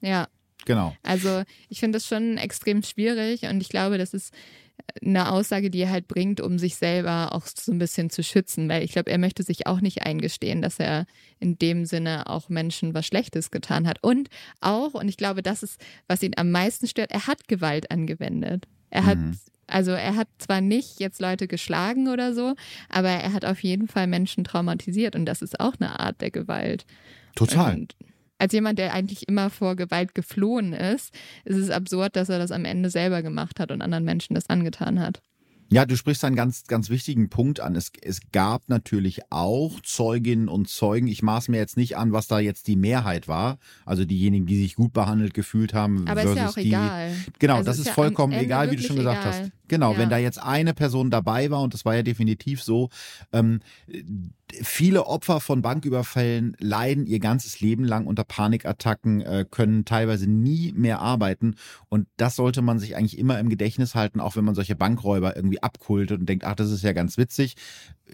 Ja. 0.00 0.28
Genau. 0.64 0.96
Also 1.02 1.42
ich 1.68 1.78
finde 1.78 1.96
das 1.96 2.06
schon 2.06 2.38
extrem 2.38 2.82
schwierig 2.82 3.42
und 3.42 3.60
ich 3.60 3.68
glaube, 3.68 3.98
das 3.98 4.12
ist 4.12 4.34
eine 5.02 5.30
Aussage, 5.30 5.70
die 5.70 5.80
er 5.80 5.90
halt 5.90 6.08
bringt, 6.08 6.40
um 6.40 6.58
sich 6.58 6.76
selber 6.76 7.32
auch 7.32 7.46
so 7.46 7.72
ein 7.72 7.78
bisschen 7.78 8.10
zu 8.10 8.22
schützen, 8.22 8.68
weil 8.68 8.82
ich 8.82 8.92
glaube, 8.92 9.10
er 9.10 9.18
möchte 9.18 9.42
sich 9.42 9.66
auch 9.66 9.80
nicht 9.80 10.02
eingestehen, 10.02 10.62
dass 10.62 10.78
er 10.78 11.06
in 11.38 11.58
dem 11.58 11.84
Sinne 11.84 12.28
auch 12.28 12.48
Menschen 12.48 12.94
was 12.94 13.06
Schlechtes 13.06 13.50
getan 13.50 13.86
hat. 13.86 14.02
Und 14.02 14.28
auch, 14.60 14.94
und 14.94 15.08
ich 15.08 15.16
glaube, 15.16 15.42
das 15.42 15.62
ist, 15.62 15.80
was 16.08 16.22
ihn 16.22 16.32
am 16.36 16.50
meisten 16.50 16.86
stört, 16.86 17.10
er 17.10 17.26
hat 17.26 17.48
Gewalt 17.48 17.90
angewendet. 17.90 18.66
Er 18.90 19.04
hat 19.04 19.18
mhm. 19.18 19.38
Also 19.68 19.90
er 19.90 20.14
hat 20.14 20.28
zwar 20.38 20.60
nicht 20.60 21.00
jetzt 21.00 21.20
Leute 21.20 21.48
geschlagen 21.48 22.08
oder 22.08 22.34
so, 22.34 22.54
aber 22.88 23.08
er 23.08 23.32
hat 23.32 23.44
auf 23.44 23.62
jeden 23.62 23.88
Fall 23.88 24.06
Menschen 24.06 24.44
traumatisiert 24.44 25.16
und 25.16 25.26
das 25.26 25.42
ist 25.42 25.58
auch 25.58 25.74
eine 25.80 25.98
Art 25.98 26.20
der 26.20 26.30
Gewalt. 26.30 26.86
Total. 27.34 27.74
Und 27.74 27.96
als 28.38 28.52
jemand, 28.52 28.78
der 28.78 28.92
eigentlich 28.92 29.28
immer 29.28 29.50
vor 29.50 29.76
Gewalt 29.76 30.14
geflohen 30.14 30.72
ist, 30.72 31.14
ist 31.44 31.56
es 31.56 31.70
absurd, 31.70 32.16
dass 32.16 32.28
er 32.28 32.38
das 32.38 32.50
am 32.52 32.64
Ende 32.64 32.90
selber 32.90 33.22
gemacht 33.22 33.60
hat 33.60 33.70
und 33.70 33.82
anderen 33.82 34.04
Menschen 34.04 34.34
das 34.34 34.48
angetan 34.48 35.00
hat. 35.00 35.20
Ja, 35.68 35.84
du 35.84 35.96
sprichst 35.96 36.24
einen 36.24 36.36
ganz, 36.36 36.64
ganz 36.64 36.90
wichtigen 36.90 37.28
Punkt 37.28 37.58
an. 37.60 37.74
Es, 37.74 37.90
es 38.00 38.20
gab 38.32 38.68
natürlich 38.68 39.20
auch 39.30 39.80
Zeuginnen 39.80 40.48
und 40.48 40.68
Zeugen. 40.68 41.08
Ich 41.08 41.22
maß 41.22 41.48
mir 41.48 41.56
jetzt 41.56 41.76
nicht 41.76 41.96
an, 41.96 42.12
was 42.12 42.28
da 42.28 42.38
jetzt 42.38 42.68
die 42.68 42.76
Mehrheit 42.76 43.26
war. 43.26 43.58
Also 43.84 44.04
diejenigen, 44.04 44.46
die 44.46 44.58
sich 44.58 44.76
gut 44.76 44.92
behandelt 44.92 45.34
gefühlt 45.34 45.74
haben. 45.74 46.06
Aber 46.06 46.22
ist 46.22 46.36
ja 46.36 46.48
auch 46.48 46.54
die, 46.54 46.68
egal. 46.68 47.12
Genau, 47.38 47.54
Also 47.56 47.66
das 47.66 47.76
ist 47.76 47.80
ist 47.82 47.86
ja 47.88 47.94
vollkommen 47.94 48.32
egal, 48.32 48.70
wie 48.70 48.76
du 48.76 48.82
schon 48.82 48.96
gesagt 48.96 49.20
egal. 49.22 49.40
hast. 49.42 49.52
Genau, 49.68 49.92
Ja. 49.94 49.98
wenn 49.98 50.08
da 50.10 50.18
jetzt 50.18 50.40
eine 50.40 50.74
Person 50.74 51.10
dabei 51.10 51.50
war, 51.50 51.62
und 51.62 51.74
das 51.74 51.84
war 51.84 51.96
ja 51.96 52.02
definitiv 52.04 52.62
so, 52.62 52.88
ähm, 53.32 53.58
viele 54.62 55.06
Opfer 55.06 55.40
von 55.40 55.60
Banküberfällen 55.62 56.56
leiden 56.60 57.06
ihr 57.06 57.18
ganzes 57.18 57.60
Leben 57.60 57.82
lang 57.84 58.06
unter 58.06 58.22
Panikattacken, 58.22 59.20
äh, 59.22 59.44
können 59.50 59.84
teilweise 59.84 60.30
nie 60.30 60.72
mehr 60.76 61.00
arbeiten. 61.00 61.56
Und 61.88 62.06
das 62.16 62.36
sollte 62.36 62.62
man 62.62 62.78
sich 62.78 62.94
eigentlich 62.94 63.18
immer 63.18 63.40
im 63.40 63.48
Gedächtnis 63.48 63.96
halten, 63.96 64.20
auch 64.20 64.36
wenn 64.36 64.44
man 64.44 64.54
solche 64.54 64.76
Bankräuber 64.76 65.34
irgendwie 65.34 65.55
abkultet 65.62 66.20
und 66.20 66.28
denkt, 66.28 66.44
ach, 66.44 66.54
das 66.54 66.70
ist 66.70 66.82
ja 66.82 66.92
ganz 66.92 67.16
witzig. 67.16 67.56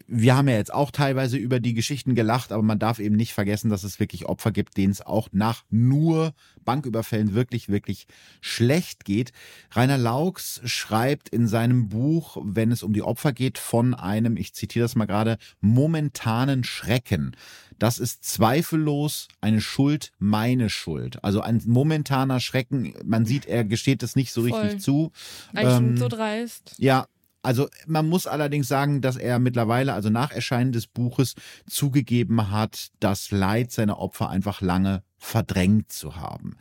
Wir 0.07 0.37
haben 0.37 0.49
ja 0.49 0.57
jetzt 0.57 0.73
auch 0.73 0.91
teilweise 0.91 1.37
über 1.37 1.61
die 1.61 1.75
Geschichten 1.75 2.15
gelacht, 2.15 2.51
aber 2.51 2.63
man 2.63 2.79
darf 2.79 2.99
eben 2.99 3.15
nicht 3.15 3.35
vergessen, 3.35 3.69
dass 3.69 3.85
es 3.85 4.01
wirklich 4.01 4.25
Opfer 4.25 4.51
gibt, 4.51 4.79
denen 4.79 4.91
es 4.91 5.05
auch 5.05 5.29
nach 5.33 5.65
nur 5.71 6.33
Banküberfällen 6.65 7.35
wirklich, 7.35 7.69
wirklich 7.69 8.07
schlecht 8.41 9.05
geht. 9.05 9.33
Rainer 9.73 9.99
Laux 9.99 10.63
schreibt 10.65 11.29
in 11.29 11.47
seinem 11.47 11.91
Buch, 11.91 12.39
wenn 12.43 12.73
es 12.73 12.83
um 12.83 12.95
die 12.95 13.03
Opfer 13.03 13.33
geht, 13.33 13.59
von 13.59 13.93
einem, 13.95 14.39
ich 14.39 14.55
zitiere 14.55 14.85
das 14.85 14.95
mal 14.95 15.07
gerade, 15.07 15.37
momentanen 15.61 16.65
Schrecken. 16.65 17.37
Das 17.79 17.99
ist 17.99 18.25
zweifellos 18.25 19.29
eine 19.41 19.61
Schuld, 19.61 20.13
meine 20.19 20.71
Schuld. 20.71 21.23
Also 21.25 21.41
ein 21.41 21.61
momentaner 21.67 22.39
Schrecken. 22.39 22.95
Man 23.05 23.27
sieht, 23.27 23.45
er 23.45 23.65
gesteht 23.65 24.03
es 24.03 24.15
nicht 24.15 24.33
so 24.33 24.47
Voll. 24.47 24.61
richtig 24.61 24.81
zu. 24.81 25.11
Eigentlich 25.53 25.77
Ähm, 25.77 25.97
so 25.97 26.09
dreist. 26.09 26.77
Ja, 26.79 27.09
also 27.43 27.69
man 27.87 28.09
muss 28.09 28.27
allerdings 28.27 28.69
sagen, 28.69 29.01
dass 29.01 29.17
er 29.17 29.39
mittlerweile, 29.39 29.93
also 29.93 30.11
nach 30.11 30.31
Erscheinen 30.31 30.73
des 30.73 30.87
Buches, 30.87 31.35
zugegeben 31.69 32.51
hat, 32.51 32.89
das 33.01 33.31
Leid 33.31 33.73
seiner 33.73 33.99
Opfer 33.99 34.31
einfach 34.31 34.61
lange 34.61 35.03
verdrängt 35.19 35.93
zu 35.93 36.17
haben. 36.17 36.57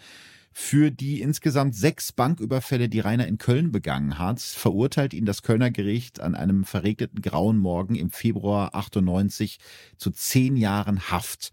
Für 0.53 0.91
die 0.91 1.21
insgesamt 1.21 1.75
sechs 1.75 2.11
Banküberfälle, 2.11 2.89
die 2.89 2.99
Rainer 2.99 3.25
in 3.25 3.37
Köln 3.37 3.71
begangen 3.71 4.19
hat, 4.19 4.41
verurteilt 4.41 5.13
ihn 5.13 5.25
das 5.25 5.43
Kölner 5.43 5.71
Gericht 5.71 6.19
an 6.19 6.35
einem 6.35 6.65
verregneten 6.65 7.21
grauen 7.21 7.57
Morgen 7.57 7.95
im 7.95 8.11
Februar 8.11 8.75
98 8.75 9.59
zu 9.95 10.11
zehn 10.11 10.57
Jahren 10.57 11.09
Haft. 11.09 11.51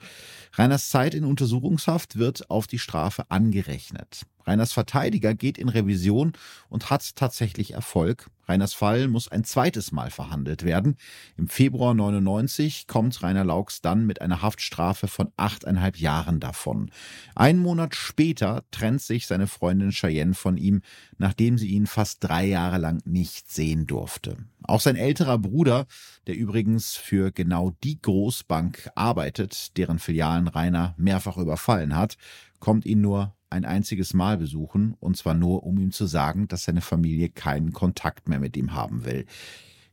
Reiners 0.55 0.89
Zeit 0.89 1.15
in 1.15 1.25
Untersuchungshaft 1.25 2.17
wird 2.19 2.51
auf 2.51 2.67
die 2.67 2.81
Strafe 2.81 3.31
angerechnet. 3.31 4.23
Reiners 4.49 4.73
Verteidiger 4.73 5.35
geht 5.35 5.59
in 5.59 5.69
Revision 5.69 6.33
und 6.71 6.89
hat 6.89 7.17
tatsächlich 7.17 7.75
Erfolg. 7.75 8.31
Reiners 8.47 8.73
Fall 8.73 9.07
muss 9.09 9.29
ein 9.29 9.45
zweites 9.45 9.93
Mal 9.93 10.11
verhandelt 10.11 10.65
werden. 10.65 10.97
Im 11.37 11.49
Februar 11.49 11.93
99 11.93 12.87
kommt 12.87 13.23
Rainer 13.23 13.45
Laux 13.45 13.83
dann 13.83 14.07
mit 14.07 14.23
einer 14.23 14.41
Haftstrafe 14.41 15.07
von 15.07 15.31
achteinhalb 15.37 15.99
Jahren 15.99 16.41
davon. 16.41 16.91
Einen 17.35 17.59
Monat 17.59 17.95
später 17.95 18.65
trennt 18.71 19.03
sich 19.03 19.27
seine 19.27 19.49
Freundin 19.49 19.91
Cheyenne 19.91 20.33
von 20.33 20.57
ihm, 20.57 20.81
nachdem 21.19 21.59
sie 21.59 21.69
ihn 21.69 21.87
fast 21.87 22.25
drei 22.25 22.47
Jahre 22.47 22.79
lang 22.79 23.03
nicht 23.05 23.53
sehen 23.53 23.87
durfte. 23.87 24.39
Auch 24.63 24.81
sein 24.81 24.97
älterer 24.97 25.37
Bruder, 25.39 25.87
der 26.27 26.37
übrigens 26.37 26.97
für 26.97 27.33
genau 27.33 27.73
die 27.85 28.01
Großbank 28.01 28.91
arbeitet, 28.95 29.77
deren 29.77 29.99
Filialen 29.99 30.49
Rainer 30.49 30.95
mehrfach 30.97 31.37
überfallen 31.37 31.95
hat, 31.95 32.17
kommt 32.61 32.87
ihn 32.87 33.03
nur 33.03 33.35
ein 33.51 33.65
einziges 33.65 34.15
Mal 34.15 34.39
besuchen, 34.39 34.95
und 35.01 35.17
zwar 35.17 35.35
nur, 35.35 35.65
um 35.65 35.79
ihm 35.79 35.91
zu 35.91 36.07
sagen, 36.07 36.49
dass 36.49 36.65
seine 36.65 36.81
Familie 36.81 37.29
keinen 37.29 37.73
Kontakt 37.73 38.29
mehr 38.29 38.41
mit 38.41 38.57
ihm 38.57 38.75
haben 38.75 39.05
will. 39.05 39.27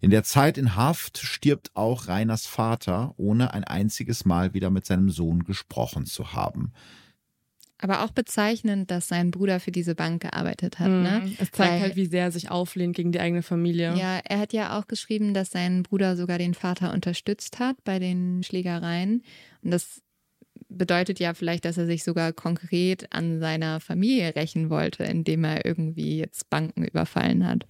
In 0.01 0.11
der 0.11 0.23
Zeit 0.23 0.57
in 0.57 0.75
Haft 0.75 1.17
stirbt 1.17 1.71
auch 1.73 2.07
Rainers 2.07 2.45
Vater, 2.45 3.13
ohne 3.17 3.53
ein 3.53 3.63
einziges 3.63 4.25
Mal 4.25 4.53
wieder 4.53 4.69
mit 4.69 4.85
seinem 4.85 5.09
Sohn 5.09 5.43
gesprochen 5.45 6.05
zu 6.05 6.33
haben. 6.33 6.73
Aber 7.77 8.03
auch 8.03 8.11
bezeichnend, 8.11 8.89
dass 8.89 9.09
sein 9.09 9.31
Bruder 9.31 9.59
für 9.59 9.71
diese 9.71 9.95
Bank 9.95 10.21
gearbeitet 10.21 10.79
hat. 10.79 10.87
Ne? 10.89 11.23
Mhm. 11.25 11.37
Es 11.39 11.51
zeigt 11.51 11.73
Weil- 11.73 11.79
halt, 11.81 11.95
wie 11.95 12.05
sehr 12.05 12.23
er 12.23 12.31
sich 12.31 12.49
auflehnt 12.49 12.95
gegen 12.95 13.11
die 13.11 13.19
eigene 13.19 13.41
Familie. 13.41 13.95
Ja, 13.97 14.19
er 14.23 14.39
hat 14.39 14.53
ja 14.53 14.79
auch 14.79 14.87
geschrieben, 14.87 15.33
dass 15.33 15.51
sein 15.51 15.83
Bruder 15.83 16.15
sogar 16.15 16.37
den 16.37 16.53
Vater 16.53 16.93
unterstützt 16.93 17.59
hat 17.59 17.83
bei 17.83 17.99
den 17.99 18.43
Schlägereien. 18.43 19.23
Und 19.61 19.71
das 19.71 20.01
bedeutet 20.69 21.19
ja 21.19 21.33
vielleicht, 21.33 21.65
dass 21.65 21.77
er 21.77 21.85
sich 21.85 22.03
sogar 22.03 22.33
konkret 22.33 23.07
an 23.11 23.39
seiner 23.39 23.79
Familie 23.79 24.35
rächen 24.35 24.69
wollte, 24.69 25.03
indem 25.03 25.43
er 25.43 25.65
irgendwie 25.65 26.17
jetzt 26.19 26.49
Banken 26.49 26.83
überfallen 26.83 27.45
hat. 27.45 27.65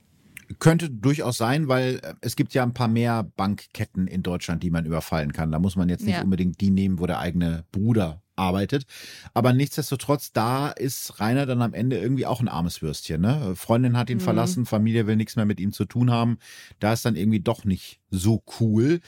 Könnte 0.59 0.91
durchaus 0.91 1.37
sein, 1.37 1.67
weil 1.67 1.95
äh, 2.03 2.13
es 2.21 2.35
gibt 2.35 2.53
ja 2.53 2.61
ein 2.63 2.73
paar 2.75 2.87
mehr 2.87 3.23
Bankketten 3.35 4.05
in 4.07 4.21
Deutschland, 4.21 4.61
die 4.61 4.69
man 4.69 4.85
überfallen 4.85 5.33
kann. 5.33 5.51
Da 5.51 5.57
muss 5.59 5.75
man 5.75 5.89
jetzt 5.89 6.05
nicht 6.05 6.17
Ja. 6.17 6.21
unbedingt 6.23 6.61
die 6.61 6.69
nehmen, 6.69 6.99
wo 6.99 7.07
der 7.07 7.17
eigene 7.19 7.65
Bruder 7.71 8.21
arbeitet. 8.35 8.85
Aber 9.33 9.53
nichtsdestotrotz, 9.53 10.33
da 10.33 10.69
ist 10.69 11.19
Rainer 11.19 11.45
dann 11.47 11.61
am 11.63 11.73
Ende 11.73 11.97
irgendwie 11.97 12.25
auch 12.27 12.41
ein 12.41 12.47
armes 12.47 12.81
Würstchen. 12.83 13.21
Ne? 13.21 13.53
Freundin 13.55 13.97
hat 13.97 14.09
ihn 14.11 14.17
Mhm. 14.17 14.21
verlassen, 14.21 14.65
Familie 14.67 15.07
will 15.07 15.15
nichts 15.15 15.35
mehr 15.35 15.45
mit 15.45 15.59
ihm 15.59 15.71
zu 15.71 15.85
tun 15.85 16.11
haben. 16.11 16.37
Da 16.79 16.93
ist 16.93 17.05
dann 17.05 17.15
irgendwie 17.15 17.39
doch 17.39 17.65
nicht 17.65 17.99
so 18.11 18.43
cool. 18.59 18.99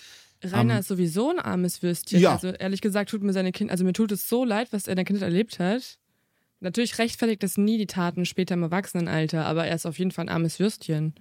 Rainer 0.44 0.76
Ähm, 0.76 0.80
ist 0.80 0.88
sowieso 0.88 1.32
ein 1.32 1.40
armes 1.40 1.82
Würstchen. 1.84 2.20
Ja. 2.20 2.34
Also 2.34 2.50
ehrlich 2.50 2.82
gesagt 2.82 3.10
tut 3.10 3.24
mir 3.24 3.34
seine 3.34 3.52
Kind, 3.52 3.72
also 3.72 3.84
mir 3.84 3.94
tut 3.94 4.12
es 4.12 4.28
so 4.30 4.44
leid, 4.46 4.68
was 4.72 4.88
er 4.88 4.92
in 4.92 4.98
der 4.98 5.06
Kindheit 5.06 5.24
erlebt 5.24 5.60
hat. 5.60 5.98
Natürlich 6.60 6.98
rechtfertigt 6.98 7.44
das 7.44 7.58
nie 7.58 7.78
die 7.78 7.86
Taten 7.88 8.26
später 8.26 8.56
im 8.56 8.64
Erwachsenenalter, 8.64 9.46
aber 9.46 9.68
er 9.68 9.76
ist 9.76 9.86
auf 9.86 10.00
jeden 10.00 10.12
Fall 10.12 10.26
ein 10.26 10.30
armes 10.30 10.60
Würstchen. 10.60 11.14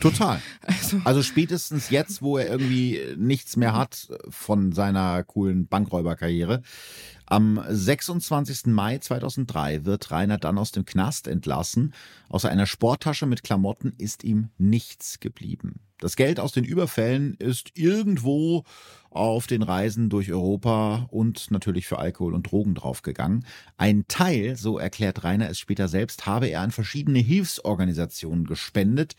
Total. 0.00 0.40
Also, 0.62 1.00
Also 1.04 1.22
spätestens 1.22 1.90
jetzt, 1.90 2.22
wo 2.22 2.38
er 2.38 2.48
irgendwie 2.48 3.00
nichts 3.16 3.56
mehr 3.56 3.74
hat 3.76 4.08
von 4.30 4.72
seiner 4.72 5.22
coolen 5.24 5.66
Bankräuberkarriere. 5.68 6.62
Am 7.26 7.62
26. 7.68 8.66
Mai 8.66 8.98
2003 8.98 9.84
wird 9.84 10.10
Rainer 10.10 10.38
dann 10.38 10.58
aus 10.58 10.72
dem 10.72 10.84
Knast 10.84 11.28
entlassen. 11.28 11.92
Außer 12.28 12.48
einer 12.48 12.66
Sporttasche 12.66 13.26
mit 13.26 13.44
Klamotten 13.44 13.92
ist 13.98 14.24
ihm 14.24 14.48
nichts 14.58 15.20
geblieben. 15.20 15.80
Das 16.00 16.16
Geld 16.16 16.40
aus 16.40 16.52
den 16.52 16.64
Überfällen 16.64 17.34
ist 17.34 17.72
irgendwo 17.74 18.64
auf 19.10 19.46
den 19.46 19.62
Reisen 19.62 20.08
durch 20.08 20.32
Europa 20.32 21.08
und 21.10 21.50
natürlich 21.50 21.86
für 21.86 21.98
Alkohol 21.98 22.32
und 22.32 22.50
Drogen 22.50 22.74
draufgegangen. 22.74 23.44
Ein 23.76 24.04
Teil, 24.08 24.56
so 24.56 24.78
erklärt 24.78 25.24
Rainer 25.24 25.50
es 25.50 25.58
später 25.58 25.88
selbst, 25.88 26.26
habe 26.26 26.46
er 26.46 26.60
an 26.60 26.70
verschiedene 26.70 27.18
Hilfsorganisationen 27.18 28.46
gespendet. 28.46 29.16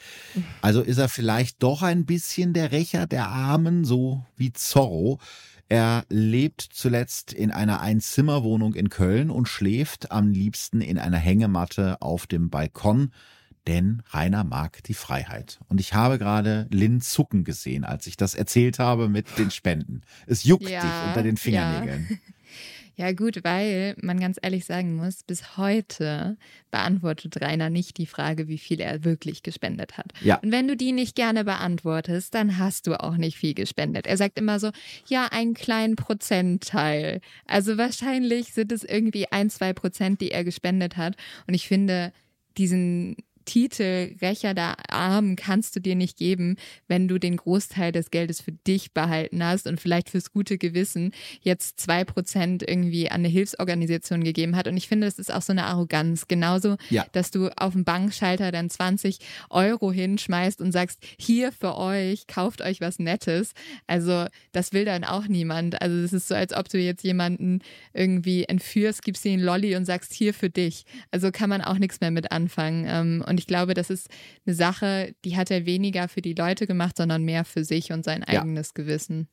Also 0.61 0.81
ist 0.81 0.97
er 0.97 1.09
vielleicht 1.09 1.61
doch 1.61 1.81
ein 1.81 2.05
bisschen 2.05 2.53
der 2.53 2.71
Rächer 2.71 3.05
der 3.05 3.27
Armen, 3.27 3.83
so 3.83 4.25
wie 4.37 4.53
Zorro. 4.53 5.19
Er 5.67 6.05
lebt 6.09 6.61
zuletzt 6.61 7.31
in 7.31 7.51
einer 7.51 7.81
Einzimmerwohnung 7.81 8.73
in 8.73 8.89
Köln 8.89 9.29
und 9.29 9.47
schläft 9.47 10.11
am 10.11 10.29
liebsten 10.29 10.81
in 10.81 10.97
einer 10.97 11.17
Hängematte 11.17 12.01
auf 12.01 12.27
dem 12.27 12.49
Balkon, 12.49 13.11
denn 13.67 14.01
Rainer 14.09 14.43
mag 14.43 14.83
die 14.83 14.93
Freiheit. 14.93 15.59
Und 15.67 15.79
ich 15.79 15.93
habe 15.93 16.17
gerade 16.17 16.67
Lynn 16.71 17.01
zucken 17.01 17.43
gesehen, 17.43 17.83
als 17.83 18.07
ich 18.07 18.17
das 18.17 18.35
erzählt 18.35 18.79
habe 18.79 19.09
mit 19.09 19.37
den 19.37 19.51
Spenden. 19.51 20.01
Es 20.27 20.43
juckt 20.43 20.69
Ja, 20.69 20.81
dich 20.81 21.09
unter 21.09 21.23
den 21.23 21.37
Fingernägeln. 21.37 22.19
Ja 22.97 23.13
gut, 23.13 23.43
weil 23.43 23.95
man 24.01 24.19
ganz 24.19 24.37
ehrlich 24.41 24.65
sagen 24.65 24.95
muss, 24.95 25.23
bis 25.23 25.57
heute 25.57 26.37
beantwortet 26.69 27.41
Rainer 27.41 27.69
nicht 27.69 27.97
die 27.97 28.05
Frage, 28.05 28.47
wie 28.47 28.57
viel 28.57 28.79
er 28.79 29.03
wirklich 29.03 29.41
gespendet 29.43 29.97
hat. 29.97 30.11
Ja. 30.21 30.35
Und 30.37 30.51
wenn 30.51 30.67
du 30.67 30.75
die 30.75 30.91
nicht 30.91 31.15
gerne 31.15 31.43
beantwortest, 31.43 32.35
dann 32.35 32.57
hast 32.59 32.87
du 32.87 33.01
auch 33.01 33.17
nicht 33.17 33.37
viel 33.37 33.53
gespendet. 33.53 34.07
Er 34.07 34.17
sagt 34.17 34.37
immer 34.37 34.59
so, 34.59 34.69
ja, 35.07 35.27
einen 35.31 35.53
kleinen 35.53 35.95
Prozentteil. 35.95 37.21
Also 37.45 37.77
wahrscheinlich 37.77 38.53
sind 38.53 38.71
es 38.71 38.83
irgendwie 38.83 39.31
ein, 39.31 39.49
zwei 39.49 39.73
Prozent, 39.73 40.21
die 40.21 40.31
er 40.31 40.43
gespendet 40.43 40.97
hat. 40.97 41.15
Und 41.47 41.53
ich 41.53 41.67
finde, 41.67 42.11
diesen 42.57 43.15
Titel 43.45 44.15
Rächer 44.21 44.53
der 44.53 44.75
Armen 44.91 45.35
kannst 45.35 45.75
du 45.75 45.79
dir 45.79 45.95
nicht 45.95 46.17
geben, 46.17 46.55
wenn 46.87 47.07
du 47.07 47.17
den 47.17 47.37
Großteil 47.37 47.91
des 47.91 48.11
Geldes 48.11 48.41
für 48.41 48.51
dich 48.51 48.93
behalten 48.93 49.43
hast 49.43 49.67
und 49.67 49.79
vielleicht 49.79 50.09
fürs 50.09 50.31
gute 50.31 50.57
Gewissen 50.57 51.11
jetzt 51.41 51.79
zwei 51.79 52.03
Prozent 52.03 52.63
irgendwie 52.67 53.09
an 53.09 53.21
eine 53.21 53.27
Hilfsorganisation 53.27 54.23
gegeben 54.23 54.55
hat. 54.55 54.67
Und 54.67 54.77
ich 54.77 54.87
finde, 54.87 55.07
das 55.07 55.19
ist 55.19 55.33
auch 55.33 55.41
so 55.41 55.51
eine 55.53 55.65
Arroganz. 55.65 56.27
Genauso, 56.27 56.77
Ja. 56.89 57.05
dass 57.11 57.31
du 57.31 57.49
auf 57.57 57.73
dem 57.73 57.83
Bankschalter 57.83 58.51
dann 58.51 58.69
20 58.69 59.19
Euro 59.49 59.91
hinschmeißt 59.91 60.61
und 60.61 60.71
sagst, 60.71 60.99
hier 61.19 61.51
für 61.51 61.77
euch, 61.77 62.27
kauft 62.27 62.61
euch 62.61 62.81
was 62.81 62.99
Nettes. 62.99 63.53
Also 63.87 64.25
das 64.51 64.73
will 64.73 64.85
dann 64.85 65.03
auch 65.03 65.27
niemand. 65.27 65.81
Also 65.81 65.95
es 65.97 66.13
ist 66.13 66.27
so, 66.27 66.35
als 66.35 66.53
ob 66.53 66.69
du 66.69 66.77
jetzt 66.79 67.03
jemanden 67.03 67.59
irgendwie 67.93 68.45
entführst, 68.45 69.03
gibst 69.03 69.25
ihm 69.25 69.33
einen 69.33 69.43
Lolli 69.43 69.75
und 69.75 69.85
sagst, 69.85 70.13
hier 70.13 70.33
für 70.33 70.49
dich. 70.49 70.85
Also 71.11 71.31
kann 71.31 71.49
man 71.49 71.61
auch 71.61 71.77
nichts 71.77 72.01
mehr 72.01 72.11
mit 72.11 72.31
anfangen. 72.31 72.85
Ähm, 72.87 73.23
Und 73.31 73.39
ich 73.39 73.47
glaube, 73.47 73.73
das 73.73 73.89
ist 73.89 74.09
eine 74.45 74.53
Sache, 74.55 75.15
die 75.25 75.37
hat 75.37 75.49
er 75.51 75.65
weniger 75.65 76.07
für 76.09 76.21
die 76.21 76.33
Leute 76.33 76.67
gemacht, 76.67 76.97
sondern 76.97 77.23
mehr 77.23 77.45
für 77.45 77.63
sich 77.63 77.91
und 77.93 78.03
sein 78.05 78.23
Ja. 78.27 78.41
eigenes 78.41 78.73
Gewissen. 78.73 79.29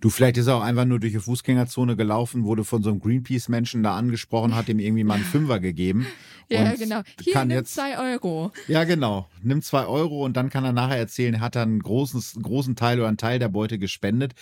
Du, 0.00 0.08
vielleicht 0.10 0.36
ist 0.36 0.46
er 0.46 0.56
auch 0.56 0.62
einfach 0.62 0.84
nur 0.84 1.00
durch 1.00 1.12
die 1.12 1.18
Fußgängerzone 1.18 1.96
gelaufen, 1.96 2.44
wurde 2.44 2.64
von 2.64 2.82
so 2.82 2.90
einem 2.90 3.00
Greenpeace-Menschen 3.00 3.82
da 3.82 3.96
angesprochen, 3.96 4.54
hat 4.54 4.68
ihm 4.68 4.78
irgendwie 4.78 5.04
mal 5.04 5.14
einen 5.14 5.24
Fünfer 5.30 5.60
gegeben. 5.60 6.06
Ja, 6.50 6.74
genau. 6.74 7.02
Hier, 7.22 7.32
kann 7.32 7.48
nimm 7.48 7.58
jetzt, 7.58 7.74
zwei 7.74 7.96
Euro. 7.98 8.50
Ja, 8.66 8.82
genau. 8.84 9.28
Nimm 9.42 9.62
zwei 9.62 9.86
Euro 9.86 10.24
und 10.24 10.36
dann 10.36 10.50
kann 10.50 10.64
er 10.64 10.72
nachher 10.72 10.98
erzählen, 10.98 11.34
er 11.34 11.40
hat 11.40 11.54
dann 11.54 11.68
einen 11.68 11.82
großen, 11.82 12.42
großen 12.42 12.74
Teil 12.74 12.98
oder 12.98 13.08
einen 13.08 13.16
Teil 13.16 13.38
der 13.38 13.48
Beute 13.48 13.78
gespendet. 13.78 14.34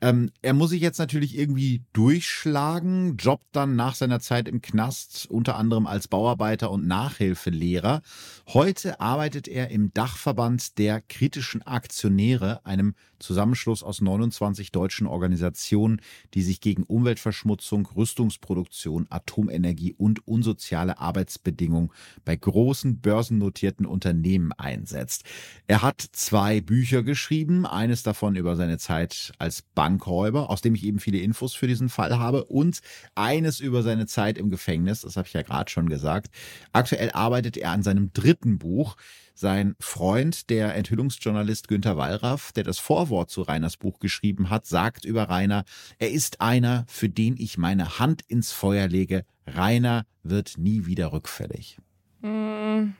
Ähm, 0.00 0.30
er 0.42 0.52
muss 0.52 0.70
sich 0.70 0.80
jetzt 0.82 0.98
natürlich 0.98 1.38
irgendwie 1.38 1.82
durchschlagen, 1.92 3.16
jobbt 3.18 3.46
dann 3.52 3.76
nach 3.76 3.94
seiner 3.94 4.18
Zeit 4.18 4.48
im 4.48 4.62
Knast, 4.62 5.26
unter 5.30 5.56
anderem 5.56 5.86
als 5.86 6.08
Bauarbeiter 6.08 6.70
und 6.72 6.86
Nachhilfelehrer. 6.88 8.02
Heute 8.48 9.00
arbeitet 9.00 9.46
er 9.46 9.70
im 9.70 9.94
Dachverband 9.94 10.76
der 10.78 11.00
kritischen 11.02 11.62
Aktionäre, 11.62 12.66
einem 12.66 12.94
Zusammenschluss 13.20 13.82
aus 13.82 14.00
29 14.00 14.72
deutschen 14.72 14.83
Organisationen, 15.06 16.00
die 16.34 16.42
sich 16.42 16.60
gegen 16.60 16.82
Umweltverschmutzung, 16.82 17.86
Rüstungsproduktion, 17.86 19.06
Atomenergie 19.10 19.94
und 19.96 20.26
unsoziale 20.26 20.98
Arbeitsbedingungen 20.98 21.90
bei 22.24 22.36
großen 22.36 23.00
börsennotierten 23.00 23.86
Unternehmen 23.86 24.52
einsetzt. 24.52 25.24
Er 25.66 25.82
hat 25.82 26.00
zwei 26.00 26.60
Bücher 26.60 27.02
geschrieben, 27.02 27.66
eines 27.66 28.02
davon 28.02 28.36
über 28.36 28.56
seine 28.56 28.78
Zeit 28.78 29.32
als 29.38 29.62
Bankräuber, 29.74 30.50
aus 30.50 30.60
dem 30.60 30.74
ich 30.74 30.84
eben 30.84 30.98
viele 30.98 31.18
Infos 31.18 31.54
für 31.54 31.66
diesen 31.66 31.88
Fall 31.88 32.18
habe, 32.18 32.44
und 32.44 32.80
eines 33.14 33.60
über 33.60 33.82
seine 33.82 34.06
Zeit 34.06 34.38
im 34.38 34.50
Gefängnis, 34.50 35.00
das 35.00 35.16
habe 35.16 35.26
ich 35.26 35.34
ja 35.34 35.42
gerade 35.42 35.70
schon 35.70 35.88
gesagt. 35.88 36.30
Aktuell 36.72 37.10
arbeitet 37.10 37.56
er 37.56 37.70
an 37.70 37.82
seinem 37.82 38.12
dritten 38.12 38.58
Buch, 38.58 38.96
sein 39.34 39.74
Freund, 39.80 40.48
der 40.50 40.74
Enthüllungsjournalist 40.76 41.66
Günter 41.68 41.96
Wallraff, 41.96 42.52
der 42.52 42.62
das 42.64 42.78
Vorwort 42.78 43.30
zu 43.30 43.42
Rainers 43.42 43.76
Buch 43.76 43.98
geschrieben 43.98 44.48
hat, 44.50 44.66
sagt 44.66 45.04
über 45.04 45.24
Rainer, 45.28 45.64
er 45.98 46.10
ist 46.10 46.40
einer, 46.40 46.84
für 46.88 47.08
den 47.08 47.36
ich 47.38 47.58
meine 47.58 47.98
Hand 47.98 48.22
ins 48.28 48.52
Feuer 48.52 48.86
lege. 48.88 49.24
Rainer 49.46 50.06
wird 50.22 50.54
nie 50.56 50.86
wieder 50.86 51.12
rückfällig. 51.12 51.78
Mm, 52.22 52.92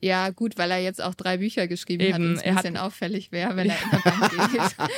Ja, 0.00 0.30
gut, 0.30 0.58
weil 0.58 0.70
er 0.70 0.78
jetzt 0.80 1.02
auch 1.02 1.14
drei 1.14 1.38
Bücher 1.38 1.66
geschrieben 1.66 2.04
hat 2.12 2.20
Eben, 2.20 2.36
er 2.38 2.44
ein 2.44 2.54
hat- 2.56 2.62
bisschen 2.62 2.76
auffällig 2.76 3.32
wäre, 3.32 3.56
wenn 3.56 3.70
er 3.70 3.76
in 3.82 3.90
der 3.90 3.98
Bank 4.10 4.30
geht. 4.52 4.88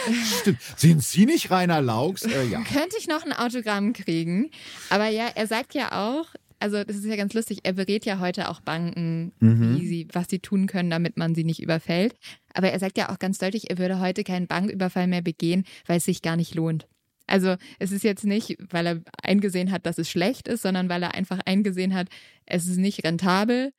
Stimmt. 0.40 0.58
Sind 0.76 1.02
Sie 1.04 1.26
nicht 1.26 1.50
Rainer 1.50 1.80
Laux? 1.80 2.22
Äh, 2.24 2.44
ja. 2.48 2.60
Könnte 2.62 2.96
ich 2.98 3.06
noch 3.08 3.24
ein 3.24 3.32
Autogramm 3.32 3.92
kriegen? 3.92 4.50
Aber 4.90 5.08
ja, 5.08 5.28
er 5.34 5.46
sagt 5.46 5.74
ja 5.74 5.92
auch, 5.92 6.26
also 6.60 6.84
das 6.84 6.96
ist 6.96 7.04
ja 7.06 7.16
ganz 7.16 7.34
lustig, 7.34 7.60
er 7.64 7.72
berät 7.72 8.04
ja 8.04 8.20
heute 8.20 8.48
auch 8.48 8.60
Banken, 8.60 9.32
Mhm. 9.40 9.76
wie 9.80 9.86
sie, 9.86 10.08
was 10.12 10.28
sie 10.28 10.38
tun 10.38 10.66
können, 10.66 10.90
damit 10.90 11.16
man 11.16 11.34
sie 11.34 11.44
nicht 11.44 11.62
überfällt. 11.62 12.14
Aber 12.54 12.70
er 12.70 12.78
sagt 12.78 12.96
ja 12.98 13.08
auch 13.10 13.18
ganz 13.18 13.38
deutlich, 13.38 13.70
er 13.70 13.78
würde 13.78 13.98
heute 14.00 14.22
keinen 14.24 14.46
Banküberfall 14.46 15.06
mehr 15.06 15.22
begehen, 15.22 15.64
weil 15.86 15.98
es 15.98 16.04
sich 16.04 16.22
gar 16.22 16.36
nicht 16.36 16.54
lohnt. 16.54 16.86
Also 17.26 17.56
es 17.78 17.92
ist 17.92 18.02
jetzt 18.04 18.24
nicht, 18.24 18.56
weil 18.70 18.86
er 18.86 19.00
eingesehen 19.22 19.70
hat, 19.70 19.86
dass 19.86 19.98
es 19.98 20.10
schlecht 20.10 20.48
ist, 20.48 20.62
sondern 20.62 20.88
weil 20.88 21.02
er 21.02 21.14
einfach 21.14 21.38
eingesehen 21.46 21.94
hat, 21.94 22.08
es 22.44 22.66
ist 22.66 22.76
nicht 22.78 23.04
rentabel. 23.04 23.72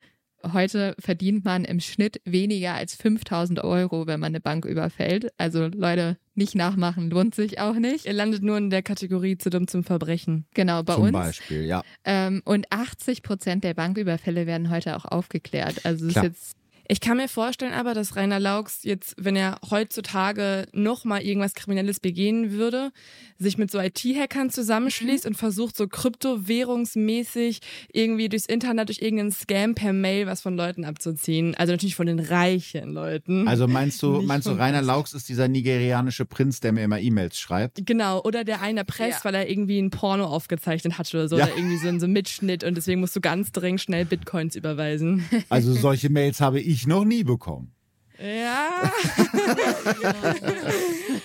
Heute 0.52 0.94
verdient 0.98 1.44
man 1.44 1.64
im 1.64 1.80
Schnitt 1.80 2.20
weniger 2.24 2.74
als 2.74 2.94
5000 2.94 3.62
Euro, 3.62 4.06
wenn 4.06 4.20
man 4.20 4.28
eine 4.28 4.40
Bank 4.40 4.64
überfällt. 4.64 5.32
Also 5.38 5.66
Leute, 5.66 6.16
nicht 6.34 6.54
nachmachen, 6.54 7.10
lohnt 7.10 7.34
sich 7.34 7.60
auch 7.60 7.74
nicht. 7.74 8.06
er 8.06 8.12
landet 8.14 8.42
nur 8.42 8.56
in 8.56 8.70
der 8.70 8.82
Kategorie 8.82 9.36
zu 9.36 9.50
dumm 9.50 9.68
zum 9.68 9.84
Verbrechen. 9.84 10.46
Genau, 10.54 10.82
bei 10.82 10.94
Zum 10.94 11.04
uns. 11.04 11.12
Beispiel, 11.12 11.64
ja. 11.64 11.82
Ähm, 12.04 12.42
und 12.44 12.66
80 12.70 13.22
Prozent 13.22 13.64
der 13.64 13.74
Banküberfälle 13.74 14.46
werden 14.46 14.70
heute 14.70 14.96
auch 14.96 15.04
aufgeklärt. 15.04 15.84
Also 15.84 16.06
es 16.06 16.16
ist 16.16 16.22
jetzt 16.22 16.56
Ich 16.92 17.00
kann 17.00 17.16
mir 17.16 17.26
vorstellen 17.26 17.72
aber, 17.72 17.94
dass 17.94 18.16
Rainer 18.16 18.38
Laux 18.38 18.80
jetzt, 18.82 19.14
wenn 19.16 19.34
er 19.34 19.58
heutzutage 19.70 20.66
nochmal 20.74 21.22
irgendwas 21.22 21.54
Kriminelles 21.54 22.00
begehen 22.00 22.52
würde, 22.52 22.90
sich 23.38 23.56
mit 23.56 23.70
so 23.70 23.80
IT-Hackern 23.80 24.50
zusammenschließt 24.50 25.24
und 25.24 25.34
versucht 25.38 25.74
so 25.74 25.88
kryptowährungsmäßig 25.88 27.60
irgendwie 27.94 28.28
durchs 28.28 28.44
Internet, 28.44 28.90
durch 28.90 29.00
irgendeinen 29.00 29.32
Scam 29.32 29.74
per 29.74 29.94
Mail 29.94 30.26
was 30.26 30.42
von 30.42 30.54
Leuten 30.54 30.84
abzuziehen. 30.84 31.54
Also 31.54 31.72
natürlich 31.72 31.94
von 31.94 32.08
den 32.08 32.20
reichen 32.20 32.92
Leuten. 32.92 33.48
Also 33.48 33.66
meinst 33.66 34.02
du, 34.02 34.18
Nicht 34.18 34.26
meinst 34.26 34.46
du, 34.46 34.50
Rainer. 34.50 34.82
Laux 34.82 35.14
ist 35.14 35.30
dieser 35.30 35.48
nigerianische 35.48 36.26
Prinz, 36.26 36.60
der 36.60 36.72
mir 36.72 36.84
immer 36.84 37.00
E-Mails 37.00 37.38
schreibt? 37.38 37.86
Genau, 37.86 38.20
oder 38.22 38.44
der 38.44 38.60
eine 38.60 38.80
erpresst, 38.80 39.20
Ja. 39.20 39.24
weil 39.24 39.34
er 39.36 39.48
irgendwie 39.48 39.78
ein 39.78 39.88
Porno 39.88 40.26
aufgezeichnet 40.26 40.98
hat 40.98 41.08
oder 41.14 41.26
so, 41.26 41.38
Ja. 41.38 41.46
oder 41.46 41.56
irgendwie 41.56 41.78
so, 41.78 41.84
so 41.98 42.04
einen 42.04 42.12
Mitschnitt 42.12 42.64
und 42.64 42.76
deswegen 42.76 43.00
musst 43.00 43.16
du 43.16 43.22
ganz 43.22 43.50
dringend 43.50 43.80
schnell 43.80 44.04
Bitcoins 44.04 44.56
überweisen. 44.56 45.24
Also 45.48 45.72
solche 45.72 46.10
Mails 46.10 46.42
habe 46.42 46.60
ich 46.60 46.81
noch 46.86 47.04
nie 47.04 47.24
bekommen. 47.24 47.72
Ja. 48.18 48.92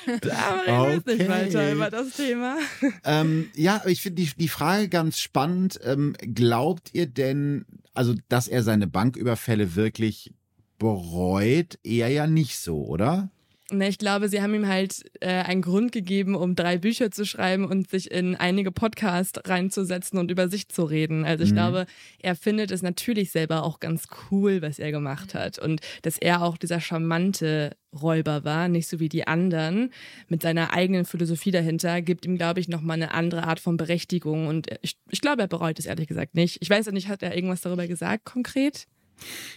Aber 0.07 0.87
reden 0.87 0.93
jetzt 0.93 1.07
nicht 1.07 1.21
Okay. 1.21 1.29
weiter 1.29 1.71
über 1.71 1.89
das 1.91 2.11
Thema. 2.15 2.57
Ähm, 3.03 3.49
ja, 3.55 3.83
ich 3.85 4.01
finde 4.01 4.23
die, 4.23 4.31
die 4.35 4.47
Frage 4.47 4.89
ganz 4.89 5.19
spannend. 5.19 5.79
Ähm, 5.83 6.15
glaubt 6.19 6.89
ihr 6.93 7.05
denn, 7.05 7.65
also, 7.93 8.15
dass 8.29 8.47
er 8.47 8.63
seine 8.63 8.87
Banküberfälle 8.87 9.75
wirklich 9.75 10.33
bereut? 10.79 11.77
Eher 11.83 12.09
ja 12.09 12.25
nicht 12.25 12.57
so, 12.59 12.83
oder? 12.85 13.29
Ne, 13.69 13.89
ich 13.89 13.97
glaube, 13.97 14.29
sie 14.29 14.41
haben 14.41 14.53
ihm 14.55 14.65
halt 14.65 15.03
äh, 15.19 15.27
einen 15.27 15.61
Grund 15.61 15.91
gegeben, 15.91 16.35
um 16.35 16.55
drei 16.55 16.77
Bücher 16.77 17.11
zu 17.11 17.25
schreiben 17.25 17.65
und 17.65 17.89
sich 17.89 18.09
in 18.09 18.37
einige 18.37 18.71
Podcasts 18.71 19.41
reinzusetzen 19.45 20.17
und 20.19 20.31
über 20.31 20.47
sich 20.47 20.69
zu 20.69 20.85
reden. 20.85 21.25
Also 21.25 21.43
ich 21.43 21.49
Mhm. 21.49 21.55
glaube, 21.55 21.85
er 22.19 22.35
findet 22.35 22.71
es 22.71 22.81
natürlich 22.81 23.29
selber 23.31 23.63
auch 23.63 23.81
ganz 23.81 24.05
cool, 24.31 24.61
was 24.61 24.79
er 24.79 24.91
gemacht 24.91 25.33
hat. 25.33 25.59
Und 25.59 25.81
dass 26.03 26.17
er 26.17 26.43
auch 26.43 26.55
dieser 26.57 26.79
charmante 26.79 27.75
Räuber 27.93 28.45
war, 28.45 28.69
nicht 28.69 28.87
so 28.87 29.01
wie 29.01 29.09
die 29.09 29.27
anderen, 29.27 29.91
mit 30.29 30.41
seiner 30.43 30.71
eigenen 30.71 31.03
Philosophie 31.03 31.51
dahinter, 31.51 32.01
gibt 32.01 32.25
ihm, 32.25 32.37
glaube 32.37 32.61
ich, 32.61 32.69
nochmal 32.69 32.95
eine 32.95 33.13
andere 33.13 33.43
Art 33.43 33.59
von 33.59 33.75
Berechtigung. 33.75 34.47
Und 34.47 34.67
ich, 34.81 34.95
ich 35.09 35.19
glaube, 35.19 35.41
er 35.41 35.47
bereut 35.49 35.77
es 35.77 35.87
ehrlich 35.87 36.07
gesagt 36.07 36.35
nicht. 36.35 36.59
Ich 36.61 36.69
weiß 36.69 36.85
ja 36.85 36.93
nicht, 36.93 37.09
hat 37.09 37.21
er 37.21 37.35
irgendwas 37.35 37.59
darüber 37.59 37.85
gesagt 37.85 38.23
konkret? 38.23 38.87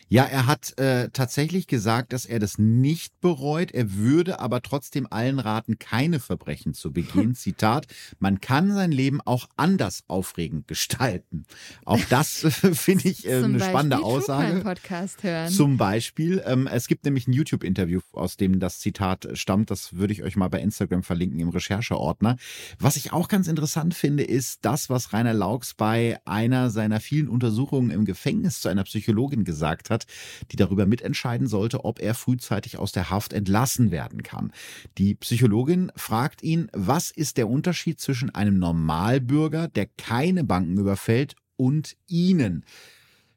Ja, 0.09 0.24
er 0.24 0.47
hat 0.47 0.77
äh, 0.78 1.09
tatsächlich 1.11 1.66
gesagt, 1.69 2.12
dass 2.12 2.27
er 2.27 2.41
das 2.41 2.59
nicht 2.59 3.20
bereut. 3.20 3.70
Er 3.70 3.95
würde 3.95 4.41
aber 4.41 4.61
trotzdem 4.61 5.07
allen 5.09 5.39
raten, 5.39 5.78
keine 5.78 6.19
Verbrechen 6.19 6.74
zu 6.74 6.93
begehen. 6.93 7.35
Zitat, 7.41 7.87
man 8.19 8.41
kann 8.41 8.73
sein 8.73 8.91
Leben 8.91 9.20
auch 9.20 9.49
anders 9.57 10.03
aufregend 10.09 10.66
gestalten. 10.66 11.45
Auch 11.85 12.01
das 12.09 12.45
äh, 12.45 12.51
finde 12.74 13.09
ich 13.09 13.27
äh, 13.27 13.35
eine 13.35 13.59
Beispiel 13.59 13.61
spannende 13.61 14.03
Aussage. 14.03 14.61
Podcast 14.61 15.23
hören. 15.23 15.49
Zum 15.49 15.77
Beispiel, 15.77 16.43
ähm, 16.45 16.66
es 16.66 16.89
gibt 16.89 17.05
nämlich 17.05 17.28
ein 17.28 17.32
YouTube-Interview, 17.32 18.01
aus 18.12 18.37
dem 18.37 18.59
das 18.59 18.81
Zitat 18.81 19.28
stammt. 19.35 19.70
Das 19.70 19.95
würde 19.95 20.12
ich 20.12 20.23
euch 20.23 20.37
mal 20.37 20.49
bei 20.49 20.61
Instagram 20.61 21.03
verlinken 21.03 21.39
im 21.39 21.51
Rechercheordner. 21.51 22.37
Was 22.78 22.97
ich 22.97 23.12
auch 23.12 23.28
ganz 23.28 23.49
interessant 23.49 23.95
finde, 23.95 24.24
ist 24.24 24.65
das, 24.65 24.91
was 24.91 25.12
Rainer 25.12 25.35
Laux 25.35 25.74
bei 25.74 26.19
einer 26.24 26.70
seiner 26.70 27.01
vielen 27.01 27.28
Untersuchungen 27.28 27.91
im 27.91 28.05
Gefängnis 28.05 28.61
zu 28.61 28.69
einer 28.69 28.85
Psychologin 28.85 29.45
gesagt 29.51 29.91
hat, 29.91 30.07
die 30.51 30.57
darüber 30.57 30.87
mitentscheiden 30.87 31.47
sollte, 31.47 31.85
ob 31.85 32.01
er 32.01 32.15
frühzeitig 32.15 32.79
aus 32.79 32.93
der 32.93 33.11
Haft 33.11 33.33
entlassen 33.33 33.91
werden 33.91 34.23
kann. 34.23 34.53
Die 34.99 35.15
Psychologin 35.15 35.91
fragt 35.97 36.43
ihn, 36.43 36.69
was 36.73 37.11
ist 37.11 37.37
der 37.37 37.49
Unterschied 37.49 38.01
zwischen 38.01 38.35
einem 38.35 38.59
Normalbürger, 38.59 39.69
der 39.69 39.87
keine 39.87 40.45
Banken 40.45 40.79
überfällt, 40.79 41.35
und 41.57 41.97
Ihnen? 42.07 42.65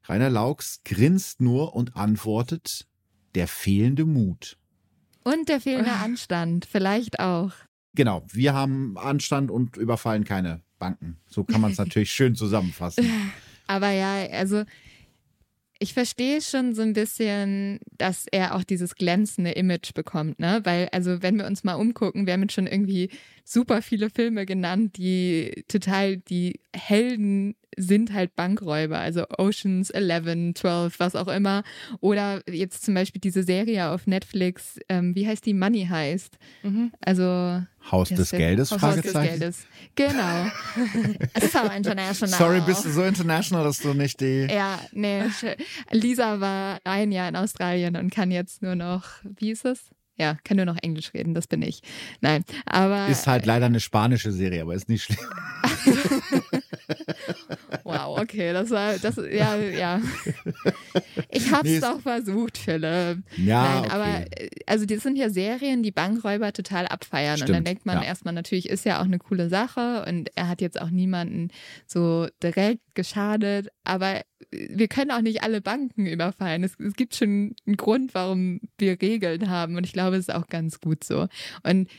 Rainer 0.06 0.30
Laux 0.30 0.82
grinst 0.86 1.42
nur 1.42 1.76
und 1.76 1.96
antwortet, 1.98 2.88
der 3.36 3.48
fehlende 3.48 4.06
Mut. 4.06 4.58
Und 5.24 5.50
der 5.50 5.62
fehlende 5.62 5.92
Anstand, 5.92 6.66
vielleicht 6.66 7.20
auch. 7.20 7.52
Genau, 7.96 8.26
wir 8.32 8.54
haben 8.54 8.98
Anstand 8.98 9.52
und 9.52 9.78
überfallen 9.78 10.24
keine 10.24 10.62
Banken. 10.80 11.18
So 11.28 11.44
kann 11.44 11.62
man 11.62 11.72
es 11.72 11.78
natürlich 11.80 12.12
schön 12.12 12.36
zusammenfassen. 12.36 13.10
Aber 13.68 13.92
ja, 13.92 14.28
also 14.32 14.64
ich 15.80 15.94
verstehe 15.94 16.42
schon 16.42 16.76
so 16.76 16.82
ein 16.82 16.94
bisschen, 16.94 17.80
dass 17.98 18.26
er 18.32 18.56
auch 18.56 18.64
dieses 18.64 18.96
glänzende 18.96 19.52
Image 19.52 19.94
bekommt, 19.94 20.40
ne? 20.40 20.62
Weil, 20.64 20.90
also 20.92 21.22
wenn 21.22 21.38
wir 21.38 21.46
uns 21.46 21.64
mal 21.64 21.76
umgucken, 21.76 22.26
wir 22.26 22.34
haben 22.34 22.44
jetzt 22.44 22.54
schon 22.54 22.68
irgendwie 22.68 23.10
super 23.44 23.82
viele 23.82 24.10
Filme 24.10 24.46
genannt, 24.46 24.98
die 24.98 25.66
total 25.68 26.18
die 26.18 26.60
Helden 26.74 27.56
sind 27.78 28.14
halt 28.14 28.36
Bankräuber, 28.36 29.00
also 29.00 29.26
Oceans 29.38 29.90
11, 29.90 30.56
12, 30.56 31.00
was 31.00 31.16
auch 31.16 31.28
immer. 31.28 31.64
Oder 32.00 32.42
jetzt 32.50 32.86
zum 32.86 32.94
Beispiel 32.94 33.22
diese 33.22 33.44
Serie 33.44 33.90
auf 33.90 34.08
Netflix, 34.08 34.80
ähm, 34.90 35.16
wie 35.16 35.28
heißt 35.28 35.46
die? 35.46 35.54
Money 35.54 35.88
heißt. 35.90 36.38
Also 37.02 37.64
Haus 37.92 38.10
des? 38.10 38.32
Geldes? 38.32 38.72
Haus 38.72 39.02
des. 39.02 39.14
Geldes. 39.14 39.68
Genau. 39.96 40.46
so 41.52 41.60
international. 41.76 42.40
Sorry, 42.40 42.62
bist 42.62 42.86
du 42.86 42.90
so 42.90 43.04
international, 43.04 43.64
dass 43.64 43.80
du 43.80 43.94
nicht 43.94 44.22
die. 44.22 44.48
Ja, 44.50 44.80
nee. 44.92 45.24
Lisa 45.92 46.40
war 46.40 46.80
ein 46.84 47.12
Jahr 47.12 47.30
in 47.30 47.36
Australien 47.36 47.96
und 47.98 48.14
kann 48.14 48.32
jetzt 48.32 48.62
nur 48.62 48.76
noch, 48.76 49.06
wie 49.24 49.52
ist 49.52 49.66
es? 49.66 49.90
Ja, 50.16 50.38
kann 50.44 50.58
nur 50.58 50.66
noch 50.66 50.78
Englisch 50.82 51.14
reden, 51.14 51.34
das 51.34 51.48
bin 51.48 51.62
ich. 51.64 51.82
Nein, 52.22 52.46
aber 52.66 53.08
Ist 53.08 53.26
halt 53.26 53.46
leider 53.46 53.66
eine 53.66 53.80
spanische 53.80 54.32
Serie, 54.32 54.62
aber 54.62 54.76
ist 54.76 54.88
nicht 54.88 55.04
schlimm. 55.04 55.20
wow, 57.84 58.20
okay, 58.20 58.54
das 58.54 58.70
war, 58.70 58.98
das, 58.98 59.18
ja, 59.18 59.58
ja. 59.58 60.02
Ich 61.30 61.52
hab's 61.52 61.70
nee, 61.70 61.80
doch 61.80 62.02
versucht, 62.02 62.58
Philipp. 62.58 63.24
Ja, 63.38 63.64
Nein, 63.64 63.80
okay. 63.80 63.90
aber, 63.92 64.42
äh, 64.42 64.50
also 64.66 64.86
das 64.86 65.04
sind 65.04 65.18
ja 65.18 65.30
Serien, 65.30 65.84
die 65.84 65.92
Bankräuber 65.92 66.54
total 66.54 66.88
abfeiern. 66.88 67.38
Stimmt, 67.38 67.50
und 67.50 67.56
dann 67.56 67.64
denkt 67.64 67.86
man 67.86 67.98
ja. 67.98 68.04
erstmal, 68.04 68.34
natürlich 68.34 68.70
ist 68.70 68.86
ja 68.86 69.00
auch 69.00 69.06
eine 69.06 69.20
coole 69.20 69.50
Sache 69.50 70.06
und 70.08 70.30
er 70.36 70.48
hat 70.48 70.62
jetzt 70.62 70.80
auch 70.80 70.90
niemanden 70.90 71.50
so 71.88 72.28
direkt 72.42 72.82
geschadet, 72.96 73.70
aber 73.84 74.22
wir 74.52 74.88
können 74.88 75.12
auch 75.12 75.22
nicht 75.22 75.44
alle 75.44 75.62
Banken 75.62 76.06
überfallen. 76.06 76.64
Es, 76.64 76.80
es 76.80 76.96
gibt 76.96 77.16
schon 77.16 77.56
einen 77.66 77.78
Grund, 77.78 78.14
warum 78.14 78.60
wir 78.78 79.02
Regeln 79.02 79.50
haben 79.50 79.78
und 79.78 79.86
ich 79.86 79.94
glaube, 79.94 80.18
es 80.18 80.28
ist 80.28 80.34
auch 80.34 80.48
ganz 80.48 80.80
gut 80.80 81.04
so. 81.04 81.28
Und 81.64 81.90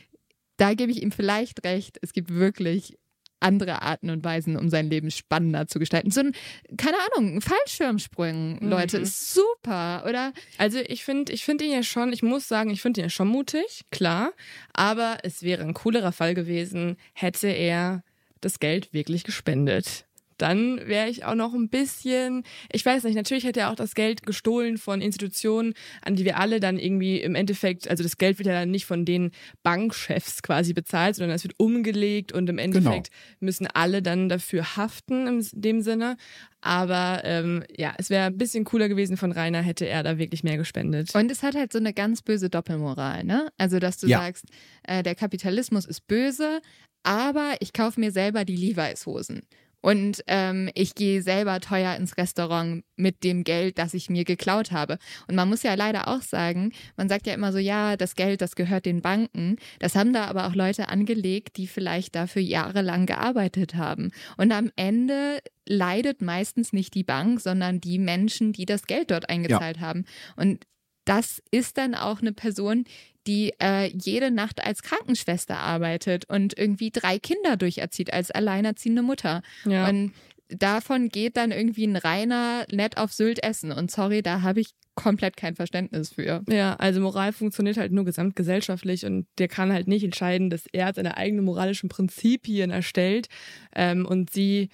da 0.57 0.73
gebe 0.73 0.91
ich 0.91 1.01
ihm 1.01 1.11
vielleicht 1.11 1.65
recht. 1.65 1.97
Es 2.01 2.13
gibt 2.13 2.33
wirklich 2.33 2.97
andere 3.39 3.81
Arten 3.81 4.09
und 4.09 4.23
Weisen, 4.23 4.57
um 4.57 4.69
sein 4.69 4.89
Leben 4.89 5.11
spannender 5.11 5.67
zu 5.67 5.79
gestalten. 5.79 6.11
So 6.11 6.21
ein, 6.21 6.33
keine 6.77 6.97
Ahnung, 6.97 7.35
ein 7.35 7.41
Fallschirmsprung, 7.41 8.59
mhm. 8.59 8.69
Leute, 8.69 8.97
ist 8.97 9.33
super, 9.33 10.05
oder? 10.07 10.33
Also 10.57 10.79
ich 10.79 11.03
finde, 11.03 11.31
ich 11.33 11.43
finde 11.43 11.65
ihn 11.65 11.71
ja 11.71 11.83
schon, 11.83 12.13
ich 12.13 12.23
muss 12.23 12.47
sagen, 12.47 12.69
ich 12.69 12.81
finde 12.81 13.01
ihn 13.01 13.05
ja 13.05 13.09
schon 13.09 13.27
mutig, 13.27 13.81
klar, 13.91 14.31
aber 14.73 15.17
es 15.23 15.43
wäre 15.43 15.63
ein 15.63 15.73
coolerer 15.73 16.11
Fall 16.11 16.33
gewesen, 16.33 16.97
hätte 17.13 17.47
er 17.47 18.03
das 18.41 18.59
Geld 18.59 18.93
wirklich 18.93 19.23
gespendet 19.23 20.04
dann 20.37 20.77
wäre 20.85 21.09
ich 21.09 21.25
auch 21.25 21.35
noch 21.35 21.53
ein 21.53 21.69
bisschen, 21.69 22.43
ich 22.71 22.85
weiß 22.85 23.03
nicht, 23.03 23.15
natürlich 23.15 23.45
hätte 23.45 23.61
er 23.61 23.71
auch 23.71 23.75
das 23.75 23.95
Geld 23.95 24.25
gestohlen 24.25 24.77
von 24.77 25.01
Institutionen, 25.01 25.73
an 26.01 26.15
die 26.15 26.25
wir 26.25 26.37
alle 26.37 26.59
dann 26.59 26.77
irgendwie 26.77 27.21
im 27.21 27.35
Endeffekt, 27.35 27.89
also 27.89 28.03
das 28.03 28.17
Geld 28.17 28.37
wird 28.37 28.47
ja 28.47 28.53
dann 28.53 28.71
nicht 28.71 28.85
von 28.85 29.05
den 29.05 29.31
Bankchefs 29.63 30.43
quasi 30.43 30.73
bezahlt, 30.73 31.15
sondern 31.15 31.35
es 31.35 31.43
wird 31.43 31.55
umgelegt 31.57 32.31
und 32.31 32.49
im 32.49 32.57
Endeffekt 32.57 33.09
genau. 33.09 33.37
müssen 33.39 33.67
alle 33.67 34.01
dann 34.01 34.29
dafür 34.29 34.75
haften 34.75 35.27
in 35.27 35.47
dem 35.53 35.81
Sinne. 35.81 36.17
Aber 36.61 37.21
ähm, 37.23 37.63
ja, 37.77 37.93
es 37.99 38.09
wäre 38.09 38.25
ein 38.25 38.37
bisschen 38.37 38.63
cooler 38.63 38.89
gewesen 38.89 39.17
von 39.17 39.31
Rainer, 39.31 39.61
hätte 39.61 39.87
er 39.87 40.01
da 40.01 40.17
wirklich 40.17 40.43
mehr 40.43 40.57
gespendet. 40.57 41.13
Und 41.13 41.29
es 41.29 41.43
hat 41.43 41.53
halt 41.53 41.71
so 41.71 41.77
eine 41.77 41.93
ganz 41.93 42.23
böse 42.23 42.49
Doppelmoral, 42.49 43.23
ne? 43.23 43.49
Also, 43.59 43.77
dass 43.77 43.97
du 43.97 44.07
ja. 44.07 44.17
sagst, 44.17 44.45
äh, 44.83 45.03
der 45.03 45.13
Kapitalismus 45.13 45.85
ist 45.85 46.07
böse, 46.07 46.61
aber 47.03 47.53
ich 47.59 47.71
kaufe 47.71 47.99
mir 47.99 48.11
selber 48.11 48.45
die 48.45 48.55
Levi's-Hosen. 48.55 49.43
Und 49.85 50.23
ähm, 50.25 50.71
ich 50.73 50.95
gehe 50.95 51.21
selber 51.21 51.59
teuer 51.59 51.95
ins 51.95 52.17
Restaurant 52.17 52.83
mit 52.95 53.23
dem 53.23 53.43
Geld, 53.43 53.77
das 53.77 53.93
ich 53.93 54.09
mir 54.09 54.23
geklaut 54.23 54.71
habe. 54.71 54.97
Und 55.27 55.35
man 55.35 55.47
muss 55.47 55.61
ja 55.61 55.75
leider 55.75 56.07
auch 56.07 56.23
sagen, 56.23 56.71
man 56.97 57.07
sagt 57.07 57.27
ja 57.27 57.35
immer 57.35 57.51
so, 57.51 57.59
ja, 57.59 57.95
das 57.95 58.15
Geld, 58.15 58.41
das 58.41 58.55
gehört 58.55 58.87
den 58.87 59.03
Banken. 59.03 59.57
Das 59.77 59.93
haben 59.93 60.11
da 60.11 60.25
aber 60.25 60.47
auch 60.47 60.55
Leute 60.55 60.89
angelegt, 60.89 61.57
die 61.57 61.67
vielleicht 61.67 62.15
dafür 62.15 62.41
jahrelang 62.41 63.05
gearbeitet 63.05 63.75
haben. 63.75 64.09
Und 64.37 64.51
am 64.51 64.71
Ende 64.75 65.37
leidet 65.67 66.19
meistens 66.19 66.73
nicht 66.73 66.95
die 66.95 67.03
Bank, 67.03 67.39
sondern 67.39 67.79
die 67.79 67.99
Menschen, 67.99 68.53
die 68.53 68.65
das 68.65 68.87
Geld 68.87 69.11
dort 69.11 69.29
eingezahlt 69.29 69.77
ja. 69.77 69.83
haben. 69.83 70.05
Und 70.35 70.65
das 71.05 71.43
ist 71.51 71.77
dann 71.77 71.93
auch 71.93 72.21
eine 72.21 72.33
Person, 72.33 72.85
die 73.27 73.53
äh, 73.59 73.87
jede 73.87 74.31
Nacht 74.31 74.63
als 74.63 74.81
Krankenschwester 74.83 75.57
arbeitet 75.57 76.25
und 76.25 76.57
irgendwie 76.57 76.91
drei 76.91 77.19
Kinder 77.19 77.57
durcherzieht 77.57 78.13
als 78.13 78.31
alleinerziehende 78.31 79.01
Mutter. 79.01 79.41
Ja. 79.65 79.87
Und 79.89 80.13
davon 80.49 81.09
geht 81.09 81.37
dann 81.37 81.51
irgendwie 81.51 81.85
ein 81.85 81.95
reiner 81.95 82.65
nett 82.71 82.97
auf 82.97 83.13
Sylt 83.13 83.43
essen. 83.43 83.71
Und 83.71 83.91
sorry, 83.91 84.21
da 84.21 84.41
habe 84.41 84.59
ich 84.61 84.71
komplett 84.95 85.35
kein 85.37 85.55
Verständnis 85.55 86.13
für. 86.13 86.43
Ja, 86.47 86.75
also 86.75 87.01
Moral 87.01 87.33
funktioniert 87.33 87.77
halt 87.77 87.91
nur 87.91 88.05
gesamtgesellschaftlich 88.05 89.05
und 89.05 89.27
der 89.37 89.47
kann 89.47 89.73
halt 89.73 89.87
nicht 89.87 90.03
entscheiden, 90.03 90.49
dass 90.49 90.65
er 90.71 90.93
seine 90.93 91.17
eigenen 91.17 91.45
moralischen 91.45 91.89
Prinzipien 91.89 92.71
erstellt 92.71 93.27
ähm, 93.75 94.05
und 94.05 94.31
sie 94.31 94.69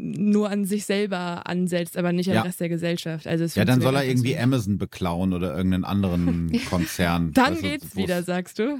nur 0.00 0.50
an 0.50 0.64
sich 0.64 0.84
selber 0.84 1.46
ansetzt, 1.46 1.96
aber 1.96 2.12
nicht 2.12 2.28
an 2.28 2.36
ja. 2.36 2.42
den 2.42 2.46
Rest 2.46 2.60
der 2.60 2.68
Gesellschaft. 2.68 3.26
Also 3.26 3.44
ja, 3.58 3.64
dann 3.64 3.80
soll 3.80 3.94
er 3.94 4.04
irgendwie. 4.04 4.36
Amazon 4.36 4.78
beklauen 4.78 5.32
oder 5.32 5.54
irgendeinen 5.54 5.84
anderen 5.84 6.52
Konzern. 6.70 7.32
dann 7.32 7.54
also, 7.54 7.62
geht's 7.62 7.96
wieder, 7.96 8.22
sagst 8.22 8.58
du. 8.58 8.78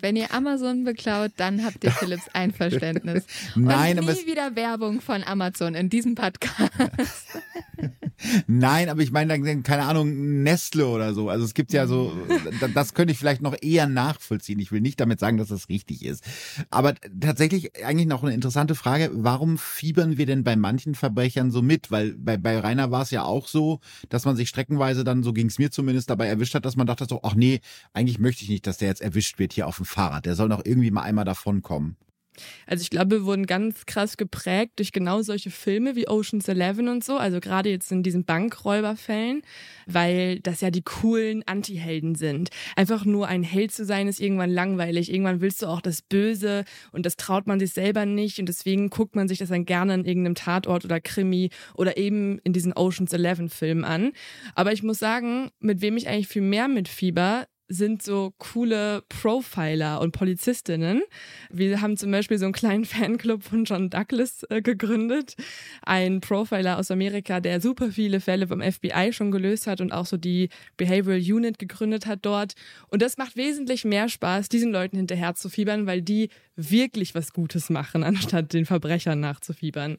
Wenn 0.00 0.16
ihr 0.16 0.34
Amazon 0.34 0.84
beklaut, 0.84 1.32
dann 1.36 1.64
habt 1.64 1.84
ihr 1.84 1.92
Philips 1.92 2.28
Einverständnis. 2.32 3.24
Nein, 3.54 3.98
Und 3.98 4.06
nie 4.06 4.10
aber 4.10 4.26
wieder 4.26 4.56
Werbung 4.56 5.00
von 5.00 5.22
Amazon 5.22 5.74
in 5.74 5.88
diesem 5.88 6.14
Podcast. 6.14 6.72
Nein, 8.46 8.88
aber 8.88 9.02
ich 9.02 9.12
meine 9.12 9.38
dann, 9.38 9.62
keine 9.62 9.84
Ahnung, 9.84 10.42
Nestle 10.42 10.86
oder 10.86 11.14
so. 11.14 11.28
Also 11.28 11.44
es 11.44 11.54
gibt 11.54 11.72
ja 11.72 11.86
so, 11.86 12.12
das 12.74 12.94
könnte 12.94 13.12
ich 13.12 13.18
vielleicht 13.18 13.42
noch 13.42 13.56
eher 13.60 13.86
nachvollziehen. 13.86 14.58
Ich 14.58 14.72
will 14.72 14.80
nicht 14.80 15.00
damit 15.00 15.20
sagen, 15.20 15.36
dass 15.36 15.48
das 15.48 15.68
richtig 15.68 16.04
ist. 16.04 16.24
Aber 16.70 16.94
tatsächlich 17.20 17.84
eigentlich 17.84 18.06
noch 18.06 18.22
eine 18.22 18.34
interessante 18.34 18.74
Frage. 18.74 19.10
Warum 19.12 19.58
fiebern 19.58 20.16
wir 20.16 20.26
denn 20.26 20.44
bei 20.44 20.56
manchen 20.56 20.94
Verbrechern 20.94 21.50
so 21.50 21.62
mit? 21.62 21.90
Weil 21.90 22.14
bei, 22.14 22.36
bei 22.36 22.58
Rainer 22.58 22.90
war 22.90 23.02
es 23.02 23.10
ja 23.10 23.24
auch 23.24 23.46
so, 23.46 23.80
dass 24.08 24.24
man 24.24 24.36
sich 24.36 24.48
streckenweise 24.48 25.04
dann, 25.04 25.22
so 25.22 25.32
ging 25.32 25.46
es 25.46 25.58
mir 25.58 25.70
zumindest, 25.70 26.10
dabei 26.10 26.26
erwischt 26.26 26.54
hat, 26.54 26.64
dass 26.64 26.76
man 26.76 26.86
dachte 26.86 27.06
so, 27.08 27.20
ach 27.22 27.34
nee, 27.34 27.60
eigentlich 27.92 28.18
möchte 28.18 28.44
ich 28.44 28.48
nicht, 28.48 28.66
dass 28.66 28.78
der 28.78 28.88
jetzt 28.88 29.02
erwischt 29.02 29.38
wird 29.38 29.52
hier 29.52 29.66
auf 29.66 29.76
dem 29.76 29.83
Fahrrad. 29.84 30.26
Der 30.26 30.34
soll 30.34 30.48
noch 30.48 30.64
irgendwie 30.64 30.90
mal 30.90 31.02
einmal 31.02 31.24
davon 31.24 31.62
kommen. 31.62 31.96
Also 32.66 32.82
ich 32.82 32.90
glaube, 32.90 33.10
wir 33.18 33.24
wurden 33.24 33.46
ganz 33.46 33.86
krass 33.86 34.16
geprägt 34.16 34.72
durch 34.76 34.92
genau 34.92 35.22
solche 35.22 35.50
Filme 35.50 35.96
wie 35.96 36.08
Ocean's 36.08 36.48
Eleven 36.48 36.88
und 36.88 37.04
so, 37.04 37.16
also 37.16 37.40
gerade 37.40 37.70
jetzt 37.70 37.92
in 37.92 38.02
diesen 38.02 38.24
Bankräuberfällen, 38.24 39.42
weil 39.86 40.40
das 40.40 40.60
ja 40.60 40.70
die 40.70 40.82
coolen 40.82 41.42
Anti-Helden 41.46 42.14
sind. 42.14 42.50
Einfach 42.76 43.04
nur 43.04 43.28
ein 43.28 43.42
Held 43.42 43.72
zu 43.72 43.84
sein 43.84 44.08
ist 44.08 44.20
irgendwann 44.20 44.50
langweilig. 44.50 45.12
Irgendwann 45.12 45.40
willst 45.40 45.62
du 45.62 45.66
auch 45.66 45.80
das 45.80 46.02
Böse 46.02 46.64
und 46.92 47.06
das 47.06 47.16
traut 47.16 47.46
man 47.46 47.60
sich 47.60 47.72
selber 47.72 48.06
nicht 48.06 48.38
und 48.38 48.46
deswegen 48.48 48.90
guckt 48.90 49.14
man 49.14 49.28
sich 49.28 49.38
das 49.38 49.50
dann 49.50 49.64
gerne 49.64 49.94
an 49.94 50.04
irgendeinem 50.04 50.34
Tatort 50.34 50.84
oder 50.84 51.00
Krimi 51.00 51.50
oder 51.74 51.96
eben 51.96 52.38
in 52.40 52.52
diesen 52.52 52.72
Ocean's 52.72 53.12
Eleven 53.12 53.48
Filmen 53.48 53.84
an. 53.84 54.12
Aber 54.54 54.72
ich 54.72 54.82
muss 54.82 54.98
sagen, 54.98 55.50
mit 55.60 55.80
wem 55.80 55.96
ich 55.96 56.08
eigentlich 56.08 56.28
viel 56.28 56.42
mehr 56.42 56.68
mitfieber, 56.68 57.46
sind 57.68 58.02
so 58.02 58.34
coole 58.38 59.02
Profiler 59.08 60.00
und 60.00 60.12
Polizistinnen. 60.12 61.02
Wir 61.50 61.80
haben 61.80 61.96
zum 61.96 62.10
Beispiel 62.10 62.38
so 62.38 62.44
einen 62.44 62.52
kleinen 62.52 62.84
Fanclub 62.84 63.42
von 63.42 63.64
John 63.64 63.90
Douglas 63.90 64.44
äh, 64.50 64.60
gegründet. 64.60 65.34
Ein 65.82 66.20
Profiler 66.20 66.78
aus 66.78 66.90
Amerika, 66.90 67.40
der 67.40 67.60
super 67.60 67.90
viele 67.90 68.20
Fälle 68.20 68.48
vom 68.48 68.60
FBI 68.60 69.12
schon 69.12 69.30
gelöst 69.30 69.66
hat 69.66 69.80
und 69.80 69.92
auch 69.92 70.06
so 70.06 70.16
die 70.16 70.50
Behavioral 70.76 71.20
Unit 71.20 71.58
gegründet 71.58 72.06
hat 72.06 72.20
dort. 72.22 72.54
Und 72.88 73.02
das 73.02 73.16
macht 73.16 73.36
wesentlich 73.36 73.84
mehr 73.84 74.08
Spaß, 74.08 74.48
diesen 74.48 74.70
Leuten 74.70 74.96
hinterher 74.96 75.34
zu 75.34 75.48
fiebern, 75.48 75.86
weil 75.86 76.02
die 76.02 76.28
wirklich 76.56 77.14
was 77.14 77.32
Gutes 77.32 77.70
machen, 77.70 78.04
anstatt 78.04 78.52
den 78.52 78.66
Verbrechern 78.66 79.20
nachzufiebern. 79.20 79.96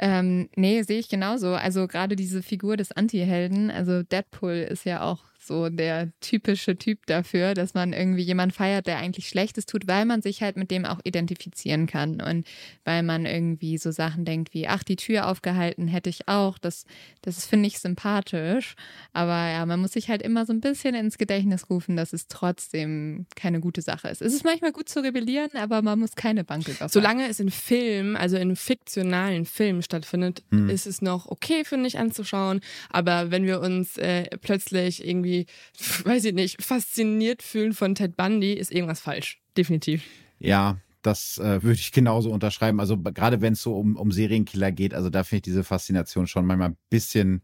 Ähm, 0.00 0.48
nee, 0.54 0.82
sehe 0.82 1.00
ich 1.00 1.08
genauso. 1.08 1.54
Also 1.54 1.88
gerade 1.88 2.14
diese 2.14 2.42
Figur 2.42 2.76
des 2.76 2.92
Anti-Helden, 2.92 3.70
also 3.70 4.04
Deadpool 4.04 4.52
ist 4.52 4.84
ja 4.84 5.02
auch 5.02 5.24
so 5.48 5.68
der 5.68 6.12
typische 6.20 6.76
Typ 6.76 7.06
dafür, 7.06 7.54
dass 7.54 7.74
man 7.74 7.92
irgendwie 7.92 8.22
jemanden 8.22 8.54
feiert, 8.54 8.86
der 8.86 8.98
eigentlich 8.98 9.28
Schlechtes 9.28 9.66
tut, 9.66 9.88
weil 9.88 10.04
man 10.04 10.22
sich 10.22 10.42
halt 10.42 10.56
mit 10.56 10.70
dem 10.70 10.84
auch 10.84 11.00
identifizieren 11.02 11.86
kann 11.86 12.20
und 12.20 12.46
weil 12.84 13.02
man 13.02 13.26
irgendwie 13.26 13.78
so 13.78 13.90
Sachen 13.90 14.24
denkt 14.24 14.54
wie, 14.54 14.68
ach, 14.68 14.84
die 14.84 14.96
Tür 14.96 15.26
aufgehalten 15.26 15.88
hätte 15.88 16.10
ich 16.10 16.28
auch. 16.28 16.58
Das, 16.58 16.84
das 17.22 17.46
finde 17.46 17.66
ich 17.66 17.80
sympathisch. 17.80 18.76
Aber 19.12 19.48
ja, 19.50 19.66
man 19.66 19.80
muss 19.80 19.92
sich 19.92 20.08
halt 20.08 20.22
immer 20.22 20.46
so 20.46 20.52
ein 20.52 20.60
bisschen 20.60 20.94
ins 20.94 21.18
Gedächtnis 21.18 21.68
rufen, 21.70 21.96
dass 21.96 22.12
es 22.12 22.28
trotzdem 22.28 23.26
keine 23.34 23.60
gute 23.60 23.82
Sache 23.82 24.08
ist. 24.08 24.22
Es 24.22 24.34
ist 24.34 24.44
manchmal 24.44 24.72
gut 24.72 24.88
zu 24.88 25.02
rebellieren, 25.02 25.50
aber 25.54 25.82
man 25.82 25.98
muss 25.98 26.14
keine 26.14 26.44
Bank 26.44 26.68
überfallen. 26.68 26.90
Solange 26.90 27.28
es 27.28 27.40
in 27.40 27.50
Filmen, 27.50 28.16
also 28.16 28.36
in 28.36 28.54
fiktionalen 28.54 29.44
Filmen 29.46 29.82
stattfindet, 29.82 30.42
hm. 30.50 30.68
ist 30.68 30.86
es 30.86 31.02
noch 31.02 31.26
okay, 31.26 31.64
finde 31.64 31.88
ich, 31.88 31.98
anzuschauen. 31.98 32.60
Aber 32.90 33.30
wenn 33.30 33.44
wir 33.44 33.60
uns 33.60 33.96
äh, 33.96 34.24
plötzlich 34.40 35.06
irgendwie 35.06 35.37
weiß 36.04 36.24
ich 36.24 36.34
nicht, 36.34 36.62
fasziniert 36.62 37.42
fühlen 37.42 37.72
von 37.72 37.94
Ted 37.94 38.16
Bundy, 38.16 38.52
ist 38.52 38.72
irgendwas 38.72 39.00
falsch. 39.00 39.40
Definitiv. 39.56 40.02
Ja, 40.38 40.78
das 41.02 41.38
äh, 41.38 41.62
würde 41.62 41.78
ich 41.78 41.92
genauso 41.92 42.30
unterschreiben. 42.30 42.80
Also 42.80 42.98
gerade 42.98 43.40
wenn 43.40 43.52
es 43.52 43.62
so 43.62 43.76
um, 43.76 43.96
um 43.96 44.12
Serienkiller 44.12 44.72
geht, 44.72 44.94
also 44.94 45.10
da 45.10 45.24
finde 45.24 45.38
ich 45.38 45.42
diese 45.42 45.64
Faszination 45.64 46.26
schon 46.26 46.46
manchmal 46.46 46.70
ein 46.70 46.76
bisschen 46.90 47.42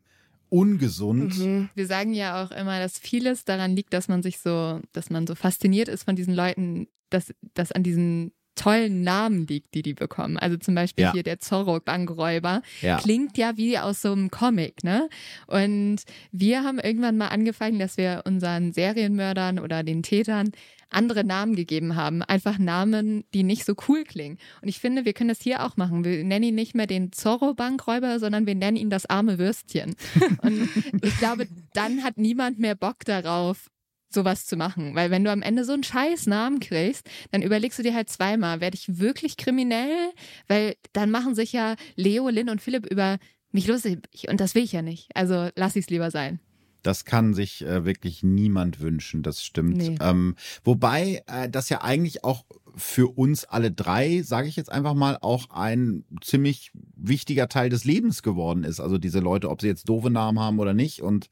ungesund. 0.49 1.39
Mhm. 1.39 1.69
Wir 1.75 1.87
sagen 1.87 2.15
ja 2.15 2.45
auch 2.45 2.51
immer, 2.51 2.79
dass 2.79 2.99
vieles 2.99 3.45
daran 3.45 3.75
liegt, 3.75 3.93
dass 3.93 4.09
man 4.09 4.23
sich 4.23 4.39
so, 4.39 4.81
dass 4.93 5.11
man 5.11 5.27
so 5.27 5.35
fasziniert 5.35 5.89
ist 5.89 6.05
von 6.05 6.17
diesen 6.17 6.35
Leuten, 6.35 6.89
dass, 7.11 7.35
dass 7.55 7.73
an 7.73 7.83
diesen 7.83 8.33
tollen 8.55 9.03
Namen 9.03 9.47
liegt, 9.47 9.75
die 9.75 9.83
die 9.83 9.95
bekommen. 9.95 10.37
Also 10.39 10.57
zum 10.57 10.75
Beispiel 10.75 11.05
ja. 11.05 11.13
hier 11.13 11.23
der 11.23 11.41
Zorro-Bankräuber. 11.41 12.63
Ja. 12.81 12.97
Klingt 12.99 13.37
ja 13.39 13.57
wie 13.57 13.79
aus 13.79 14.03
so 14.03 14.13
einem 14.13 14.31
Comic, 14.31 14.85
ne? 14.85 15.09
Und 15.47 16.03
wir 16.33 16.63
haben 16.63 16.79
irgendwann 16.79 17.17
mal 17.17 17.29
angefangen, 17.29 17.79
dass 17.79 17.97
wir 17.97 18.23
unseren 18.25 18.73
Serienmördern 18.73 19.59
oder 19.59 19.83
den 19.83 20.03
Tätern 20.03 20.53
andere 20.95 21.25
Namen 21.25 21.57
gegeben 21.57 21.97
haben. 21.97 22.23
Einfach 22.23 22.59
Namen, 22.59 23.25
die 23.35 23.43
nicht 23.43 23.65
so 23.65 23.75
cool 23.89 24.05
klingen. 24.05 24.39
Und 24.63 24.69
ich 24.69 24.79
finde, 24.79 25.05
wir 25.05 25.13
können 25.13 25.29
das 25.29 25.41
hier 25.41 25.65
auch 25.65 25.77
machen. 25.77 26.05
Wir 26.05 26.25
nennen 26.25 26.45
ihn 26.45 26.55
nicht 26.55 26.75
mehr 26.75 26.87
den 26.87 27.13
Zorro-Bankräuber, 27.13 28.19
sondern 28.19 28.47
wir 28.47 28.55
nennen 28.55 28.77
ihn 28.77 28.91
das 28.91 29.07
arme 29.07 29.39
Würstchen. 29.39 29.97
Und 30.43 30.69
ich 31.03 31.19
glaube, 31.19 31.49
dann 31.73 32.03
hat 32.03 32.17
niemand 32.17 32.59
mehr 32.59 32.75
Bock 32.75 33.05
darauf, 33.05 33.71
sowas 34.15 34.47
zu 34.47 34.57
machen. 34.57 34.95
Weil 34.95 35.11
wenn 35.11 35.25
du 35.25 35.31
am 35.31 35.43
Ende 35.43 35.65
so 35.65 35.73
einen 35.73 35.85
scheiß 35.85 36.27
Namen 36.27 36.61
kriegst, 36.61 37.09
dann 37.31 37.43
überlegst 37.43 37.79
du 37.79 37.83
dir 37.83 37.95
halt 37.95 38.09
zweimal, 38.09 38.61
werde 38.61 38.77
ich 38.77 38.99
wirklich 38.99 39.37
kriminell? 39.37 40.11
Weil 40.49 40.77
dann 40.93 41.11
machen 41.11 41.35
sich 41.35 41.53
ja 41.53 41.77
Leo, 41.97 42.29
Lynn 42.29 42.51
und 42.51 42.63
Philipp 42.63 42.87
über 42.87 43.19
mich 43.53 43.67
lustig 43.67 44.01
und 44.29 44.41
das 44.41 44.55
will 44.55 44.65
ich 44.65 44.73
ja 44.73 44.83
nicht. 44.83 45.09
Also 45.15 45.49
lass 45.55 45.77
ich 45.77 45.85
es 45.85 45.91
lieber 45.91 46.11
sein. 46.11 46.41
Das 46.83 47.07
kann 47.07 47.33
sich 47.33 47.65
äh, 47.65 47.87
wirklich 47.87 48.23
niemand 48.23 48.81
wünschen, 48.81 49.23
das 49.23 49.43
stimmt. 49.43 49.79
Nee. 49.79 49.97
Ähm, 50.01 50.37
wobei 50.65 51.23
äh, 51.27 51.49
das 51.49 51.71
ja 51.71 51.81
eigentlich 51.81 52.25
auch 52.25 52.45
für 52.77 53.17
uns 53.17 53.45
alle 53.45 53.71
drei, 53.71 54.23
sage 54.23 54.49
ich 54.49 54.57
jetzt 54.57 54.71
einfach 54.71 54.95
mal, 54.95 55.17
auch 55.21 55.49
ein 55.51 56.05
ziemlich 56.23 56.73
wichtiger 56.95 57.49
Teil 57.49 57.71
des 57.71 57.85
Lebens 57.85 58.23
geworden 58.23 58.65
ist. 58.65 58.81
Also 58.81 58.99
diese 58.99 59.21
Leute, 59.21 59.49
ob 59.49 59.63
sie 59.63 59.69
jetzt 59.69 59.89
doofe 59.89 60.11
Namen 60.11 60.41
haben 60.41 60.59
oder 60.59 60.75
nicht. 60.75 61.01
Und 61.01 61.31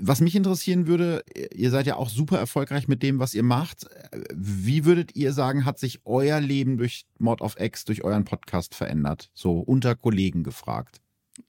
was 0.00 0.20
mich 0.20 0.34
interessieren 0.34 0.86
würde, 0.86 1.24
ihr 1.54 1.70
seid 1.70 1.86
ja 1.86 1.96
auch 1.96 2.08
super 2.08 2.38
erfolgreich 2.38 2.88
mit 2.88 3.02
dem, 3.02 3.18
was 3.18 3.34
ihr 3.34 3.42
macht. 3.42 3.86
Wie 4.34 4.84
würdet 4.84 5.14
ihr 5.16 5.32
sagen, 5.32 5.64
hat 5.64 5.78
sich 5.78 6.00
euer 6.04 6.40
Leben 6.40 6.76
durch 6.76 7.06
Mod 7.18 7.40
of 7.40 7.58
X, 7.58 7.84
durch 7.84 8.04
euren 8.04 8.24
Podcast 8.24 8.74
verändert? 8.74 9.30
So 9.34 9.58
unter 9.58 9.94
Kollegen 9.94 10.42
gefragt. 10.42 11.00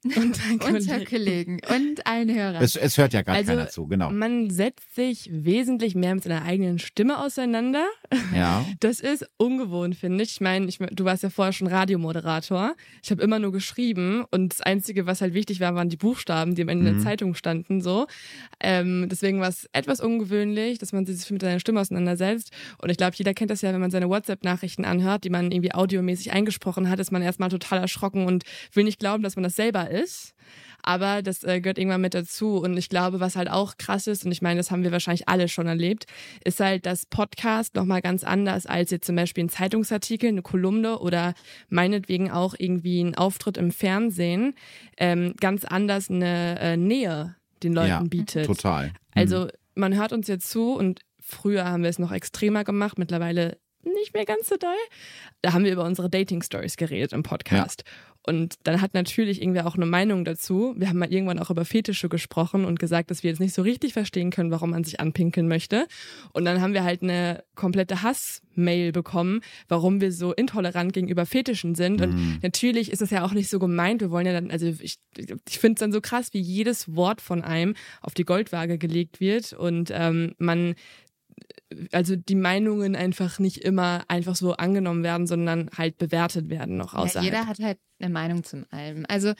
Unter 0.04 1.00
Kollegen 1.06 1.60
und 1.70 2.06
allen 2.08 2.34
Hörern. 2.34 2.62
Es, 2.64 2.76
es 2.76 2.98
hört 2.98 3.14
ja 3.14 3.22
gar 3.22 3.36
Also, 3.36 3.52
keiner 3.52 3.70
zu, 3.70 3.88
genau. 3.88 4.10
Man 4.12 4.50
setzt 4.50 4.96
sich 4.96 5.30
wesentlich 5.32 5.96
mehr 5.96 6.16
mit 6.16 6.24
seiner 6.24 6.44
eigenen 6.44 6.80
Stimme 6.80 7.20
auseinander. 7.20 7.86
Ja. 8.36 8.66
Das 8.80 9.00
ist 9.00 9.26
ungewohnt, 9.38 9.96
finde 9.96 10.24
ich. 10.24 10.32
Ich 10.34 10.42
meine, 10.42 10.68
du 10.68 11.06
warst 11.06 11.24
ja 11.24 11.30
vorher 11.30 11.54
schon 11.54 11.68
Radiomoderator. 11.68 12.76
Ich 13.04 13.10
habe 13.12 13.22
immer 13.24 13.40
nur 13.40 13.52
geschrieben 13.52 14.26
und 14.32 14.54
das 14.54 14.62
Einzige, 14.62 15.06
was 15.06 15.22
halt 15.22 15.34
wichtig 15.34 15.60
war, 15.60 15.74
waren 15.76 15.90
die 15.90 15.98
Buchstaben, 15.98 16.56
die 16.56 16.62
am 16.62 16.70
Ende 16.70 16.90
in 16.90 16.96
Mhm. 16.96 16.98
der 17.00 17.04
Zeitung 17.04 17.36
standen. 17.36 17.82
So. 17.82 18.08
Ähm, 18.60 19.08
deswegen 19.10 19.40
war 19.40 19.50
es 19.50 19.68
etwas 19.74 20.00
ungewöhnlich, 20.02 20.78
dass 20.78 20.94
man 20.94 21.06
sich 21.06 21.30
mit 21.32 21.42
seiner 21.42 21.60
Stimme 21.60 21.80
auseinandersetzt. 21.80 22.52
Und 22.80 22.90
ich 22.90 22.98
glaube, 22.98 23.14
jeder 23.16 23.34
kennt 23.34 23.50
das 23.52 23.62
ja, 23.62 23.74
wenn 23.74 23.82
man 23.82 23.92
seine 23.92 24.10
WhatsApp-Nachrichten 24.10 24.86
anhört, 24.86 25.24
die 25.24 25.30
man 25.30 25.52
irgendwie 25.52 25.74
audiomäßig 25.74 26.32
eingesprochen 26.32 26.90
hat, 26.90 27.00
ist 27.00 27.12
man 27.12 27.22
erstmal 27.22 27.50
total 27.50 27.80
erschrocken 27.80 28.26
und 28.26 28.44
will 28.74 28.84
nicht 28.84 29.00
glauben, 29.00 29.24
dass 29.24 29.36
man 29.36 29.44
das 29.44 29.56
selber 29.56 29.75
ist. 29.84 30.34
Aber 30.88 31.24
das 31.24 31.44
äh, 31.44 31.62
gehört 31.62 31.80
irgendwann 31.80 32.02
mit 32.02 32.14
dazu. 32.14 32.58
Und 32.58 32.78
ich 32.78 32.90
glaube, 32.90 33.20
was 33.20 33.36
halt 33.36 33.50
auch 33.50 33.78
krass 33.78 34.06
ist, 34.06 34.24
und 34.24 34.32
ich 34.32 34.44
meine, 34.44 34.60
das 34.60 34.70
haben 34.70 34.84
wir 34.84 34.92
wahrscheinlich 34.92 35.28
alle 35.28 35.48
schon 35.48 35.66
erlebt, 35.66 36.06
ist 36.44 36.60
halt, 36.60 36.86
dass 36.86 37.08
Podcast 37.08 37.74
nochmal 37.74 38.02
ganz 38.02 38.24
anders 38.24 38.68
als 38.68 38.92
jetzt 38.92 39.08
zum 39.08 39.16
Beispiel 39.16 39.46
ein 39.46 39.50
Zeitungsartikel, 39.50 40.30
eine 40.30 40.44
Kolumne 40.44 41.00
oder 41.00 41.34
meinetwegen 41.70 42.30
auch 42.30 42.54
irgendwie 42.58 43.02
ein 43.02 43.16
Auftritt 43.16 43.58
im 43.58 43.72
Fernsehen, 43.72 44.54
ähm, 44.98 45.34
ganz 45.40 45.66
anders 45.66 46.12
eine 46.12 46.60
äh, 46.60 46.78
Nähe 46.78 47.36
den 47.64 47.74
Leuten 47.74 47.90
Ja, 47.90 48.04
bietet. 48.04 48.46
Total. 48.46 48.94
Also 49.16 49.48
man 49.74 49.96
hört 49.96 50.14
uns 50.14 50.28
jetzt 50.28 50.50
zu 50.50 50.74
und 50.74 51.02
früher 51.20 51.66
haben 51.66 51.82
wir 51.82 51.90
es 51.90 52.00
noch 52.00 52.12
extremer 52.12 52.64
gemacht, 52.64 53.00
mittlerweile 53.00 53.58
nicht 53.84 54.14
mehr 54.14 54.26
ganz 54.26 54.50
so 54.50 54.58
doll. 54.58 54.70
Da 55.42 55.54
haben 55.54 55.64
wir 55.64 55.72
über 55.72 55.84
unsere 55.84 56.10
Dating-Stories 56.10 56.78
geredet 56.78 57.14
im 57.14 57.24
Podcast. 57.24 57.84
Und 58.26 58.56
dann 58.64 58.82
hat 58.82 58.94
natürlich 58.94 59.42
irgendwer 59.42 59.68
auch 59.68 59.76
eine 59.76 59.86
Meinung 59.86 60.26
dazu. 60.26 60.74
Wir 60.78 60.90
haben 60.90 60.98
mal 60.98 61.12
irgendwann 61.12 61.40
auch 61.40 61.50
über 61.52 61.64
Fetische 61.66 62.10
gesprochen 62.10 62.66
und 62.66 62.80
gesagt, 62.80 63.12
dass 63.12 63.22
wir 63.24 63.30
jetzt 63.30 63.40
nicht 63.40 63.54
so 63.54 63.62
richtig 63.62 63.94
verstehen 63.94 64.32
können, 64.32 64.52
warum 64.52 64.72
man 64.72 64.84
sich 64.84 65.00
anpinkeln 65.00 65.48
möchte. 65.48 65.88
Und 66.34 66.46
dann 66.46 66.62
haben 66.62 66.74
wir 66.74 66.84
halt 66.84 67.04
eine 67.04 67.44
komplette 67.56 68.02
Hass-Mail 68.02 68.92
bekommen, 68.92 69.42
warum 69.68 70.02
wir 70.02 70.12
so 70.12 70.34
intolerant 70.34 70.94
gegenüber 70.94 71.26
Fetischen 71.26 71.76
sind. 71.76 72.02
Und 72.02 72.16
Mhm. 72.16 72.40
natürlich 72.42 72.92
ist 72.92 73.02
es 73.02 73.12
ja 73.12 73.24
auch 73.24 73.34
nicht 73.34 73.50
so 73.50 73.60
gemeint. 73.60 74.02
Wir 74.02 74.10
wollen 74.12 74.26
ja 74.26 74.34
dann, 74.34 74.50
also 74.50 74.66
ich, 74.68 74.98
ich 75.48 75.60
finde 75.60 75.76
es 75.76 75.80
dann 75.80 75.92
so 75.92 76.02
krass, 76.02 76.30
wie 76.34 76.40
jedes 76.40 76.96
Wort 76.96 77.22
von 77.22 77.44
einem 77.44 77.76
auf 78.02 78.14
die 78.14 78.26
Goldwaage 78.26 78.78
gelegt 78.78 79.20
wird 79.20 79.54
und 79.54 79.92
ähm, 79.94 80.34
man 80.38 80.76
also 81.92 82.16
die 82.16 82.36
Meinungen 82.36 82.96
einfach 82.96 83.40
nicht 83.40 83.58
immer 83.58 84.04
einfach 84.08 84.36
so 84.36 84.54
angenommen 84.54 85.04
werden, 85.04 85.28
sondern 85.28 85.70
halt 85.78 85.98
bewertet 85.98 86.50
werden 86.50 86.78
noch 86.78 86.94
Ja, 86.94 87.00
außerhalb. 87.00 87.26
jeder 87.26 87.48
hat 87.48 87.60
halt 87.60 87.78
eine 88.00 88.10
Meinung 88.12 88.44
zum 88.44 88.66
allem. 88.72 89.06
Also 89.10 89.34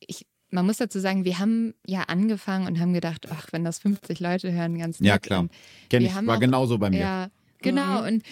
ich, 0.00 0.26
man 0.50 0.64
muss 0.64 0.78
dazu 0.78 0.98
sagen, 1.00 1.24
wir 1.24 1.38
haben 1.38 1.74
ja 1.86 2.02
angefangen 2.02 2.66
und 2.66 2.78
haben 2.80 2.92
gedacht, 2.92 3.26
ach, 3.30 3.48
wenn 3.52 3.64
das 3.64 3.78
50 3.80 4.20
Leute 4.20 4.52
hören, 4.52 4.78
ganz 4.78 5.00
nett. 5.00 5.08
Ja, 5.08 5.18
klar. 5.18 5.48
Kenn 5.90 6.04
ich, 6.04 6.14
haben 6.14 6.26
war 6.26 6.36
auch- 6.36 6.40
genauso 6.40 6.78
bei 6.78 6.88
mir. 6.90 7.00
Ja, 7.00 7.30
genau. 7.60 8.02
Mhm. 8.02 8.06
Und 8.06 8.22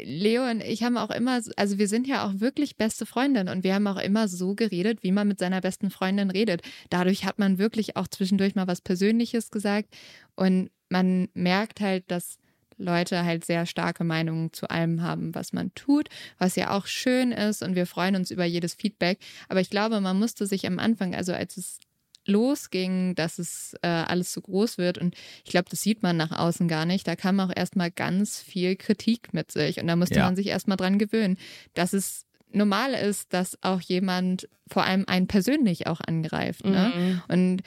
Leo 0.00 0.48
und 0.48 0.62
ich 0.62 0.82
haben 0.84 0.96
auch 0.96 1.10
immer, 1.10 1.40
also 1.56 1.78
wir 1.78 1.88
sind 1.88 2.06
ja 2.06 2.26
auch 2.26 2.40
wirklich 2.40 2.76
beste 2.76 3.06
Freundinnen 3.06 3.48
und 3.48 3.64
wir 3.64 3.74
haben 3.74 3.86
auch 3.86 3.98
immer 4.00 4.28
so 4.28 4.54
geredet, 4.54 5.02
wie 5.02 5.12
man 5.12 5.26
mit 5.26 5.38
seiner 5.38 5.60
besten 5.60 5.90
Freundin 5.90 6.30
redet. 6.30 6.62
Dadurch 6.90 7.24
hat 7.24 7.38
man 7.38 7.58
wirklich 7.58 7.96
auch 7.96 8.06
zwischendurch 8.06 8.54
mal 8.54 8.66
was 8.68 8.80
Persönliches 8.80 9.50
gesagt 9.50 9.88
und 10.36 10.70
man 10.90 11.28
merkt 11.32 11.80
halt, 11.80 12.04
dass 12.10 12.36
Leute 12.82 13.24
halt 13.24 13.44
sehr 13.44 13.66
starke 13.66 14.04
Meinungen 14.04 14.52
zu 14.52 14.68
allem 14.68 15.02
haben, 15.02 15.34
was 15.34 15.52
man 15.52 15.72
tut, 15.74 16.08
was 16.38 16.56
ja 16.56 16.70
auch 16.76 16.86
schön 16.86 17.32
ist 17.32 17.62
und 17.62 17.74
wir 17.74 17.86
freuen 17.86 18.16
uns 18.16 18.30
über 18.30 18.44
jedes 18.44 18.74
Feedback. 18.74 19.18
Aber 19.48 19.60
ich 19.60 19.70
glaube, 19.70 20.00
man 20.00 20.18
musste 20.18 20.46
sich 20.46 20.66
am 20.66 20.78
Anfang, 20.78 21.14
also 21.14 21.32
als 21.32 21.56
es 21.56 21.78
losging, 22.26 23.14
dass 23.14 23.38
es 23.38 23.74
äh, 23.82 23.88
alles 23.88 24.32
so 24.32 24.40
groß 24.40 24.78
wird 24.78 24.98
und 24.98 25.14
ich 25.44 25.50
glaube, 25.50 25.68
das 25.70 25.82
sieht 25.82 26.02
man 26.02 26.16
nach 26.16 26.30
außen 26.30 26.68
gar 26.68 26.86
nicht. 26.86 27.06
Da 27.06 27.16
kam 27.16 27.40
auch 27.40 27.50
erstmal 27.54 27.90
ganz 27.90 28.40
viel 28.40 28.76
Kritik 28.76 29.32
mit 29.34 29.50
sich 29.50 29.80
und 29.80 29.86
da 29.86 29.96
musste 29.96 30.18
Ja. 30.20 30.26
man 30.26 30.36
sich 30.36 30.46
erstmal 30.46 30.76
dran 30.76 30.98
gewöhnen, 30.98 31.36
dass 31.74 31.92
es 31.92 32.24
normal 32.52 32.94
ist, 32.94 33.32
dass 33.32 33.58
auch 33.62 33.80
jemand 33.80 34.48
vor 34.68 34.84
allem 34.84 35.04
einen 35.06 35.26
persönlich 35.26 35.86
auch 35.86 36.00
angreift. 36.00 36.64
Ne? 36.64 36.92
Mhm. 36.94 37.22
Und 37.28 37.62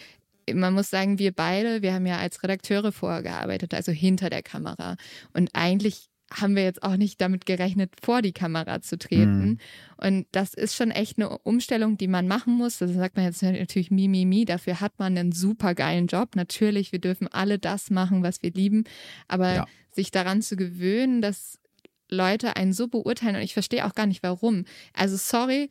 man 0.54 0.74
muss 0.74 0.90
sagen, 0.90 1.20
wir 1.20 1.32
beide, 1.32 1.82
wir 1.82 1.94
haben 1.94 2.06
ja 2.06 2.18
als 2.18 2.42
Redakteure 2.44 2.92
vorgearbeitet, 2.92 3.74
also 3.74 3.92
hinter 3.92 4.30
der 4.30 4.44
Kamera. 4.44 4.96
Und 5.34 5.50
eigentlich 5.54 6.10
haben 6.34 6.56
wir 6.56 6.64
jetzt 6.64 6.82
auch 6.82 6.98
nicht 6.98 7.22
damit 7.22 7.46
gerechnet, 7.46 7.94
vor 8.02 8.24
die 8.24 8.34
Kamera 8.34 8.82
zu 8.82 8.98
treten. 8.98 9.46
Mhm. 9.46 9.58
Und 9.98 10.28
das 10.32 10.56
ist 10.56 10.76
schon 10.76 10.90
echt 10.90 11.18
eine 11.18 11.30
Umstellung, 11.40 11.98
die 11.98 12.08
man 12.08 12.28
machen 12.28 12.54
muss. 12.56 12.80
Das 12.80 12.92
sagt 12.94 13.16
man 13.16 13.26
jetzt 13.26 13.44
natürlich 13.44 13.92
mi, 13.92 14.08
mi, 14.08 14.26
mi. 14.26 14.44
Dafür 14.44 14.82
hat 14.82 14.98
man 14.98 15.16
einen 15.18 15.32
super 15.32 15.76
geilen 15.76 16.08
Job. 16.08 16.36
Natürlich, 16.36 16.92
wir 16.92 17.00
dürfen 17.00 17.28
alle 17.28 17.60
das 17.60 17.92
machen, 17.92 18.24
was 18.24 18.42
wir 18.42 18.52
lieben. 18.52 18.86
Aber 19.28 19.54
Ja. 19.54 19.66
sich 19.92 20.10
daran 20.10 20.42
zu 20.42 20.56
gewöhnen, 20.56 21.22
dass 21.22 21.60
Leute 22.10 22.56
einen 22.56 22.74
so 22.74 22.88
beurteilen 22.88 23.36
und 23.36 23.42
ich 23.44 23.54
verstehe 23.54 23.86
auch 23.86 23.94
gar 23.94 24.08
nicht 24.08 24.24
warum. 24.24 24.66
Also 24.94 25.18
sorry, 25.18 25.70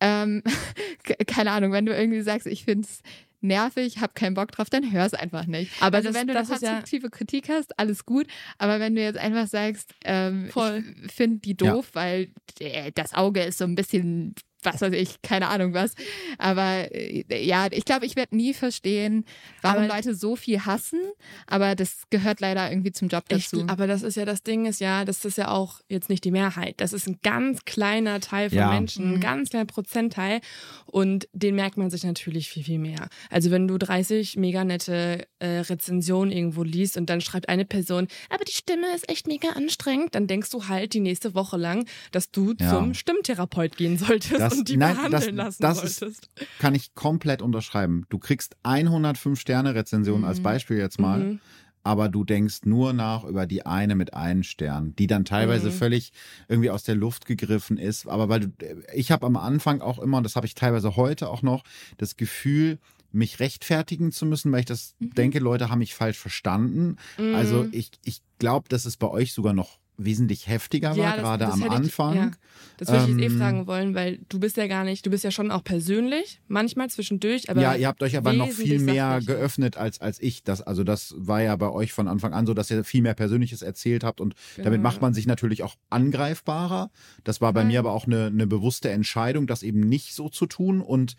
ähm, 0.00 0.42
ke- 1.02 1.16
keine 1.26 1.50
Ahnung, 1.52 1.72
wenn 1.72 1.86
du 1.86 1.94
irgendwie 1.96 2.20
sagst, 2.20 2.46
ich 2.46 2.64
finde 2.64 2.86
es 2.86 3.00
nervig, 3.40 3.98
hab 4.00 4.14
keinen 4.14 4.34
Bock 4.34 4.52
drauf, 4.52 4.68
dann 4.70 4.90
hör 4.92 5.06
es 5.06 5.14
einfach 5.14 5.46
nicht. 5.46 5.70
Aber 5.80 5.98
also 5.98 6.08
das- 6.08 6.16
wenn 6.16 6.26
du 6.26 6.34
das 6.34 6.48
eine 6.48 6.56
ist 6.56 6.62
ja- 6.62 6.70
konstruktive 6.72 7.10
Kritik 7.10 7.48
hast, 7.48 7.78
alles 7.78 8.04
gut. 8.04 8.26
Aber 8.58 8.80
wenn 8.80 8.94
du 8.94 9.02
jetzt 9.02 9.18
einfach 9.18 9.46
sagst, 9.46 9.94
ähm, 10.04 10.48
Voll. 10.50 10.84
ich 11.06 11.12
finde 11.12 11.38
die 11.38 11.56
doof, 11.56 11.90
weil 11.92 12.28
äh, 12.60 12.90
das 12.94 13.14
Auge 13.14 13.42
ist 13.42 13.58
so 13.58 13.64
ein 13.64 13.74
bisschen, 13.74 14.34
was 14.62 14.80
weiß 14.80 14.92
ich, 14.94 15.22
keine 15.22 15.48
Ahnung 15.48 15.72
was. 15.74 15.94
Aber 16.38 16.92
äh, 16.92 17.24
ja, 17.44 17.68
ich 17.70 17.84
glaube, 17.84 18.06
ich 18.06 18.16
werde 18.16 18.36
nie 18.36 18.54
verstehen, 18.54 19.24
warum 19.62 19.84
Aber- 19.84 19.94
Leute 19.94 20.14
so 20.14 20.34
viel 20.36 20.64
hassen. 20.66 21.00
Aber 21.46 21.74
das 21.76 22.02
gehört 22.10 22.40
leider 22.40 22.70
irgendwie 22.70 22.92
zum 22.92 23.08
Job 23.08 23.24
Ich, 23.28 23.50
dazu. 23.50 23.64
aber 23.68 23.86
das 23.86 24.02
ist 24.02 24.16
ja 24.16 24.24
das 24.24 24.42
Ding, 24.42 24.66
ist 24.66 24.80
ja, 24.80 25.04
das 25.04 25.24
ist 25.24 25.38
ja 25.38 25.48
auch 25.48 25.80
jetzt 25.88 26.08
nicht 26.10 26.24
die 26.24 26.30
Mehrheit. 26.30 26.74
Das 26.78 26.92
ist 26.92 27.06
ein 27.06 27.18
ganz 27.22 27.64
kleiner 27.64 28.20
Teil 28.20 28.50
von 28.50 28.58
Ja. 28.58 28.70
Menschen, 28.72 29.06
ein 29.12 29.14
Mhm. 29.16 29.20
ganz 29.20 29.50
kleiner 29.50 29.66
Prozentteil. 29.66 30.40
Und 30.86 31.28
den 31.32 31.54
merkt 31.54 31.76
man 31.76 31.90
sich 31.90 32.02
natürlich 32.04 32.48
viel, 32.50 32.64
viel 32.64 32.78
mehr. 32.78 33.08
Also 33.30 33.50
wenn 33.50 33.68
du 33.68 33.78
30 33.78 34.36
mega 34.36 34.64
nette 34.64 35.26
äh, 35.38 35.58
Rezensionen 35.60 36.32
irgendwo 36.32 36.62
liest 36.64 36.96
und 36.96 37.08
dann 37.10 37.20
schreibt 37.20 37.48
eine 37.48 37.64
Person, 37.64 38.08
aber 38.28 38.44
die 38.44 38.52
Stimme 38.52 38.86
ist 38.94 39.08
echt 39.08 39.26
mega 39.28 39.50
anstrengend, 39.50 40.14
dann 40.16 40.26
denkst 40.26 40.50
du 40.50 40.66
halt 40.68 40.94
die 40.94 41.00
nächste 41.00 41.34
Woche 41.34 41.56
lang, 41.56 41.86
dass 42.10 42.30
du 42.30 42.54
Ja. 42.58 42.70
zum 42.70 42.94
Stimmtherapeut 42.94 43.76
gehen 43.76 43.96
solltest 43.98 44.32
Das- 44.40 44.47
und 44.54 44.68
die 44.68 44.76
nein, 44.76 44.96
behandeln 44.96 45.36
das- 45.36 45.58
lassen 45.58 45.62
das 45.62 45.82
ist- 45.84 45.98
solltest. 46.00 46.28
Kann 46.58 46.74
ich 46.74 46.94
komplett 46.94 47.42
unterschreiben. 47.42 48.04
Du 48.08 48.18
kriegst 48.18 48.56
105 48.62 49.38
Sterne 49.40 49.74
Rezension 49.74 50.24
als 50.24 50.38
Mhm. 50.38 50.42
Beispiel 50.44 50.76
jetzt 50.78 50.98
mal. 51.00 51.18
Mhm. 51.18 51.40
aber 51.84 52.10
du 52.10 52.22
denkst 52.22 52.62
nur 52.64 52.92
nach 52.92 53.24
über 53.24 53.46
die 53.46 53.64
eine 53.64 53.94
mit 53.94 54.12
einem 54.12 54.42
Stern, 54.42 54.94
die 54.96 55.06
dann 55.06 55.24
teilweise 55.24 55.68
Mhm. 55.68 55.72
völlig 55.72 56.12
irgendwie 56.46 56.68
aus 56.68 56.82
der 56.82 56.96
Luft 56.96 57.24
gegriffen 57.24 57.78
ist. 57.78 58.06
Aber 58.06 58.28
weil 58.28 58.40
du, 58.40 58.48
ich 58.94 59.10
habe 59.10 59.24
am 59.24 59.36
Anfang 59.38 59.80
auch 59.80 59.98
immer, 59.98 60.18
und 60.18 60.24
das 60.24 60.36
habe 60.36 60.44
ich 60.46 60.54
teilweise 60.54 60.96
heute 60.96 61.30
auch 61.30 61.40
noch, 61.40 61.62
das 61.96 62.16
Gefühl, 62.16 62.78
mich 63.10 63.40
rechtfertigen 63.40 64.12
zu 64.12 64.26
müssen, 64.26 64.52
weil 64.52 64.60
ich 64.60 64.66
das 64.66 64.96
Mhm. 64.98 65.10
denke, 65.14 65.38
Leute 65.38 65.70
haben 65.70 65.78
mich 65.78 65.94
falsch 65.94 66.18
verstanden. 66.18 66.96
Also 67.16 67.62
Mhm. 67.62 67.68
ich, 67.72 67.92
ich 68.04 68.20
glaube, 68.38 68.68
dass 68.68 68.84
es 68.84 68.98
bei 68.98 69.08
euch 69.08 69.32
sogar 69.32 69.54
noch 69.54 69.78
wesentlich 70.00 70.46
heftiger 70.46 70.90
war, 70.90 70.96
Ja, 70.96 71.10
das- 71.12 71.20
gerade 71.20 71.44
das 71.46 71.54
am 71.54 71.62
ich- 71.62 71.70
Anfang. 71.70 72.16
ja. 72.16 72.30
Das 72.76 72.88
würde 72.88 73.02
ich 73.02 73.08
jetzt 73.10 73.20
eh 73.20 73.24
Ähm, 73.26 73.38
fragen 73.38 73.66
wollen, 73.66 73.94
weil 73.96 74.20
du 74.28 74.38
bist 74.38 74.56
ja 74.56 74.68
gar 74.68 74.84
nicht, 74.84 75.04
du 75.04 75.10
bist 75.10 75.24
ja 75.24 75.32
schon 75.32 75.50
auch 75.50 75.64
persönlich, 75.64 76.40
manchmal 76.46 76.88
zwischendurch, 76.88 77.50
aber 77.50 77.60
ja, 77.60 77.74
ihr 77.74 77.88
habt 77.88 78.00
euch 78.04 78.16
aber 78.16 78.32
noch 78.32 78.48
viel 78.48 78.78
mehr 78.78 79.20
geöffnet 79.26 79.76
als, 79.76 80.00
als 80.00 80.20
ich. 80.22 80.44
Das, 80.44 80.62
also 80.62 80.84
das 80.84 81.14
war 81.18 81.42
ja 81.42 81.56
bei 81.56 81.68
euch 81.68 81.92
von 81.92 82.06
Anfang 82.06 82.32
an 82.32 82.46
so, 82.46 82.54
dass 82.54 82.70
ihr 82.70 82.84
viel 82.84 83.02
mehr 83.02 83.14
Persönliches 83.14 83.62
erzählt 83.62 84.04
habt 84.04 84.20
und 84.20 84.34
damit 84.56 84.74
Genau. 84.74 84.82
macht 84.82 85.02
man 85.02 85.12
sich 85.14 85.26
natürlich 85.26 85.64
auch 85.64 85.74
angreifbarer. 85.90 86.90
Das 87.24 87.40
war 87.40 87.52
bei 87.52 87.62
Ja. 87.62 87.66
mir 87.66 87.78
aber 87.80 87.92
auch 87.92 88.06
eine, 88.06 88.26
eine 88.26 88.46
bewusste 88.46 88.90
Entscheidung, 88.90 89.46
das 89.48 89.62
eben 89.64 89.80
nicht 89.80 90.14
so 90.14 90.28
zu 90.28 90.46
tun 90.46 90.80
und 90.80 91.16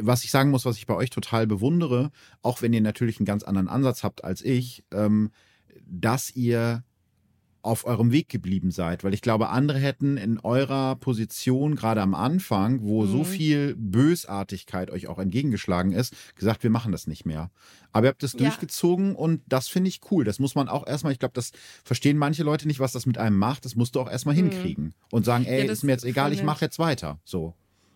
was 0.00 0.24
ich 0.24 0.30
sagen 0.30 0.50
muss, 0.50 0.64
was 0.66 0.76
ich 0.76 0.86
bei 0.86 0.94
euch 0.94 1.08
total 1.10 1.46
bewundere, 1.46 2.10
auch 2.42 2.60
wenn 2.60 2.72
ihr 2.74 2.82
natürlich 2.82 3.18
einen 3.18 3.24
ganz 3.26 3.44
anderen 3.44 3.68
Ansatz 3.68 4.02
habt 4.02 4.22
als 4.24 4.42
ich, 4.42 4.84
ähm, 4.92 5.30
dass 5.86 6.34
ihr 6.36 6.82
auf 7.64 7.86
eurem 7.86 8.12
Weg 8.12 8.28
geblieben 8.28 8.70
seid, 8.70 9.04
weil 9.04 9.14
ich 9.14 9.22
glaube, 9.22 9.48
andere 9.48 9.78
hätten 9.78 10.16
in 10.16 10.38
eurer 10.38 10.96
Position 10.96 11.76
gerade 11.76 12.02
am 12.02 12.14
Anfang, 12.14 12.82
wo 12.82 13.04
mhm. 13.04 13.10
so 13.10 13.24
viel 13.24 13.74
Bösartigkeit 13.76 14.90
euch 14.90 15.06
auch 15.06 15.18
entgegengeschlagen 15.18 15.92
ist, 15.92 16.14
gesagt, 16.36 16.62
wir 16.62 16.70
machen 16.70 16.92
das 16.92 17.06
nicht 17.06 17.24
mehr. 17.24 17.50
Aber 17.92 18.06
ihr 18.06 18.10
habt 18.10 18.22
es 18.22 18.34
ja. 18.34 18.40
durchgezogen 18.40 19.14
und 19.14 19.40
das 19.46 19.68
finde 19.68 19.88
ich 19.88 20.00
cool. 20.10 20.24
Das 20.24 20.38
muss 20.38 20.54
man 20.54 20.68
auch 20.68 20.86
erstmal, 20.86 21.12
ich 21.12 21.18
glaube, 21.18 21.34
das 21.34 21.52
verstehen 21.84 22.18
manche 22.18 22.42
Leute 22.42 22.66
nicht, 22.66 22.80
was 22.80 22.92
das 22.92 23.06
mit 23.06 23.18
einem 23.18 23.38
macht. 23.38 23.64
Das 23.64 23.76
musst 23.76 23.94
du 23.94 24.00
auch 24.00 24.10
erstmal 24.10 24.34
mhm. 24.34 24.50
hinkriegen 24.50 24.94
und 25.10 25.24
sagen, 25.24 25.46
ey, 25.46 25.64
ja, 25.64 25.72
ist 25.72 25.84
mir 25.84 25.92
jetzt 25.92 26.04
egal, 26.04 26.32
ich 26.32 26.42
mache 26.42 26.64
jetzt 26.64 26.78
weiter. 26.78 27.18
So. 27.24 27.54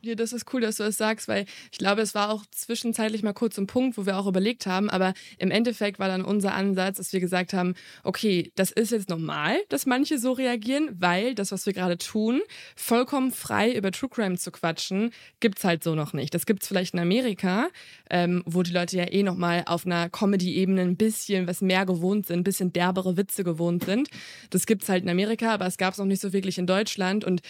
Ja, 0.08 0.14
das 0.14 0.32
ist 0.32 0.46
cool, 0.54 0.62
dass 0.62 0.76
du 0.76 0.84
das 0.84 0.96
sagst, 0.96 1.28
weil 1.28 1.44
ich 1.70 1.76
glaube, 1.76 2.00
es 2.00 2.14
war 2.14 2.30
auch 2.30 2.46
zwischenzeitlich 2.50 3.22
mal 3.22 3.34
kurz 3.34 3.58
ein 3.58 3.66
Punkt, 3.66 3.98
wo 3.98 4.06
wir 4.06 4.16
auch 4.16 4.26
überlegt 4.26 4.66
haben, 4.66 4.88
aber 4.88 5.12
im 5.36 5.50
Endeffekt 5.50 5.98
war 5.98 6.08
dann 6.08 6.24
unser 6.24 6.54
Ansatz, 6.54 6.96
dass 6.96 7.12
wir 7.12 7.20
gesagt 7.20 7.52
haben, 7.52 7.74
okay, 8.04 8.50
das 8.54 8.70
ist 8.70 8.90
jetzt 8.90 9.10
normal, 9.10 9.58
dass 9.68 9.84
manche 9.84 10.16
so 10.16 10.32
reagieren, 10.32 10.88
weil 10.98 11.34
das, 11.34 11.52
was 11.52 11.66
wir 11.66 11.74
gerade 11.74 11.98
tun, 11.98 12.40
vollkommen 12.74 13.32
frei 13.32 13.70
über 13.74 13.92
True 13.92 14.08
Crime 14.08 14.38
zu 14.38 14.50
quatschen, 14.50 15.10
gibt's 15.40 15.62
halt 15.62 15.84
so 15.84 15.94
noch 15.94 16.14
nicht. 16.14 16.32
Das 16.32 16.46
gibt's 16.46 16.68
vielleicht 16.68 16.94
in 16.94 17.00
Amerika, 17.00 17.68
ähm, 18.08 18.42
wo 18.46 18.62
die 18.62 18.72
Leute 18.72 18.96
ja 18.96 19.12
eh 19.12 19.22
nochmal 19.22 19.64
auf 19.66 19.84
einer 19.84 20.08
Comedy-Ebene 20.08 20.80
ein 20.80 20.96
bisschen 20.96 21.46
was 21.46 21.60
mehr 21.60 21.84
gewohnt 21.84 22.24
sind, 22.24 22.38
ein 22.38 22.44
bisschen 22.44 22.72
derbere 22.72 23.18
Witze 23.18 23.44
gewohnt 23.44 23.84
sind. 23.84 24.08
Das 24.48 24.64
gibt's 24.64 24.88
halt 24.88 25.02
in 25.02 25.10
Amerika, 25.10 25.52
aber 25.52 25.66
es 25.66 25.76
gab's 25.76 25.98
noch 25.98 26.06
nicht 26.06 26.22
so 26.22 26.32
wirklich 26.32 26.56
in 26.56 26.66
Deutschland 26.66 27.26
und 27.26 27.42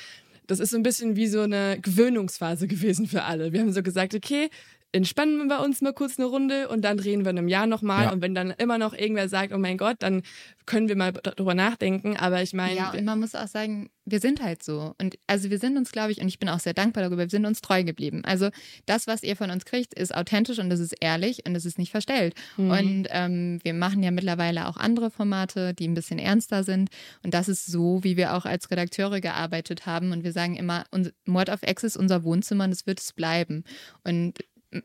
das 0.49 0.61
ist 0.61 0.71
so 0.71 0.77
ein 0.77 0.83
bisschen 0.83 1.15
wie 1.15 1.29
so 1.29 1.43
eine 1.43 1.79
Gewöhnungsphase 1.81 2.67
gewesen 2.67 3.07
für 3.07 3.23
alle. 3.23 3.53
Wir 3.53 3.61
haben 3.61 3.73
so 3.73 3.83
gesagt, 3.83 4.15
okay, 4.15 4.51
entspannen 4.93 5.49
wir 5.49 5.61
uns 5.61 5.81
mal 5.83 5.93
kurz 5.93 6.19
eine 6.19 6.27
Runde 6.27 6.69
und 6.69 6.83
dann 6.83 6.99
reden 6.99 7.25
wir 7.25 7.31
in 7.31 7.39
einem 7.39 7.49
Jahr 7.49 7.67
nochmal. 7.67 8.05
Ja. 8.05 8.13
Und 8.13 8.23
wenn 8.23 8.35
dann 8.35 8.51
immer 8.51 8.79
noch 8.79 8.95
irgendwer 8.95 9.29
sagt, 9.29 9.53
oh 9.53 9.59
mein 9.59 9.77
Gott, 9.77 9.97
dann 10.01 10.23
können 10.67 10.89
wir 10.89 10.97
mal 10.97 11.13
darüber 11.13 11.55
nachdenken. 11.55 12.17
Aber 12.17 12.43
ich 12.43 12.55
meine. 12.55 12.77
Ja, 12.77 12.91
und 12.91 13.05
man 13.05 13.21
muss 13.21 13.35
auch 13.35 13.49
sagen, 13.49 13.91
wir 14.07 14.21
sind 14.21 14.43
halt 14.43 14.63
so. 14.63 14.95
Und 14.99 15.19
also 15.27 15.51
wir 15.51 15.59
sind 15.59 15.77
uns, 15.77 15.93
glaube 15.93 16.13
ich, 16.13 16.21
und 16.21 16.29
ich 16.29 16.39
bin 16.39 16.49
auch 16.49 16.61
sehr 16.61 16.73
dankbar 16.73 17.05
darüber, 17.05 17.23
wir 17.23 17.31
sind 17.31 17.45
uns 17.45 17.61
treu 17.61 17.85
geblieben. 17.85 18.25
Also 18.25 18.49
das, 18.87 19.07
was 19.07 19.23
ihr 19.23 19.37
von 19.37 19.51
uns 19.51 19.67
kriegt, 19.67 19.93
ist 19.93 20.15
authentisch 20.15 20.59
und 20.59 20.71
es 20.71 20.81
ist 20.81 20.95
ehrlich 21.01 21.45
und 21.47 21.55
es 21.55 21.67
ist 21.67 21.79
nicht 21.79 21.91
verstellt. 21.91 22.35
Mhm. 22.57 22.71
Und 22.71 23.09
ähm, 23.11 23.59
wir 23.63 23.75
machen 23.75 24.03
ja 24.03 24.11
mittlerweile 24.11 24.69
auch 24.69 24.79
andere 24.79 25.11
Formate, 25.11 25.75
die 25.75 25.87
ein 25.87 25.95
bisschen 25.95 26.19
ernster 26.19 26.65
sind. 26.65 26.89
Und 27.23 27.35
das 27.35 27.49
ist 27.49 27.67
so, 27.67 28.03
wie 28.05 28.17
wir 28.17 28.35
auch 28.35 28.47
als 28.47 28.71
Redakteure 28.71 29.21
gearbeitet 29.21 29.85
haben. 29.85 30.13
Und 30.13 30.25
wir 30.25 30.33
sagen 30.33 30.57
immer, 30.57 30.85
Mord 31.27 31.51
of 31.51 31.61
X 31.63 31.85
ist 31.85 31.97
unser 31.97 32.25
Wohnzimmer 32.25 32.65
und 32.65 32.73
es 32.73 32.87
wird 32.87 33.01
es 33.01 33.13
bleiben. 33.13 33.65
Und 34.05 34.39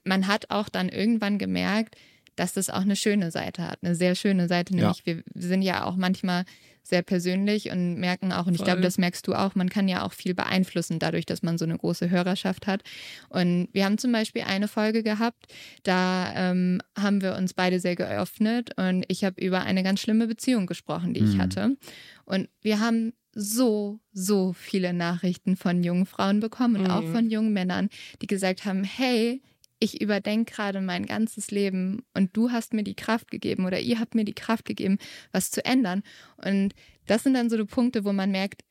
man 0.04 0.28
hat 0.28 0.50
auch 0.50 0.70
dann 0.70 0.90
irgendwann 0.90 1.38
gemerkt, 1.38 1.96
dass 2.36 2.54
das 2.54 2.70
auch 2.70 2.82
eine 2.82 2.96
schöne 2.96 3.32
Seite 3.32 3.64
hat, 3.64 3.80
eine 3.84 3.96
sehr 3.96 4.16
schöne 4.16 4.48
Seite. 4.48 4.76
Nämlich 4.76 5.04
ja. 5.06 5.16
wir 5.16 5.24
sind 5.36 5.62
ja 5.62 5.86
auch 5.86 5.96
manchmal 5.96 6.46
sehr 6.86 7.02
persönlich 7.02 7.72
und 7.72 7.96
merken 7.96 8.34
auch, 8.34 8.46
und 8.46 8.56
ich 8.56 8.64
glaube, 8.64 8.82
das 8.82 8.98
merkst 8.98 9.26
du 9.26 9.34
auch, 9.34 9.56
man 9.56 9.70
kann 9.70 9.88
ja 9.88 10.04
auch 10.04 10.12
viel 10.12 10.34
beeinflussen 10.34 11.00
dadurch, 11.00 11.26
dass 11.26 11.42
man 11.42 11.58
so 11.58 11.64
eine 11.64 11.78
große 11.78 12.10
Hörerschaft 12.10 12.68
hat. 12.68 12.84
Und 13.30 13.70
wir 13.72 13.86
haben 13.86 13.98
zum 13.98 14.12
Beispiel 14.12 14.42
eine 14.42 14.68
Folge 14.68 15.02
gehabt, 15.02 15.46
da 15.84 16.34
ähm, 16.36 16.82
haben 16.98 17.22
wir 17.22 17.36
uns 17.36 17.54
beide 17.54 17.80
sehr 17.80 17.96
geöffnet 17.96 18.72
und 18.78 19.06
ich 19.08 19.24
habe 19.24 19.42
über 19.42 19.62
eine 19.62 19.82
ganz 19.82 20.02
schlimme 20.02 20.28
Beziehung 20.28 20.68
gesprochen, 20.68 21.14
die 21.14 21.22
mhm. 21.22 21.32
ich 21.32 21.38
hatte. 21.40 21.78
Und 22.26 22.50
wir 22.62 22.82
haben 22.82 23.14
so, 23.34 24.00
so 24.12 24.52
viele 24.52 24.94
Nachrichten 24.94 25.56
von 25.56 25.84
jungen 25.84 26.06
Frauen 26.06 26.42
bekommen 26.42 26.76
und 26.76 26.84
mhm. 26.84 26.92
auch 26.92 27.04
von 27.06 27.30
jungen 27.30 27.54
Männern, 27.54 27.90
die 28.22 28.28
gesagt 28.28 28.66
haben, 28.66 28.84
hey, 28.84 29.42
ich 29.80 30.02
überdenke 30.02 30.54
gerade 30.54 30.82
mein 30.82 31.06
ganzes 31.06 31.52
Leben 31.52 32.04
und 32.14 32.36
du 32.36 32.52
hast 32.52 32.74
mir 32.74 32.84
die 32.84 32.96
Kraft 32.96 33.32
gegeben 33.32 33.66
oder 33.66 33.80
ihr 33.80 34.00
habt 34.00 34.16
mir 34.16 34.26
die 34.26 34.34
Kraft 34.34 34.66
gegeben, 34.66 34.98
was 35.32 35.52
zu 35.52 35.66
ändern. 35.66 36.04
Und 36.38 36.74
das 37.06 37.24
sind 37.24 37.34
dann 37.34 37.50
so 37.50 37.58
die 37.58 37.66
Punkte, 37.66 38.06
wo 38.06 38.14
man 38.14 38.32
merkt, 38.32 38.64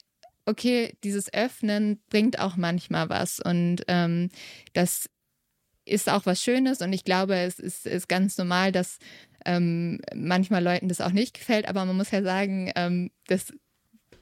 okay, 0.47 0.97
dieses 1.05 1.33
Öffnen 1.33 2.01
bringt 2.09 2.39
auch 2.39 2.57
manchmal 2.57 3.09
was 3.09 3.41
und 3.41 3.83
ähm, 3.89 4.31
das 4.73 5.09
ist 5.85 6.09
auch 6.09 6.27
was 6.27 6.43
Schönes 6.43 6.81
und 6.81 6.93
ich 6.93 7.05
glaube, 7.05 7.37
es 7.37 7.59
ist, 7.59 7.87
ist 7.87 8.09
ganz 8.09 8.39
normal, 8.39 8.73
dass 8.73 8.99
ähm, 9.45 10.01
manchmal 10.15 10.62
Leuten 10.62 10.89
das 10.89 11.01
auch 11.01 11.12
nicht 11.12 11.35
gefällt, 11.35 11.69
aber 11.69 11.85
man 11.85 11.97
muss 11.97 12.11
ja 12.11 12.23
sagen, 12.23 12.73
ähm, 12.77 13.11
das 13.27 13.53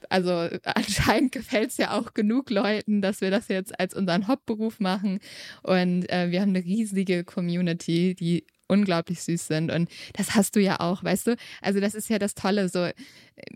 also 0.09 0.31
anscheinend 0.63 1.31
gefällt 1.31 1.71
es 1.71 1.77
ja 1.77 1.97
auch 1.97 2.13
genug 2.13 2.49
Leuten, 2.49 3.01
dass 3.01 3.21
wir 3.21 3.31
das 3.31 3.47
jetzt 3.47 3.79
als 3.79 3.93
unseren 3.93 4.27
Hauptberuf 4.27 4.79
machen. 4.79 5.19
Und 5.63 6.09
äh, 6.11 6.31
wir 6.31 6.41
haben 6.41 6.49
eine 6.49 6.63
riesige 6.63 7.23
Community, 7.23 8.15
die 8.15 8.45
unglaublich 8.67 9.21
süß 9.21 9.47
sind. 9.47 9.69
Und 9.69 9.89
das 10.13 10.33
hast 10.33 10.55
du 10.55 10.61
ja 10.61 10.79
auch, 10.79 11.03
weißt 11.03 11.27
du? 11.27 11.35
Also 11.61 11.79
das 11.79 11.93
ist 11.93 12.09
ja 12.09 12.19
das 12.19 12.35
Tolle. 12.35 12.69
So, 12.69 12.89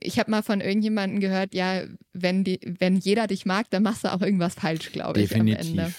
ich 0.01 0.19
habe 0.19 0.29
mal 0.29 0.43
von 0.43 0.59
irgendjemandem 0.61 1.21
gehört, 1.21 1.55
ja, 1.55 1.83
wenn 2.11 2.43
die, 2.43 2.59
wenn 2.79 2.97
jeder 2.97 3.27
dich 3.27 3.45
mag, 3.45 3.69
dann 3.69 3.83
machst 3.83 4.03
du 4.03 4.13
auch 4.13 4.21
irgendwas 4.21 4.55
falsch, 4.55 4.91
glaube 4.91 5.21
ich. 5.21 5.29
Definitiv. 5.29 5.71
Am 5.71 5.79
Ende. 5.79 5.93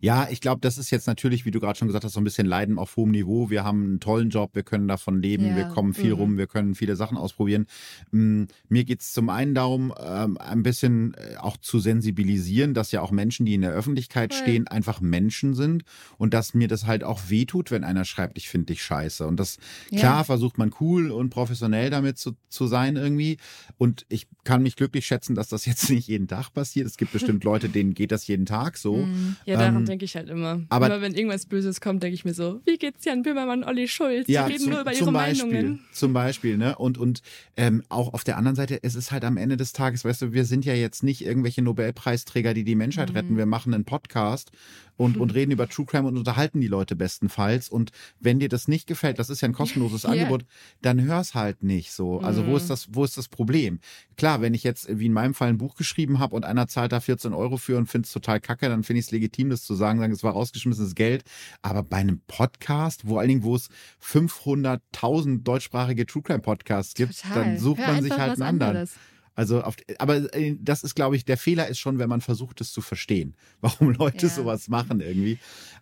Ja, 0.00 0.28
ich 0.30 0.40
glaube, 0.40 0.60
das 0.60 0.78
ist 0.78 0.90
jetzt 0.90 1.06
natürlich, 1.06 1.44
wie 1.44 1.50
du 1.50 1.60
gerade 1.60 1.78
schon 1.78 1.88
gesagt 1.88 2.04
hast, 2.04 2.12
so 2.12 2.20
ein 2.20 2.24
bisschen 2.24 2.46
Leiden 2.46 2.78
auf 2.78 2.96
hohem 2.96 3.10
Niveau. 3.10 3.50
Wir 3.50 3.64
haben 3.64 3.82
einen 3.82 4.00
tollen 4.00 4.30
Job, 4.30 4.50
wir 4.54 4.62
können 4.62 4.88
davon 4.88 5.20
leben, 5.20 5.46
ja. 5.46 5.56
wir 5.56 5.64
kommen 5.66 5.94
viel 5.94 6.14
mhm. 6.14 6.20
rum, 6.20 6.38
wir 6.38 6.46
können 6.46 6.74
viele 6.74 6.96
Sachen 6.96 7.16
ausprobieren. 7.16 7.66
Mm, 8.10 8.44
mir 8.68 8.84
geht 8.84 9.00
es 9.00 9.12
zum 9.12 9.28
einen 9.28 9.54
darum, 9.54 9.92
ähm, 10.00 10.38
ein 10.38 10.62
bisschen 10.62 11.14
äh, 11.14 11.36
auch 11.36 11.56
zu 11.56 11.78
sensibilisieren, 11.78 12.74
dass 12.74 12.92
ja 12.92 13.02
auch 13.02 13.10
Menschen, 13.10 13.46
die 13.46 13.54
in 13.54 13.62
der 13.62 13.72
Öffentlichkeit 13.72 14.34
Voll. 14.34 14.42
stehen, 14.42 14.68
einfach 14.68 15.00
Menschen 15.00 15.54
sind 15.54 15.84
und 16.16 16.34
dass 16.34 16.54
mir 16.54 16.68
das 16.68 16.86
halt 16.86 17.04
auch 17.04 17.28
wehtut, 17.28 17.70
wenn 17.70 17.84
einer 17.84 18.04
schreibt, 18.04 18.38
ich 18.38 18.48
finde 18.48 18.66
dich 18.66 18.82
scheiße. 18.82 19.26
Und 19.26 19.38
das, 19.38 19.58
ja. 19.90 20.00
klar, 20.00 20.24
versucht 20.24 20.58
man 20.58 20.72
cool 20.80 21.10
und 21.10 21.30
professionell 21.30 21.90
damit 21.90 22.18
zu, 22.18 22.32
zu 22.48 22.66
sein 22.66 22.96
irgendwie. 22.96 23.38
Und 23.76 24.06
ich 24.08 24.26
kann 24.44 24.62
mich 24.62 24.76
glücklich 24.76 25.06
schätzen, 25.06 25.34
dass 25.34 25.48
das 25.48 25.66
jetzt 25.66 25.90
nicht 25.90 26.08
jeden 26.08 26.28
Tag 26.28 26.52
passiert. 26.52 26.86
Es 26.86 26.96
gibt 26.96 27.12
bestimmt 27.12 27.44
Leute, 27.44 27.68
denen 27.68 27.94
geht 27.94 28.12
das 28.12 28.26
jeden 28.26 28.46
Tag 28.46 28.76
so. 28.76 28.96
Mhm. 28.96 29.36
Ja, 29.44 29.58
daran 29.68 29.82
ähm, 29.82 29.86
denke 29.86 30.04
ich 30.04 30.16
halt 30.16 30.28
immer. 30.28 30.62
Aber 30.68 30.86
immer 30.86 31.00
wenn 31.00 31.14
irgendwas 31.14 31.46
Böses 31.46 31.80
kommt, 31.80 32.02
denke 32.02 32.14
ich 32.14 32.24
mir 32.24 32.34
so, 32.34 32.60
wie 32.64 32.76
geht's 32.76 33.04
Jan 33.04 33.22
Böhmermann, 33.22 33.64
Olli 33.64 33.88
Schulz? 33.88 34.26
Die 34.26 34.32
ja, 34.32 34.46
reden 34.46 34.60
zum, 34.60 34.72
nur 34.72 34.80
über 34.80 34.92
ihre 34.92 35.12
Beispiel, 35.12 35.46
Meinungen. 35.46 35.80
Zum 35.92 36.12
Beispiel, 36.12 36.58
ne? 36.58 36.76
Und, 36.76 36.98
und 36.98 37.22
ähm, 37.56 37.82
auch 37.88 38.14
auf 38.14 38.24
der 38.24 38.36
anderen 38.36 38.56
Seite, 38.56 38.78
es 38.82 38.94
ist 38.94 39.12
halt 39.12 39.24
am 39.24 39.36
Ende 39.36 39.56
des 39.56 39.72
Tages, 39.72 40.04
weißt 40.04 40.22
du, 40.22 40.32
wir 40.32 40.44
sind 40.44 40.64
ja 40.64 40.74
jetzt 40.74 41.02
nicht 41.02 41.24
irgendwelche 41.24 41.62
Nobelpreisträger, 41.62 42.54
die 42.54 42.64
die 42.64 42.74
Menschheit 42.74 43.10
mhm. 43.10 43.16
retten. 43.16 43.36
Wir 43.36 43.46
machen 43.46 43.74
einen 43.74 43.84
Podcast 43.84 44.50
und, 44.98 45.16
und 45.16 45.32
reden 45.32 45.52
über 45.52 45.66
True 45.66 45.86
Crime 45.86 46.06
und 46.06 46.18
unterhalten 46.18 46.60
die 46.60 46.66
Leute 46.66 46.96
bestenfalls. 46.96 47.70
Und 47.70 47.92
wenn 48.20 48.38
dir 48.38 48.50
das 48.50 48.68
nicht 48.68 48.86
gefällt, 48.86 49.18
das 49.18 49.30
ist 49.30 49.40
ja 49.40 49.48
ein 49.48 49.54
kostenloses 49.54 50.04
yeah. 50.04 50.12
Angebot, 50.12 50.44
dann 50.82 51.00
hör's 51.00 51.34
halt 51.34 51.62
nicht 51.62 51.92
so. 51.92 52.18
Also 52.20 52.46
wo 52.46 52.56
ist 52.56 52.64
mhm. 52.64 52.68
das, 52.68 52.88
wo 52.92 53.04
ist 53.04 53.16
das 53.16 53.28
Problem? 53.28 53.78
Klar, 54.16 54.42
wenn 54.42 54.52
ich 54.52 54.64
jetzt 54.64 54.88
wie 54.98 55.06
in 55.06 55.12
meinem 55.12 55.32
Fall 55.32 55.48
ein 55.48 55.58
Buch 55.58 55.76
geschrieben 55.76 56.18
habe 56.18 56.34
und 56.34 56.44
einer 56.44 56.68
zahlt 56.68 56.92
da 56.92 57.00
14 57.00 57.32
Euro 57.32 57.56
für 57.56 57.78
und 57.78 57.86
findet 57.86 58.06
es 58.06 58.12
total 58.12 58.40
kacke, 58.40 58.68
dann 58.68 58.82
finde 58.82 59.00
ich 59.00 59.06
es 59.06 59.12
legitim, 59.12 59.50
das 59.50 59.62
zu 59.62 59.74
sagen, 59.74 60.00
sagen, 60.00 60.12
es 60.12 60.24
war 60.24 60.32
rausgeschmissenes 60.32 60.94
Geld. 60.94 61.24
Aber 61.62 61.82
bei 61.82 61.98
einem 61.98 62.20
Podcast, 62.26 63.06
wo 63.06 63.18
allen 63.18 63.28
Dingen, 63.28 63.42
wo 63.42 63.54
es 63.54 63.68
500.000 64.02 65.42
deutschsprachige 65.42 66.06
True 66.06 66.22
Crime 66.22 66.40
Podcasts 66.40 66.94
gibt, 66.94 67.20
total. 67.20 67.44
dann 67.44 67.58
sucht 67.58 67.78
Hör 67.78 67.92
man 67.94 68.02
sich 68.02 68.12
halt 68.12 68.32
einen 68.32 68.42
anderen. 68.42 68.68
Anderes. 68.70 68.96
Also, 69.38 69.62
auf, 69.62 69.76
aber 69.98 70.34
äh, 70.34 70.56
das 70.58 70.82
ist, 70.82 70.96
glaube 70.96 71.14
ich, 71.14 71.24
der 71.24 71.36
Fehler 71.36 71.68
ist 71.68 71.78
schon, 71.78 72.00
wenn 72.00 72.08
man 72.08 72.20
versucht, 72.20 72.60
es 72.60 72.72
zu 72.72 72.80
verstehen, 72.80 73.36
warum 73.60 73.92
Leute 73.92 74.26
ja. 74.26 74.32
sowas 74.32 74.66
machen 74.66 74.98
irgendwie. 74.98 75.38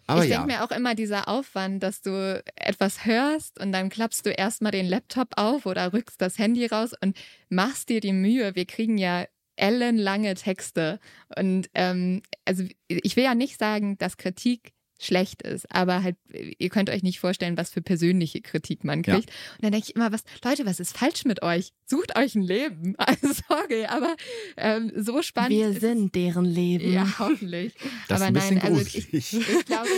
Aber 0.07 0.25
ich 0.25 0.31
ja. 0.31 0.41
denke 0.41 0.53
mir 0.53 0.63
auch 0.63 0.77
immer 0.77 0.95
dieser 0.95 1.27
Aufwand, 1.27 1.83
dass 1.83 2.03
du 2.03 2.45
etwas 2.55 3.07
hörst 3.07 3.59
und 3.59 3.73
dann 3.73 3.89
klappst 3.89 4.27
du 4.27 4.31
erstmal 4.31 4.73
den 4.73 4.85
Laptop 4.85 5.29
auf 5.37 5.65
oder 5.65 5.95
rückst 5.95 6.21
das 6.21 6.39
Handy 6.39 6.67
raus 6.67 6.91
und 7.01 7.17
machst 7.49 7.89
dir 7.89 8.01
die 8.01 8.13
Mühe. 8.13 8.55
Wir 8.55 8.67
kriegen 8.67 8.99
ja 8.99 9.25
ellenlange 9.57 10.35
Texte. 10.35 11.01
Und 11.35 11.71
ähm, 11.73 12.21
also 12.45 12.63
ich 12.89 13.17
will 13.17 13.25
ja 13.25 13.35
nicht 13.35 13.59
sagen, 13.59 13.97
dass 13.97 14.19
Kritik 14.19 14.75
schlecht 14.99 15.43
ist, 15.43 15.71
aber 15.71 16.03
halt, 16.03 16.17
ihr 16.59 16.69
könnt 16.69 16.91
euch 16.91 17.03
nicht 17.03 17.21
vorstellen, 17.21 17.57
was 17.57 17.71
für 17.71 17.83
persönliche 17.83 18.41
Kritik 18.41 18.85
man 18.85 19.03
kriegt. 19.03 19.31
Ja. 19.31 19.37
Und 19.57 19.65
dann 19.65 19.73
denke 19.73 19.89
ich 19.89 19.97
immer, 19.97 20.13
was, 20.13 20.25
Leute, 20.45 20.67
was 20.67 20.81
ist 20.81 20.97
falsch 20.97 21.25
mit 21.25 21.43
euch? 21.43 21.73
Sucht 21.85 22.17
euch 22.17 22.35
ein 22.35 22.43
Leben. 22.43 22.95
Also 23.07 23.29
sorry, 23.49 23.85
aber 23.87 24.17
ähm, 24.57 24.91
so 24.97 25.23
spannend. 25.23 25.51
Wir 25.51 25.73
sind 25.73 26.15
deren 26.15 26.45
Leben. 26.45 26.93
Ja, 26.93 27.07
hoffentlich. 27.19 27.73
Das 28.09 28.21
aber 28.21 28.37
ist 28.37 28.51
ein 28.51 28.59
nein, 28.59 28.67
also 28.67 28.81
ich, 28.81 29.13
ich 29.13 29.67
glaube, 29.67 29.89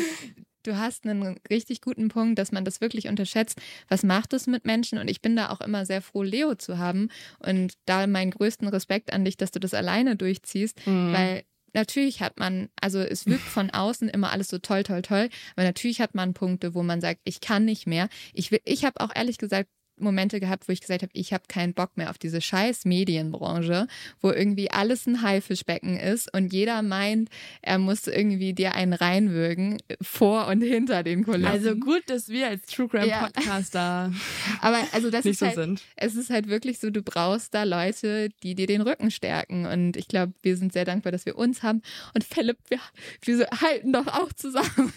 du 0.62 0.76
hast 0.76 1.06
einen 1.06 1.38
richtig 1.50 1.80
guten 1.80 2.08
Punkt, 2.08 2.38
dass 2.38 2.52
man 2.52 2.64
das 2.64 2.80
wirklich 2.80 3.08
unterschätzt. 3.08 3.58
Was 3.88 4.02
macht 4.02 4.32
es 4.32 4.46
mit 4.46 4.64
Menschen? 4.64 4.98
Und 4.98 5.08
ich 5.08 5.22
bin 5.22 5.36
da 5.36 5.50
auch 5.50 5.60
immer 5.60 5.86
sehr 5.86 6.02
froh, 6.02 6.22
Leo 6.22 6.54
zu 6.54 6.78
haben. 6.78 7.08
Und 7.38 7.74
da 7.86 8.06
meinen 8.06 8.30
größten 8.30 8.68
Respekt 8.68 9.12
an 9.12 9.24
dich, 9.24 9.36
dass 9.36 9.50
du 9.50 9.58
das 9.58 9.74
alleine 9.74 10.16
durchziehst, 10.16 10.86
mhm. 10.86 11.12
weil 11.12 11.44
natürlich 11.78 12.20
hat 12.20 12.38
man, 12.38 12.68
also 12.80 13.00
es 13.00 13.26
wirkt 13.26 13.42
von 13.42 13.70
außen 13.72 14.08
immer 14.08 14.30
alles 14.30 14.48
so 14.48 14.58
toll, 14.58 14.82
toll, 14.82 15.02
toll, 15.02 15.28
aber 15.56 15.64
natürlich 15.64 16.00
hat 16.00 16.14
man 16.14 16.34
Punkte, 16.34 16.74
wo 16.74 16.82
man 16.82 17.00
sagt, 17.00 17.20
ich 17.24 17.40
kann 17.40 17.64
nicht 17.64 17.86
mehr. 17.86 18.08
Ich, 18.34 18.52
ich 18.64 18.84
habe 18.84 19.00
auch 19.00 19.10
ehrlich 19.14 19.38
gesagt 19.38 19.68
Momente 20.00 20.40
gehabt, 20.40 20.68
wo 20.68 20.72
ich 20.72 20.80
gesagt 20.80 21.02
habe, 21.02 21.12
ich 21.14 21.32
habe 21.32 21.44
keinen 21.48 21.74
Bock 21.74 21.96
mehr 21.96 22.10
auf 22.10 22.18
diese 22.18 22.40
scheiß 22.40 22.84
Medienbranche, 22.84 23.86
wo 24.20 24.30
irgendwie 24.30 24.70
alles 24.70 25.06
ein 25.06 25.22
Haifischbecken 25.22 25.98
ist 25.98 26.32
und 26.34 26.52
jeder 26.52 26.82
meint, 26.82 27.28
er 27.62 27.78
muss 27.78 28.06
irgendwie 28.06 28.52
dir 28.52 28.74
einen 28.74 28.92
reinwürgen 28.92 29.78
vor 30.00 30.46
und 30.48 30.62
hinter 30.62 31.02
den 31.02 31.24
Kulissen. 31.24 31.46
Also 31.46 31.76
gut, 31.76 32.02
dass 32.06 32.28
wir 32.28 32.48
als 32.48 32.66
True 32.66 32.88
Crime 32.88 33.06
ja. 33.08 33.26
Podcaster 33.26 34.12
aber 34.60 34.78
also 34.92 35.10
das 35.10 35.24
nicht 35.24 35.32
ist 35.32 35.40
so 35.40 35.46
halt, 35.46 35.54
sind. 35.56 35.82
Es 35.96 36.14
ist 36.14 36.30
halt 36.30 36.48
wirklich 36.48 36.78
so, 36.78 36.90
du 36.90 37.02
brauchst 37.02 37.54
da 37.54 37.64
Leute, 37.64 38.28
die 38.42 38.54
dir 38.54 38.66
den 38.66 38.80
Rücken 38.80 39.10
stärken 39.10 39.66
und 39.66 39.96
ich 39.96 40.08
glaube, 40.08 40.32
wir 40.42 40.56
sind 40.56 40.72
sehr 40.72 40.84
dankbar, 40.84 41.12
dass 41.12 41.26
wir 41.26 41.36
uns 41.36 41.62
haben 41.62 41.82
und 42.14 42.24
Philipp, 42.24 42.58
wir, 42.68 42.78
wir 43.22 43.46
halten 43.60 43.92
doch 43.92 44.06
auch 44.06 44.32
zusammen. 44.32 44.92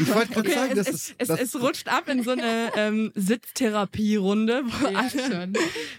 Ich 0.00 0.14
wollte 0.14 0.32
gerade 0.32 0.46
Okay, 0.46 0.54
sagen, 0.54 0.72
es, 0.72 0.86
das 0.86 0.88
es, 0.88 0.94
ist 0.94 1.14
es, 1.18 1.28
das, 1.28 1.40
es 1.40 1.60
rutscht 1.60 1.88
ab 1.88 2.08
in 2.08 2.22
so 2.22 2.30
eine 2.32 2.70
ähm, 2.76 3.12
Sitztherapie-Runde. 3.14 4.35
Wo 4.44 4.88
ja, 4.88 4.98
alle- 4.98 5.10
schon. 5.10 5.52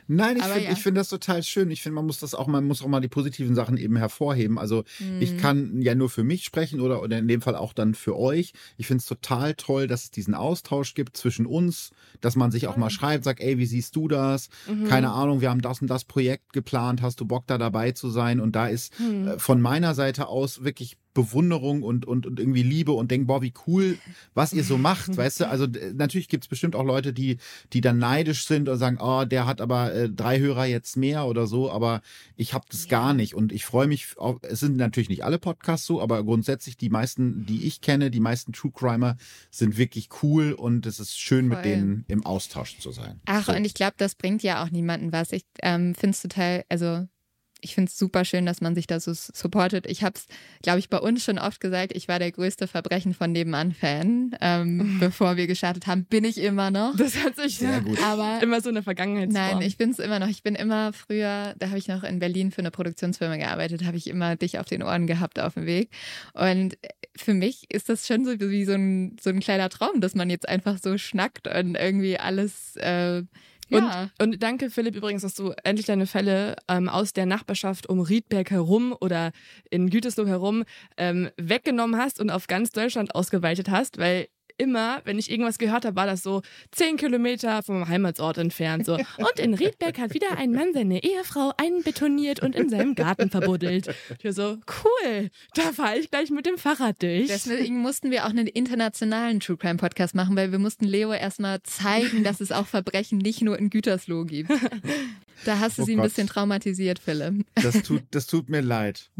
Nein, 0.07 0.37
ich 0.37 0.43
finde 0.43 0.63
ja. 0.65 0.71
ich 0.71 0.79
find 0.83 0.97
das 0.97 1.09
total 1.09 1.43
schön. 1.43 1.71
Ich 1.71 1.81
finde, 1.81 1.95
man 1.95 2.05
muss 2.05 2.19
das 2.19 2.35
auch, 2.35 2.47
man 2.47 2.65
muss 2.65 2.81
auch 2.81 2.87
mal 2.87 2.99
die 2.99 3.07
positiven 3.07 3.55
Sachen 3.55 3.77
eben 3.77 3.95
hervorheben. 3.97 4.57
Also 4.59 4.83
Mhm. 4.99 5.21
ich 5.21 5.37
kann 5.37 5.81
ja 5.81 5.95
nur 5.95 6.09
für 6.09 6.23
mich 6.23 6.43
sprechen 6.43 6.79
oder, 6.81 7.01
oder 7.01 7.17
in 7.17 7.27
dem 7.27 7.41
Fall 7.41 7.55
auch 7.55 7.73
dann 7.73 7.93
für 7.95 8.17
euch. 8.17 8.53
Ich 8.77 8.87
finde 8.87 9.01
es 9.01 9.05
total 9.07 9.53
toll, 9.55 9.87
dass 9.87 10.03
es 10.05 10.11
diesen 10.11 10.33
Austausch 10.35 10.93
gibt 10.93 11.17
zwischen 11.17 11.45
uns, 11.45 11.91
dass 12.21 12.35
man 12.35 12.51
sich 12.51 12.67
auch 12.67 12.77
mal 12.77 12.89
schreibt, 12.89 13.23
sagt, 13.23 13.39
ey, 13.41 13.57
wie 13.57 13.65
siehst 13.65 13.95
du 13.95 14.07
das? 14.07 14.49
Mhm. 14.67 14.85
Keine 14.87 15.11
Ahnung, 15.11 15.41
wir 15.41 15.49
haben 15.49 15.61
das 15.61 15.81
und 15.81 15.87
das 15.87 16.03
Projekt 16.05 16.53
geplant, 16.53 17.01
hast 17.01 17.19
du 17.19 17.25
Bock 17.25 17.45
da 17.47 17.57
dabei 17.57 17.91
zu 17.91 18.09
sein? 18.09 18.39
Und 18.39 18.55
da 18.55 18.67
ist 18.67 18.97
Mhm. 18.99 19.27
äh, 19.27 19.39
von 19.39 19.61
meiner 19.61 19.93
Seite 19.95 20.27
aus 20.27 20.63
wirklich 20.63 20.97
Bewunderung 21.17 21.81
und, 21.81 22.05
und, 22.05 22.27
und 22.27 22.39
irgendwie 22.39 22.61
Liebe 22.61 22.91
und 22.91 23.09
denk, 23.09 23.25
boah, 23.25 23.41
wie 23.41 23.51
cool, 23.65 23.97
was 24.35 24.53
ihr 24.53 24.63
so 24.63 24.77
macht, 24.77 25.17
weißt 25.17 25.39
du? 25.39 25.49
Also 25.49 25.65
natürlich 25.95 26.27
gibt's 26.29 26.47
bestimmt 26.47 26.75
auch 26.75 26.83
Leute, 26.83 27.11
die, 27.11 27.37
die 27.73 27.81
dann 27.81 27.97
neidisch 27.97 28.45
sind 28.45 28.69
und 28.69 28.77
sagen, 28.77 28.99
oh, 29.01 29.25
der 29.25 29.47
hat 29.47 29.59
aber 29.59 29.91
äh, 29.95 30.09
drei 30.11 30.37
Hörer 30.39 30.65
jetzt 30.65 30.95
mehr 30.95 31.25
oder 31.25 31.47
so, 31.47 31.71
aber 31.71 32.03
ich 32.35 32.53
habe 32.53 32.65
das 32.69 32.87
gar 32.87 33.15
nicht 33.15 33.33
und 33.33 33.51
ich 33.51 33.65
freue 33.65 33.87
mich, 33.87 34.15
auf, 34.17 34.37
es 34.43 34.59
sind 34.59 34.77
natürlich 34.77 35.09
nicht 35.09 35.23
alle 35.23 35.39
Podcasts 35.39 35.87
so, 35.87 35.99
aber 36.03 36.23
grundsätzlich 36.23 36.77
die 36.77 36.89
meisten, 36.89 37.47
die 37.47 37.65
ich 37.65 37.81
kenne, 37.81 38.11
die 38.11 38.19
meisten 38.19 38.53
True 38.53 38.71
Crimer 38.71 39.17
sind 39.49 39.79
wirklich 39.79 40.09
cool 40.21 40.51
und 40.51 40.85
es 40.85 40.99
ist 40.99 41.19
schön, 41.19 41.47
mit 41.47 41.57
Voll. 41.57 41.63
denen 41.63 42.05
im 42.09 42.27
Austausch 42.27 42.77
zu 42.77 42.91
sein. 42.91 43.21
Ach, 43.25 43.47
so. 43.47 43.53
und 43.53 43.65
ich 43.65 43.73
glaube, 43.73 43.95
das 43.97 44.13
bringt 44.13 44.43
ja 44.43 44.63
auch 44.63 44.69
niemanden 44.69 45.11
was. 45.11 45.31
Ich 45.31 45.45
ähm, 45.63 45.95
finde 45.95 46.11
es 46.11 46.21
total, 46.21 46.63
also 46.69 47.07
ich 47.61 47.75
finde 47.75 47.89
es 47.89 47.97
super 47.97 48.25
schön, 48.25 48.45
dass 48.45 48.61
man 48.61 48.75
sich 48.75 48.87
da 48.87 48.99
so 48.99 49.13
supportet. 49.13 49.85
Ich 49.87 50.03
habe 50.03 50.15
es, 50.15 50.27
glaube 50.61 50.79
ich, 50.79 50.89
bei 50.89 50.99
uns 50.99 51.23
schon 51.23 51.39
oft 51.39 51.59
gesagt, 51.59 51.95
ich 51.95 52.07
war 52.07 52.19
der 52.19 52.31
größte 52.31 52.67
Verbrechen 52.67 53.13
von 53.13 53.31
Nebenan-Fan. 53.31 54.35
Ähm, 54.41 54.97
Bevor 54.99 55.37
wir 55.37 55.47
gestartet 55.47 55.87
haben, 55.87 56.05
bin 56.05 56.23
ich 56.23 56.37
immer 56.37 56.71
noch. 56.71 56.95
Das 56.95 57.23
hat 57.23 57.35
sich 57.35 57.57
Sehr 57.57 57.81
gut. 57.81 58.01
Aber 58.03 58.41
immer 58.41 58.61
so 58.61 58.69
eine 58.69 58.83
Vergangenheit. 58.83 59.29
Nein, 59.29 59.61
ich 59.61 59.77
bin 59.77 59.91
es 59.91 59.99
immer 59.99 60.19
noch. 60.19 60.27
Ich 60.27 60.43
bin 60.43 60.55
immer 60.55 60.93
früher, 60.93 61.55
da 61.57 61.67
habe 61.67 61.77
ich 61.77 61.87
noch 61.87 62.03
in 62.03 62.19
Berlin 62.19 62.51
für 62.51 62.59
eine 62.59 62.71
Produktionsfirma 62.71 63.37
gearbeitet, 63.37 63.83
habe 63.85 63.97
ich 63.97 64.07
immer 64.07 64.35
dich 64.35 64.59
auf 64.59 64.67
den 64.67 64.83
Ohren 64.83 65.07
gehabt 65.07 65.39
auf 65.39 65.55
dem 65.55 65.65
Weg. 65.65 65.89
Und 66.33 66.77
für 67.15 67.33
mich 67.33 67.65
ist 67.69 67.89
das 67.89 68.07
schon 68.07 68.25
so 68.25 68.39
wie 68.39 68.65
so 68.65 68.73
ein, 68.73 69.17
so 69.19 69.29
ein 69.29 69.39
kleiner 69.39 69.69
Traum, 69.69 70.01
dass 70.01 70.15
man 70.15 70.29
jetzt 70.29 70.47
einfach 70.47 70.77
so 70.81 70.97
schnackt 70.97 71.47
und 71.47 71.75
irgendwie 71.75 72.19
alles. 72.19 72.75
Äh, 72.77 73.23
ja. 73.69 74.09
Und, 74.19 74.33
und 74.33 74.43
danke, 74.43 74.69
Philipp, 74.69 74.95
übrigens, 74.95 75.21
dass 75.21 75.35
du 75.35 75.53
endlich 75.63 75.85
deine 75.85 76.07
Fälle 76.07 76.55
ähm, 76.67 76.89
aus 76.89 77.13
der 77.13 77.25
Nachbarschaft 77.25 77.87
um 77.87 77.99
Riedberg 77.99 78.51
herum 78.51 78.95
oder 78.99 79.31
in 79.69 79.89
Gütersloh 79.89 80.27
herum 80.27 80.63
ähm, 80.97 81.29
weggenommen 81.37 81.99
hast 81.99 82.19
und 82.19 82.29
auf 82.29 82.47
ganz 82.47 82.71
Deutschland 82.71 83.15
ausgeweitet 83.15 83.69
hast, 83.69 83.97
weil 83.97 84.27
immer, 84.57 85.01
wenn 85.05 85.19
ich 85.19 85.29
irgendwas 85.31 85.57
gehört 85.57 85.85
habe, 85.85 85.95
war 85.95 86.05
das 86.05 86.23
so 86.23 86.41
zehn 86.71 86.97
Kilometer 86.97 87.61
vom 87.63 87.87
Heimatsort 87.87 88.37
entfernt. 88.37 88.85
So. 88.85 88.95
Und 88.95 89.39
in 89.39 89.53
Riedberg 89.53 89.97
hat 89.99 90.13
wieder 90.13 90.37
ein 90.37 90.51
Mann 90.51 90.73
seine 90.73 91.03
Ehefrau 91.03 91.53
einbetoniert 91.57 92.41
und 92.41 92.55
in 92.55 92.69
seinem 92.69 92.95
Garten 92.95 93.29
verbuddelt. 93.29 93.87
Ich 94.19 94.25
war 94.25 94.33
so, 94.33 94.57
cool, 94.83 95.29
da 95.53 95.73
fahre 95.73 95.97
ich 95.97 96.09
gleich 96.11 96.29
mit 96.29 96.45
dem 96.45 96.57
Fahrrad 96.57 97.01
durch. 97.01 97.27
Deswegen 97.27 97.79
mussten 97.79 98.11
wir 98.11 98.25
auch 98.25 98.29
einen 98.29 98.47
internationalen 98.47 99.39
True 99.39 99.57
Crime 99.57 99.77
Podcast 99.77 100.15
machen, 100.15 100.35
weil 100.35 100.51
wir 100.51 100.59
mussten 100.59 100.85
Leo 100.85 101.13
erstmal 101.13 101.61
zeigen, 101.63 102.23
dass 102.23 102.41
es 102.41 102.51
auch 102.51 102.67
Verbrechen 102.67 103.17
nicht 103.19 103.41
nur 103.41 103.57
in 103.59 103.69
Gütersloh 103.69 104.25
gibt. 104.25 104.51
Da 105.45 105.59
hast 105.59 105.77
du 105.77 105.83
Oh 105.83 105.85
sie 105.85 105.91
ein 105.93 105.97
Gott. 105.97 106.05
bisschen 106.07 106.27
traumatisiert, 106.27 106.97
Philipp. 106.99 107.45
Das 107.55 107.83
tut, 107.83 108.01
das 108.11 108.25
tut 108.25 108.49
mir 108.49 108.61
leid. 108.61 109.11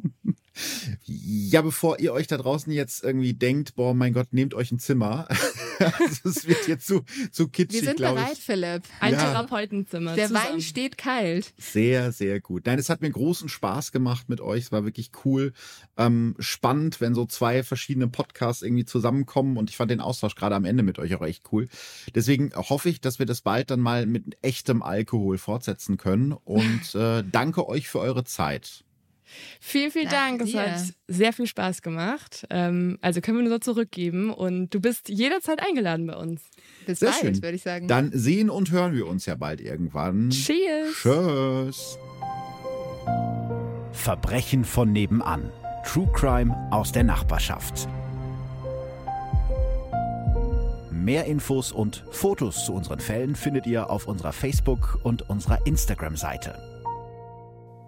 Ja, 1.06 1.62
bevor 1.62 2.00
ihr 2.00 2.14
euch 2.14 2.28
da 2.28 2.38
draußen 2.38 2.72
jetzt 2.72 3.04
irgendwie 3.04 3.34
denkt, 3.34 3.76
boah, 3.76 3.94
mein 3.94 4.14
Gott, 4.14 4.28
nehmt 4.32 4.54
euch 4.54 4.72
ein 4.72 4.80
Zimmer. 4.80 5.28
Also 5.80 6.30
es 6.30 6.48
wird 6.48 6.68
jetzt 6.68 6.88
zu, 6.88 7.04
zu 7.32 7.44
Wir 7.44 7.52
kitschig, 7.52 7.82
sind 7.82 7.98
glaube 7.98 8.16
bereit, 8.16 8.34
ich. 8.34 8.40
Philipp. 8.44 8.82
ein 9.00 9.14
Ja. 9.14 9.20
Therapeutenzimmer. 9.20 10.16
Der 10.16 10.28
zusammen. 10.28 10.54
Wein 10.54 10.62
steht 10.62 10.98
kalt. 10.98 11.54
Sehr, 11.60 12.12
sehr 12.12 12.40
gut. 12.40 12.66
Nein, 12.66 12.80
es 12.80 12.90
hat 12.90 13.02
mir 13.02 13.12
großen 13.12 13.48
Spaß 13.48 13.92
gemacht 13.92 14.28
mit 14.28 14.42
euch. 14.42 14.64
Es 14.64 14.72
war 14.72 14.86
wirklich 14.86 15.12
cool. 15.24 15.54
Ähm, 15.96 16.36
spannend, 16.40 17.00
wenn 17.00 17.14
so 17.14 17.28
zwei 17.28 17.62
verschiedene 17.62 18.08
Podcasts 18.08 18.64
irgendwie 18.64 18.86
zusammenkommen. 18.86 19.56
Und 19.56 19.70
ich 19.70 19.78
fand 19.78 19.92
den 19.92 20.02
Austausch 20.02 20.34
gerade 20.34 20.56
am 20.56 20.66
Ende 20.66 20.82
mit 20.82 20.98
euch 20.98 21.14
auch 21.14 21.22
echt 21.22 21.44
cool. 21.52 21.68
Deswegen 22.16 22.52
hoffe 22.56 22.90
ich, 22.90 23.00
dass 23.00 23.20
wir 23.20 23.28
das 23.28 23.42
bald 23.42 23.70
dann 23.70 23.80
mal 23.80 24.08
mit 24.08 24.36
echtem 24.42 24.82
Alkohol 24.82 25.38
fortsetzen 25.38 25.98
können. 25.98 26.32
Und 26.32 26.96
äh, 26.96 27.24
danke 27.32 27.68
euch 27.68 27.88
für 27.88 28.00
eure 28.00 28.24
Zeit. 28.24 28.84
Vielen, 29.60 29.92
vielen 29.92 30.10
Danke 30.10 30.46
Dank. 30.46 30.50
Es 30.50 30.56
hat 30.56 30.96
sehr 31.08 31.34
viel 31.34 31.48
Spaß 31.48 31.82
gemacht. 31.82 32.46
Ähm, 32.50 32.98
also 33.02 33.22
können 33.22 33.38
wir 33.38 33.44
nur 33.44 33.54
so 33.54 33.60
zurückgeben. 33.60 34.32
Und 34.32 34.74
du 34.74 34.80
bist 34.80 35.10
jederzeit 35.10 35.60
eingeladen 35.66 36.08
bei 36.08 36.16
uns. 36.16 36.42
Bis 36.86 37.00
Sehr 37.00 37.12
bald, 37.22 37.42
würde 37.42 37.56
ich 37.56 37.64
sagen. 37.64 37.88
Dann 37.88 38.12
sehen 38.14 38.50
und 38.50 38.72
hören 38.72 38.94
wir 38.94 39.08
uns 39.08 39.26
ja 39.26 39.36
bald 39.36 39.62
irgendwann. 39.62 40.30
Cheers. 40.30 40.94
Tschüss. 41.02 41.98
Verbrechen 43.92 44.64
von 44.64 44.92
nebenan. 44.92 45.52
True 45.86 46.10
Crime 46.14 46.56
aus 46.72 46.92
der 46.92 47.04
Nachbarschaft. 47.04 47.88
Mehr 50.92 51.26
Infos 51.26 51.72
und 51.72 52.04
Fotos 52.12 52.66
zu 52.66 52.74
unseren 52.74 53.00
Fällen 53.00 53.36
findet 53.36 53.66
ihr 53.66 53.90
auf 53.90 54.08
unserer 54.08 54.34
Facebook- 54.34 55.00
und 55.04 55.30
unserer 55.30 55.66
Instagram-Seite. 55.66 56.77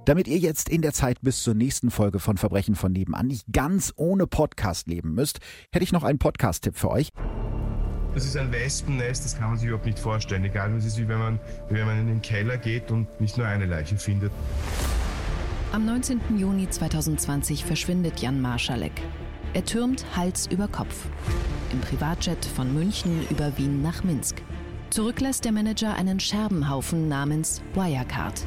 Damit 0.10 0.28
ihr 0.28 0.40
jetzt 0.40 0.70
in 0.70 0.82
der 0.82 0.92
Zeit 0.92 1.22
bis 1.22 1.44
zur 1.44 1.54
nächsten 1.54 1.92
Folge 1.92 2.18
von 2.18 2.36
Verbrechen 2.36 2.74
von 2.74 2.92
nebenan 2.92 3.28
nicht 3.28 3.46
ganz 3.54 3.94
ohne 3.96 4.26
Podcast 4.26 4.88
leben 4.88 5.14
müsst, 5.14 5.38
hätte 5.72 5.84
ich 5.84 5.92
noch 5.92 6.04
einen 6.04 6.18
Podcast-Tipp 6.18 6.76
für 6.76 6.90
euch. 6.90 7.10
Das 8.16 8.26
ist 8.26 8.36
ein 8.36 8.52
Wespennest, 8.52 9.24
das 9.24 9.38
kann 9.38 9.50
man 9.50 9.60
sich 9.60 9.68
überhaupt 9.68 9.86
nicht 9.86 10.00
vorstellen. 10.00 10.44
Egal, 10.44 10.76
es 10.76 10.86
ist 10.86 10.98
wie 10.98 11.08
wenn 11.08 11.20
man, 11.20 11.40
wie 11.70 11.76
wenn 11.76 11.86
man 11.86 12.00
in 12.00 12.08
den 12.08 12.22
Keller 12.24 12.58
geht 12.58 12.90
und 12.90 13.22
nicht 13.22 13.38
nur 13.38 13.46
eine 13.46 13.68
Leiche 13.68 13.98
findet. 13.98 14.32
Am 15.74 15.86
19. 15.86 16.20
Juni 16.40 16.68
2020 16.68 17.64
verschwindet 17.64 18.20
Jan 18.20 18.42
Marschalek. 18.42 18.94
Er 19.54 19.64
türmt 19.64 20.06
Hals 20.16 20.48
über 20.48 20.68
Kopf. 20.68 21.06
Im 21.72 21.82
Privatjet 21.82 22.44
von 22.46 22.74
München 22.74 23.28
über 23.30 23.56
Wien 23.60 23.84
nach 23.84 24.04
Minsk. 24.04 24.42
Zurücklässt 24.90 25.46
der 25.46 25.52
Manager 25.52 25.94
einen 25.94 26.20
Scherbenhaufen 26.20 27.08
namens 27.10 27.62
Wirecard. 27.76 28.44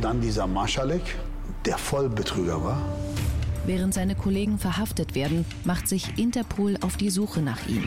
Dann 0.00 0.20
dieser 0.20 0.46
Maschalek, 0.46 1.02
der 1.64 1.78
Vollbetrüger 1.78 2.62
war. 2.64 2.82
Während 3.64 3.94
seine 3.94 4.14
Kollegen 4.14 4.58
verhaftet 4.58 5.14
werden, 5.14 5.44
macht 5.64 5.86
sich 5.86 6.18
Interpol 6.18 6.76
auf 6.80 6.96
die 6.96 7.10
Suche 7.10 7.40
nach 7.42 7.68
ihm. 7.68 7.84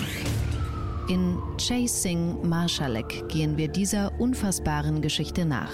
In 1.09 1.37
Chasing 1.57 2.47
Marschalek 2.47 3.27
gehen 3.29 3.57
wir 3.57 3.67
dieser 3.67 4.11
unfassbaren 4.19 5.01
Geschichte 5.01 5.45
nach. 5.45 5.71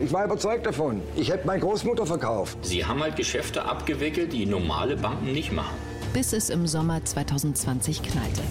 Ich 0.00 0.12
war 0.12 0.24
überzeugt 0.24 0.66
davon. 0.66 1.00
Ich 1.14 1.30
hätte 1.30 1.46
meine 1.46 1.60
Großmutter 1.60 2.06
verkauft. 2.06 2.58
Sie 2.62 2.84
haben 2.84 3.02
halt 3.02 3.16
Geschäfte 3.16 3.64
abgewickelt, 3.64 4.32
die 4.32 4.46
normale 4.46 4.96
Banken 4.96 5.32
nicht 5.32 5.52
machen. 5.52 5.76
Bis 6.12 6.32
es 6.32 6.50
im 6.50 6.66
Sommer 6.66 7.04
2020 7.04 8.02
knallte. 8.02 8.42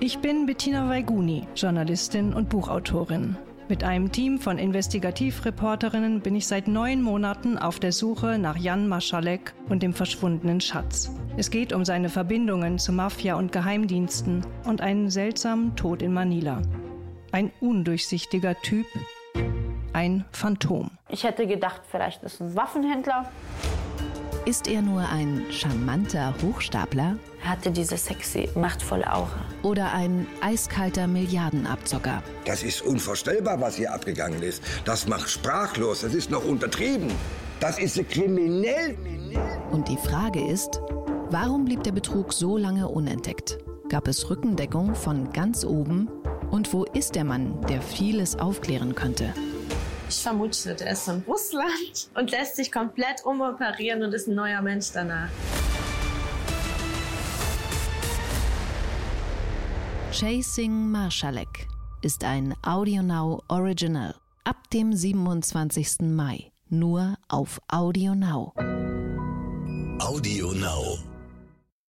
Ich 0.00 0.18
bin 0.18 0.46
Bettina 0.46 0.88
Weiguni, 0.88 1.46
Journalistin 1.54 2.32
und 2.32 2.48
Buchautorin. 2.48 3.36
Mit 3.68 3.82
einem 3.82 4.12
Team 4.12 4.38
von 4.38 4.58
Investigativreporterinnen 4.58 6.20
bin 6.20 6.36
ich 6.36 6.46
seit 6.46 6.68
neun 6.68 7.02
Monaten 7.02 7.58
auf 7.58 7.80
der 7.80 7.90
Suche 7.90 8.38
nach 8.38 8.56
Jan 8.56 8.86
Maschalek 8.86 9.54
und 9.68 9.82
dem 9.82 9.92
verschwundenen 9.92 10.60
Schatz. 10.60 11.10
Es 11.36 11.50
geht 11.50 11.72
um 11.72 11.84
seine 11.84 12.08
Verbindungen 12.08 12.78
zu 12.78 12.92
Mafia 12.92 13.34
und 13.34 13.50
Geheimdiensten 13.50 14.46
und 14.64 14.82
einen 14.82 15.10
seltsamen 15.10 15.74
Tod 15.74 16.00
in 16.00 16.14
Manila. 16.14 16.62
Ein 17.32 17.50
undurchsichtiger 17.58 18.54
Typ, 18.62 18.86
ein 19.92 20.24
Phantom. 20.30 20.92
Ich 21.08 21.24
hätte 21.24 21.48
gedacht, 21.48 21.80
vielleicht 21.90 22.22
ist 22.22 22.40
ein 22.40 22.54
Waffenhändler. 22.54 23.28
Ist 24.44 24.68
er 24.68 24.80
nur 24.80 25.00
ein 25.08 25.42
charmanter 25.50 26.32
Hochstapler 26.40 27.16
Er 27.46 27.52
hatte 27.52 27.70
diese 27.70 27.96
sexy, 27.96 28.48
machtvolle 28.56 29.08
Aura. 29.12 29.46
oder 29.62 29.92
ein 29.92 30.26
eiskalter 30.40 31.06
Milliardenabzocker? 31.06 32.20
Das 32.44 32.64
ist 32.64 32.82
unvorstellbar, 32.82 33.60
was 33.60 33.76
hier 33.76 33.94
abgegangen 33.94 34.42
ist. 34.42 34.64
Das 34.84 35.06
macht 35.06 35.30
sprachlos. 35.30 36.00
Das 36.00 36.12
ist 36.12 36.28
noch 36.28 36.44
untertrieben. 36.44 37.08
Das 37.60 37.78
ist 37.78 37.96
kriminell. 38.10 38.96
Und 39.70 39.86
die 39.86 39.96
Frage 39.96 40.44
ist, 40.44 40.80
warum 41.30 41.66
blieb 41.66 41.84
der 41.84 41.92
Betrug 41.92 42.32
so 42.32 42.56
lange 42.56 42.88
unentdeckt? 42.88 43.58
Gab 43.88 44.08
es 44.08 44.28
Rückendeckung 44.28 44.96
von 44.96 45.32
ganz 45.32 45.64
oben 45.64 46.08
Und 46.50 46.72
wo 46.72 46.82
ist 46.82 47.14
der 47.14 47.22
Mann, 47.22 47.60
der 47.68 47.80
vieles 47.80 48.36
aufklären 48.36 48.96
könnte? 48.96 49.32
Ich 50.08 50.16
vermute, 50.16 50.74
der 50.74 50.90
ist 50.90 51.06
in 51.06 51.22
Russland 51.28 52.08
und 52.16 52.28
lässt 52.32 52.56
sich 52.56 52.72
komplett 52.72 53.24
umoperieren 53.24 54.02
und 54.02 54.12
ist 54.12 54.26
ein 54.26 54.34
neuer 54.34 54.62
Mensch 54.62 54.86
danach. 54.92 55.28
Chasing 60.18 60.90
Marschalek 60.90 61.68
ist 62.00 62.24
ein 62.24 62.54
AudioNow 62.62 63.42
Original. 63.48 64.14
Ab 64.44 64.56
dem 64.72 64.94
27. 64.94 66.00
Mai. 66.08 66.52
Nur 66.70 67.18
auf 67.28 67.60
AudioNow. 67.68 68.54
AudioNow. 69.98 71.05